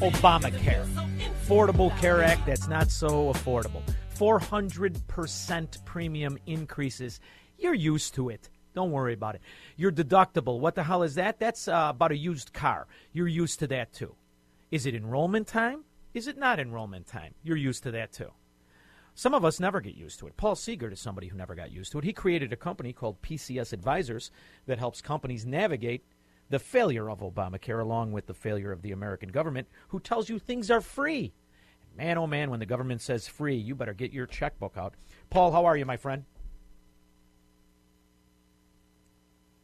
Obamacare. 0.00 0.86
Affordable 1.46 1.96
Care 1.98 2.22
Act, 2.22 2.46
that's 2.46 2.66
not 2.66 2.90
so 2.90 3.32
affordable. 3.32 3.82
400% 4.18 5.84
premium 5.84 6.38
increases. 6.46 7.20
You're 7.58 7.74
used 7.74 8.14
to 8.14 8.30
it. 8.30 8.48
Don't 8.74 8.90
worry 8.90 9.14
about 9.14 9.34
it. 9.34 9.40
Your 9.76 9.90
deductible, 9.90 10.60
what 10.60 10.74
the 10.74 10.82
hell 10.82 11.02
is 11.02 11.14
that? 11.14 11.38
That's 11.38 11.66
uh, 11.68 11.88
about 11.90 12.12
a 12.12 12.16
used 12.16 12.52
car. 12.52 12.86
You're 13.12 13.28
used 13.28 13.58
to 13.60 13.66
that 13.68 13.92
too. 13.92 14.14
Is 14.70 14.86
it 14.86 14.94
enrollment 14.94 15.46
time? 15.46 15.84
Is 16.12 16.26
it 16.26 16.36
not 16.36 16.60
enrollment 16.60 17.06
time? 17.06 17.34
You're 17.42 17.56
used 17.56 17.82
to 17.84 17.90
that 17.92 18.12
too. 18.12 18.32
Some 19.14 19.32
of 19.32 19.46
us 19.46 19.60
never 19.60 19.80
get 19.80 19.94
used 19.94 20.18
to 20.18 20.26
it. 20.26 20.36
Paul 20.36 20.54
Seegert 20.54 20.92
is 20.92 21.00
somebody 21.00 21.28
who 21.28 21.38
never 21.38 21.54
got 21.54 21.72
used 21.72 21.92
to 21.92 21.98
it. 21.98 22.04
He 22.04 22.12
created 22.12 22.52
a 22.52 22.56
company 22.56 22.92
called 22.92 23.22
PCS 23.22 23.72
Advisors 23.72 24.30
that 24.66 24.78
helps 24.78 25.00
companies 25.00 25.46
navigate 25.46 26.04
the 26.50 26.58
failure 26.58 27.10
of 27.10 27.20
Obamacare 27.20 27.80
along 27.80 28.12
with 28.12 28.26
the 28.26 28.34
failure 28.34 28.72
of 28.72 28.82
the 28.82 28.92
American 28.92 29.30
government, 29.30 29.68
who 29.88 30.00
tells 30.00 30.28
you 30.28 30.38
things 30.38 30.70
are 30.70 30.82
free. 30.82 31.32
Man, 31.96 32.18
oh 32.18 32.26
man, 32.26 32.50
when 32.50 32.60
the 32.60 32.66
government 32.66 33.00
says 33.00 33.26
free, 33.26 33.56
you 33.56 33.74
better 33.74 33.94
get 33.94 34.12
your 34.12 34.26
checkbook 34.26 34.76
out. 34.76 34.94
Paul, 35.30 35.50
how 35.50 35.64
are 35.64 35.76
you, 35.76 35.86
my 35.86 35.96
friend? 35.96 36.24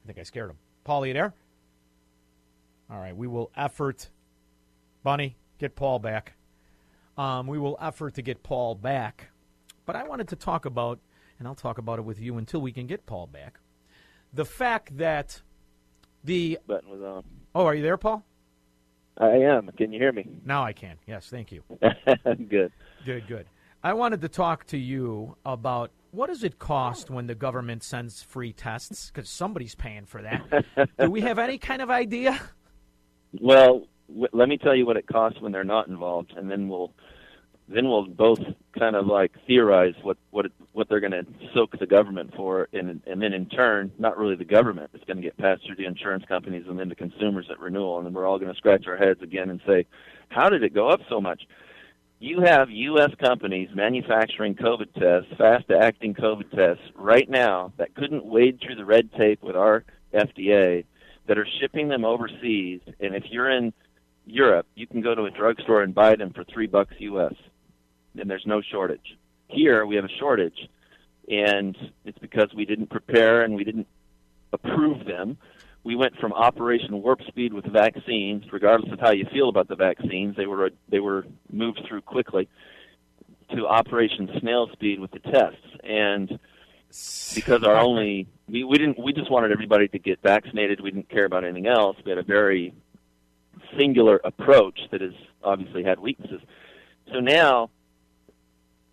I 0.02 0.06
think 0.06 0.18
I 0.18 0.22
scared 0.22 0.50
him. 0.50 0.56
Paul, 0.84 1.04
are 1.04 1.06
you 1.06 1.12
there? 1.12 1.34
All 2.90 2.98
right, 2.98 3.16
we 3.16 3.26
will 3.26 3.50
effort. 3.56 4.09
Bunny, 5.02 5.36
get 5.59 5.76
Paul 5.76 5.98
back. 5.98 6.32
Um, 7.18 7.46
we 7.46 7.59
will 7.59 7.76
effort 7.80 8.14
to 8.14 8.22
get 8.22 8.42
Paul 8.42 8.74
back. 8.74 9.28
But 9.84 9.96
I 9.96 10.04
wanted 10.04 10.28
to 10.28 10.36
talk 10.36 10.64
about, 10.64 10.98
and 11.38 11.46
I'll 11.46 11.54
talk 11.54 11.78
about 11.78 11.98
it 11.98 12.02
with 12.02 12.18
you 12.18 12.38
until 12.38 12.60
we 12.60 12.72
can 12.72 12.86
get 12.86 13.04
Paul 13.04 13.26
back. 13.26 13.60
The 14.32 14.44
fact 14.44 14.96
that 14.96 15.42
the 16.24 16.59
button 16.66 16.88
was 16.88 17.02
on. 17.02 17.24
Oh, 17.54 17.66
are 17.66 17.74
you 17.74 17.82
there, 17.82 17.98
Paul? 17.98 18.24
I 19.18 19.28
am. 19.36 19.68
Can 19.76 19.93
you 19.93 19.98
hear 19.98 20.12
me? 20.12 20.26
Now 20.44 20.64
I 20.64 20.72
can. 20.72 20.97
Yes, 21.06 21.28
thank 21.28 21.52
you. 21.52 21.62
Good. 22.48 22.72
Good, 23.05 23.26
good. 23.28 23.47
I 23.84 23.93
wanted 23.94 24.20
to 24.22 24.28
talk 24.28 24.66
to 24.68 24.78
you 24.78 25.36
about 25.44 25.90
what 26.12 26.28
does 26.28 26.44
it 26.44 26.59
cost 26.59 27.10
when 27.10 27.26
the 27.26 27.34
government 27.34 27.82
sends 27.82 28.22
free 28.22 28.52
tests? 28.52 29.10
Because 29.12 29.28
somebody's 29.28 29.74
paying 29.74 30.05
for 30.06 30.22
that. 30.22 30.89
Do 30.98 31.10
we 31.10 31.20
have 31.22 31.39
any 31.39 31.59
kind 31.59 31.82
of 31.82 31.90
idea? 31.90 32.40
Well, 33.40 33.86
w- 34.09 34.28
let 34.34 34.47
me 34.51 34.59
tell 34.59 34.74
you 34.74 34.84
what 34.84 34.98
it 34.98 35.06
costs 35.06 35.40
when 35.40 35.52
they're 35.52 35.64
not 35.64 35.89
involved, 35.89 36.34
and 36.36 36.51
then 36.51 36.68
we'll 36.68 36.93
then 37.74 37.88
we'll 37.88 38.06
both 38.06 38.40
kind 38.78 38.96
of 38.96 39.06
like 39.06 39.32
theorize 39.46 39.94
what 40.02 40.16
what 40.30 40.46
what 40.72 40.88
they're 40.88 41.00
going 41.00 41.12
to 41.12 41.26
soak 41.54 41.78
the 41.78 41.86
government 41.86 42.34
for, 42.34 42.68
and 42.72 43.00
and 43.06 43.22
then 43.22 43.32
in 43.32 43.46
turn, 43.46 43.92
not 43.98 44.16
really 44.16 44.36
the 44.36 44.44
government, 44.44 44.90
it's 44.94 45.04
going 45.04 45.16
to 45.16 45.22
get 45.22 45.36
passed 45.36 45.64
through 45.66 45.76
the 45.76 45.84
insurance 45.84 46.24
companies 46.26 46.64
and 46.68 46.78
then 46.78 46.88
the 46.88 46.94
consumers 46.94 47.46
at 47.50 47.60
renewal, 47.60 47.98
and 47.98 48.06
then 48.06 48.12
we're 48.12 48.26
all 48.26 48.38
going 48.38 48.52
to 48.52 48.56
scratch 48.56 48.86
our 48.86 48.96
heads 48.96 49.22
again 49.22 49.50
and 49.50 49.60
say, 49.66 49.86
how 50.28 50.48
did 50.48 50.62
it 50.62 50.74
go 50.74 50.88
up 50.88 51.00
so 51.08 51.20
much? 51.20 51.42
You 52.18 52.40
have 52.40 52.70
U.S. 52.70 53.10
companies 53.20 53.68
manufacturing 53.74 54.54
COVID 54.54 54.92
tests, 54.94 55.36
fast-acting 55.36 56.14
COVID 56.14 56.50
tests, 56.52 56.84
right 56.94 57.28
now 57.28 57.72
that 57.78 57.96
couldn't 57.96 58.24
wade 58.24 58.60
through 58.60 58.76
the 58.76 58.84
red 58.84 59.12
tape 59.14 59.42
with 59.42 59.56
our 59.56 59.84
FDA, 60.14 60.84
that 61.26 61.38
are 61.38 61.46
shipping 61.60 61.88
them 61.88 62.04
overseas, 62.04 62.80
and 63.00 63.14
if 63.14 63.24
you're 63.30 63.50
in 63.50 63.72
Europe, 64.26 64.66
you 64.74 64.86
can 64.86 65.00
go 65.00 65.14
to 65.14 65.24
a 65.24 65.30
drugstore 65.30 65.82
and 65.82 65.94
buy 65.94 66.14
them 66.14 66.32
for 66.32 66.44
three 66.44 66.66
bucks 66.66 66.94
U.S. 66.98 67.34
and 68.18 68.30
there's 68.30 68.47
no 68.47 68.60
shortage. 68.60 69.16
Here 69.48 69.84
we 69.86 69.97
have 69.97 70.05
a 70.05 70.18
shortage, 70.18 70.68
and 71.28 71.76
it's 72.05 72.18
because 72.18 72.52
we 72.55 72.64
didn't 72.64 72.90
prepare 72.90 73.43
and 73.43 73.55
we 73.55 73.64
didn't 73.64 73.86
approve 74.52 75.05
them. 75.06 75.36
We 75.84 75.97
went 75.97 76.16
from 76.16 76.32
Operation 76.32 77.02
Warp 77.02 77.22
Speed 77.26 77.52
with 77.52 77.64
vaccines, 77.64 78.44
regardless 78.52 78.93
of 78.93 79.01
how 79.01 79.10
you 79.10 79.26
feel 79.32 79.48
about 79.48 79.68
the 79.68 79.76
vaccines, 79.76 80.36
they 80.36 80.47
were 80.47 80.70
they 80.89 81.01
were 81.01 81.26
moved 81.51 81.82
through 81.89 82.02
quickly, 82.02 82.48
to 83.55 83.66
Operation 83.66 84.30
Snail 84.40 84.68
Speed 84.72 85.01
with 85.01 85.10
the 85.10 85.18
tests, 85.18 85.66
and 85.82 86.39
because 87.34 87.64
our 87.64 87.76
only 87.76 88.26
we, 88.48 88.64
we 88.64 88.78
didn't 88.78 88.98
we 88.98 89.12
just 89.12 89.30
wanted 89.30 89.51
everybody 89.51 89.89
to 89.89 89.98
get 89.98 90.20
vaccinated. 90.22 90.80
We 90.80 90.90
didn't 90.90 91.09
care 91.09 91.24
about 91.24 91.44
anything 91.44 91.66
else. 91.66 91.97
We 92.05 92.10
had 92.10 92.18
a 92.18 92.22
very 92.22 92.74
singular 93.78 94.20
approach 94.22 94.78
that 94.90 95.01
has 95.01 95.14
obviously 95.43 95.82
had 95.82 95.98
weaknesses. 95.98 96.40
So 97.12 97.20
now, 97.20 97.70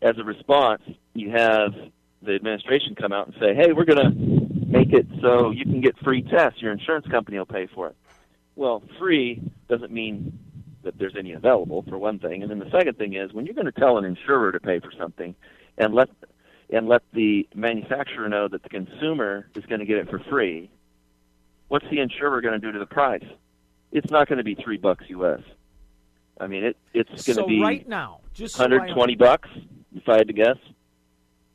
as 0.02 0.18
a 0.18 0.24
response, 0.24 0.82
you 1.14 1.32
have 1.32 1.74
the 2.22 2.36
administration 2.36 2.96
come 2.96 3.12
out 3.12 3.28
and 3.28 3.36
say, 3.40 3.54
"Hey, 3.54 3.74
we're 3.74 3.86
going 3.86 3.98
to 3.98 4.66
make 4.66 4.94
it 4.94 5.08
so 5.22 5.52
you 5.52 5.64
can 5.64 5.82
get 5.82 5.98
free 6.00 6.22
tests. 6.22 6.62
Your 6.62 6.72
insurance 6.72 7.08
company 7.08 7.38
will 7.38 7.46
pay 7.46 7.68
for 7.68 7.88
it." 7.88 7.96
Well, 8.56 8.84
free 8.98 9.42
doesn't 9.68 9.92
mean 9.92 10.38
that 10.84 10.98
there's 10.98 11.16
any 11.18 11.34
available 11.34 11.84
for 11.88 11.98
one 11.98 12.20
thing, 12.20 12.42
and 12.42 12.52
then 12.52 12.60
the 12.60 12.70
second 12.72 12.98
thing 12.98 13.14
is 13.14 13.34
when 13.34 13.46
you're 13.46 13.56
going 13.56 13.66
to 13.66 13.72
tell 13.72 13.98
an 13.98 14.06
insurer 14.06 14.52
to 14.52 14.60
pay 14.60 14.80
for 14.80 14.92
something 14.98 15.36
and 15.78 15.94
let 15.94 16.10
and 16.70 16.88
let 16.88 17.02
the 17.14 17.48
manufacturer 17.56 18.30
know 18.30 18.48
that 18.48 18.64
the 18.64 18.70
consumer 18.70 19.48
is 19.56 19.66
going 19.66 19.80
to 19.80 19.86
get 19.86 19.98
it 19.98 20.10
for 20.10 20.20
free, 20.30 20.70
what's 21.68 21.86
the 21.90 22.00
insurer 22.00 22.42
going 22.42 22.54
to 22.54 22.60
do 22.60 22.72
to 22.72 22.80
the 22.80 22.86
price? 22.86 23.26
It's 23.92 24.12
not 24.12 24.28
going 24.28 24.38
to 24.38 24.44
be 24.44 24.56
three 24.56 24.78
bucks 24.78 25.06
US. 25.10 25.42
I 26.40 26.48
mean, 26.48 26.64
it 26.64 26.78
it's 26.94 27.10
going 27.10 27.38
to 27.38 27.44
So 27.44 27.48
be 27.48 27.62
right 27.62 27.88
now, 27.88 28.22
just 28.34 28.56
so 28.56 28.64
120 28.64 29.16
bucks 29.16 29.50
if 29.96 30.08
I 30.08 30.18
had 30.18 30.28
to 30.28 30.34
guess. 30.34 30.58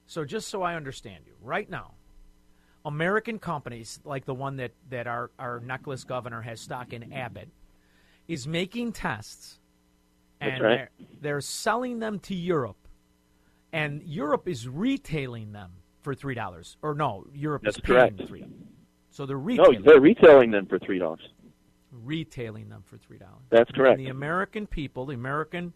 So 0.06 0.24
just 0.24 0.48
so 0.48 0.62
I 0.62 0.74
understand 0.74 1.24
you, 1.26 1.32
right 1.40 1.68
now, 1.68 1.92
American 2.84 3.38
companies 3.38 4.00
like 4.04 4.26
the 4.26 4.34
one 4.34 4.56
that, 4.56 4.72
that 4.90 5.06
our, 5.06 5.30
our 5.38 5.60
necklace 5.60 6.04
governor 6.04 6.42
has 6.42 6.60
stock 6.60 6.92
in 6.92 7.12
Abbott 7.12 7.48
is 8.28 8.46
making 8.46 8.92
tests 8.92 9.58
and 10.40 10.62
right. 10.62 10.76
they're, 10.76 10.90
they're 11.20 11.40
selling 11.40 11.98
them 11.98 12.18
to 12.20 12.34
Europe 12.34 12.76
and 13.72 14.02
Europe 14.02 14.46
is 14.48 14.68
retailing 14.68 15.52
them 15.52 15.72
for 16.02 16.14
three 16.14 16.34
dollars. 16.34 16.76
Or 16.82 16.94
no, 16.94 17.26
Europe 17.34 17.62
That's 17.64 17.76
is 17.76 17.80
paying 17.82 17.98
correct. 18.16 18.28
three. 18.28 18.44
So 19.10 19.24
they're 19.26 19.36
No, 19.38 19.42
retailing 19.42 19.82
they're 19.84 20.00
retailing 20.00 20.50
them 20.50 20.66
for 20.66 20.78
three 20.78 20.98
dollars. 20.98 21.20
retailing 21.90 22.68
them 22.68 22.82
for 22.86 22.98
three 22.98 23.18
dollars. 23.18 23.42
That's 23.50 23.70
correct. 23.70 23.98
And 23.98 24.06
the 24.06 24.10
American 24.10 24.66
people, 24.66 25.06
the 25.06 25.14
American 25.14 25.72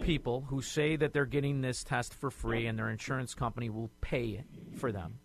people 0.00 0.46
who 0.48 0.62
say 0.62 0.96
that 0.96 1.12
they're 1.12 1.26
getting 1.26 1.60
this 1.60 1.84
test 1.84 2.14
for 2.14 2.30
free 2.30 2.66
and 2.66 2.78
their 2.78 2.90
insurance 2.90 3.34
company 3.34 3.70
will 3.70 3.90
pay 4.00 4.44
for 4.76 4.92
them, 4.92 5.18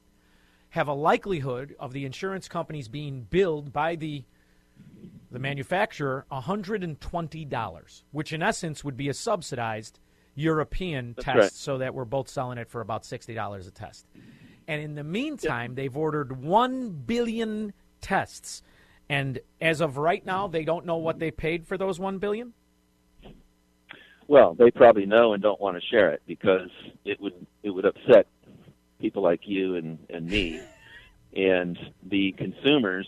have 0.70 0.88
a 0.88 0.94
likelihood 0.94 1.76
of 1.80 1.94
the 1.94 2.06
insurance 2.06 2.48
companies 2.48 2.88
being 2.88 3.28
billed 3.30 3.72
by 3.74 3.96
the 3.96 4.24
the 5.32 5.40
manufacturer 5.40 6.26
$120, 6.32 8.04
which 8.12 8.34
in 8.34 8.44
essence 8.44 8.84
would 8.84 8.98
be 8.98 9.08
a 9.08 9.14
subsidized 9.14 10.00
European 10.36 11.14
That's 11.16 11.26
test 11.26 11.38
right. 11.38 11.52
so 11.52 11.78
that 11.78 11.94
we're 11.94 12.06
both 12.06 12.28
selling 12.28 12.58
it 12.58 12.70
for 12.70 12.82
about 12.82 13.04
$60 13.04 13.68
a 13.68 13.72
test. 13.72 14.06
And 14.68 14.82
in 14.82 14.96
the 14.96 15.04
meantime, 15.04 15.76
they've 15.76 15.96
ordered 15.96 16.42
1 16.42 16.92
billion 17.06 17.74
tests. 18.02 18.62
And 19.10 19.40
as 19.60 19.82
of 19.82 19.98
right 19.98 20.26
now, 20.26 20.48
they 20.48 20.64
don't 20.64 20.86
know 20.86 20.98
what 20.98 21.20
they 21.20 21.32
paid 21.32 21.66
for 21.66 21.78
those 21.78 22.00
1 22.00 22.20
billion? 22.20 22.54
Well, 24.32 24.54
they 24.54 24.72
probably 24.72 25.06
know 25.06 25.34
and 25.34 25.44
don't 25.44 25.60
want 25.60 25.76
to 25.76 25.86
share 25.86 26.12
it 26.12 26.22
because 26.26 26.70
it 27.04 27.20
would 27.20 27.34
it 27.64 27.70
would 27.70 27.84
upset 27.84 28.28
people 29.02 29.22
like 29.22 29.42
you 29.44 29.76
and 29.76 30.00
and 30.10 30.26
me, 30.26 30.62
and 31.36 31.78
the 32.02 32.32
consumers. 32.38 33.06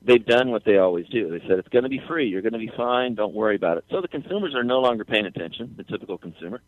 They've 0.00 0.24
done 0.24 0.50
what 0.50 0.64
they 0.64 0.78
always 0.78 1.06
do. 1.08 1.30
They 1.30 1.46
said 1.46 1.58
it's 1.58 1.68
going 1.68 1.82
to 1.82 1.90
be 1.90 2.00
free. 2.08 2.26
You're 2.26 2.40
going 2.40 2.54
to 2.54 2.58
be 2.58 2.72
fine. 2.74 3.14
Don't 3.14 3.34
worry 3.34 3.54
about 3.54 3.76
it. 3.76 3.84
So 3.90 4.00
the 4.00 4.08
consumers 4.08 4.54
are 4.54 4.64
no 4.64 4.80
longer 4.80 5.04
paying 5.04 5.26
attention. 5.26 5.74
The 5.76 5.84
typical 5.84 6.16
consumer, 6.16 6.62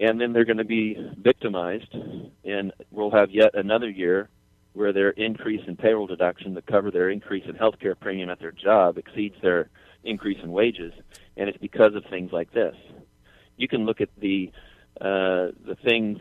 and 0.00 0.18
then 0.18 0.32
they're 0.32 0.46
going 0.46 0.56
to 0.56 0.64
be 0.64 0.96
victimized, 1.18 1.94
and 2.42 2.72
we'll 2.90 3.10
have 3.10 3.30
yet 3.32 3.50
another 3.52 3.90
year 3.90 4.30
where 4.72 4.94
their 4.94 5.10
increase 5.10 5.60
in 5.66 5.76
payroll 5.76 6.06
deduction 6.06 6.54
to 6.54 6.62
cover 6.62 6.90
their 6.90 7.10
increase 7.10 7.44
in 7.46 7.54
health 7.54 7.78
care 7.78 7.94
premium 7.94 8.30
at 8.30 8.40
their 8.40 8.52
job 8.52 8.96
exceeds 8.96 9.36
their 9.42 9.68
increase 10.06 10.38
in 10.42 10.50
wages, 10.52 10.92
and 11.36 11.48
it's 11.48 11.58
because 11.58 11.94
of 11.94 12.04
things 12.10 12.32
like 12.32 12.52
this. 12.52 12.74
You 13.56 13.68
can 13.68 13.84
look 13.84 14.00
at 14.00 14.08
the 14.18 14.50
uh, 15.00 15.52
the 15.64 15.76
things 15.84 16.18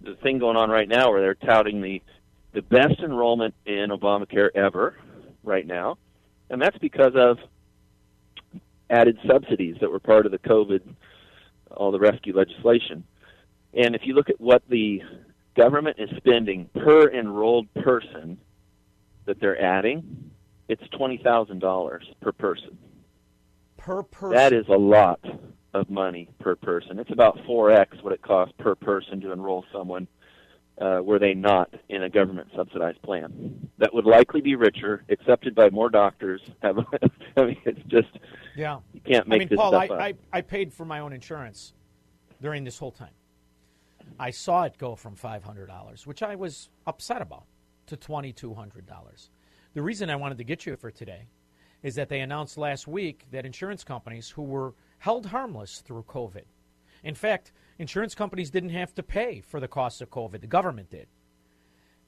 the 0.00 0.14
thing 0.22 0.38
going 0.38 0.56
on 0.56 0.70
right 0.70 0.88
now 0.88 1.10
where 1.10 1.20
they're 1.20 1.34
touting 1.34 1.80
the 1.80 2.02
the 2.52 2.62
best 2.62 3.00
enrollment 3.00 3.54
in 3.66 3.90
Obamacare 3.90 4.48
ever 4.54 4.96
right 5.42 5.66
now, 5.66 5.98
and 6.50 6.60
that's 6.60 6.78
because 6.78 7.12
of 7.16 7.38
added 8.90 9.18
subsidies 9.26 9.76
that 9.80 9.90
were 9.90 9.98
part 10.00 10.26
of 10.26 10.32
the 10.32 10.38
COVID 10.38 10.82
all 11.70 11.90
the 11.90 11.98
rescue 11.98 12.36
legislation. 12.36 13.04
And 13.72 13.94
if 13.94 14.02
you 14.04 14.14
look 14.14 14.30
at 14.30 14.40
what 14.40 14.62
the 14.68 15.02
government 15.56 15.96
is 15.98 16.08
spending 16.16 16.68
per 16.74 17.10
enrolled 17.10 17.72
person 17.74 18.38
that 19.24 19.40
they're 19.40 19.60
adding, 19.60 20.30
it's 20.68 20.82
twenty 20.96 21.18
thousand 21.18 21.58
dollars 21.60 22.04
per 22.20 22.32
person. 22.32 22.78
Per 23.84 24.02
person. 24.02 24.34
That 24.34 24.54
is 24.54 24.66
a 24.68 24.78
lot 24.78 25.20
of 25.74 25.90
money 25.90 26.30
per 26.40 26.56
person. 26.56 26.98
It's 26.98 27.12
about 27.12 27.38
four 27.44 27.70
x 27.70 27.98
what 28.00 28.14
it 28.14 28.22
costs 28.22 28.54
per 28.58 28.74
person 28.74 29.20
to 29.20 29.30
enroll 29.30 29.62
someone 29.70 30.08
uh, 30.80 31.00
were 31.04 31.18
they 31.18 31.34
not 31.34 31.68
in 31.90 32.02
a 32.02 32.08
government 32.08 32.48
subsidized 32.56 33.02
plan. 33.02 33.68
That 33.76 33.92
would 33.92 34.06
likely 34.06 34.40
be 34.40 34.56
richer, 34.56 35.04
accepted 35.10 35.54
by 35.54 35.68
more 35.68 35.90
doctors. 35.90 36.40
Have 36.62 36.78
I 37.36 37.44
mean, 37.44 37.60
it's 37.66 37.82
just 37.88 38.08
Yeah. 38.56 38.78
you 38.94 39.02
can't 39.02 39.28
make 39.28 39.36
I 39.36 39.38
mean, 39.40 39.48
this 39.48 39.58
Paul, 39.58 39.72
stuff 39.72 39.90
I, 39.90 39.94
up. 39.94 40.00
I, 40.00 40.38
I 40.38 40.40
paid 40.40 40.72
for 40.72 40.86
my 40.86 41.00
own 41.00 41.12
insurance 41.12 41.74
during 42.40 42.64
this 42.64 42.78
whole 42.78 42.92
time. 42.92 43.12
I 44.18 44.30
saw 44.30 44.62
it 44.62 44.78
go 44.78 44.96
from 44.96 45.14
$500, 45.14 46.06
which 46.06 46.22
I 46.22 46.36
was 46.36 46.70
upset 46.86 47.20
about, 47.20 47.44
to 47.88 47.98
$2,200. 47.98 49.28
The 49.74 49.82
reason 49.82 50.08
I 50.08 50.16
wanted 50.16 50.38
to 50.38 50.44
get 50.44 50.64
you 50.64 50.74
for 50.76 50.90
today 50.90 51.26
is 51.84 51.94
that 51.94 52.08
they 52.08 52.20
announced 52.20 52.56
last 52.56 52.88
week 52.88 53.26
that 53.30 53.44
insurance 53.44 53.84
companies 53.84 54.30
who 54.30 54.42
were 54.42 54.74
held 54.98 55.26
harmless 55.26 55.80
through 55.80 56.02
COVID, 56.08 56.44
in 57.04 57.14
fact, 57.14 57.52
insurance 57.78 58.14
companies 58.14 58.50
didn't 58.50 58.70
have 58.70 58.94
to 58.94 59.02
pay 59.02 59.42
for 59.42 59.60
the 59.60 59.68
costs 59.68 60.00
of 60.00 60.10
COVID, 60.10 60.40
the 60.40 60.46
government 60.46 60.90
did, 60.90 61.06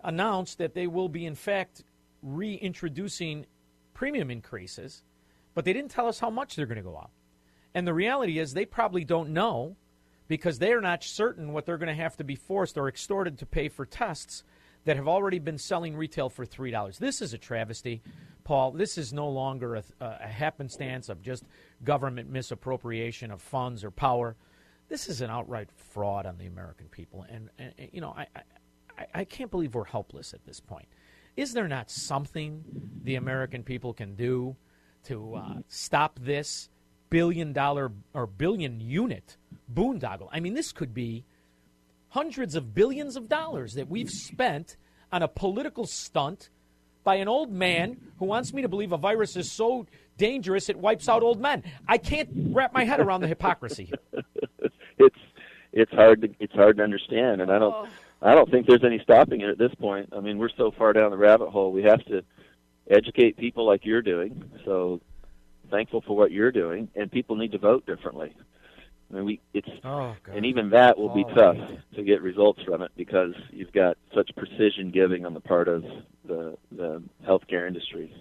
announced 0.03 0.57
that 0.59 0.73
they 0.73 0.87
will 0.87 1.11
be, 1.11 1.27
in 1.27 1.35
fact, 1.35 1.85
reintroducing 2.23 3.45
premium 3.93 4.31
increases, 4.31 5.03
but 5.55 5.67
they 5.67 5.75
didn't 5.75 5.91
tell 5.91 6.09
us 6.09 6.19
how 6.19 6.31
much 6.31 6.57
they're 6.57 6.67
going 6.67 6.77
to 6.77 6.83
go 6.83 6.97
up. 6.97 7.13
And 7.75 7.87
the 7.87 7.93
reality 7.93 8.39
is, 8.39 8.55
they 8.55 8.65
probably 8.65 9.05
don't 9.05 9.31
know 9.31 9.77
because 10.27 10.59
they 10.59 10.73
are 10.73 10.81
not 10.81 11.05
certain 11.05 11.53
what 11.53 11.67
they're 11.67 11.77
going 11.77 11.95
to 11.95 12.03
have 12.03 12.17
to 12.17 12.25
be 12.25 12.35
forced 12.35 12.79
or 12.79 12.89
extorted 12.89 13.39
to 13.39 13.47
pay 13.47 13.69
for 13.69 13.85
tests 13.85 14.43
that 14.87 14.97
have 14.97 15.09
already 15.09 15.41
been 15.41 15.59
selling 15.59 15.97
retail 15.97 16.31
for 16.31 16.47
$3. 16.47 16.99
This 16.99 17.21
is 17.21 17.35
a 17.35 17.39
travesty, 17.39 18.03
Paul. 18.45 18.71
This 18.71 18.97
is 18.97 19.13
no 19.13 19.29
longer 19.29 19.75
a, 19.75 19.83
a 20.01 20.29
happenstance 20.29 21.09
of 21.09 21.21
just 21.21 21.45
government 21.85 22.31
misappropriation 22.31 23.33
of 23.33 23.43
funds 23.43 23.85
or 23.85 23.91
power. 23.91 24.37
This 24.89 25.09
is 25.09 25.21
an 25.21 25.29
outright 25.29 25.71
fraud 25.75 26.25
on 26.25 26.39
the 26.39 26.47
American 26.47 26.87
people. 26.87 27.27
And, 27.29 27.51
and 27.59 27.75
you 27.93 28.01
know, 28.01 28.15
I, 28.17 28.27
I, 28.97 29.07
I 29.13 29.25
can't 29.25 29.51
believe 29.51 29.75
we're 29.75 29.85
helpless 29.85 30.33
at 30.33 30.47
this 30.47 30.61
point. 30.61 30.87
Is 31.37 31.53
there 31.53 31.67
not 31.67 31.91
something 31.91 32.65
the 33.03 33.17
American 33.17 33.65
people 33.65 33.93
can 33.93 34.15
do 34.15 34.55
to 35.05 35.35
uh, 35.35 35.55
stop 35.67 36.21
this 36.23 36.69
billion 37.11 37.53
dollar 37.53 37.91
or 38.15 38.29
billion 38.29 38.81
unit 38.81 39.37
boondoggle? 39.75 40.29
I 40.31 40.39
mean, 40.39 40.55
this 40.55 40.71
could 40.71 40.95
be 40.95 41.25
hundreds 42.17 42.55
of 42.55 42.75
billions 42.75 43.15
of 43.15 43.29
dollars 43.29 43.75
that 43.75 43.91
we've 43.91 44.09
spent 44.09 44.79
on 45.13 45.23
a 45.23 45.29
political 45.29 45.85
stunt 45.85 46.49
by 47.05 47.17
an 47.17 47.29
old 47.29 47.53
man 47.53 47.95
who 48.19 48.25
wants 48.25 48.55
me 48.55 48.63
to 48.63 48.69
believe 48.69 48.91
a 48.91 48.97
virus 48.97 49.37
is 49.37 49.53
so 49.53 49.85
dangerous 50.17 50.71
it 50.71 50.79
wipes 50.79 51.11
out 51.11 51.23
old 51.23 51.39
men. 51.39 51.63
I 51.87 51.99
can't 51.99 52.31
wrap 52.55 52.73
my 52.73 52.85
head 52.85 53.01
around 53.01 53.21
the 53.21 53.29
hypocrisy 53.29 53.85
here. 53.85 54.23
it's 54.99 55.19
it's 55.75 55.93
hard 55.93 56.23
to 56.23 56.31
it's 56.41 56.55
hard 56.55 56.79
to 56.79 56.83
understand, 56.83 57.43
and 57.43 57.53
I 57.53 57.59
don't 57.59 57.75
oh. 57.75 57.87
I 58.23 58.35
don't 58.35 58.51
think 58.51 58.67
there's 58.67 58.83
any 58.83 58.99
stopping 59.01 59.43
it 59.43 59.51
at 59.51 59.59
this 59.59 59.75
point. 59.75 60.09
I 60.17 60.21
mean, 60.21 60.39
we're 60.39 60.49
so 60.57 60.71
far 60.71 60.95
down 60.95 61.11
the 61.11 61.19
rabbit 61.19 61.51
hole. 61.51 61.71
We 61.71 61.83
have 61.83 62.03
to 62.07 62.23
educate 62.89 63.37
people 63.37 63.67
like 63.67 63.85
you're 63.85 64.01
doing. 64.01 64.43
So 64.65 65.03
thankful 65.71 66.01
for 66.01 66.17
what 66.17 66.33
you're 66.33 66.51
doing, 66.51 66.89
and 66.97 67.13
people 67.13 67.37
need 67.37 67.53
to 67.53 67.59
vote 67.59 67.85
differently. 67.85 68.35
I 69.11 69.15
mean, 69.15 69.25
we 69.25 69.41
it's 69.55 69.69
Oh, 69.85 70.15
and 70.33 70.45
even 70.45 70.71
that 70.71 70.99
will 70.99 71.15
be 71.15 71.25
tough 71.35 71.57
to 71.95 72.03
get 72.03 72.23
results 72.23 72.61
from 72.65 72.83
it 72.83 72.91
because 72.97 73.35
you've 73.51 73.73
got 73.73 73.97
such 74.15 74.31
precision 74.37 74.91
giving 74.91 75.25
on 75.25 75.35
the 75.35 75.41
part 75.41 75.69
of 75.69 75.85
the 76.25 76.57
the 76.73 77.03
healthcare 77.27 77.67
industry. 77.67 78.13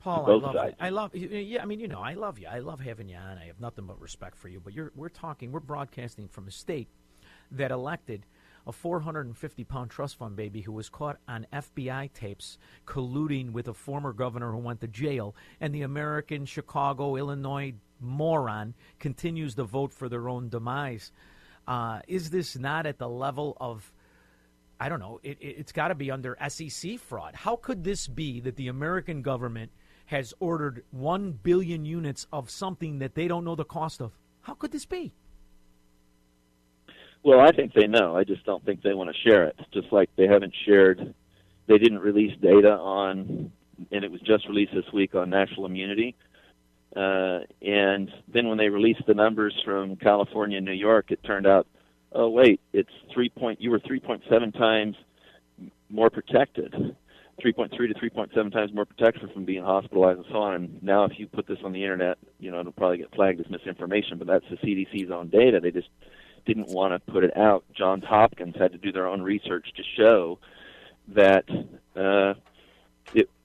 Paul, 0.00 0.26
I 0.26 0.46
love 0.46 0.56
sides. 0.56 0.76
I 0.80 0.88
love 0.88 1.14
yeah. 1.14 1.62
I 1.62 1.66
mean, 1.66 1.78
you 1.78 1.86
know, 1.86 2.00
I 2.00 2.14
love 2.14 2.38
you. 2.38 2.48
I 2.48 2.58
love 2.58 2.80
having 2.80 3.08
you 3.08 3.16
on. 3.16 3.38
I 3.38 3.46
have 3.46 3.60
nothing 3.60 3.86
but 3.86 4.00
respect 4.00 4.36
for 4.36 4.48
you. 4.48 4.58
But 4.58 4.72
you're 4.72 4.90
we're 4.96 5.08
talking. 5.08 5.52
We're 5.52 5.60
broadcasting 5.60 6.28
from 6.28 6.48
a 6.48 6.50
state 6.50 6.88
that 7.52 7.70
elected 7.70 8.26
a 8.66 8.72
450 8.72 9.64
pound 9.64 9.90
trust 9.90 10.16
fund 10.18 10.36
baby 10.36 10.60
who 10.60 10.72
was 10.72 10.88
caught 10.88 11.18
on 11.28 11.46
FBI 11.52 12.12
tapes 12.12 12.58
colluding 12.86 13.52
with 13.52 13.68
a 13.68 13.74
former 13.74 14.12
governor 14.12 14.52
who 14.52 14.58
went 14.58 14.80
to 14.80 14.88
jail, 14.88 15.34
and 15.60 15.74
the 15.74 15.82
American 15.82 16.46
Chicago, 16.46 17.16
Illinois 17.16 17.74
moron 18.02 18.74
continues 18.98 19.54
to 19.54 19.64
vote 19.64 19.92
for 19.92 20.08
their 20.08 20.28
own 20.28 20.48
demise. 20.48 21.12
Uh, 21.66 22.00
is 22.08 22.30
this 22.30 22.56
not 22.56 22.86
at 22.86 22.98
the 22.98 23.08
level 23.08 23.56
of 23.60 23.92
I 24.82 24.88
don't 24.88 24.98
know. 24.98 25.20
It, 25.22 25.38
it's 25.40 25.70
got 25.70 25.88
to 25.88 25.94
be 25.94 26.10
under 26.10 26.36
SEC 26.48 26.98
fraud. 26.98 27.36
How 27.36 27.54
could 27.54 27.84
this 27.84 28.08
be 28.08 28.40
that 28.40 28.56
the 28.56 28.66
American 28.66 29.22
government 29.22 29.70
has 30.06 30.34
ordered 30.40 30.82
1 30.90 31.38
billion 31.44 31.84
units 31.84 32.26
of 32.32 32.50
something 32.50 32.98
that 32.98 33.14
they 33.14 33.28
don't 33.28 33.44
know 33.44 33.54
the 33.54 33.64
cost 33.64 34.00
of? 34.00 34.10
How 34.40 34.54
could 34.54 34.72
this 34.72 34.84
be? 34.84 35.14
Well, 37.22 37.38
I 37.38 37.52
think 37.52 37.74
they 37.74 37.86
know. 37.86 38.16
I 38.16 38.24
just 38.24 38.44
don't 38.44 38.64
think 38.64 38.82
they 38.82 38.94
want 38.94 39.08
to 39.14 39.30
share 39.30 39.44
it. 39.44 39.56
Just 39.72 39.92
like 39.92 40.10
they 40.16 40.26
haven't 40.26 40.54
shared, 40.66 41.14
they 41.68 41.78
didn't 41.78 42.00
release 42.00 42.36
data 42.40 42.72
on, 42.72 43.52
and 43.92 44.04
it 44.04 44.10
was 44.10 44.20
just 44.22 44.48
released 44.48 44.74
this 44.74 44.92
week 44.92 45.14
on 45.14 45.30
natural 45.30 45.64
immunity. 45.64 46.16
Uh, 46.94 47.40
and 47.62 48.10
then 48.32 48.48
when 48.48 48.58
they 48.58 48.68
released 48.68 49.02
the 49.06 49.14
numbers 49.14 49.58
from 49.64 49.96
California 49.96 50.58
and 50.58 50.66
New 50.66 50.72
York, 50.72 51.10
it 51.10 51.22
turned 51.24 51.46
out, 51.46 51.66
oh 52.12 52.28
wait, 52.28 52.60
it's 52.72 52.90
three 53.12 53.30
point. 53.30 53.60
You 53.60 53.70
were 53.70 53.80
3.7 53.80 54.52
times 54.56 54.96
more 55.88 56.10
protected, 56.10 56.72
3.3 57.42 57.70
to 57.70 57.94
3.7 57.94 58.52
times 58.52 58.74
more 58.74 58.84
protected 58.84 59.32
from 59.32 59.44
being 59.44 59.62
hospitalized 59.62 60.18
and 60.18 60.26
so 60.30 60.38
on. 60.38 60.54
And 60.54 60.82
now, 60.82 61.04
if 61.04 61.12
you 61.18 61.26
put 61.26 61.46
this 61.46 61.58
on 61.64 61.72
the 61.72 61.82
internet, 61.82 62.18
you 62.38 62.50
know 62.50 62.60
it'll 62.60 62.72
probably 62.72 62.98
get 62.98 63.14
flagged 63.14 63.40
as 63.40 63.50
misinformation. 63.50 64.18
But 64.18 64.26
that's 64.26 64.44
the 64.50 64.56
CDC's 64.56 65.10
own 65.10 65.28
data. 65.28 65.60
They 65.60 65.70
just 65.70 65.88
didn't 66.44 66.68
want 66.68 66.92
to 66.92 67.12
put 67.12 67.24
it 67.24 67.36
out. 67.36 67.64
Johns 67.76 68.04
Hopkins 68.04 68.56
had 68.58 68.72
to 68.72 68.78
do 68.78 68.92
their 68.92 69.06
own 69.06 69.22
research 69.22 69.66
to 69.76 69.82
show 69.96 70.38
that 71.08 71.44
uh, 71.96 72.34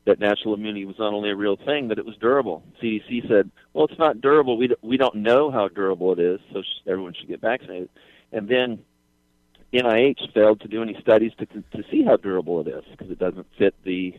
that 0.08 0.20
natural 0.20 0.54
immunity 0.54 0.86
was 0.86 0.98
not 0.98 1.14
only 1.14 1.30
a 1.30 1.36
real 1.36 1.58
thing, 1.58 1.90
that 1.90 2.00
it 2.00 2.06
was 2.06 2.16
durable. 2.18 2.64
CDC 2.82 3.28
said, 3.28 3.52
"Well, 3.74 3.86
it's 3.86 4.00
not 4.00 4.22
durable. 4.22 4.58
We 4.58 4.70
d- 4.70 4.76
we 4.82 4.98
don't 4.98 5.16
know 5.16 5.52
how 5.52 5.68
durable 5.68 6.14
it 6.14 6.20
is, 6.20 6.40
so 6.52 6.62
sh- 6.62 6.82
everyone 6.88 7.14
should 7.14 7.28
get 7.28 7.42
vaccinated." 7.42 7.90
And 8.32 8.48
then 8.48 8.80
NIH 9.74 10.32
failed 10.34 10.62
to 10.62 10.68
do 10.68 10.82
any 10.82 10.96
studies 11.02 11.34
to 11.40 11.46
to 11.46 11.84
see 11.92 12.04
how 12.04 12.18
durable 12.18 12.62
it 12.62 12.68
is 12.68 12.84
because 12.92 13.12
it 13.12 13.20
doesn't 13.20 13.48
fit 13.58 13.76
the 13.84 14.14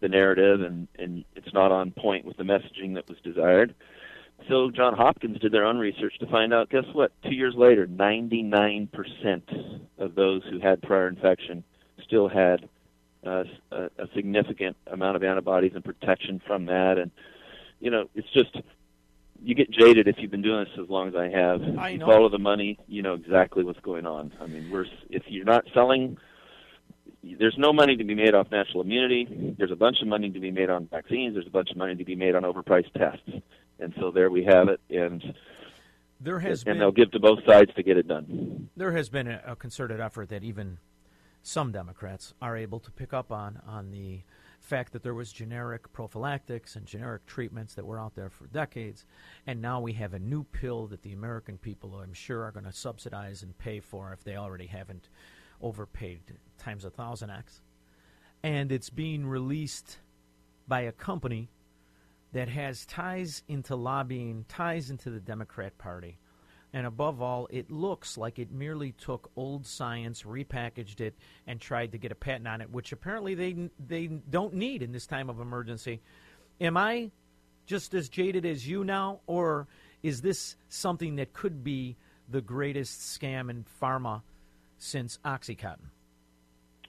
the 0.00 0.08
narrative 0.08 0.60
and 0.60 0.88
and 0.98 1.24
it's 1.34 1.52
not 1.54 1.72
on 1.72 1.90
point 1.90 2.26
with 2.26 2.36
the 2.36 2.44
messaging 2.44 2.94
that 2.94 3.08
was 3.08 3.18
desired. 3.24 3.74
So 4.48 4.70
John 4.70 4.94
Hopkins 4.94 5.38
did 5.38 5.52
their 5.52 5.64
own 5.64 5.78
research 5.78 6.18
to 6.18 6.26
find 6.26 6.52
out. 6.52 6.68
Guess 6.68 6.84
what? 6.92 7.12
Two 7.22 7.34
years 7.34 7.54
later, 7.54 7.86
99% 7.86 8.90
of 9.96 10.14
those 10.14 10.42
who 10.50 10.58
had 10.58 10.82
prior 10.82 11.08
infection 11.08 11.64
still 12.02 12.28
had 12.28 12.68
uh, 13.26 13.44
a, 13.70 13.84
a 13.98 14.08
significant 14.14 14.76
amount 14.86 15.16
of 15.16 15.22
antibodies 15.24 15.72
and 15.74 15.84
protection 15.84 16.40
from 16.46 16.66
that. 16.66 16.98
And 16.98 17.10
you 17.80 17.90
know, 17.90 18.08
it's 18.14 18.30
just 18.32 18.56
you 19.42 19.54
get 19.54 19.70
jaded 19.70 20.08
if 20.08 20.16
you've 20.18 20.30
been 20.30 20.42
doing 20.42 20.64
this 20.64 20.82
as 20.82 20.88
long 20.88 21.08
as 21.08 21.14
I 21.14 21.28
have. 21.28 21.60
I 21.78 21.90
you 21.90 21.98
know. 21.98 22.06
follow 22.06 22.28
the 22.28 22.38
money, 22.38 22.78
you 22.88 23.02
know 23.02 23.14
exactly 23.14 23.64
what's 23.64 23.80
going 23.80 24.06
on. 24.06 24.32
I 24.40 24.46
mean, 24.46 24.70
we're 24.70 24.86
if 25.10 25.24
you're 25.28 25.44
not 25.44 25.64
selling. 25.74 26.16
There's 27.38 27.56
no 27.56 27.72
money 27.72 27.96
to 27.96 28.04
be 28.04 28.14
made 28.14 28.34
off 28.34 28.50
natural 28.50 28.82
immunity. 28.82 29.54
There's 29.56 29.70
a 29.70 29.76
bunch 29.76 30.02
of 30.02 30.08
money 30.08 30.30
to 30.30 30.38
be 30.40 30.50
made 30.50 30.68
on 30.68 30.86
vaccines. 30.88 31.32
There's 31.34 31.46
a 31.46 31.50
bunch 31.50 31.70
of 31.70 31.76
money 31.78 31.94
to 31.96 32.04
be 32.04 32.14
made 32.14 32.34
on 32.34 32.42
overpriced 32.42 32.92
tests. 32.92 33.30
And 33.80 33.94
so 33.98 34.10
there 34.10 34.30
we 34.30 34.44
have 34.44 34.68
it. 34.68 34.78
And 34.90 35.22
There 36.20 36.38
has 36.40 36.60
and 36.60 36.64
been 36.66 36.78
they'll 36.80 36.92
give 36.92 37.10
to 37.12 37.18
both 37.20 37.38
sides 37.46 37.70
to 37.76 37.82
get 37.82 37.96
it 37.96 38.06
done. 38.08 38.68
there 38.76 38.92
has 38.92 39.08
been 39.08 39.26
a, 39.26 39.40
a 39.46 39.56
concerted 39.56 40.00
effort 40.00 40.28
that 40.28 40.44
even 40.44 40.76
some 41.46 41.72
Democrats 41.72 42.32
are 42.40 42.56
able 42.56 42.80
to 42.80 42.90
pick 42.90 43.12
up 43.12 43.30
on 43.30 43.60
on 43.66 43.90
the 43.90 44.22
fact 44.60 44.94
that 44.94 45.02
there 45.02 45.12
was 45.12 45.30
generic 45.30 45.92
prophylactics 45.92 46.74
and 46.74 46.86
generic 46.86 47.26
treatments 47.26 47.74
that 47.74 47.84
were 47.84 48.00
out 48.00 48.14
there 48.14 48.30
for 48.30 48.46
decades, 48.46 49.04
and 49.46 49.60
now 49.60 49.78
we 49.78 49.92
have 49.92 50.14
a 50.14 50.18
new 50.18 50.42
pill 50.42 50.86
that 50.86 51.02
the 51.02 51.12
American 51.12 51.58
people, 51.58 52.00
I'm 52.00 52.14
sure, 52.14 52.44
are 52.44 52.50
going 52.50 52.64
to 52.64 52.72
subsidize 52.72 53.42
and 53.42 53.56
pay 53.58 53.80
for 53.80 54.10
if 54.14 54.24
they 54.24 54.36
already 54.36 54.66
haven't 54.66 55.10
overpaid 55.60 56.20
times 56.56 56.86
a 56.86 56.90
thousand 56.90 57.28
x, 57.28 57.60
and 58.42 58.72
it's 58.72 58.88
being 58.88 59.26
released 59.26 59.98
by 60.66 60.80
a 60.80 60.92
company 60.92 61.50
that 62.32 62.48
has 62.48 62.86
ties 62.86 63.42
into 63.48 63.76
lobbying, 63.76 64.46
ties 64.48 64.88
into 64.88 65.10
the 65.10 65.20
Democrat 65.20 65.76
Party. 65.76 66.18
And 66.74 66.88
above 66.88 67.22
all, 67.22 67.46
it 67.52 67.70
looks 67.70 68.18
like 68.18 68.40
it 68.40 68.50
merely 68.50 68.90
took 68.92 69.30
old 69.36 69.64
science, 69.64 70.24
repackaged 70.24 71.00
it, 71.00 71.14
and 71.46 71.60
tried 71.60 71.92
to 71.92 71.98
get 71.98 72.10
a 72.10 72.16
patent 72.16 72.48
on 72.48 72.60
it, 72.60 72.68
which 72.68 72.90
apparently 72.90 73.36
they 73.36 73.70
they 73.78 74.08
don't 74.08 74.54
need 74.54 74.82
in 74.82 74.90
this 74.90 75.06
time 75.06 75.30
of 75.30 75.38
emergency. 75.38 76.00
Am 76.60 76.76
I 76.76 77.12
just 77.64 77.94
as 77.94 78.08
jaded 78.08 78.44
as 78.44 78.66
you 78.66 78.82
now, 78.82 79.20
or 79.28 79.68
is 80.02 80.20
this 80.20 80.56
something 80.68 81.14
that 81.16 81.32
could 81.32 81.62
be 81.62 81.96
the 82.28 82.40
greatest 82.40 83.00
scam 83.00 83.50
in 83.50 83.64
pharma 83.80 84.22
since 84.76 85.18
OxyContin? 85.24 85.90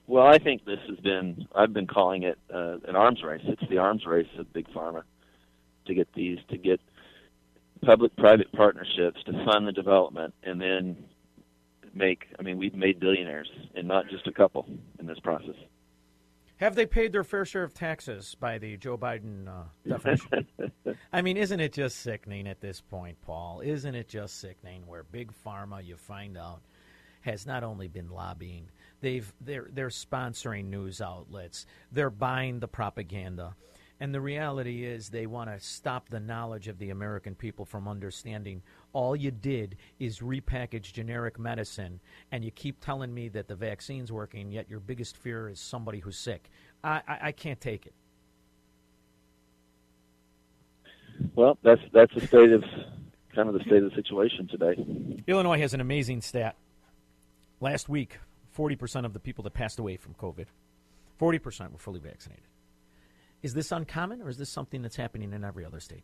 Well, 0.08 0.26
I 0.26 0.38
think 0.38 0.64
this 0.64 0.80
has 0.88 0.98
been, 0.98 1.46
I've 1.54 1.72
been 1.72 1.86
calling 1.86 2.24
it 2.24 2.38
uh, 2.52 2.78
an 2.88 2.96
arms 2.96 3.22
race. 3.22 3.42
It's 3.44 3.62
the 3.70 3.78
arms 3.78 4.04
race 4.04 4.28
of 4.38 4.52
Big 4.52 4.68
Pharma 4.68 5.02
to 5.86 5.94
get 5.94 6.08
these, 6.14 6.38
to 6.48 6.56
get 6.56 6.80
public 7.86 8.14
private 8.16 8.50
partnerships 8.52 9.22
to 9.24 9.32
fund 9.44 9.66
the 9.66 9.72
development 9.72 10.34
and 10.42 10.60
then 10.60 10.96
make, 11.94 12.26
I 12.38 12.42
mean, 12.42 12.58
we've 12.58 12.74
made 12.74 13.00
billionaires 13.00 13.50
and 13.74 13.86
not 13.88 14.08
just 14.08 14.26
a 14.26 14.32
couple 14.32 14.66
in 14.98 15.06
this 15.06 15.18
process. 15.20 15.54
Have 16.58 16.74
they 16.74 16.86
paid 16.86 17.12
their 17.12 17.24
fair 17.24 17.44
share 17.44 17.64
of 17.64 17.74
taxes 17.74 18.34
by 18.40 18.56
the 18.58 18.78
Joe 18.78 18.96
Biden 18.96 19.46
uh, 19.46 19.64
definition? 19.86 20.46
I 21.12 21.20
mean, 21.20 21.36
isn't 21.36 21.60
it 21.60 21.72
just 21.74 21.98
sickening 21.98 22.48
at 22.48 22.60
this 22.60 22.80
point, 22.80 23.20
Paul? 23.20 23.60
Isn't 23.60 23.94
it 23.94 24.08
just 24.08 24.40
sickening 24.40 24.86
where 24.86 25.02
big 25.02 25.32
pharma, 25.44 25.84
you 25.84 25.96
find 25.96 26.38
out, 26.38 26.62
has 27.20 27.46
not 27.46 27.62
only 27.62 27.88
been 27.88 28.08
lobbying, 28.08 28.70
they've 29.00 29.30
they're 29.40 29.68
they're 29.72 29.88
sponsoring 29.88 30.66
news 30.66 31.02
outlets, 31.02 31.66
they're 31.92 32.08
buying 32.08 32.60
the 32.60 32.68
propaganda. 32.68 33.54
And 33.98 34.14
the 34.14 34.20
reality 34.20 34.84
is, 34.84 35.08
they 35.08 35.26
want 35.26 35.48
to 35.48 35.58
stop 35.58 36.10
the 36.10 36.20
knowledge 36.20 36.68
of 36.68 36.78
the 36.78 36.90
American 36.90 37.34
people 37.34 37.64
from 37.64 37.88
understanding 37.88 38.62
all 38.92 39.16
you 39.16 39.30
did 39.30 39.76
is 39.98 40.18
repackage 40.18 40.92
generic 40.92 41.38
medicine, 41.38 42.00
and 42.30 42.44
you 42.44 42.50
keep 42.50 42.78
telling 42.80 43.14
me 43.14 43.28
that 43.30 43.48
the 43.48 43.54
vaccine's 43.54 44.12
working, 44.12 44.52
yet 44.52 44.68
your 44.68 44.80
biggest 44.80 45.16
fear 45.16 45.48
is 45.48 45.58
somebody 45.58 46.00
who's 46.00 46.18
sick. 46.18 46.50
I, 46.84 47.00
I, 47.08 47.18
I 47.22 47.32
can't 47.32 47.60
take 47.60 47.86
it. 47.86 47.94
Well, 51.34 51.56
that's, 51.62 51.80
that's 51.94 52.12
the 52.14 52.26
state 52.26 52.52
of, 52.52 52.64
kind 53.34 53.48
of 53.48 53.54
the 53.54 53.60
state 53.60 53.82
of 53.82 53.90
the 53.90 53.96
situation 53.96 54.46
today. 54.48 55.22
Illinois 55.26 55.58
has 55.58 55.72
an 55.72 55.80
amazing 55.80 56.20
stat. 56.20 56.56
Last 57.60 57.88
week, 57.88 58.18
40% 58.56 59.06
of 59.06 59.14
the 59.14 59.20
people 59.20 59.42
that 59.44 59.54
passed 59.54 59.78
away 59.78 59.96
from 59.96 60.12
COVID, 60.14 60.46
40% 61.18 61.72
were 61.72 61.78
fully 61.78 62.00
vaccinated. 62.00 62.44
Is 63.46 63.54
this 63.54 63.70
uncommon, 63.70 64.22
or 64.22 64.28
is 64.28 64.38
this 64.38 64.50
something 64.50 64.82
that's 64.82 64.96
happening 64.96 65.32
in 65.32 65.44
every 65.44 65.64
other 65.64 65.78
state? 65.78 66.02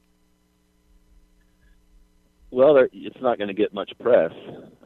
Well, 2.53 2.87
it's 2.93 3.21
not 3.21 3.37
going 3.37 3.49
to 3.49 3.55
get 3.55 3.75
much 3.75 3.91
press, 3.99 4.31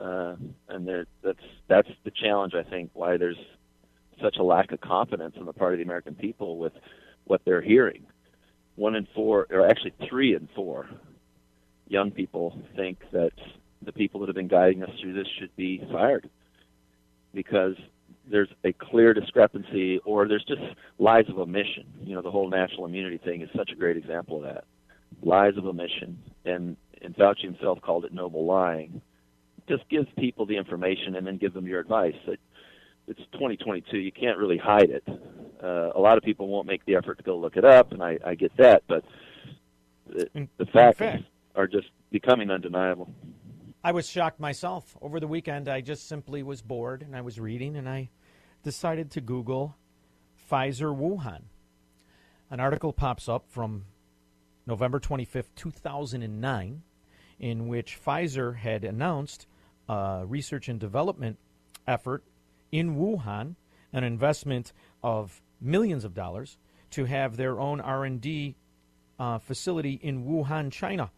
uh, 0.00 0.36
and 0.70 0.88
there, 0.88 1.04
that's 1.22 1.44
that's 1.68 1.90
the 2.04 2.10
challenge. 2.10 2.54
I 2.54 2.62
think 2.62 2.92
why 2.94 3.18
there's 3.18 3.36
such 4.22 4.38
a 4.38 4.42
lack 4.42 4.72
of 4.72 4.80
confidence 4.80 5.34
on 5.38 5.44
the 5.44 5.52
part 5.52 5.74
of 5.74 5.80
the 5.80 5.84
American 5.84 6.14
people 6.14 6.56
with 6.56 6.72
what 7.24 7.42
they're 7.44 7.60
hearing. 7.60 8.06
One 8.76 8.94
in 8.94 9.06
four, 9.14 9.46
or 9.50 9.68
actually 9.68 9.92
three 10.08 10.34
in 10.34 10.48
four, 10.56 10.88
young 11.88 12.10
people 12.10 12.58
think 12.74 13.00
that 13.12 13.32
the 13.82 13.92
people 13.92 14.20
that 14.20 14.28
have 14.28 14.34
been 14.34 14.48
guiding 14.48 14.82
us 14.82 14.98
through 14.98 15.12
this 15.12 15.28
should 15.38 15.54
be 15.56 15.86
fired 15.92 16.30
because 17.34 17.76
there's 18.30 18.48
a 18.64 18.72
clear 18.72 19.14
discrepancy, 19.14 19.98
or 20.04 20.26
there's 20.28 20.44
just 20.44 20.62
lies 20.98 21.28
of 21.28 21.38
omission. 21.38 21.84
You 22.02 22.14
know, 22.14 22.22
the 22.22 22.30
whole 22.30 22.48
natural 22.48 22.86
immunity 22.86 23.18
thing 23.18 23.42
is 23.42 23.48
such 23.56 23.70
a 23.70 23.76
great 23.76 23.96
example 23.96 24.38
of 24.38 24.42
that. 24.44 24.64
Lies 25.22 25.56
of 25.56 25.66
omission, 25.66 26.18
and 26.44 26.76
and 27.02 27.14
Fauci 27.16 27.42
himself 27.42 27.80
called 27.80 28.04
it 28.04 28.12
noble 28.12 28.44
lying. 28.46 29.00
just 29.68 29.88
give 29.88 30.06
people 30.16 30.46
the 30.46 30.56
information 30.56 31.16
and 31.16 31.26
then 31.26 31.36
give 31.36 31.52
them 31.52 31.66
your 31.66 31.80
advice. 31.80 32.14
It, 32.26 32.40
it's 33.06 33.20
2022. 33.32 33.98
You 33.98 34.12
can't 34.12 34.38
really 34.38 34.58
hide 34.58 34.90
it. 34.90 35.04
Uh, 35.62 35.90
a 35.94 36.00
lot 36.00 36.18
of 36.18 36.24
people 36.24 36.48
won't 36.48 36.66
make 36.66 36.84
the 36.86 36.96
effort 36.96 37.18
to 37.18 37.24
go 37.24 37.36
look 37.36 37.56
it 37.56 37.64
up, 37.64 37.92
and 37.92 38.02
I, 38.02 38.18
I 38.24 38.34
get 38.34 38.56
that, 38.56 38.82
but 38.88 39.04
the, 40.08 40.48
the 40.58 40.66
facts 40.66 40.98
fact. 40.98 41.24
are 41.54 41.66
just 41.66 41.88
becoming 42.10 42.50
undeniable. 42.50 43.10
I 43.86 43.92
was 43.92 44.08
shocked 44.08 44.40
myself. 44.40 44.96
Over 45.00 45.20
the 45.20 45.28
weekend, 45.28 45.68
I 45.68 45.80
just 45.80 46.08
simply 46.08 46.42
was 46.42 46.60
bored 46.60 47.02
and 47.02 47.14
I 47.14 47.20
was 47.20 47.38
reading 47.38 47.76
and 47.76 47.88
I 47.88 48.10
decided 48.64 49.12
to 49.12 49.20
Google 49.20 49.76
Pfizer 50.50 50.92
Wuhan. 50.92 51.42
An 52.50 52.58
article 52.58 52.92
pops 52.92 53.28
up 53.28 53.44
from 53.48 53.84
November 54.66 54.98
25th, 54.98 55.54
2009, 55.54 56.82
in 57.38 57.68
which 57.68 57.96
Pfizer 58.04 58.56
had 58.56 58.82
announced 58.82 59.46
a 59.88 60.24
research 60.26 60.68
and 60.68 60.80
development 60.80 61.38
effort 61.86 62.24
in 62.72 62.96
Wuhan, 62.96 63.54
an 63.92 64.02
investment 64.02 64.72
of 65.00 65.40
millions 65.60 66.04
of 66.04 66.12
dollars 66.12 66.58
to 66.90 67.04
have 67.04 67.36
their 67.36 67.60
own 67.60 67.80
R&D 67.80 68.56
uh, 69.20 69.38
facility 69.38 70.00
in 70.02 70.24
Wuhan, 70.24 70.72
China. 70.72 71.12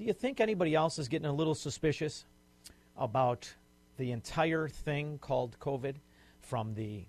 Do 0.00 0.06
you 0.06 0.14
think 0.14 0.40
anybody 0.40 0.74
else 0.74 0.98
is 0.98 1.08
getting 1.08 1.26
a 1.28 1.32
little 1.32 1.54
suspicious 1.54 2.24
about 2.96 3.52
the 3.98 4.12
entire 4.12 4.66
thing 4.66 5.18
called 5.18 5.58
COVID 5.60 5.96
from 6.40 6.72
the 6.72 7.04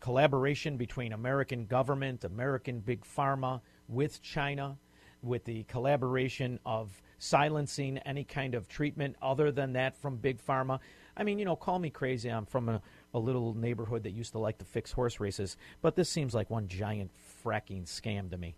collaboration 0.00 0.78
between 0.78 1.12
American 1.12 1.66
government, 1.66 2.24
American 2.24 2.80
big 2.80 3.04
pharma 3.04 3.60
with 3.86 4.22
China, 4.22 4.78
with 5.22 5.44
the 5.44 5.64
collaboration 5.64 6.58
of 6.64 7.02
silencing 7.18 7.98
any 7.98 8.24
kind 8.24 8.54
of 8.54 8.66
treatment 8.66 9.16
other 9.20 9.52
than 9.52 9.74
that 9.74 9.94
from 9.94 10.16
big 10.16 10.42
pharma? 10.42 10.78
I 11.18 11.22
mean, 11.22 11.38
you 11.38 11.44
know, 11.44 11.54
call 11.54 11.78
me 11.78 11.90
crazy. 11.90 12.30
I'm 12.30 12.46
from 12.46 12.70
a, 12.70 12.80
a 13.12 13.18
little 13.18 13.52
neighborhood 13.52 14.04
that 14.04 14.12
used 14.12 14.32
to 14.32 14.38
like 14.38 14.56
to 14.56 14.64
fix 14.64 14.90
horse 14.90 15.20
races, 15.20 15.58
but 15.82 15.96
this 15.96 16.08
seems 16.08 16.32
like 16.32 16.48
one 16.48 16.66
giant 16.66 17.10
fracking 17.44 17.84
scam 17.84 18.30
to 18.30 18.38
me. 18.38 18.54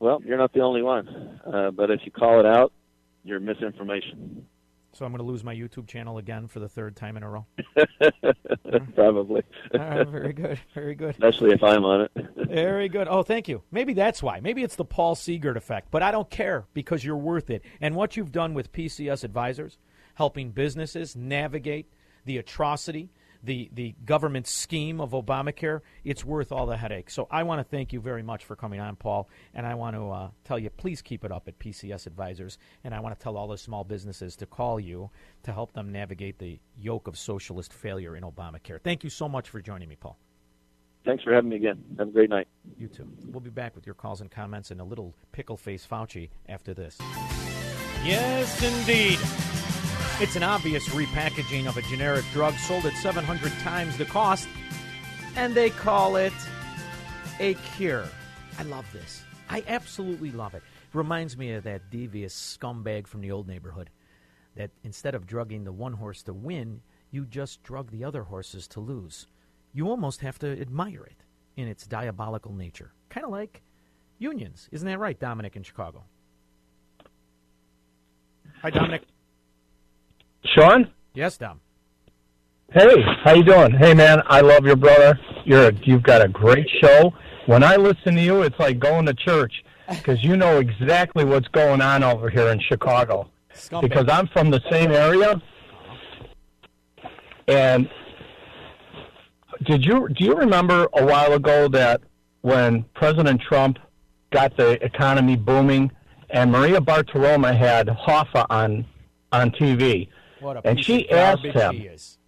Well, 0.00 0.22
you're 0.24 0.38
not 0.38 0.52
the 0.52 0.60
only 0.60 0.82
one, 0.82 1.40
uh, 1.46 1.70
but 1.70 1.90
if 1.90 2.00
you 2.04 2.10
call 2.10 2.40
it 2.40 2.46
out, 2.46 2.72
you're 3.22 3.38
misinformation. 3.38 4.46
So 4.92 5.04
I'm 5.04 5.12
going 5.12 5.18
to 5.18 5.30
lose 5.30 5.44
my 5.44 5.54
YouTube 5.54 5.86
channel 5.86 6.18
again 6.18 6.48
for 6.48 6.58
the 6.58 6.68
third 6.68 6.96
time 6.96 7.16
in 7.16 7.22
a 7.22 7.28
row. 7.28 7.46
Probably. 8.94 9.42
All 9.74 9.78
right, 9.78 10.08
very 10.08 10.32
good, 10.32 10.58
very 10.74 10.94
good. 10.94 11.10
Especially 11.10 11.52
if 11.52 11.62
I'm 11.62 11.84
on 11.84 12.00
it. 12.02 12.10
Very 12.50 12.88
good. 12.88 13.06
Oh, 13.08 13.22
thank 13.22 13.46
you. 13.46 13.62
Maybe 13.70 13.94
that's 13.94 14.24
why. 14.24 14.40
Maybe 14.40 14.64
it's 14.64 14.74
the 14.74 14.84
Paul 14.84 15.14
Seegert 15.14 15.54
effect, 15.54 15.92
but 15.92 16.02
I 16.02 16.10
don't 16.10 16.28
care 16.28 16.64
because 16.74 17.04
you're 17.04 17.16
worth 17.16 17.48
it. 17.48 17.62
And 17.80 17.94
what 17.94 18.16
you've 18.16 18.32
done 18.32 18.54
with 18.54 18.72
PCS 18.72 19.22
Advisors, 19.22 19.78
helping 20.14 20.50
businesses 20.50 21.14
navigate 21.14 21.86
the 22.24 22.38
atrocity, 22.38 23.10
the, 23.42 23.70
the 23.72 23.94
government 24.04 24.46
scheme 24.46 25.00
of 25.00 25.12
Obamacare, 25.12 25.80
it's 26.04 26.24
worth 26.24 26.52
all 26.52 26.66
the 26.66 26.76
headache. 26.76 27.10
So 27.10 27.26
I 27.30 27.42
want 27.42 27.60
to 27.60 27.64
thank 27.64 27.92
you 27.92 28.00
very 28.00 28.22
much 28.22 28.44
for 28.44 28.56
coming 28.56 28.80
on, 28.80 28.96
Paul. 28.96 29.28
And 29.54 29.66
I 29.66 29.74
want 29.74 29.96
to 29.96 30.10
uh, 30.10 30.30
tell 30.44 30.58
you, 30.58 30.70
please 30.70 31.02
keep 31.02 31.24
it 31.24 31.32
up 31.32 31.48
at 31.48 31.58
PCS 31.58 32.06
Advisors. 32.06 32.58
And 32.84 32.94
I 32.94 33.00
want 33.00 33.18
to 33.18 33.22
tell 33.22 33.36
all 33.36 33.48
the 33.48 33.58
small 33.58 33.84
businesses 33.84 34.36
to 34.36 34.46
call 34.46 34.78
you 34.78 35.10
to 35.42 35.52
help 35.52 35.72
them 35.72 35.90
navigate 35.90 36.38
the 36.38 36.60
yoke 36.78 37.06
of 37.06 37.18
socialist 37.18 37.72
failure 37.72 38.16
in 38.16 38.22
Obamacare. 38.22 38.80
Thank 38.82 39.04
you 39.04 39.10
so 39.10 39.28
much 39.28 39.48
for 39.48 39.60
joining 39.60 39.88
me, 39.88 39.96
Paul. 39.96 40.18
Thanks 41.04 41.24
for 41.24 41.32
having 41.32 41.48
me 41.48 41.56
again. 41.56 41.82
Have 41.98 42.08
a 42.08 42.10
great 42.10 42.28
night. 42.28 42.46
You 42.76 42.88
too. 42.88 43.10
We'll 43.26 43.40
be 43.40 43.50
back 43.50 43.74
with 43.74 43.86
your 43.86 43.94
calls 43.94 44.20
and 44.20 44.30
comments 44.30 44.70
and 44.70 44.80
a 44.80 44.84
little 44.84 45.14
pickle 45.32 45.56
face 45.56 45.86
Fauci 45.90 46.28
after 46.46 46.74
this. 46.74 46.98
Yes, 48.04 48.62
indeed. 48.62 49.18
It's 50.20 50.36
an 50.36 50.42
obvious 50.42 50.86
repackaging 50.90 51.66
of 51.66 51.78
a 51.78 51.82
generic 51.82 52.26
drug 52.34 52.52
sold 52.58 52.84
at 52.84 52.92
700 52.92 53.50
times 53.60 53.96
the 53.96 54.04
cost, 54.04 54.46
and 55.34 55.54
they 55.54 55.70
call 55.70 56.16
it 56.16 56.34
a 57.38 57.54
cure. 57.74 58.04
I 58.58 58.64
love 58.64 58.84
this. 58.92 59.22
I 59.48 59.64
absolutely 59.66 60.30
love 60.30 60.52
it. 60.52 60.62
Reminds 60.92 61.38
me 61.38 61.52
of 61.54 61.64
that 61.64 61.88
devious 61.88 62.34
scumbag 62.34 63.06
from 63.06 63.22
the 63.22 63.30
old 63.30 63.48
neighborhood 63.48 63.88
that 64.56 64.70
instead 64.84 65.14
of 65.14 65.26
drugging 65.26 65.64
the 65.64 65.72
one 65.72 65.94
horse 65.94 66.22
to 66.24 66.34
win, 66.34 66.82
you 67.10 67.24
just 67.24 67.62
drug 67.62 67.90
the 67.90 68.04
other 68.04 68.24
horses 68.24 68.68
to 68.68 68.80
lose. 68.80 69.26
You 69.72 69.88
almost 69.88 70.20
have 70.20 70.38
to 70.40 70.60
admire 70.60 71.02
it 71.06 71.24
in 71.56 71.66
its 71.66 71.86
diabolical 71.86 72.52
nature. 72.52 72.92
Kind 73.08 73.24
of 73.24 73.32
like 73.32 73.62
unions. 74.18 74.68
Isn't 74.70 74.86
that 74.86 74.98
right, 74.98 75.18
Dominic 75.18 75.56
in 75.56 75.62
Chicago? 75.62 76.04
Hi, 78.60 78.68
Dominic. 78.68 79.04
Shaun? 80.44 80.90
Yes, 81.14 81.36
Dom. 81.36 81.60
Hey, 82.72 82.94
how 83.24 83.34
you 83.34 83.42
doing? 83.42 83.72
Hey, 83.72 83.94
man, 83.94 84.22
I 84.26 84.40
love 84.40 84.64
your 84.64 84.76
brother. 84.76 85.18
You're 85.44 85.68
a, 85.68 85.72
you've 85.82 86.02
got 86.02 86.22
a 86.22 86.28
great 86.28 86.68
show. 86.80 87.12
When 87.46 87.64
I 87.64 87.76
listen 87.76 88.14
to 88.14 88.20
you, 88.20 88.42
it's 88.42 88.58
like 88.58 88.78
going 88.78 89.06
to 89.06 89.14
church 89.14 89.52
because 89.88 90.22
you 90.22 90.36
know 90.36 90.60
exactly 90.60 91.24
what's 91.24 91.48
going 91.48 91.80
on 91.80 92.04
over 92.04 92.30
here 92.30 92.48
in 92.48 92.60
Chicago. 92.60 93.28
Scumbag. 93.54 93.82
Because 93.82 94.06
I'm 94.08 94.28
from 94.28 94.50
the 94.50 94.60
same 94.70 94.92
area, 94.92 95.42
and 97.48 97.88
did 99.64 99.84
you 99.84 100.08
do 100.08 100.24
you 100.24 100.34
remember 100.34 100.86
a 100.94 101.04
while 101.04 101.32
ago 101.32 101.66
that 101.68 102.00
when 102.42 102.84
President 102.94 103.42
Trump 103.42 103.78
got 104.32 104.56
the 104.56 104.82
economy 104.84 105.34
booming, 105.34 105.90
and 106.30 106.52
Maria 106.52 106.80
Bartiromo 106.80 107.56
had 107.56 107.88
Hoffa 107.88 108.46
on 108.48 108.86
on 109.32 109.50
TV, 109.50 110.08
and 110.64 110.84
she 110.84 111.10
asked 111.10 111.44
him, 111.44 111.74
he 111.74 111.86
is. 111.86 112.18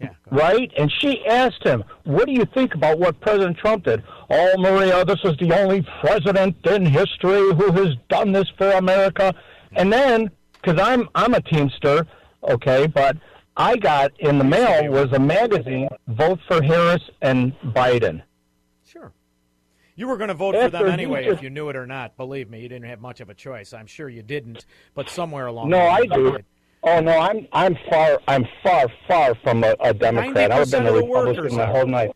Yeah, 0.00 0.10
right? 0.30 0.70
And 0.78 0.92
she 0.92 1.26
asked 1.26 1.64
him, 1.64 1.82
"What 2.04 2.26
do 2.26 2.32
you 2.32 2.44
think 2.44 2.74
about 2.74 3.00
what 3.00 3.20
President 3.20 3.58
Trump 3.58 3.84
did?" 3.84 4.04
Oh, 4.30 4.56
Maria, 4.56 5.04
this 5.04 5.18
is 5.24 5.36
the 5.38 5.52
only 5.52 5.84
president 6.00 6.64
in 6.66 6.86
history 6.86 7.52
who 7.54 7.72
has 7.72 7.96
done 8.08 8.30
this 8.30 8.48
for 8.56 8.70
America. 8.72 9.34
And 9.72 9.92
then, 9.92 10.30
because 10.52 10.80
I'm 10.80 11.08
I'm 11.16 11.34
a 11.34 11.40
Teamster, 11.40 12.06
okay, 12.44 12.86
but 12.86 13.16
I 13.56 13.76
got 13.76 14.12
in 14.20 14.38
the 14.38 14.44
mail 14.44 14.88
was 14.92 15.12
a 15.12 15.18
magazine, 15.18 15.88
"Vote 16.06 16.38
for 16.46 16.62
Harris 16.62 17.02
and 17.20 17.52
Biden." 17.74 18.22
Sure. 18.86 19.12
You 19.96 20.06
were 20.06 20.16
going 20.16 20.28
to 20.28 20.34
vote 20.34 20.54
for 20.54 20.68
them 20.68 20.86
anyway, 20.86 21.24
just- 21.24 21.38
if 21.38 21.42
you 21.42 21.50
knew 21.50 21.70
it 21.70 21.76
or 21.76 21.88
not. 21.88 22.16
Believe 22.16 22.48
me, 22.48 22.60
you 22.60 22.68
didn't 22.68 22.88
have 22.88 23.00
much 23.00 23.20
of 23.20 23.30
a 23.30 23.34
choice. 23.34 23.72
I'm 23.72 23.88
sure 23.88 24.08
you 24.08 24.22
didn't, 24.22 24.64
but 24.94 25.10
somewhere 25.10 25.46
along 25.46 25.70
No, 25.70 25.78
the 25.78 25.82
I 25.82 25.88
line 25.88 26.02
you 26.04 26.30
do. 26.38 26.38
Oh 26.82 27.00
no, 27.00 27.18
I'm 27.18 27.46
I'm 27.52 27.76
far 27.90 28.20
I'm 28.28 28.46
far 28.62 28.86
far 29.06 29.34
from 29.42 29.64
a, 29.64 29.74
a 29.80 29.92
Democrat. 29.92 30.52
I've 30.52 30.70
been 30.70 30.84
90% 30.84 30.88
a 30.88 30.92
Republican 30.92 31.08
workers 31.36 31.52
my 31.54 31.66
whole 31.66 31.88
life. 31.88 32.10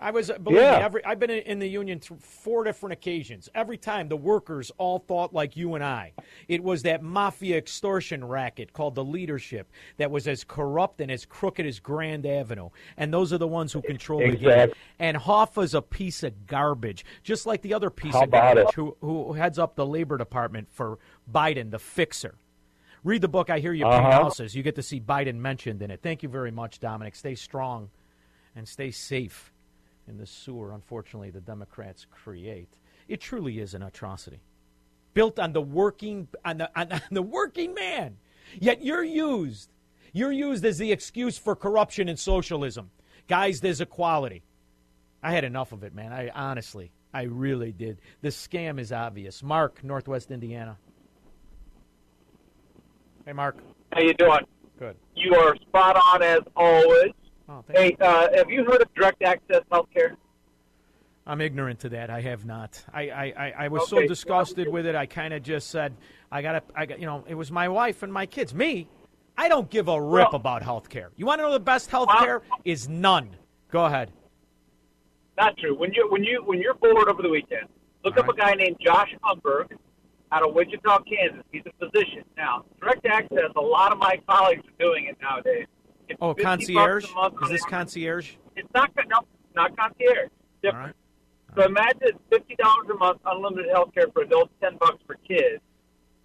I 0.00 0.12
was 0.12 0.30
believe 0.44 0.60
Yeah. 0.60 0.78
me, 0.78 0.84
every 0.84 1.04
I've 1.04 1.18
been 1.18 1.30
in 1.30 1.58
the 1.58 1.66
union 1.68 1.98
th- 1.98 2.20
four 2.20 2.62
different 2.62 2.92
occasions. 2.92 3.48
Every 3.54 3.76
time 3.76 4.08
the 4.08 4.16
workers 4.16 4.70
all 4.78 5.00
thought 5.00 5.32
like 5.34 5.56
you 5.56 5.74
and 5.74 5.82
I. 5.82 6.12
It 6.46 6.62
was 6.62 6.82
that 6.84 7.02
mafia 7.02 7.56
extortion 7.56 8.24
racket 8.24 8.72
called 8.72 8.94
the 8.94 9.04
leadership 9.04 9.68
that 9.96 10.08
was 10.10 10.28
as 10.28 10.44
corrupt 10.44 11.00
and 11.00 11.10
as 11.10 11.24
crooked 11.24 11.66
as 11.66 11.80
Grand 11.80 12.26
Avenue, 12.26 12.68
and 12.96 13.12
those 13.12 13.32
are 13.32 13.38
the 13.38 13.48
ones 13.48 13.72
who 13.72 13.82
control 13.82 14.20
the 14.20 14.36
game. 14.36 14.70
And 15.00 15.16
Hoffa's 15.16 15.74
a 15.74 15.82
piece 15.82 16.22
of 16.22 16.46
garbage, 16.46 17.04
just 17.24 17.44
like 17.46 17.62
the 17.62 17.74
other 17.74 17.90
piece 17.90 18.14
How 18.14 18.22
of 18.22 18.30
garbage 18.30 18.74
who 18.74 18.96
who 19.00 19.32
heads 19.32 19.58
up 19.58 19.74
the 19.74 19.86
labor 19.86 20.16
department 20.16 20.68
for 20.70 20.98
Biden, 21.32 21.70
the 21.72 21.78
fixer. 21.80 22.34
Read 23.04 23.20
the 23.22 23.28
book. 23.28 23.50
I 23.50 23.58
hear 23.60 23.72
you 23.72 23.84
paint 23.84 23.94
Uh-huh. 24.06 24.10
houses. 24.24 24.54
You 24.54 24.62
get 24.62 24.74
to 24.76 24.82
see 24.82 25.00
Biden 25.00 25.36
mentioned 25.36 25.82
in 25.82 25.90
it. 25.90 26.00
Thank 26.02 26.22
you 26.22 26.28
very 26.28 26.50
much, 26.50 26.80
Dominic. 26.80 27.14
Stay 27.14 27.34
strong 27.34 27.90
and 28.56 28.66
stay 28.68 28.90
safe 28.90 29.52
in 30.08 30.16
the 30.18 30.26
sewer, 30.26 30.72
unfortunately, 30.72 31.30
the 31.30 31.40
Democrats 31.40 32.06
create. 32.10 32.78
It 33.08 33.20
truly 33.20 33.60
is 33.60 33.74
an 33.74 33.82
atrocity. 33.82 34.40
Built 35.14 35.38
on 35.38 35.52
the 35.52 35.60
working 35.62 36.28
on 36.44 36.58
the 36.58 36.70
on, 36.78 36.92
on 36.92 37.00
the 37.10 37.22
working 37.22 37.74
man. 37.74 38.16
Yet 38.58 38.82
you're 38.82 39.04
used. 39.04 39.70
You're 40.12 40.32
used 40.32 40.64
as 40.64 40.78
the 40.78 40.90
excuse 40.92 41.36
for 41.38 41.54
corruption 41.54 42.08
and 42.08 42.18
socialism. 42.18 42.90
Guys, 43.28 43.60
there's 43.60 43.80
equality. 43.80 44.42
I 45.22 45.32
had 45.32 45.44
enough 45.44 45.72
of 45.72 45.82
it, 45.84 45.94
man. 45.94 46.12
I 46.12 46.30
honestly, 46.30 46.90
I 47.12 47.22
really 47.22 47.72
did. 47.72 48.00
The 48.22 48.28
scam 48.28 48.78
is 48.80 48.90
obvious. 48.92 49.42
Mark, 49.42 49.84
Northwest 49.84 50.30
Indiana. 50.30 50.78
Hey, 53.28 53.34
Mark. 53.34 53.58
How 53.92 54.00
you 54.00 54.14
doing? 54.14 54.40
Good. 54.78 54.96
You 55.14 55.34
are 55.34 55.54
spot 55.56 55.96
on 55.96 56.22
as 56.22 56.40
always. 56.56 57.12
Oh, 57.46 57.62
Hey, 57.68 57.94
uh, 58.00 58.28
have 58.34 58.48
you 58.48 58.64
heard 58.64 58.80
of 58.80 58.88
direct 58.94 59.22
access 59.22 59.60
healthcare? 59.70 60.16
I'm 61.26 61.42
ignorant 61.42 61.78
to 61.80 61.90
that. 61.90 62.08
I 62.08 62.22
have 62.22 62.46
not. 62.46 62.82
I, 62.90 63.10
I, 63.10 63.24
I, 63.36 63.54
I 63.58 63.68
was 63.68 63.86
so 63.86 63.98
Okay. 63.98 64.06
disgusted 64.06 64.66
with 64.66 64.86
it. 64.86 64.94
I 64.94 65.04
kind 65.04 65.34
of 65.34 65.42
just 65.42 65.68
said, 65.68 65.94
I 66.32 66.40
got 66.40 66.52
to, 66.52 66.62
I 66.74 66.86
got, 66.86 67.00
you 67.00 67.04
know, 67.04 67.22
it 67.28 67.34
was 67.34 67.52
my 67.52 67.68
wife 67.68 68.02
and 68.02 68.10
my 68.10 68.24
kids. 68.24 68.54
Me, 68.54 68.88
I 69.36 69.46
don't 69.50 69.68
give 69.68 69.88
a 69.88 70.00
rip 70.00 70.32
about 70.32 70.62
health 70.62 70.88
care. 70.88 71.10
You 71.16 71.26
want 71.26 71.40
to 71.40 71.42
know 71.42 71.52
the 71.52 71.60
best 71.60 71.90
health 71.90 72.08
care 72.08 72.40
is 72.64 72.88
none. 72.88 73.28
Go 73.70 73.84
ahead. 73.84 74.10
Not 75.36 75.54
true. 75.58 75.76
When 75.78 75.92
you 75.92 76.10
when 76.10 76.24
you 76.24 76.42
when 76.46 76.60
you're 76.62 76.72
bored 76.72 77.08
over 77.10 77.20
the 77.20 77.28
weekend, 77.28 77.68
look 78.06 78.16
up 78.16 78.26
a 78.26 78.32
guy 78.34 78.54
named 78.54 78.78
Josh 78.82 79.14
Umbehr. 79.22 79.68
Out 80.32 80.46
of 80.46 80.54
Wichita, 80.54 80.98
Kansas. 81.04 81.44
He's 81.52 81.62
a 81.66 81.72
physician. 81.84 82.24
Now, 82.36 82.64
direct 82.80 83.06
access, 83.06 83.50
a 83.56 83.60
lot 83.60 83.92
of 83.92 83.98
my 83.98 84.20
colleagues 84.28 84.62
are 84.66 84.84
doing 84.84 85.06
it 85.06 85.16
nowadays. 85.20 85.66
It's 86.08 86.18
Oh, 86.22 86.34
concierge? 86.34 87.10
a 87.10 87.14
month 87.14 87.34
Is 87.42 87.48
this 87.50 87.64
concierge? 87.64 88.32
It's 88.56 88.68
not 88.74 88.90
no, 89.08 89.20
not 89.54 89.76
concierge. 89.76 90.30
Different. 90.62 90.96
So 91.56 91.64
imagine 91.64 91.98
it's 92.02 92.18
fifty 92.30 92.56
dollars 92.56 92.86
a 92.90 92.94
month, 92.96 93.20
unlimited 93.24 93.70
health 93.72 93.92
care 93.94 94.06
for 94.12 94.22
adults, 94.22 94.52
ten 94.62 94.76
bucks 94.78 94.98
for 95.06 95.16
kids, 95.26 95.62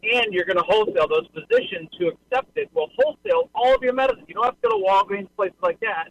and 0.04 0.34
you're 0.34 0.46
going 0.46 0.58
to 0.58 0.64
wholesale. 0.64 1.08
Those 1.08 1.28
physicians 1.34 1.90
who 2.00 2.10
accept 2.10 2.58
it 2.58 2.70
will 2.74 2.90
wholesale 2.98 3.50
all 3.56 3.76
of 3.76 3.82
your 3.82 3.94
medicine. 3.94 4.26
You 4.28 4.36
don't 4.36 4.46
have 4.46 4.62
to 4.62 4.70
go 4.70 4.78
to 4.78 4.84
Walgreens, 4.84 5.28
places 5.36 5.58
like 5.62 5.80
that. 5.82 6.10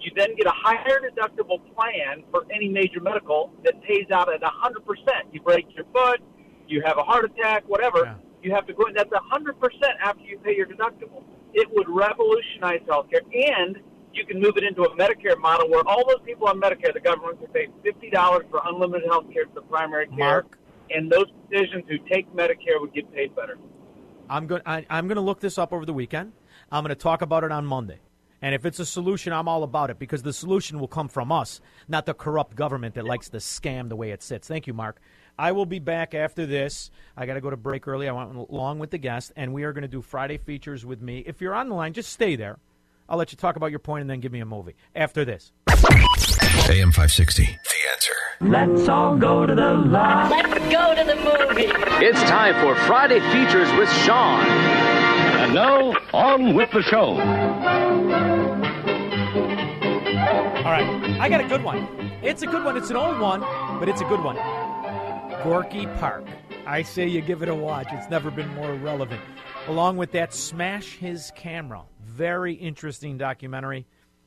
You 0.00 0.10
then 0.16 0.34
get 0.36 0.46
a 0.46 0.52
higher 0.54 1.00
deductible 1.00 1.58
plan 1.74 2.24
for 2.30 2.44
any 2.52 2.68
major 2.68 3.00
medical 3.00 3.52
that 3.64 3.80
pays 3.82 4.06
out 4.12 4.32
at 4.32 4.42
hundred 4.42 4.84
percent. 4.84 5.30
You 5.32 5.40
break 5.42 5.66
your 5.74 5.84
foot, 5.92 6.20
you 6.68 6.82
have 6.84 6.98
a 6.98 7.02
heart 7.02 7.24
attack, 7.24 7.64
whatever. 7.66 8.16
You 8.42 8.52
have 8.52 8.66
to 8.66 8.72
go. 8.72 8.86
in. 8.86 8.94
That's 8.94 9.10
hundred 9.30 9.58
percent 9.60 9.94
after 10.02 10.22
you 10.22 10.38
pay 10.38 10.56
your 10.56 10.66
deductible. 10.66 11.22
It 11.54 11.68
would 11.72 11.88
revolutionize 11.88 12.80
healthcare, 12.88 13.22
and 13.32 13.78
you 14.12 14.26
can 14.26 14.40
move 14.40 14.56
it 14.56 14.64
into 14.64 14.82
a 14.82 14.96
Medicare 14.96 15.38
model 15.38 15.68
where 15.70 15.82
all 15.86 16.06
those 16.08 16.20
people 16.24 16.48
on 16.48 16.60
Medicare, 16.60 16.92
the 16.92 17.00
government 17.00 17.38
can 17.40 17.48
pay 17.48 17.68
fifty 17.82 18.10
dollars 18.10 18.44
for 18.50 18.60
unlimited 18.64 19.08
health 19.08 19.26
care 19.32 19.44
to 19.44 19.54
the 19.54 19.62
primary 19.62 20.06
care, 20.08 20.16
Mark? 20.18 20.58
and 20.90 21.10
those 21.10 21.26
physicians 21.48 21.84
who 21.88 21.98
take 22.12 22.30
Medicare 22.34 22.80
would 22.80 22.92
get 22.92 23.12
paid 23.14 23.34
better. 23.36 23.58
I'm 24.28 24.46
going. 24.46 24.62
I'm 24.66 25.06
going 25.06 25.16
to 25.16 25.22
look 25.22 25.40
this 25.40 25.58
up 25.58 25.72
over 25.72 25.84
the 25.84 25.92
weekend. 25.92 26.32
I'm 26.70 26.82
going 26.82 26.88
to 26.88 26.94
talk 26.94 27.22
about 27.22 27.44
it 27.44 27.52
on 27.52 27.66
Monday. 27.66 28.00
And 28.40 28.56
if 28.56 28.66
it's 28.66 28.80
a 28.80 28.86
solution, 28.86 29.32
I'm 29.32 29.46
all 29.46 29.62
about 29.62 29.90
it 29.90 30.00
because 30.00 30.22
the 30.22 30.32
solution 30.32 30.80
will 30.80 30.88
come 30.88 31.06
from 31.06 31.30
us, 31.30 31.60
not 31.86 32.06
the 32.06 32.14
corrupt 32.14 32.56
government 32.56 32.96
that 32.96 33.04
likes 33.04 33.28
to 33.28 33.36
scam 33.36 33.88
the 33.88 33.94
way 33.94 34.10
it 34.10 34.20
sits. 34.20 34.48
Thank 34.48 34.66
you, 34.66 34.74
Mark. 34.74 35.00
I 35.38 35.52
will 35.52 35.66
be 35.66 35.78
back 35.78 36.14
after 36.14 36.46
this. 36.46 36.90
I 37.16 37.26
got 37.26 37.34
to 37.34 37.40
go 37.40 37.50
to 37.50 37.56
break 37.56 37.88
early. 37.88 38.08
I 38.08 38.12
went 38.12 38.34
along 38.50 38.78
with 38.78 38.90
the 38.90 38.98
guest, 38.98 39.32
and 39.36 39.52
we 39.52 39.64
are 39.64 39.72
going 39.72 39.82
to 39.82 39.88
do 39.88 40.02
Friday 40.02 40.38
features 40.38 40.84
with 40.84 41.00
me. 41.00 41.18
If 41.26 41.40
you're 41.40 41.54
on 41.54 41.68
the 41.68 41.74
line, 41.74 41.92
just 41.92 42.12
stay 42.12 42.36
there. 42.36 42.58
I'll 43.08 43.18
let 43.18 43.32
you 43.32 43.36
talk 43.36 43.56
about 43.56 43.70
your 43.70 43.78
point 43.78 44.02
and 44.02 44.10
then 44.10 44.20
give 44.20 44.32
me 44.32 44.40
a 44.40 44.46
movie 44.46 44.74
after 44.94 45.24
this. 45.24 45.52
AM 45.68 46.92
560. 46.92 47.44
The 47.44 47.50
answer. 47.92 48.12
Let's 48.40 48.88
all 48.88 49.16
go 49.16 49.44
to 49.46 49.54
the 49.54 49.74
lot. 49.74 50.30
Let's 50.30 50.58
go 50.72 50.94
to 50.94 51.04
the 51.04 51.16
movie. 51.16 51.72
It's 52.04 52.22
time 52.22 52.54
for 52.62 52.74
Friday 52.86 53.20
Features 53.32 53.70
with 53.78 53.90
Shaun. 54.04 54.46
And 54.46 55.54
now, 55.54 55.92
on 56.12 56.54
with 56.54 56.70
the 56.70 56.82
show. 56.82 57.18
All 60.62 60.70
right, 60.70 61.18
I 61.20 61.28
got 61.28 61.40
a 61.40 61.48
good 61.48 61.64
one. 61.64 61.88
It's 62.22 62.42
a 62.42 62.46
good 62.46 62.64
one. 62.64 62.76
It's 62.76 62.90
an 62.90 62.96
old 62.96 63.18
one, 63.18 63.40
but 63.80 63.88
it's 63.88 64.00
a 64.00 64.04
good 64.04 64.22
one. 64.22 64.36
Gorky 65.44 65.86
Park. 65.98 66.24
I 66.66 66.82
say 66.82 67.08
you 67.08 67.20
give 67.20 67.42
it 67.42 67.48
a 67.48 67.54
watch. 67.54 67.88
It's 67.90 68.08
never 68.08 68.30
been 68.30 68.48
more 68.54 68.74
relevant. 68.74 69.20
Along 69.66 69.96
with 69.96 70.12
that, 70.12 70.32
Smash 70.32 70.96
His 70.98 71.32
Camera. 71.34 71.82
Very 72.00 72.54
interesting 72.54 73.18
documentary. 73.18 73.84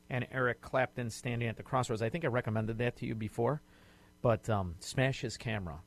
And 0.09 0.27
Eric 0.29 0.59
Clapton 0.59 1.09
standing 1.09 1.47
at 1.47 1.55
the 1.55 1.63
crossroads. 1.63 2.01
I 2.01 2.09
think 2.09 2.25
I 2.25 2.27
recommended 2.27 2.77
that 2.79 2.97
to 2.97 3.05
you 3.05 3.15
before. 3.15 3.61
But 4.21 4.49
um, 4.49 4.75
Smash 4.79 5.21
His 5.21 5.37
Camera. 5.37 5.79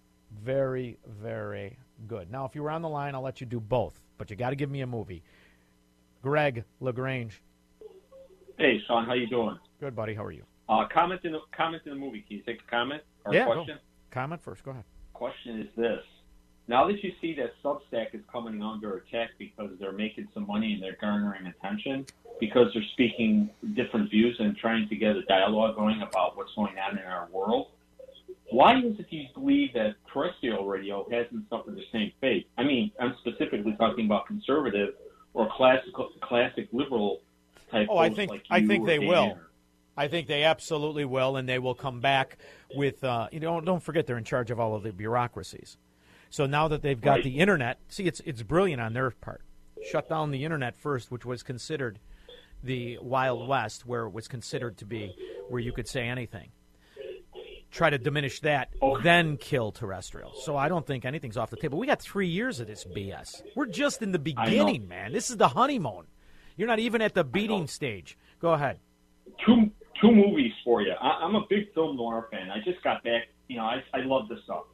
Very, 0.43 0.99
very 1.07 1.77
good. 2.07 2.31
Now, 2.31 2.47
if 2.47 2.55
you 2.55 2.63
were 2.63 2.71
on 2.71 2.81
the 2.81 2.89
line, 2.89 3.15
I'll 3.15 3.21
let 3.21 3.43
you 3.43 3.47
do 3.47 3.61
both. 3.61 4.01
But 4.17 4.31
you 4.31 4.37
got 4.37 4.51
to 4.51 4.57
give 4.57 4.71
me 4.71 4.81
a 4.81 4.87
movie. 4.87 5.23
Greg 6.23 6.65
LaGrange. 6.81 7.43
Hey, 8.57 8.81
Shaun, 8.87 9.05
how 9.05 9.13
you 9.13 9.27
doing? 9.27 9.59
Good, 9.79 9.95
buddy. 9.95 10.15
How 10.15 10.25
are 10.25 10.33
you? 10.33 10.45
Uh, 10.71 10.87
comment 10.91 11.21
in 11.25 11.33
the 11.33 11.41
comment 11.55 11.83
in 11.85 11.93
the 11.93 11.99
movie. 11.99 12.25
Can 12.27 12.39
you 12.39 12.43
take 12.45 12.61
a 12.67 12.71
comment 12.71 13.03
or 13.27 13.35
yeah, 13.35 13.45
a 13.45 13.55
go. 13.55 13.67
Comment 14.11 14.41
first. 14.41 14.65
Go 14.65 14.71
ahead. 14.71 14.85
Question 15.19 15.63
is 15.63 15.67
this: 15.77 16.05
Now 16.69 16.87
that 16.87 17.03
you 17.03 17.13
see 17.21 17.35
that 17.35 17.61
Substack 17.61 18.15
is 18.15 18.21
coming 18.31 18.63
under 18.63 18.99
attack 18.99 19.31
because 19.37 19.73
they're 19.81 19.91
making 19.91 20.29
some 20.33 20.47
money 20.47 20.75
and 20.75 20.81
they're 20.83 20.97
garnering 21.01 21.45
attention 21.47 22.07
because 22.39 22.73
they're 22.73 22.85
speaking 22.93 23.51
different 23.75 24.11
views 24.11 24.37
and 24.39 24.57
trying 24.57 24.89
to 24.89 24.95
get 24.95 25.17
a 25.17 25.23
dialogue 25.23 25.75
going 25.75 26.03
about 26.03 26.37
what's 26.37 26.55
going 26.55 26.79
on 26.79 26.97
in 26.97 27.05
our 27.05 27.27
world. 27.33 27.67
Why 28.51 28.79
is 28.79 28.97
it 29.01 29.07
you 29.11 29.27
believe 29.35 29.75
that 29.75 29.97
terrestrial 30.13 30.67
radio 30.67 31.05
hasn't 31.11 31.49
suffered 31.51 31.75
the 31.75 31.85
same 31.91 32.13
fate? 32.21 32.47
I 32.57 32.63
mean, 32.63 32.93
I'm 33.01 33.17
specifically 33.19 33.75
talking 33.77 34.07
about 34.07 34.29
conservative 34.29 34.95
or 35.35 35.49
classical, 35.51 36.11
classic 36.21 36.69
liberal 36.71 37.19
type. 37.73 37.89
Oh, 37.91 37.99
I 37.99 38.11
think 38.11 38.31
like 38.31 38.45
I 38.51 38.65
think 38.65 38.87
they 38.87 39.01
will. 39.01 39.33
or- 39.33 39.48
I 39.99 40.09
think 40.09 40.29
they 40.29 40.45
absolutely 40.45 41.05
will, 41.05 41.37
and 41.37 41.49
they 41.49 41.59
will 41.59 41.75
come 41.75 42.01
back 42.01 42.39
with. 42.75 43.03
Uh, 43.05 43.29
you 43.33 43.41
know, 43.41 43.61
don't 43.61 43.83
forget 43.83 44.07
they're 44.07 44.17
in 44.19 44.25
charge 44.25 44.51
of 44.51 44.59
all 44.61 44.75
of 44.75 44.83
the 44.83 44.93
bureaucracies. 44.93 45.77
So 46.31 46.47
now 46.47 46.69
that 46.69 46.83
they've 46.83 47.01
got 47.01 47.15
Right. 47.17 47.25
the 47.25 47.39
internet, 47.39 47.79
see, 47.89 48.05
it's 48.05 48.21
it's 48.25 48.43
brilliant 48.43 48.81
on 48.81 48.93
their 48.93 49.11
part. 49.11 49.43
Shut 49.91 50.09
down 50.09 50.31
the 50.31 50.45
internet 50.45 50.77
first, 50.77 51.11
which 51.11 51.25
was 51.25 51.43
considered 51.43 51.99
the 52.63 52.99
Wild 52.99 53.47
West, 53.49 53.87
where 53.87 54.05
it 54.07 54.13
was 54.13 54.29
considered 54.29 54.77
to 54.79 54.85
be 54.85 55.15
where 55.49 55.61
you 55.61 55.73
could 55.73 55.89
say 55.89 56.07
anything. 56.09 56.51
Try 57.71 57.91
to 57.91 57.99
diminish 57.99 58.41
that, 58.41 58.71
then 59.03 59.37
kill 59.37 59.73
terrestrial. 59.73 60.33
So 60.43 60.57
I 60.57 60.69
don't 60.71 60.87
think 60.87 61.05
anything's 61.05 61.37
off 61.37 61.51
the 61.51 61.57
table. 61.57 61.79
We 61.79 61.87
got 61.87 62.01
three 62.01 62.27
years 62.27 62.61
of 62.61 62.67
this 62.67 62.85
BS. 62.85 63.43
We're 63.55 63.67
just 63.67 64.01
in 64.03 64.11
the 64.13 64.19
beginning, 64.19 64.89
man. 64.89 65.13
This 65.13 65.29
is 65.29 65.37
the 65.37 65.49
honeymoon. 65.49 66.07
You're 66.57 66.67
not 66.69 66.79
even 66.79 67.03
at 67.03 67.13
the 67.15 67.25
beating 67.25 67.67
stage. 67.69 68.17
Go 68.41 68.53
ahead. 68.55 68.79
two 69.45 69.71
two 70.01 70.11
movies 70.11 70.53
for 70.65 70.83
you. 70.83 70.93
I, 70.93 71.25
I'm 71.25 71.35
a 71.35 71.45
big 71.49 71.73
film 71.75 71.97
noir 71.97 72.29
fan. 72.31 72.51
I 72.51 72.59
just 72.65 72.83
got 72.83 73.03
back. 73.05 73.25
You 73.49 73.57
know, 73.59 73.65
I 73.65 73.83
I 73.95 74.01
love 74.03 74.29
this 74.29 74.39
stuff. 74.45 74.65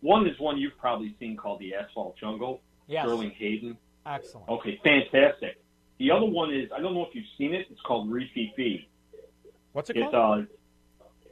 One 0.00 0.26
is 0.26 0.38
one 0.38 0.58
you've 0.58 0.76
probably 0.78 1.14
seen 1.18 1.36
called 1.36 1.60
The 1.60 1.74
Asphalt 1.74 2.16
Jungle. 2.18 2.60
Yes. 2.86 3.04
Sterling 3.04 3.30
Hayden. 3.38 3.76
Excellent. 4.06 4.48
Okay, 4.48 4.78
fantastic. 4.84 5.58
The 5.98 6.10
other 6.10 6.26
one 6.26 6.52
is 6.52 6.68
I 6.76 6.80
don't 6.80 6.94
know 6.94 7.02
if 7.06 7.14
you've 7.14 7.24
seen 7.38 7.54
it. 7.54 7.66
It's 7.70 7.80
called 7.82 8.10
Rififi. 8.10 8.86
What's 9.72 9.90
it 9.90 9.96
It's 9.96 10.10
called? 10.10 10.46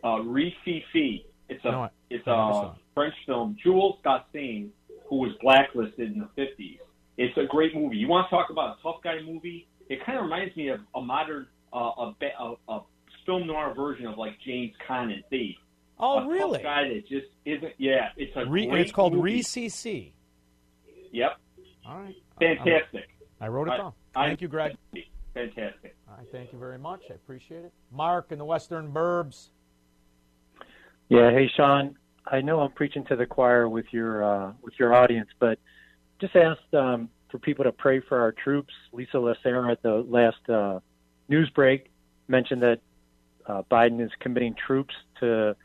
uh, 0.02 0.06
uh 0.06 0.18
Rififi. 0.20 1.24
It's 1.48 1.64
a 1.64 1.70
No, 1.72 1.82
I- 1.82 1.90
it's 2.10 2.26
a. 2.26 2.74
French 2.94 3.14
film. 3.24 3.56
Jules 3.62 3.96
Dassin, 4.04 4.68
who 5.08 5.16
was 5.16 5.32
blacklisted 5.40 6.12
in 6.12 6.18
the 6.18 6.28
fifties. 6.36 6.78
It's 7.16 7.36
a 7.38 7.44
great 7.44 7.74
movie. 7.74 7.96
You 7.96 8.08
want 8.08 8.28
to 8.28 8.30
talk 8.36 8.50
about 8.50 8.78
a 8.78 8.82
tough 8.82 8.96
guy 9.02 9.20
movie? 9.24 9.66
It 9.88 10.04
kind 10.04 10.18
of 10.18 10.24
reminds 10.24 10.54
me 10.56 10.68
of 10.68 10.80
a 10.94 11.00
modern 11.00 11.46
uh, 11.72 11.78
a, 11.78 12.14
a, 12.38 12.54
a 12.68 12.80
film 13.26 13.46
noir 13.46 13.74
version 13.74 14.06
of 14.06 14.18
like 14.18 14.38
James 14.44 14.72
Caan 14.88 15.12
and 15.12 15.22
Thief. 15.30 15.56
Oh, 15.98 16.18
a 16.18 16.26
really? 16.28 16.58
Tough 16.58 16.62
guy 16.62 16.88
that 16.88 17.06
just 17.08 17.26
isn't. 17.44 17.72
Yeah, 17.78 18.08
it's 18.16 18.32
a 18.36 18.44
Re, 18.46 18.66
great 18.66 18.80
it's 18.82 18.92
called 18.92 19.14
movie. 19.14 19.40
ReCC. 19.40 20.12
Yep. 21.12 21.36
All 21.86 21.98
right. 21.98 22.14
Fantastic. 22.40 23.08
I 23.40 23.48
wrote 23.48 23.68
it 23.68 23.76
down. 23.76 23.92
I- 24.14 24.28
Thank 24.28 24.40
you, 24.40 24.48
Greg. 24.48 24.76
Fantastic. 25.34 25.96
All 26.08 26.16
right, 26.18 26.26
thank 26.30 26.52
you 26.52 26.58
very 26.58 26.78
much. 26.78 27.00
I 27.10 27.14
appreciate 27.14 27.64
it. 27.64 27.72
Mark 27.90 28.32
in 28.32 28.38
the 28.38 28.44
Western 28.44 28.92
Burbs. 28.92 29.48
Yeah, 31.08 31.30
hey 31.30 31.50
Shaun. 31.56 31.96
I 32.26 32.40
know 32.40 32.60
I'm 32.60 32.70
preaching 32.72 33.04
to 33.06 33.16
the 33.16 33.26
choir 33.26 33.68
with 33.68 33.86
your 33.92 34.22
uh, 34.24 34.52
with 34.62 34.74
your 34.78 34.94
audience, 34.94 35.28
but 35.38 35.58
just 36.20 36.36
asked 36.36 36.72
um, 36.74 37.08
for 37.30 37.38
people 37.38 37.64
to 37.64 37.72
pray 37.72 38.00
for 38.00 38.20
our 38.20 38.32
troops. 38.32 38.72
Lisa 38.92 39.16
Lacera 39.16 39.70
at 39.72 39.82
the 39.82 40.04
last 40.08 40.48
uh, 40.48 40.80
news 41.28 41.50
break 41.50 41.90
mentioned 42.28 42.62
that 42.62 42.80
uh, 43.46 43.62
Biden 43.70 44.04
is 44.04 44.10
committing 44.20 44.54
troops 44.54 44.94
to 45.20 45.56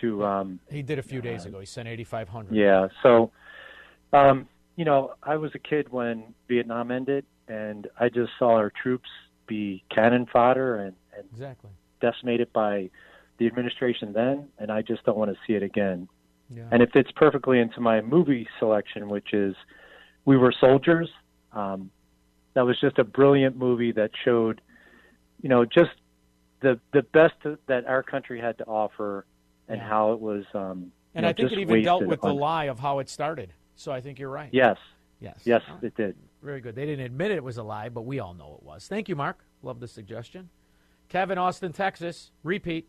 to 0.00 0.24
um, 0.24 0.60
He 0.70 0.82
did 0.82 0.98
a 0.98 1.02
few 1.02 1.20
days 1.20 1.44
ago. 1.44 1.60
He 1.60 1.66
sent 1.66 1.86
8,500. 1.88 2.54
yeah. 2.54 2.88
So, 3.02 3.32
um, 4.12 4.48
you 4.76 4.84
know, 4.84 5.12
I 5.22 5.36
was 5.36 5.50
a 5.54 5.58
kid 5.58 5.90
when 5.90 6.34
Vietnam 6.48 6.90
ended, 6.90 7.26
and 7.48 7.86
I 7.98 8.08
just 8.08 8.30
saw 8.38 8.54
our 8.54 8.72
troops 8.82 9.08
be 9.46 9.84
cannon 9.94 10.26
fodder 10.32 10.76
and, 10.76 10.94
and 11.16 11.26
Exactly. 11.32 11.70
decimated 12.00 12.52
by 12.52 12.88
the 13.38 13.46
administration 13.46 14.12
then, 14.12 14.48
and 14.58 14.70
I 14.70 14.80
just 14.82 15.04
don't 15.04 15.18
want 15.18 15.30
to 15.32 15.36
see 15.46 15.54
it 15.54 15.62
again. 15.62 16.08
Yeah. 16.48 16.64
And 16.70 16.82
it 16.82 16.90
fits 16.92 17.10
perfectly 17.14 17.58
into 17.58 17.80
my 17.80 18.00
movie 18.00 18.46
selection, 18.58 19.08
which 19.08 19.34
is 19.34 19.54
We 20.24 20.36
Were 20.36 20.54
Soldiers. 20.60 21.10
Um, 21.52 21.90
that 22.54 22.64
was 22.64 22.80
just 22.80 22.98
a 22.98 23.04
brilliant 23.04 23.56
movie 23.56 23.92
that 23.92 24.10
showed, 24.24 24.60
you 25.42 25.48
know, 25.48 25.64
just 25.64 25.90
the 26.60 26.78
the 26.92 27.02
best 27.02 27.34
that 27.66 27.86
our 27.86 28.02
country 28.02 28.40
had 28.40 28.58
to 28.58 28.64
offer 28.66 29.24
and 29.68 29.78
Yeah. 29.78 29.88
how 29.88 30.12
it 30.12 30.20
was. 30.20 30.44
Um, 30.54 30.92
And 31.14 31.16
you 31.16 31.22
know, 31.22 31.28
I 31.28 31.32
think 31.32 31.52
it 31.52 31.58
even 31.58 31.82
dealt 31.82 32.00
wasted 32.02 32.10
with 32.10 32.20
the 32.20 32.34
lie 32.34 32.64
of 32.64 32.78
how 32.78 32.98
it 33.00 33.08
started. 33.08 33.52
So 33.74 33.92
I 33.92 34.00
think 34.00 34.18
you're 34.18 34.30
right. 34.30 34.50
Yes. 34.52 34.76
Yes. 35.20 35.40
Yes, 35.44 35.62
All 35.68 35.74
right. 35.74 35.84
it 35.84 35.96
did. 35.96 36.16
Very 36.42 36.60
good. 36.60 36.74
They 36.74 36.86
didn't 36.86 37.04
admit 37.04 37.30
it 37.30 37.42
was 37.44 37.56
a 37.58 37.62
lie, 37.62 37.88
but 37.88 38.02
we 38.02 38.18
all 38.20 38.32
know 38.34 38.56
it 38.60 38.62
was. 38.64 38.86
Thank 38.88 39.08
you, 39.08 39.16
Mark. 39.16 39.44
Love 39.62 39.80
the 39.80 39.88
suggestion. 39.88 40.48
Kevin, 41.08 41.36
Austin, 41.38 41.72
Texas. 41.72 42.30
Repeat. 42.42 42.88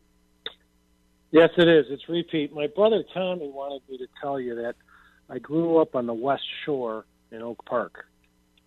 Yes, 1.32 1.50
it 1.58 1.68
is. 1.68 1.86
It's 1.90 2.08
repeat. 2.10 2.54
My 2.54 2.68
brother 2.68 3.04
Tommy 3.14 3.50
wanted 3.50 3.82
me 3.90 3.98
to 3.98 4.08
tell 4.22 4.40
you 4.40 4.56
that 4.56 4.76
I 5.30 5.40
grew 5.40 5.78
up 5.78 5.96
on 5.96 6.06
the 6.06 6.14
West 6.14 6.44
Shore 6.66 7.06
in 7.32 7.42
Oak 7.42 7.64
Park. 7.66 8.06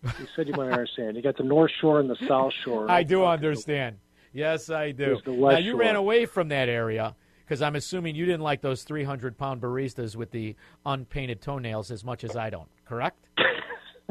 He 0.03 0.27
said 0.35 0.49
you 0.49 0.55
might 0.55 0.69
understand. 0.73 1.17
You 1.17 1.23
got 1.23 1.37
the 1.37 1.45
North 1.45 1.71
Shore 1.81 2.01
and 2.01 2.09
the 2.09 2.17
South 2.27 2.53
Shore. 2.65 2.91
I 2.91 3.03
do 3.03 3.25
understand. 3.25 3.97
Yes, 4.35 4.69
I 4.69 4.91
do. 4.91 4.97
There's 5.07 5.23
the 5.23 5.33
West 5.33 5.55
now, 5.55 5.59
you 5.61 5.77
ran 5.77 5.97
away 5.97 6.27
from 6.27 6.49
that 6.49 6.69
area 6.69 7.15
because 7.47 7.63
I'm 7.63 7.77
assuming 7.77 8.17
you 8.17 8.27
didn't 8.27 8.43
like 8.43 8.61
those 8.61 8.83
300 8.83 9.39
pound 9.39 9.63
baristas 9.63 10.17
with 10.17 10.31
the 10.33 10.57
unpainted 10.85 11.41
toenails 11.41 11.91
as 11.91 12.05
much 12.05 12.25
as 12.25 12.37
I 12.37 12.51
don't. 12.51 12.69
correct? 12.85 13.25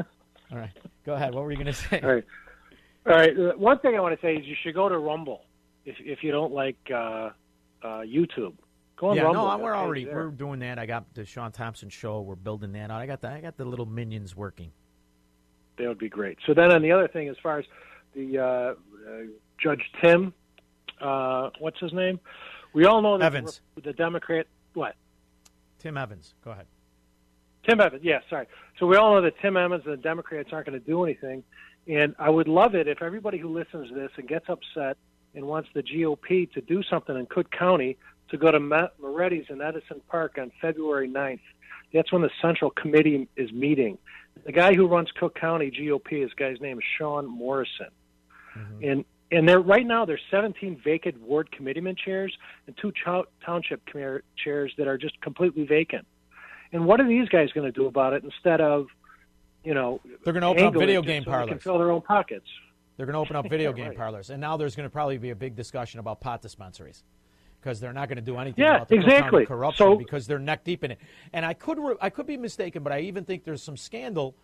All 0.50 0.58
right. 0.58 0.70
Go 1.04 1.12
ahead. 1.14 1.34
What 1.34 1.44
were 1.44 1.50
you 1.50 1.56
going 1.58 1.66
to 1.66 1.72
say? 1.74 2.00
All 2.02 2.14
right. 2.14 2.24
All 3.06 3.12
right. 3.12 3.38
uh, 3.38 3.52
One 3.58 3.78
thing 3.80 3.96
I 3.96 4.00
want 4.00 4.18
to 4.18 4.26
say 4.26 4.34
is 4.36 4.46
you 4.46 4.56
should 4.62 4.74
go 4.74 4.88
to 4.88 4.98
Rumble 4.98 5.42
if 5.84 5.96
if 6.00 6.22
you 6.22 6.32
don't 6.32 6.52
like 6.52 6.78
uh, 6.90 6.96
uh, 6.96 7.30
YouTube. 7.82 8.54
Go 8.96 9.08
on 9.08 9.16
yeah, 9.16 9.24
Rumble. 9.24 9.46
no, 9.46 9.58
we're 9.58 9.74
already 9.76 10.06
we're 10.06 10.30
doing 10.30 10.60
that. 10.60 10.78
I 10.78 10.86
got 10.86 11.12
the 11.14 11.26
Shaun 11.26 11.52
Thompson 11.52 11.90
show. 11.90 12.22
We're 12.22 12.36
building 12.36 12.72
that 12.72 12.90
out. 12.90 13.00
I 13.00 13.06
got 13.06 13.20
the 13.20 13.30
I 13.30 13.40
got 13.40 13.56
the 13.58 13.64
little 13.64 13.84
minions 13.86 14.34
working. 14.34 14.70
That 15.76 15.88
would 15.88 15.98
be 15.98 16.08
great. 16.08 16.38
So 16.46 16.54
then, 16.54 16.70
on 16.70 16.80
the 16.80 16.92
other 16.92 17.08
thing, 17.08 17.28
as 17.28 17.36
far 17.42 17.58
as 17.58 17.64
the 18.14 18.38
uh, 18.38 18.44
uh, 18.44 18.74
Judge 19.58 19.82
Tim, 20.02 20.32
uh, 21.00 21.50
what's 21.58 21.78
his 21.80 21.92
name? 21.92 22.20
We 22.72 22.86
all 22.86 23.02
know 23.02 23.18
that 23.18 23.24
Evans. 23.24 23.60
The, 23.82 23.92
Democrat. 23.92 24.46
What? 24.74 24.96
Tim 25.78 25.96
Evans. 25.96 26.34
Go 26.44 26.50
ahead. 26.50 26.66
Tim 27.68 27.80
Evans, 27.80 28.02
yeah, 28.04 28.18
sorry. 28.28 28.46
So 28.78 28.86
we 28.86 28.96
all 28.96 29.14
know 29.14 29.22
that 29.22 29.38
Tim 29.40 29.56
Evans 29.56 29.84
and 29.84 29.94
the 29.94 30.02
Democrats 30.02 30.50
aren't 30.52 30.66
going 30.66 30.78
to 30.78 30.84
do 30.84 31.04
anything. 31.04 31.44
And 31.86 32.14
I 32.18 32.30
would 32.30 32.48
love 32.48 32.74
it 32.74 32.88
if 32.88 33.02
everybody 33.02 33.38
who 33.38 33.48
listens 33.48 33.88
to 33.88 33.94
this 33.94 34.10
and 34.16 34.28
gets 34.28 34.46
upset 34.48 34.96
and 35.34 35.46
wants 35.46 35.68
the 35.74 35.82
GOP 35.82 36.50
to 36.52 36.60
do 36.60 36.82
something 36.82 37.16
in 37.16 37.26
Cook 37.26 37.50
County 37.50 37.96
to 38.30 38.38
go 38.38 38.50
to 38.50 38.58
Moretti's 38.58 39.50
in 39.50 39.60
Edison 39.60 40.00
Park 40.08 40.36
on 40.40 40.50
February 40.60 41.08
9th. 41.08 41.40
That's 41.92 42.12
when 42.12 42.22
the 42.22 42.30
Central 42.42 42.70
Committee 42.70 43.28
is 43.36 43.52
meeting. 43.52 43.98
The 44.44 44.52
guy 44.52 44.74
who 44.74 44.86
runs 44.86 45.10
Cook 45.12 45.38
County 45.38 45.70
GOP, 45.70 46.22
his 46.22 46.32
guy's 46.34 46.60
name 46.60 46.78
is 46.78 46.84
Sean 46.98 47.26
Morrison. 47.26 47.88
And 48.82 49.04
and 49.36 49.48
there 49.48 49.60
right 49.60 49.86
now 49.86 50.04
there's 50.04 50.20
17 50.30 50.80
vacant 50.84 51.20
ward 51.20 51.50
committeeman 51.52 51.96
chairs 51.96 52.36
and 52.66 52.76
two 52.76 52.92
chou- 53.04 53.24
township 53.44 53.82
chairs 54.36 54.72
that 54.78 54.86
are 54.88 54.98
just 54.98 55.20
completely 55.20 55.64
vacant. 55.66 56.06
And 56.72 56.86
what 56.86 57.00
are 57.00 57.06
these 57.08 57.28
guys 57.28 57.50
going 57.52 57.66
to 57.66 57.72
do 57.72 57.86
about 57.86 58.12
it 58.14 58.24
instead 58.24 58.60
of, 58.60 58.86
you 59.64 59.74
know, 59.74 60.00
They're 60.24 60.32
going 60.32 60.42
to 60.42 60.48
open 60.48 60.64
up 60.64 60.74
video 60.74 61.02
game 61.02 61.22
so 61.24 61.30
they 61.30 61.36
can 61.36 61.46
parlors. 61.46 61.62
fill 61.62 61.78
their 61.78 61.90
own 61.90 62.02
pockets? 62.02 62.46
They're 62.96 63.06
going 63.06 63.14
to 63.14 63.20
open 63.20 63.36
up 63.36 63.48
video 63.48 63.70
Yeah, 63.70 63.76
game 63.82 63.88
right. 63.88 63.96
parlors, 63.96 64.30
and 64.30 64.40
now 64.40 64.56
there's 64.56 64.74
going 64.76 64.86
to 64.88 64.90
probably 64.92 65.18
be 65.18 65.30
a 65.30 65.36
big 65.36 65.54
discussion 65.56 66.00
about 66.00 66.20
pot 66.20 66.42
dispensaries 66.42 67.02
because 67.60 67.80
they're 67.80 67.92
not 67.92 68.08
going 68.08 68.16
to 68.16 68.22
do 68.22 68.36
anything 68.38 68.62
Yeah, 68.64 68.76
about 68.76 68.88
the 68.88 68.96
exactly. 68.96 69.46
corruption 69.46 69.86
So- 69.86 69.96
because 69.96 70.26
they're 70.26 70.38
neck 70.38 70.64
deep 70.64 70.84
in 70.84 70.90
it. 70.90 70.98
And 71.32 71.44
I 71.46 71.54
could 71.54 71.78
re- 71.78 71.96
I 72.00 72.10
could 72.10 72.26
be 72.26 72.36
mistaken, 72.36 72.82
but 72.82 72.92
I 72.92 73.00
even 73.00 73.24
think 73.24 73.44
there's 73.44 73.62
some 73.62 73.76
scandal 73.76 74.34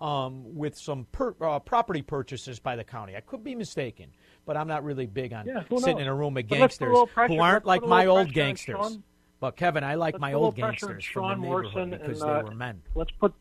um, 0.00 0.54
with 0.54 0.76
some 0.76 1.06
per- 1.12 1.34
uh, 1.40 1.58
property 1.58 2.02
purchases 2.02 2.58
by 2.58 2.76
the 2.76 2.84
county. 2.84 3.16
I 3.16 3.20
could 3.20 3.44
be 3.44 3.54
mistaken, 3.54 4.10
but 4.46 4.56
I'm 4.56 4.68
not 4.68 4.82
really 4.84 5.06
big 5.06 5.32
on 5.32 5.46
Yeah, 5.46 5.62
sitting 5.68 5.96
knows? 5.96 6.00
in 6.02 6.08
a 6.08 6.14
room 6.14 6.34
with 6.34 6.48
But 6.48 6.58
let's 6.58 6.78
put 6.78 6.86
a 6.86 6.90
gangsters 6.90 7.28
who 7.28 7.40
aren't 7.40 7.66
like 7.66 7.82
my 7.82 8.06
old 8.06 8.32
gangsters. 8.32 8.98
But 9.40 9.56
Kevin, 9.56 9.84
I 9.84 9.94
like 9.94 10.14
Let's 10.14 10.20
my 10.20 10.32
old 10.34 10.56
little 10.56 10.68
pressure 10.68 10.86
on 10.86 10.92
gangsters 10.92 11.12
from 11.12 11.22
Sean 11.22 11.40
the 11.40 11.46
Morrison 11.46 11.90
neighborhood 11.90 12.00
because 12.08 12.22
and, 12.22 12.30
they 12.30 12.34
uh, 12.34 12.42
were 12.42 12.54
men. 12.54 12.82
Let's 12.94 13.10
put 13.12 13.34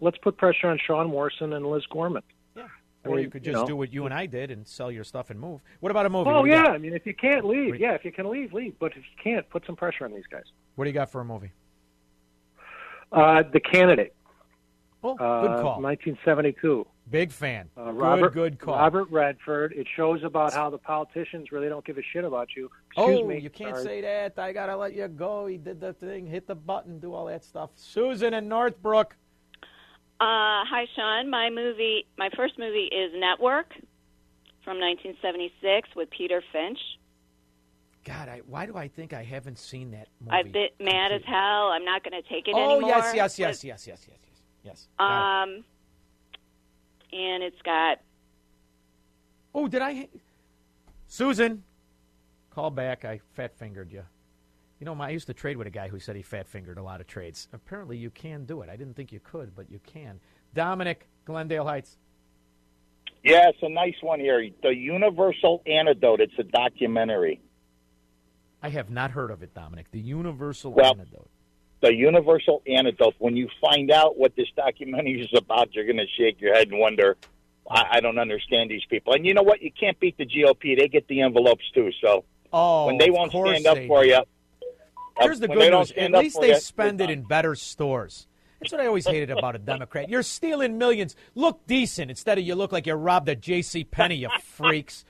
let's 0.00 0.18
put 0.18 0.36
pressure 0.38 0.68
on 0.68 0.78
Sean 0.86 1.08
Morrison 1.08 1.52
and 1.52 1.66
Liz 1.66 1.84
Gorman. 1.90 2.22
Yeah. 2.56 2.68
I 3.04 3.08
Or 3.08 3.18
you 3.18 3.28
could 3.28 3.44
you 3.44 3.52
just 3.52 3.62
know. 3.62 3.68
do 3.68 3.76
what 3.76 3.92
you 3.92 4.06
and 4.06 4.14
I 4.14 4.26
did 4.26 4.50
and 4.50 4.66
sell 4.66 4.90
your 4.90 5.04
stuff 5.04 5.30
and 5.30 5.38
move. 5.38 5.60
What 5.80 5.90
about 5.90 6.06
a 6.06 6.10
movie? 6.10 6.30
Oh 6.30 6.44
you 6.44 6.52
yeah, 6.52 6.64
got? 6.64 6.72
I 6.72 6.78
mean, 6.78 6.94
if 6.94 7.04
you 7.04 7.14
can't 7.14 7.44
leave, 7.44 7.78
yeah, 7.78 7.92
if 7.92 8.04
you 8.04 8.12
can 8.12 8.30
leave, 8.30 8.52
leave. 8.54 8.78
But 8.78 8.92
if 8.92 8.98
you 8.98 9.22
can't, 9.22 9.48
put 9.50 9.64
some 9.66 9.76
pressure 9.76 10.04
on 10.04 10.12
these 10.12 10.26
guys. 10.30 10.44
What 10.76 10.84
do 10.84 10.90
you 10.90 10.94
got 10.94 11.10
for 11.10 11.20
a 11.20 11.24
movie? 11.24 11.52
Uh, 13.10 13.42
the 13.52 13.60
candidate. 13.60 14.14
Oh, 15.02 15.14
good 15.14 15.24
uh, 15.24 15.62
call. 15.62 15.80
1972. 15.80 16.86
Big 17.10 17.32
fan. 17.32 17.68
Uh, 17.76 17.86
good, 17.86 17.94
Robert, 17.96 18.34
good 18.34 18.58
call. 18.58 18.76
Robert 18.76 19.10
Redford. 19.10 19.72
It 19.72 19.86
shows 19.96 20.22
about 20.22 20.52
how 20.52 20.70
the 20.70 20.78
politicians 20.78 21.50
really 21.50 21.68
don't 21.68 21.84
give 21.84 21.98
a 21.98 22.02
shit 22.12 22.24
about 22.24 22.48
you. 22.56 22.70
Excuse 22.96 23.20
oh, 23.22 23.26
me. 23.26 23.38
you 23.38 23.50
can't 23.50 23.76
sorry. 23.76 23.84
say 23.84 24.00
that. 24.02 24.38
I 24.38 24.52
gotta 24.52 24.76
let 24.76 24.94
you 24.94 25.08
go. 25.08 25.46
He 25.46 25.56
did 25.56 25.80
the 25.80 25.92
thing, 25.94 26.26
hit 26.26 26.46
the 26.46 26.54
button, 26.54 27.00
do 27.00 27.12
all 27.12 27.26
that 27.26 27.44
stuff. 27.44 27.70
Susan 27.74 28.34
in 28.34 28.48
Northbrook. 28.48 29.16
Uh, 30.20 30.62
hi, 30.64 30.86
Sean. 30.94 31.28
My 31.28 31.50
movie, 31.50 32.06
my 32.16 32.30
first 32.36 32.58
movie 32.58 32.88
is 32.92 33.12
Network 33.16 33.72
from 34.64 34.78
1976 34.78 35.88
with 35.96 36.08
Peter 36.10 36.42
Finch. 36.52 36.78
God, 38.04 38.28
I, 38.28 38.40
why 38.46 38.66
do 38.66 38.76
I 38.76 38.88
think 38.88 39.12
I 39.12 39.22
haven't 39.22 39.58
seen 39.58 39.90
that 39.92 40.08
movie? 40.20 40.36
I've 40.36 40.52
been 40.52 40.68
mad 40.80 41.12
as 41.12 41.22
hell. 41.24 41.70
I'm 41.70 41.84
not 41.84 42.02
going 42.02 42.20
to 42.20 42.28
take 42.28 42.48
it 42.48 42.54
oh 42.54 42.72
anymore. 42.74 42.90
yes, 42.90 43.14
yes, 43.14 43.38
yes, 43.38 43.64
yes, 43.64 43.86
yes, 43.86 43.86
yes, 43.86 44.08
yes, 44.08 44.31
yes. 44.62 44.88
Got 44.98 45.06
it. 45.06 45.42
Um, 45.58 45.64
and 47.12 47.42
it's 47.42 47.60
got 47.62 47.98
Oh, 49.54 49.68
did 49.68 49.82
I? 49.82 50.08
Susan, 51.06 51.62
call 52.50 52.70
back. 52.70 53.04
I 53.04 53.20
fat 53.34 53.54
fingered 53.54 53.92
you. 53.92 54.02
You 54.80 54.86
know, 54.86 54.94
I 55.00 55.10
used 55.10 55.26
to 55.26 55.34
trade 55.34 55.58
with 55.58 55.66
a 55.66 55.70
guy 55.70 55.88
who 55.88 55.98
said 56.00 56.16
he 56.16 56.22
fat 56.22 56.48
fingered 56.48 56.78
a 56.78 56.82
lot 56.82 57.00
of 57.02 57.06
trades. 57.06 57.48
Apparently, 57.52 57.96
you 57.98 58.08
can 58.10 58.46
do 58.46 58.62
it. 58.62 58.70
I 58.70 58.76
didn't 58.76 58.94
think 58.94 59.12
you 59.12 59.20
could, 59.20 59.54
but 59.54 59.70
you 59.70 59.78
can. 59.86 60.18
Dominic, 60.54 61.06
Glendale 61.26 61.64
Heights. 61.66 61.98
Yeah, 63.22 63.48
it's 63.50 63.58
a 63.62 63.68
nice 63.68 63.94
one 64.00 64.18
here. 64.20 64.48
The 64.62 64.74
Universal 64.74 65.62
Antidote. 65.66 66.20
It's 66.20 66.32
a 66.38 66.42
documentary. 66.44 67.40
I 68.62 68.70
have 68.70 68.90
not 68.90 69.10
heard 69.12 69.30
of 69.30 69.42
it, 69.42 69.54
Dominic. 69.54 69.90
The 69.92 70.00
Universal 70.00 70.72
Well- 70.72 70.92
Antidote. 70.98 71.28
The 71.82 71.94
Universal 71.94 72.62
Antidote. 72.66 73.14
When 73.18 73.36
you 73.36 73.48
find 73.60 73.90
out 73.90 74.16
what 74.16 74.34
this 74.36 74.46
documentary 74.56 75.20
is 75.20 75.36
about, 75.36 75.74
you're 75.74 75.84
going 75.84 75.98
to 75.98 76.06
shake 76.16 76.40
your 76.40 76.54
head 76.54 76.68
and 76.68 76.78
wonder, 76.78 77.16
I, 77.70 77.84
I 77.94 78.00
don't 78.00 78.18
understand 78.18 78.70
these 78.70 78.84
people. 78.88 79.12
And 79.12 79.26
you 79.26 79.34
know 79.34 79.42
what? 79.42 79.60
You 79.60 79.70
can't 79.78 79.98
beat 80.00 80.16
the 80.16 80.24
GOP. 80.26 80.78
They 80.78 80.88
get 80.88 81.06
the 81.08 81.20
envelopes 81.20 81.64
too. 81.74 81.90
So 82.00 82.24
Oh, 82.52 82.86
when 82.86 82.98
they 82.98 83.10
won't 83.10 83.32
stand 83.32 83.66
up 83.66 83.78
for 83.86 84.02
do. 84.02 84.10
you, 84.10 84.22
Here's 85.20 85.40
the 85.40 85.48
good 85.48 85.70
news. 85.72 85.92
At 85.92 86.12
least 86.12 86.40
they 86.40 86.48
you, 86.50 86.60
spend 86.60 87.00
it 87.00 87.10
in 87.10 87.22
better 87.22 87.54
stores. 87.54 88.26
That's 88.60 88.72
what 88.72 88.80
I 88.80 88.86
always 88.86 89.06
hated 89.06 89.30
about 89.30 89.56
a 89.56 89.58
Democrat. 89.58 90.08
You're 90.08 90.22
stealing 90.22 90.78
millions. 90.78 91.16
Look 91.34 91.66
decent 91.66 92.10
instead 92.10 92.38
of 92.38 92.44
you 92.44 92.54
look 92.54 92.70
like 92.72 92.86
you 92.86 92.94
robbed 92.94 93.28
a 93.28 93.34
J.C. 93.34 93.84
Penney, 93.84 94.16
you 94.16 94.28
freaks. 94.42 95.04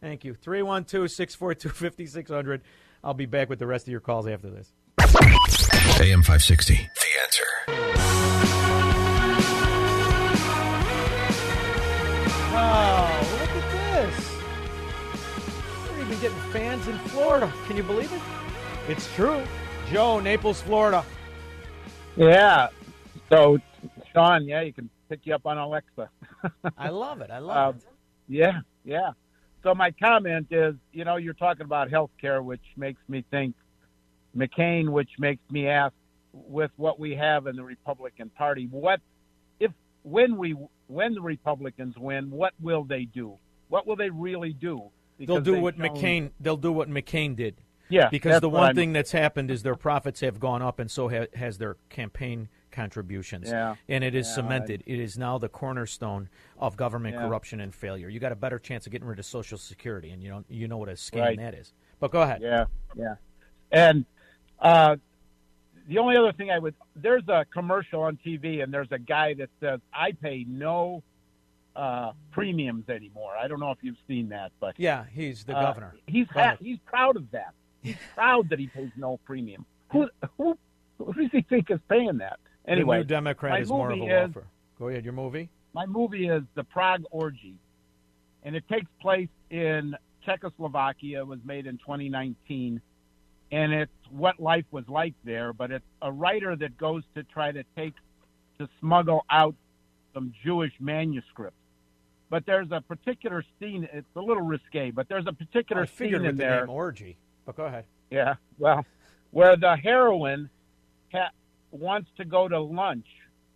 Thank 0.00 0.24
you. 0.24 0.34
312 0.34 1.10
642 1.10 1.68
5600. 1.68 2.62
I'll 3.04 3.14
be 3.14 3.26
back 3.26 3.48
with 3.48 3.58
the 3.60 3.66
rest 3.66 3.86
of 3.86 3.92
your 3.92 4.00
calls 4.00 4.26
after 4.26 4.50
this. 4.50 4.72
AM 6.00 6.22
560. 6.22 6.74
The 6.94 7.22
answer. 7.22 8.56
Oh, 12.58 13.38
look 13.40 13.50
at 13.50 13.72
this. 13.72 14.36
We're 15.90 16.00
even 16.00 16.20
getting 16.20 16.38
fans 16.52 16.86
in 16.88 16.98
Florida. 17.10 17.52
Can 17.66 17.76
you 17.76 17.82
believe 17.82 18.12
it? 18.12 18.20
It's 18.88 19.12
true. 19.14 19.42
Joe, 19.90 20.20
Naples, 20.20 20.60
Florida. 20.62 21.04
Yeah. 22.16 22.68
So, 23.28 23.58
Sean, 24.12 24.44
yeah, 24.46 24.62
you 24.62 24.72
can 24.72 24.88
pick 25.08 25.20
you 25.24 25.34
up 25.34 25.46
on 25.46 25.58
Alexa. 25.58 26.08
I 26.78 26.88
love 26.88 27.20
it. 27.20 27.30
I 27.30 27.38
love 27.38 27.74
Um, 27.74 27.80
it. 27.80 27.84
Yeah, 28.28 28.60
yeah. 28.84 29.10
So 29.62 29.74
my 29.74 29.90
comment 29.92 30.46
is, 30.50 30.74
you 30.92 31.04
know, 31.04 31.16
you're 31.16 31.34
talking 31.34 31.64
about 31.64 31.90
health 31.90 32.10
care, 32.20 32.42
which 32.42 32.62
makes 32.76 33.00
me 33.08 33.24
think 33.30 33.54
McCain, 34.36 34.88
which 34.90 35.10
makes 35.18 35.42
me 35.50 35.66
ask, 35.68 35.94
with 36.32 36.70
what 36.76 37.00
we 37.00 37.14
have 37.14 37.46
in 37.46 37.56
the 37.56 37.62
Republican 37.64 38.28
Party, 38.30 38.68
what 38.70 39.00
if 39.58 39.72
when 40.02 40.36
we 40.36 40.54
when 40.88 41.14
the 41.14 41.20
Republicans 41.22 41.96
win, 41.96 42.30
what 42.30 42.52
will 42.60 42.84
they 42.84 43.04
do? 43.06 43.38
What 43.68 43.86
will 43.86 43.96
they 43.96 44.10
really 44.10 44.52
do? 44.52 44.90
They'll 45.18 45.40
do 45.40 45.58
what 45.60 45.76
shown- 45.76 45.88
McCain. 45.88 46.30
They'll 46.38 46.56
do 46.58 46.72
what 46.72 46.88
McCain 46.90 47.34
did. 47.34 47.56
Yeah, 47.88 48.08
because 48.10 48.40
the 48.40 48.48
one 48.50 48.74
thing 48.74 48.92
that's 48.92 49.12
happened 49.12 49.48
is 49.50 49.62
their 49.62 49.76
profits 49.76 50.20
have 50.20 50.40
gone 50.40 50.60
up, 50.60 50.78
and 50.80 50.90
so 50.90 51.08
ha- 51.08 51.28
has 51.34 51.56
their 51.58 51.76
campaign 51.88 52.48
contributions. 52.72 53.48
Yeah. 53.48 53.76
and 53.88 54.04
it 54.04 54.14
is 54.14 54.26
Yeah, 54.28 54.34
cemented. 54.34 54.82
It 54.86 54.98
is 55.00 55.16
now 55.16 55.38
the 55.38 55.48
cornerstone 55.48 56.28
of 56.58 56.76
government 56.76 57.14
Yeah. 57.14 57.22
corruption 57.26 57.60
and 57.60 57.74
failure. 57.74 58.08
You 58.10 58.20
got 58.20 58.32
a 58.32 58.36
better 58.36 58.58
chance 58.58 58.84
of 58.86 58.92
getting 58.92 59.08
rid 59.08 59.18
of 59.18 59.24
Social 59.24 59.56
Security, 59.56 60.10
and 60.10 60.22
you 60.22 60.28
don't. 60.28 60.44
You 60.50 60.68
know 60.68 60.76
what 60.76 60.90
a 60.90 60.92
scam 60.92 61.20
Right. 61.20 61.38
that 61.38 61.54
is. 61.54 61.72
But 62.00 62.10
go 62.10 62.20
ahead. 62.22 62.42
Yeah, 62.42 62.66
yeah. 62.94 63.14
And 63.72 64.04
uh, 64.60 64.96
the 65.88 65.98
only 65.98 66.16
other 66.16 66.32
thing 66.32 66.50
I 66.50 66.58
would 66.58 66.74
there's 66.94 67.26
a 67.28 67.44
commercial 67.52 68.02
on 68.02 68.18
TV, 68.24 68.62
and 68.62 68.72
there's 68.72 68.90
a 68.90 68.98
guy 68.98 69.34
that 69.34 69.50
says, 69.60 69.80
"I 69.92 70.12
pay 70.12 70.44
no 70.48 71.02
uh, 71.74 72.12
premiums 72.32 72.88
anymore." 72.88 73.32
I 73.36 73.48
don't 73.48 73.60
know 73.60 73.70
if 73.70 73.78
you've 73.82 73.98
seen 74.08 74.30
that, 74.30 74.52
but 74.60 74.74
Yeah, 74.78 75.04
he's 75.12 75.44
the 75.44 75.56
uh, 75.56 75.62
governor. 75.62 75.94
He's 76.06 76.26
ha- 76.28 76.56
he's 76.60 76.78
proud 76.86 77.16
of 77.16 77.30
that. 77.32 77.54
He's 77.82 77.96
proud 78.14 78.48
that 78.50 78.58
he 78.58 78.66
pays 78.66 78.90
no 78.96 79.18
premium. 79.24 79.64
Who 79.92 80.08
who 80.36 80.58
who 80.98 81.12
does 81.12 81.30
he 81.30 81.42
think 81.42 81.70
is 81.70 81.78
paying 81.88 82.18
that? 82.18 82.38
Anyway, 82.66 82.96
the 82.98 83.02
new 83.04 83.08
Democrat 83.08 83.60
is 83.60 83.68
more 83.68 83.90
of 83.92 83.98
a 83.98 84.02
is- 84.02 84.08
welfare. 84.08 84.46
Go 84.78 84.88
ahead. 84.88 85.04
Your 85.04 85.14
movie. 85.14 85.48
my 85.72 85.86
movie 85.86 86.28
is 86.28 86.42
The 86.54 86.64
Prague 86.64 87.04
Orgy, 87.10 87.54
and 88.42 88.56
it 88.56 88.64
takes 88.68 88.90
place 89.00 89.28
in 89.50 89.94
Czechoslovakia. 90.24 91.20
It 91.20 91.26
was 91.26 91.38
made 91.44 91.66
in 91.66 91.78
2019, 91.78 92.80
and 93.52 93.72
it's 93.72 93.92
what 94.10 94.40
life 94.40 94.64
was 94.70 94.88
like 94.88 95.14
there. 95.24 95.52
But 95.52 95.70
it's 95.70 95.84
a 96.02 96.10
writer 96.10 96.56
that 96.56 96.76
goes 96.76 97.02
to 97.14 97.22
try 97.22 97.52
to 97.52 97.64
take 97.76 97.94
to 98.58 98.68
smuggle 98.80 99.24
out 99.30 99.54
some 100.14 100.32
Jewish 100.42 100.72
manuscripts. 100.80 101.56
But 102.28 102.44
there's 102.46 102.68
a 102.72 102.80
particular 102.80 103.44
scene. 103.60 103.88
It's 103.92 104.06
a 104.16 104.20
little 104.20 104.42
risque, 104.42 104.90
but 104.90 105.08
there's 105.08 105.26
a 105.26 105.32
particular 105.32 105.82
oh, 105.82 105.84
I 105.84 105.86
figured 105.86 106.22
scene 106.22 106.26
with 106.26 106.30
in 106.30 106.36
the 106.36 106.42
there. 106.42 106.60
name 106.66 106.70
orgy. 106.70 107.16
But 107.44 107.56
go 107.56 107.66
ahead. 107.66 107.84
Yeah, 108.10 108.34
well, 108.58 108.84
where 109.30 109.56
the 109.56 109.76
heroine 109.76 110.50
ha- 111.12 111.30
wants 111.70 112.10
to 112.16 112.24
go 112.24 112.48
to 112.48 112.60
lunch 112.60 113.06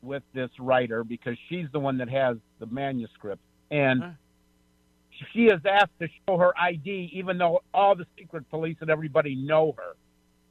with 0.03 0.23
this 0.35 0.51
writer 0.59 1.05
because 1.05 1.37
she's 1.49 1.67
the 1.73 1.81
one 1.81 1.99
that 1.99 2.09
has 2.09 2.37
the 2.59 2.67
manuscript, 2.67 3.43
and 3.71 4.17
she 5.33 5.45
is 5.47 5.61
asked 5.65 5.99
to 6.01 6.09
show 6.27 6.37
her 6.39 6.53
ID, 6.59 7.11
even 7.13 7.39
though 7.39 7.63
all 7.75 7.95
the 7.95 8.07
secret 8.19 8.49
police 8.51 8.77
and 8.81 8.91
everybody 8.91 9.35
know 9.35 9.75
her. 9.79 9.97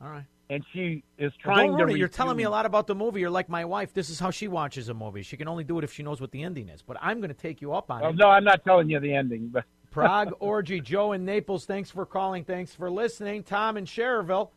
All 0.05 0.11
right. 0.11 0.25
And 0.51 0.63
she 0.73 1.03
is 1.19 1.31
Well, 1.45 1.55
trying 1.55 1.69
don't 1.71 1.77
to. 1.79 1.83
worry, 1.85 1.99
You're 1.99 2.07
telling 2.07 2.35
me 2.35 2.43
a 2.43 2.49
lot 2.49 2.65
about 2.65 2.87
the 2.87 2.95
movie. 2.95 3.19
You're 3.19 3.29
like 3.29 3.49
my 3.49 3.65
wife. 3.65 3.93
This 3.93 4.09
is 4.09 4.19
how 4.19 4.31
she 4.31 4.47
watches 4.47 4.89
a 4.89 4.93
movie. 4.95 5.21
She 5.21 5.37
can 5.37 5.47
only 5.47 5.63
do 5.63 5.77
it 5.77 5.83
if 5.83 5.93
she 5.93 6.01
knows 6.01 6.19
what 6.19 6.31
the 6.31 6.41
ending 6.41 6.69
is. 6.69 6.81
But 6.81 6.97
I'm 7.01 7.19
going 7.19 7.29
to 7.29 7.35
take 7.39 7.61
you 7.61 7.73
up 7.73 7.91
on 7.91 8.01
Well, 8.01 8.09
it. 8.09 8.15
no, 8.15 8.29
I'm 8.29 8.43
not 8.43 8.63
telling 8.63 8.89
you 8.89 8.99
the 8.99 9.13
ending, 9.13 9.49
but 9.49 9.65
Prague 9.91 10.33
Orgy, 10.39 10.81
Joe 10.81 11.11
in 11.11 11.23
Naples, 11.25 11.65
thanks 11.65 11.91
for 11.91 12.05
calling. 12.05 12.43
Thanks 12.43 12.73
for 12.73 12.89
listening. 12.89 13.43
Tom 13.43 13.77
in 13.77 13.85
Cherville. 13.85 14.49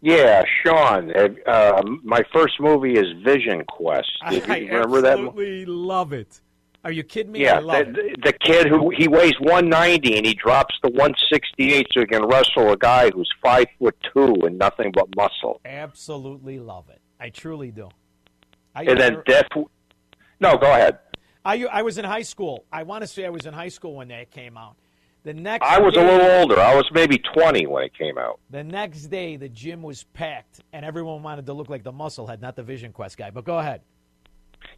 Yeah, 0.00 0.44
Sean. 0.62 1.10
Uh, 1.46 1.82
my 2.02 2.22
first 2.32 2.60
movie 2.60 2.92
is 2.94 3.06
Vision 3.24 3.64
Quest. 3.68 4.06
Did 4.30 4.46
you 4.46 4.52
I 4.52 4.58
remember 4.58 5.00
that? 5.00 5.18
mo- 5.18 5.28
absolutely 5.28 5.64
love 5.66 6.12
it. 6.12 6.40
Are 6.84 6.92
you 6.92 7.02
kidding 7.02 7.32
me? 7.32 7.42
Yeah, 7.42 7.56
I 7.56 7.60
love 7.60 7.86
the, 7.94 8.06
it. 8.06 8.22
the 8.22 8.32
kid 8.32 8.68
who 8.68 8.90
he 8.90 9.08
weighs 9.08 9.32
190 9.40 10.16
and 10.16 10.26
he 10.26 10.34
drops 10.34 10.74
to 10.84 10.90
168 10.90 11.86
so 11.92 12.00
he 12.00 12.06
can 12.06 12.26
wrestle 12.26 12.72
a 12.72 12.76
guy 12.76 13.10
who's 13.10 13.30
five 13.42 13.66
foot 13.78 13.96
two 14.12 14.34
and 14.44 14.58
nothing 14.58 14.92
but 14.92 15.06
muscle. 15.16 15.60
Absolutely 15.64 16.58
love 16.58 16.90
it. 16.90 17.00
I 17.18 17.30
truly 17.30 17.70
do. 17.70 17.88
I, 18.74 18.84
and 18.84 19.00
then 19.00 19.22
Death. 19.26 19.46
No, 20.40 20.58
go 20.58 20.70
ahead. 20.70 20.98
I, 21.44 21.64
I 21.64 21.82
was 21.82 21.96
in 21.96 22.04
high 22.04 22.22
school. 22.22 22.64
I 22.70 22.82
want 22.82 23.02
to 23.02 23.06
say 23.06 23.24
I 23.24 23.30
was 23.30 23.46
in 23.46 23.54
high 23.54 23.68
school 23.68 23.94
when 23.94 24.08
that 24.08 24.30
came 24.30 24.58
out. 24.58 24.76
The 25.22 25.32
next 25.32 25.64
I 25.66 25.80
was 25.80 25.96
a 25.96 26.02
little 26.02 26.30
older. 26.40 26.60
I 26.60 26.74
was 26.74 26.84
maybe 26.92 27.16
20 27.16 27.66
when 27.66 27.84
it 27.84 27.96
came 27.96 28.18
out. 28.18 28.40
The 28.50 28.62
next 28.62 29.06
day, 29.06 29.36
the 29.36 29.48
gym 29.48 29.82
was 29.82 30.04
packed, 30.04 30.60
and 30.74 30.84
everyone 30.84 31.22
wanted 31.22 31.46
to 31.46 31.54
look 31.54 31.70
like 31.70 31.82
the 31.82 31.92
muscle 31.92 32.26
Musclehead, 32.26 32.42
not 32.42 32.56
the 32.56 32.62
Vision 32.62 32.92
Quest 32.92 33.16
guy. 33.16 33.30
But 33.30 33.44
go 33.44 33.58
ahead. 33.58 33.80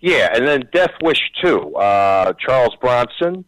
Yeah, 0.00 0.34
and 0.34 0.46
then 0.46 0.68
Death 0.72 0.92
Wish 1.02 1.20
2. 1.42 1.74
Uh, 1.76 2.32
Charles 2.34 2.74
Bronson. 2.80 3.44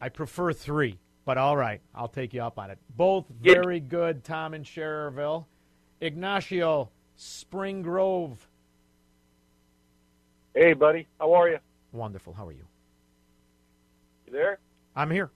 I 0.00 0.08
prefer 0.08 0.52
three, 0.52 0.98
but 1.24 1.36
all 1.36 1.56
right, 1.56 1.80
I'll 1.94 2.08
take 2.08 2.32
you 2.32 2.42
up 2.42 2.58
on 2.58 2.70
it. 2.70 2.78
Both 2.96 3.26
very 3.40 3.80
good. 3.80 4.24
Tom 4.24 4.54
and 4.54 4.64
Cherville, 4.64 5.46
Ignacio 6.00 6.88
Spring 7.16 7.82
Grove. 7.82 8.48
Hey, 10.54 10.72
buddy. 10.72 11.06
How 11.20 11.34
are 11.34 11.48
you? 11.48 11.58
Wonderful. 11.92 12.32
How 12.32 12.46
are 12.46 12.52
you? 12.52 12.64
You 14.26 14.32
there? 14.32 14.58
I'm 14.96 15.10
here. 15.10 15.30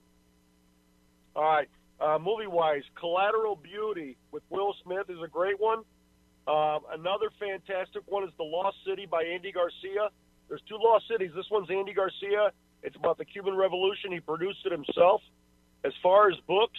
All 1.36 1.42
right. 1.42 1.68
Uh, 2.00 2.18
movie 2.18 2.46
wise, 2.46 2.82
Collateral 2.98 3.56
Beauty 3.56 4.16
with 4.32 4.42
Will 4.50 4.74
Smith 4.82 5.08
is 5.08 5.18
a 5.22 5.28
great 5.28 5.60
one. 5.60 5.84
Um, 6.46 6.80
another 6.92 7.30
fantastic 7.40 8.02
one 8.06 8.24
is 8.24 8.30
The 8.36 8.44
Lost 8.44 8.76
City 8.86 9.06
by 9.06 9.22
Andy 9.22 9.52
Garcia. 9.52 10.10
There's 10.48 10.62
two 10.68 10.76
Lost 10.78 11.08
Cities. 11.08 11.30
This 11.34 11.46
one's 11.50 11.70
Andy 11.70 11.94
Garcia. 11.94 12.52
It's 12.82 12.96
about 12.96 13.16
the 13.16 13.24
Cuban 13.24 13.56
Revolution. 13.56 14.12
He 14.12 14.20
produced 14.20 14.60
it 14.66 14.72
himself. 14.72 15.22
As 15.84 15.92
far 16.02 16.28
as 16.30 16.36
books, 16.46 16.78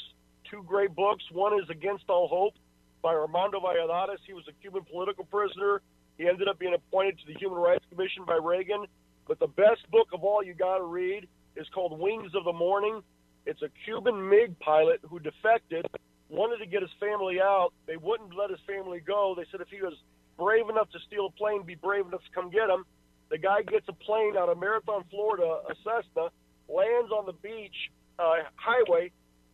two 0.49 0.63
great 0.67 0.95
books. 0.95 1.23
One 1.31 1.59
is 1.59 1.67
Against 1.69 2.05
All 2.09 2.27
Hope 2.27 2.53
by 3.01 3.15
Armando 3.15 3.59
Valladares. 3.59 4.19
He 4.25 4.33
was 4.33 4.43
a 4.47 4.53
Cuban 4.61 4.83
political 4.83 5.25
prisoner. 5.25 5.81
He 6.17 6.27
ended 6.27 6.47
up 6.47 6.59
being 6.59 6.75
appointed 6.75 7.17
to 7.19 7.33
the 7.33 7.39
Human 7.39 7.57
Rights 7.57 7.85
Commission 7.89 8.23
by 8.25 8.35
Reagan. 8.35 8.85
But 9.27 9.39
the 9.39 9.47
best 9.47 9.89
book 9.91 10.09
of 10.13 10.23
all 10.23 10.43
you 10.43 10.53
got 10.53 10.77
to 10.77 10.83
read 10.83 11.27
is 11.55 11.67
called 11.73 11.99
Wings 11.99 12.31
of 12.35 12.43
the 12.43 12.53
Morning. 12.53 13.01
It's 13.45 13.61
a 13.61 13.69
Cuban 13.85 14.29
MiG 14.29 14.59
pilot 14.59 15.01
who 15.09 15.19
defected, 15.19 15.85
wanted 16.29 16.57
to 16.57 16.65
get 16.65 16.81
his 16.81 16.91
family 16.99 17.39
out. 17.41 17.71
They 17.87 17.97
wouldn't 17.97 18.35
let 18.35 18.49
his 18.49 18.59
family 18.65 18.99
go. 18.99 19.33
They 19.37 19.45
said 19.51 19.61
if 19.61 19.67
he 19.69 19.81
was 19.81 19.93
brave 20.37 20.69
enough 20.69 20.89
to 20.91 20.99
steal 21.07 21.27
a 21.27 21.31
plane, 21.31 21.63
be 21.63 21.75
brave 21.75 22.07
enough 22.07 22.23
to 22.23 22.31
come 22.33 22.49
get 22.49 22.69
him. 22.69 22.85
The 23.29 23.37
guy 23.37 23.61
gets 23.63 23.87
a 23.87 23.93
plane 23.93 24.37
out 24.37 24.49
of 24.49 24.59
Marathon, 24.59 25.03
Florida, 25.09 25.61
a 25.69 25.75
Cessna, 25.83 26.29
lands 26.69 27.11
on 27.11 27.25
the 27.25 27.33
beach 27.33 27.91
uh, 28.19 28.35
highway, 28.55 29.11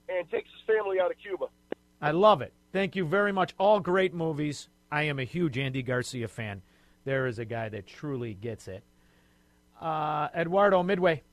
and 0.09 0.29
takes 0.29 0.49
his 0.51 0.75
family 0.75 0.99
out 0.99 1.11
of 1.11 1.17
Cuba. 1.17 1.45
I 2.01 2.11
love 2.11 2.41
it. 2.41 2.53
Thank 2.73 2.95
you 2.95 3.05
very 3.05 3.31
much. 3.31 3.53
All 3.57 3.79
great 3.79 4.13
movies. 4.13 4.67
I 4.91 5.03
am 5.03 5.19
a 5.19 5.23
huge 5.23 5.57
Andy 5.57 5.83
Garcia 5.83 6.27
fan. 6.27 6.61
There 7.05 7.27
is 7.27 7.39
a 7.39 7.45
guy 7.45 7.69
that 7.69 7.87
truly 7.87 8.33
gets 8.33 8.67
it. 8.67 8.83
Uh, 9.79 10.27
Eduardo 10.35 10.83
Midway. 10.83 11.23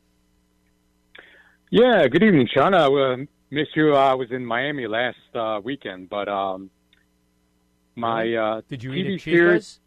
Yeah, 1.71 2.07
good 2.09 2.23
evening, 2.23 2.49
Sean. 2.53 2.73
Uh, 2.73 3.17
missed 3.51 3.77
you. 3.77 3.95
I 3.95 4.15
was 4.15 4.31
in 4.31 4.45
Miami 4.45 4.87
last 4.87 5.17
uh, 5.35 5.61
weekend, 5.63 6.09
but 6.09 6.29
um, 6.29 6.71
my 7.95 8.35
uh, 8.35 8.61
Did 8.69 8.83
you 8.83 8.91
TV 8.91 8.97
eat 8.97 9.15
at 9.15 9.21
series. 9.23 9.81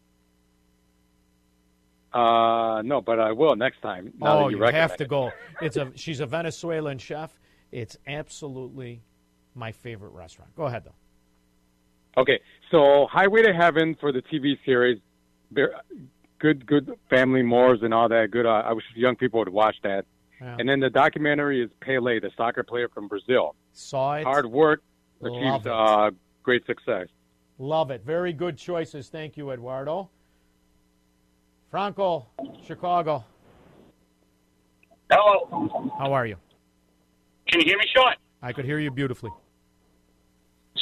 Uh, 2.12 2.82
no, 2.84 3.00
but 3.00 3.18
I 3.18 3.32
will 3.32 3.56
next 3.56 3.80
time. 3.80 4.12
Oh, 4.20 4.48
you, 4.48 4.58
you 4.58 4.64
have 4.64 4.96
to 4.98 5.06
go. 5.06 5.32
It's 5.62 5.76
a 5.76 5.92
she's 5.94 6.20
a 6.20 6.26
Venezuelan 6.26 6.98
chef. 6.98 7.38
It's 7.70 7.96
absolutely 8.06 9.02
my 9.54 9.72
favorite 9.72 10.10
restaurant. 10.10 10.54
Go 10.56 10.64
ahead 10.64 10.84
though. 10.84 12.20
Okay, 12.20 12.40
so 12.70 13.06
Highway 13.10 13.42
to 13.42 13.54
Heaven 13.54 13.96
for 13.98 14.12
the 14.12 14.20
TV 14.20 14.58
series, 14.66 14.98
good, 16.38 16.66
good 16.66 16.92
family 17.08 17.42
mores 17.42 17.80
and 17.82 17.94
all 17.94 18.08
that. 18.08 18.30
Good. 18.30 18.44
Uh, 18.44 18.62
I 18.66 18.72
wish 18.72 18.84
young 18.94 19.16
people 19.16 19.38
would 19.38 19.48
watch 19.48 19.76
that. 19.82 20.04
Yeah. 20.42 20.56
And 20.58 20.68
then 20.68 20.80
the 20.80 20.90
documentary 20.90 21.62
is 21.62 21.70
Pele, 21.80 22.18
the 22.18 22.30
soccer 22.36 22.64
player 22.64 22.88
from 22.88 23.06
Brazil. 23.06 23.54
Saw 23.72 24.14
it. 24.14 24.24
Hard 24.24 24.46
work 24.46 24.82
Love 25.20 25.32
achieves 25.32 25.66
it. 25.66 25.72
uh, 25.72 26.10
great 26.42 26.66
success. 26.66 27.06
Love 27.58 27.92
it. 27.92 28.02
Very 28.04 28.32
good 28.32 28.56
choices. 28.58 29.08
Thank 29.08 29.36
you, 29.36 29.52
Eduardo. 29.52 30.10
Franco, 31.70 32.26
Chicago. 32.66 33.24
Hello. 35.10 35.92
How 35.98 36.12
are 36.12 36.26
you? 36.26 36.36
Can 37.48 37.60
you 37.60 37.66
hear 37.66 37.78
me, 37.78 37.84
Sean? 37.94 38.14
I 38.42 38.52
could 38.52 38.64
hear 38.64 38.78
you 38.80 38.90
beautifully. 38.90 39.30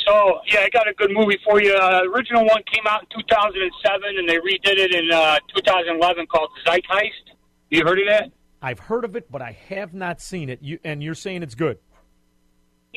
So, 0.06 0.40
yeah, 0.46 0.60
I 0.60 0.68
got 0.72 0.88
a 0.88 0.94
good 0.94 1.10
movie 1.12 1.38
for 1.44 1.60
you. 1.60 1.74
Uh, 1.74 2.02
original 2.14 2.44
one 2.46 2.62
came 2.72 2.86
out 2.88 3.02
in 3.02 3.20
2007, 3.20 4.18
and 4.18 4.28
they 4.28 4.36
redid 4.36 4.78
it 4.78 4.94
in 4.94 5.12
uh, 5.12 5.38
2011 5.54 6.26
called 6.28 6.48
Zeitgeist. 6.66 7.34
You 7.70 7.84
heard 7.84 7.98
of 8.00 8.06
that? 8.08 8.30
I've 8.62 8.78
heard 8.78 9.04
of 9.04 9.16
it, 9.16 9.30
but 9.30 9.40
I 9.40 9.56
have 9.68 9.94
not 9.94 10.20
seen 10.20 10.50
it. 10.50 10.60
You 10.62 10.78
and 10.84 11.02
you're 11.02 11.14
saying 11.14 11.42
it's 11.42 11.54
good. 11.54 11.78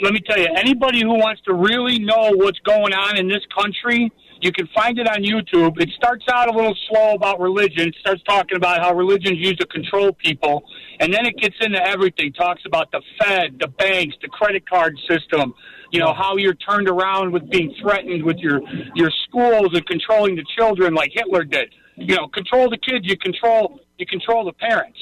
Let 0.01 0.11
me 0.11 0.19
tell 0.21 0.39
you, 0.39 0.47
anybody 0.55 1.01
who 1.01 1.13
wants 1.13 1.41
to 1.43 1.53
really 1.53 1.99
know 1.99 2.31
what's 2.33 2.59
going 2.59 2.93
on 2.93 3.15
in 3.15 3.27
this 3.27 3.43
country, 3.55 4.11
you 4.41 4.51
can 4.51 4.67
find 4.73 4.97
it 4.97 5.07
on 5.07 5.21
YouTube. 5.23 5.79
It 5.79 5.89
starts 5.95 6.25
out 6.33 6.49
a 6.49 6.51
little 6.51 6.75
slow 6.89 7.13
about 7.13 7.39
religion. 7.39 7.89
It 7.89 7.95
starts 7.99 8.23
talking 8.23 8.57
about 8.57 8.81
how 8.81 8.95
religion's 8.95 9.37
used 9.37 9.59
to 9.61 9.67
control 9.67 10.11
people, 10.11 10.63
and 10.99 11.13
then 11.13 11.25
it 11.25 11.37
gets 11.37 11.55
into 11.61 11.81
everything. 11.87 12.33
Talks 12.33 12.63
about 12.65 12.91
the 12.91 13.01
Fed, 13.19 13.57
the 13.59 13.67
banks, 13.67 14.15
the 14.21 14.29
credit 14.29 14.67
card 14.67 14.97
system. 15.07 15.53
You 15.91 15.99
know 15.99 16.13
how 16.13 16.37
you're 16.37 16.55
turned 16.55 16.89
around 16.89 17.31
with 17.31 17.49
being 17.51 17.73
threatened 17.81 18.23
with 18.23 18.37
your 18.37 18.61
your 18.95 19.11
schools 19.27 19.69
and 19.73 19.85
controlling 19.85 20.35
the 20.35 20.45
children 20.57 20.95
like 20.95 21.11
Hitler 21.13 21.43
did. 21.43 21.73
You 21.95 22.15
know, 22.15 22.27
control 22.27 22.69
the 22.69 22.79
kids. 22.79 23.05
You 23.07 23.15
control 23.17 23.79
you 23.99 24.07
control 24.07 24.43
the 24.43 24.53
parents. 24.53 24.97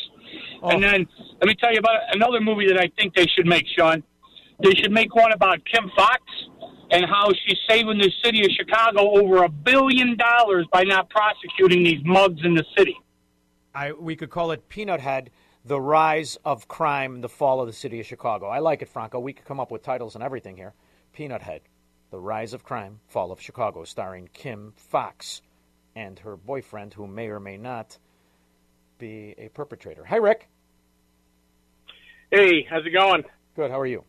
And 0.63 0.83
oh. 0.83 0.89
then 0.89 1.07
let 1.39 1.47
me 1.47 1.55
tell 1.55 1.71
you 1.71 1.79
about 1.79 1.99
another 2.13 2.39
movie 2.39 2.67
that 2.67 2.77
I 2.79 2.91
think 2.97 3.15
they 3.15 3.27
should 3.27 3.47
make, 3.47 3.65
Sean. 3.77 4.03
They 4.63 4.75
should 4.75 4.91
make 4.91 5.15
one 5.15 5.31
about 5.31 5.59
Kim 5.65 5.89
Foxx 5.95 6.21
and 6.91 7.05
how 7.05 7.29
she's 7.31 7.57
saving 7.67 7.97
the 7.97 8.11
city 8.23 8.41
of 8.41 8.51
Chicago 8.51 9.11
over 9.11 9.43
a 9.43 9.49
billion 9.49 10.17
dollars 10.17 10.67
by 10.71 10.83
not 10.83 11.09
prosecuting 11.09 11.83
these 11.83 12.01
mugs 12.03 12.41
in 12.43 12.53
the 12.53 12.65
city. 12.77 12.95
I 13.73 13.93
we 13.93 14.15
could 14.15 14.29
call 14.29 14.51
it 14.51 14.67
Peanut 14.69 14.99
Head: 14.99 15.31
The 15.65 15.79
Rise 15.79 16.37
of 16.43 16.67
Crime, 16.67 17.21
the 17.21 17.29
Fall 17.29 17.61
of 17.61 17.67
the 17.67 17.73
City 17.73 17.99
of 17.99 18.05
Chicago. 18.05 18.47
I 18.47 18.59
like 18.59 18.81
it, 18.81 18.89
Franco. 18.89 19.19
We 19.19 19.33
could 19.33 19.45
come 19.45 19.59
up 19.59 19.71
with 19.71 19.81
titles 19.81 20.15
and 20.15 20.23
everything 20.23 20.57
here. 20.57 20.73
Peanut 21.13 21.41
Head: 21.41 21.61
The 22.11 22.19
Rise 22.19 22.53
of 22.53 22.63
Crime, 22.63 22.99
Fall 23.07 23.31
of 23.31 23.41
Chicago, 23.41 23.83
starring 23.85 24.29
Kim 24.33 24.73
Foxx 24.75 25.41
and 25.95 26.19
her 26.19 26.35
boyfriend, 26.35 26.93
who 26.93 27.07
may 27.07 27.27
or 27.27 27.39
may 27.39 27.57
not 27.57 27.97
be 29.01 29.35
a 29.37 29.49
perpetrator. 29.49 30.05
Hi, 30.05 30.15
Rick. 30.17 30.47
Hey, 32.31 32.65
how's 32.69 32.85
it 32.85 32.91
going? 32.91 33.23
Good. 33.57 33.71
How 33.71 33.79
are 33.79 33.85
you? 33.85 34.05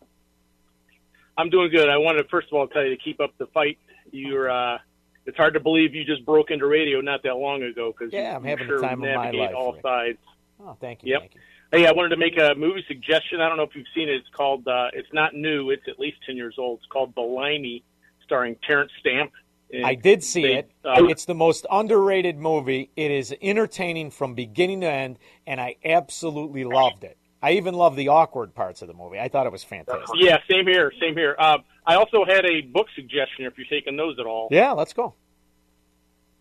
I'm 1.37 1.49
doing 1.51 1.71
good. 1.73 1.89
I 1.89 1.97
wanted 1.97 2.23
to 2.23 2.29
first 2.29 2.49
of 2.49 2.53
all 2.55 2.69
tell 2.69 2.85
you 2.85 2.91
to 2.91 3.03
keep 3.03 3.19
up 3.21 3.37
the 3.39 3.47
fight. 3.47 3.79
You're. 4.13 4.49
Uh, 4.51 4.79
it's 5.25 5.37
hard 5.37 5.55
to 5.55 5.61
believe 5.61 5.95
you 5.95 6.05
just 6.05 6.25
broke 6.27 6.51
into 6.51 6.67
radio 6.67 7.01
not 7.01 7.23
that 7.23 7.35
long 7.37 7.63
ago 7.63 7.93
because 7.97 8.13
Yeah, 8.13 8.37
I'm 8.37 8.45
having 8.45 8.67
sure 8.67 8.81
the 8.81 8.87
time 8.87 9.03
of 9.03 9.15
my 9.15 9.31
life, 9.31 9.53
all 9.57 9.73
Rick. 9.73 9.83
sides. 9.83 10.19
Oh, 10.61 10.77
thank 10.81 11.03
you. 11.05 11.13
Yep. 11.13 11.21
Thank 11.21 11.35
you. 11.37 11.41
Hey, 11.73 11.87
I 11.87 11.93
wanted 11.93 12.11
to 12.11 12.17
make 12.19 12.37
a 12.39 12.55
movie 12.55 12.85
suggestion. 12.87 13.41
I 13.41 13.49
don't 13.49 13.57
know 13.57 13.63
if 13.63 13.75
you've 13.75 13.87
seen 13.95 14.09
it. 14.11 14.17
It's 14.17 14.29
called. 14.37 14.69
Uh, 14.69 14.89
it's 14.93 15.09
not 15.13 15.35
new. 15.35 15.71
It's 15.71 15.89
at 15.89 15.99
least 15.99 16.19
ten 16.27 16.37
years 16.37 16.57
old. 16.59 16.81
It's 16.81 16.87
called 16.93 17.15
The 17.15 17.23
Limey, 17.23 17.83
starring 18.25 18.57
Terence 18.67 18.93
Stamp. 19.01 19.33
And 19.73 19.87
I 19.87 19.95
did 19.95 20.23
see 20.23 20.43
they- 20.43 20.55
it. 20.59 20.71
uh, 20.85 21.07
it's 21.09 21.25
the 21.25 21.35
most 21.35 21.67
underrated 21.71 22.39
movie. 22.39 22.91
It 22.95 23.11
is 23.11 23.35
entertaining 23.41 24.11
from 24.11 24.35
beginning 24.35 24.83
to 24.83 24.91
end, 24.91 25.19
and 25.47 25.61
I 25.61 25.77
absolutely 25.85 26.65
loved 26.65 27.05
it. 27.05 27.17
I 27.41 27.53
even 27.53 27.75
love 27.75 27.97
the 27.97 28.09
awkward 28.09 28.55
parts 28.55 28.83
of 28.83 28.89
the 28.89 28.95
movie. 28.95 29.19
I 29.19 29.29
thought 29.29 29.47
it 29.47 29.53
was 29.53 29.65
fantastic. 29.65 30.15
Yeah, 30.15 30.39
same 30.49 30.67
here. 30.67 30.93
Same 31.01 31.17
here. 31.17 31.35
Uh, 31.39 31.59
I 31.87 31.97
also 31.97 32.25
had 32.25 32.45
a 32.45 32.61
book 32.61 32.87
suggestion 32.95 33.47
if 33.47 33.59
you're 33.59 33.67
taking 33.67 33.97
those 33.97 34.19
at 34.21 34.27
all. 34.27 34.49
Yeah, 34.53 34.73
let's 34.73 34.93
go. 34.93 35.15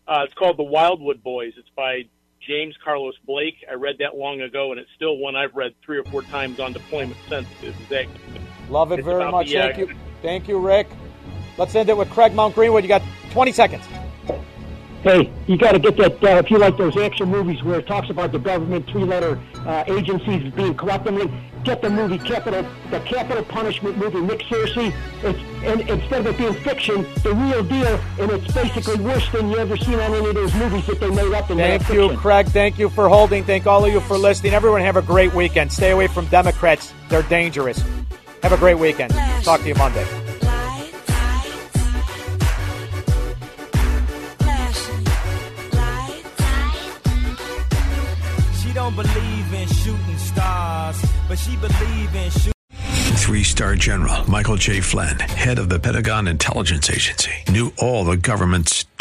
Uh, 0.06 0.22
it's 0.24 0.34
called 0.34 0.58
The 0.58 0.62
Wildwood 0.64 1.22
Boys. 1.22 1.54
It's 1.56 1.68
by 1.70 2.02
James 2.46 2.76
Carlos 2.84 3.14
Blake. 3.26 3.56
I 3.68 3.74
read 3.74 3.96
that 3.98 4.16
long 4.16 4.42
ago, 4.42 4.70
and 4.70 4.80
it's 4.80 4.90
still 4.94 5.16
one 5.16 5.34
I've 5.34 5.54
read 5.54 5.74
three 5.84 5.98
or 5.98 6.04
four 6.04 6.22
times 6.22 6.60
on 6.60 6.72
deployment 6.72 7.16
since. 7.28 7.48
Love 8.68 8.92
it 8.92 9.00
It's 9.00 9.06
very 9.06 9.30
much. 9.30 9.48
the, 9.48 9.58
uh, 9.58 9.62
Thank 9.62 9.78
you. 9.78 9.96
Thank 10.22 10.48
you, 10.48 10.58
Rick. 10.58 10.88
Let's 11.58 11.74
end 11.74 11.88
it 11.88 11.96
with 11.96 12.10
Craig 12.10 12.34
Mount 12.34 12.54
Greenwood. 12.54 12.84
You 12.84 12.88
got 12.88 13.02
20 13.30 13.52
seconds. 13.52 13.84
Hey, 15.02 15.32
you 15.48 15.58
got 15.58 15.72
to 15.72 15.80
get 15.80 15.96
that. 15.96 16.22
Uh, 16.22 16.38
if 16.38 16.48
you 16.48 16.58
like 16.58 16.76
those 16.76 16.96
action 16.96 17.28
movies 17.28 17.60
where 17.64 17.80
it 17.80 17.88
talks 17.88 18.08
about 18.08 18.30
the 18.30 18.38
government 18.38 18.88
three-letter 18.88 19.40
uh, 19.66 19.82
agencies 19.88 20.52
being 20.52 20.76
corrupt, 20.76 21.08
I 21.08 21.10
mean, 21.10 21.50
get 21.64 21.82
the 21.82 21.90
movie 21.90 22.18
Capitol, 22.18 22.64
the 22.90 23.00
Capitol 23.00 23.42
Punishment 23.44 23.98
movie. 23.98 24.20
Nick 24.20 24.40
Searcy. 24.42 24.94
It's 25.24 25.38
and 25.64 25.80
instead 25.90 26.20
of 26.20 26.26
it 26.28 26.38
being 26.38 26.54
fiction, 26.54 27.02
the 27.24 27.34
real 27.34 27.64
deal, 27.64 28.00
and 28.20 28.30
it's 28.30 28.52
basically 28.52 29.02
worse 29.02 29.28
than 29.30 29.50
you 29.50 29.58
ever 29.58 29.76
seen 29.76 29.94
on 29.94 30.14
any 30.14 30.28
of 30.28 30.34
those 30.36 30.54
movies 30.54 30.86
that 30.86 31.00
they 31.00 31.10
made 31.10 31.32
up 31.32 31.50
in 31.50 31.56
Thank 31.56 31.82
you, 31.88 32.02
fiction. 32.02 32.16
Craig. 32.18 32.46
Thank 32.46 32.78
you 32.78 32.88
for 32.88 33.08
holding. 33.08 33.42
Thank 33.42 33.66
all 33.66 33.84
of 33.84 33.92
you 33.92 34.00
for 34.00 34.16
listening. 34.16 34.54
Everyone 34.54 34.82
have 34.82 34.96
a 34.96 35.02
great 35.02 35.34
weekend. 35.34 35.72
Stay 35.72 35.90
away 35.90 36.06
from 36.06 36.26
Democrats. 36.26 36.92
They're 37.08 37.22
dangerous. 37.24 37.82
Have 38.44 38.52
a 38.52 38.56
great 38.56 38.78
weekend. 38.78 39.12
Talk 39.42 39.62
to 39.62 39.68
you 39.68 39.74
Monday. 39.74 40.06
Don't 48.94 49.06
believe 49.06 49.54
in 49.54 49.68
shooting 49.68 50.18
stars, 50.18 51.04
but 51.28 51.38
she 51.38 51.56
believe 51.56 52.14
in 52.14 52.30
shooting. 52.30 52.52
Three 53.16 53.44
star 53.44 53.76
general 53.76 54.28
Michael 54.28 54.56
J. 54.56 54.80
Flynn, 54.80 55.18
head 55.18 55.58
of 55.58 55.68
the 55.68 55.78
Pentagon 55.78 56.28
Intelligence 56.28 56.90
Agency, 56.90 57.32
knew 57.48 57.72
all 57.78 58.04
the 58.04 58.16
government's 58.16 58.84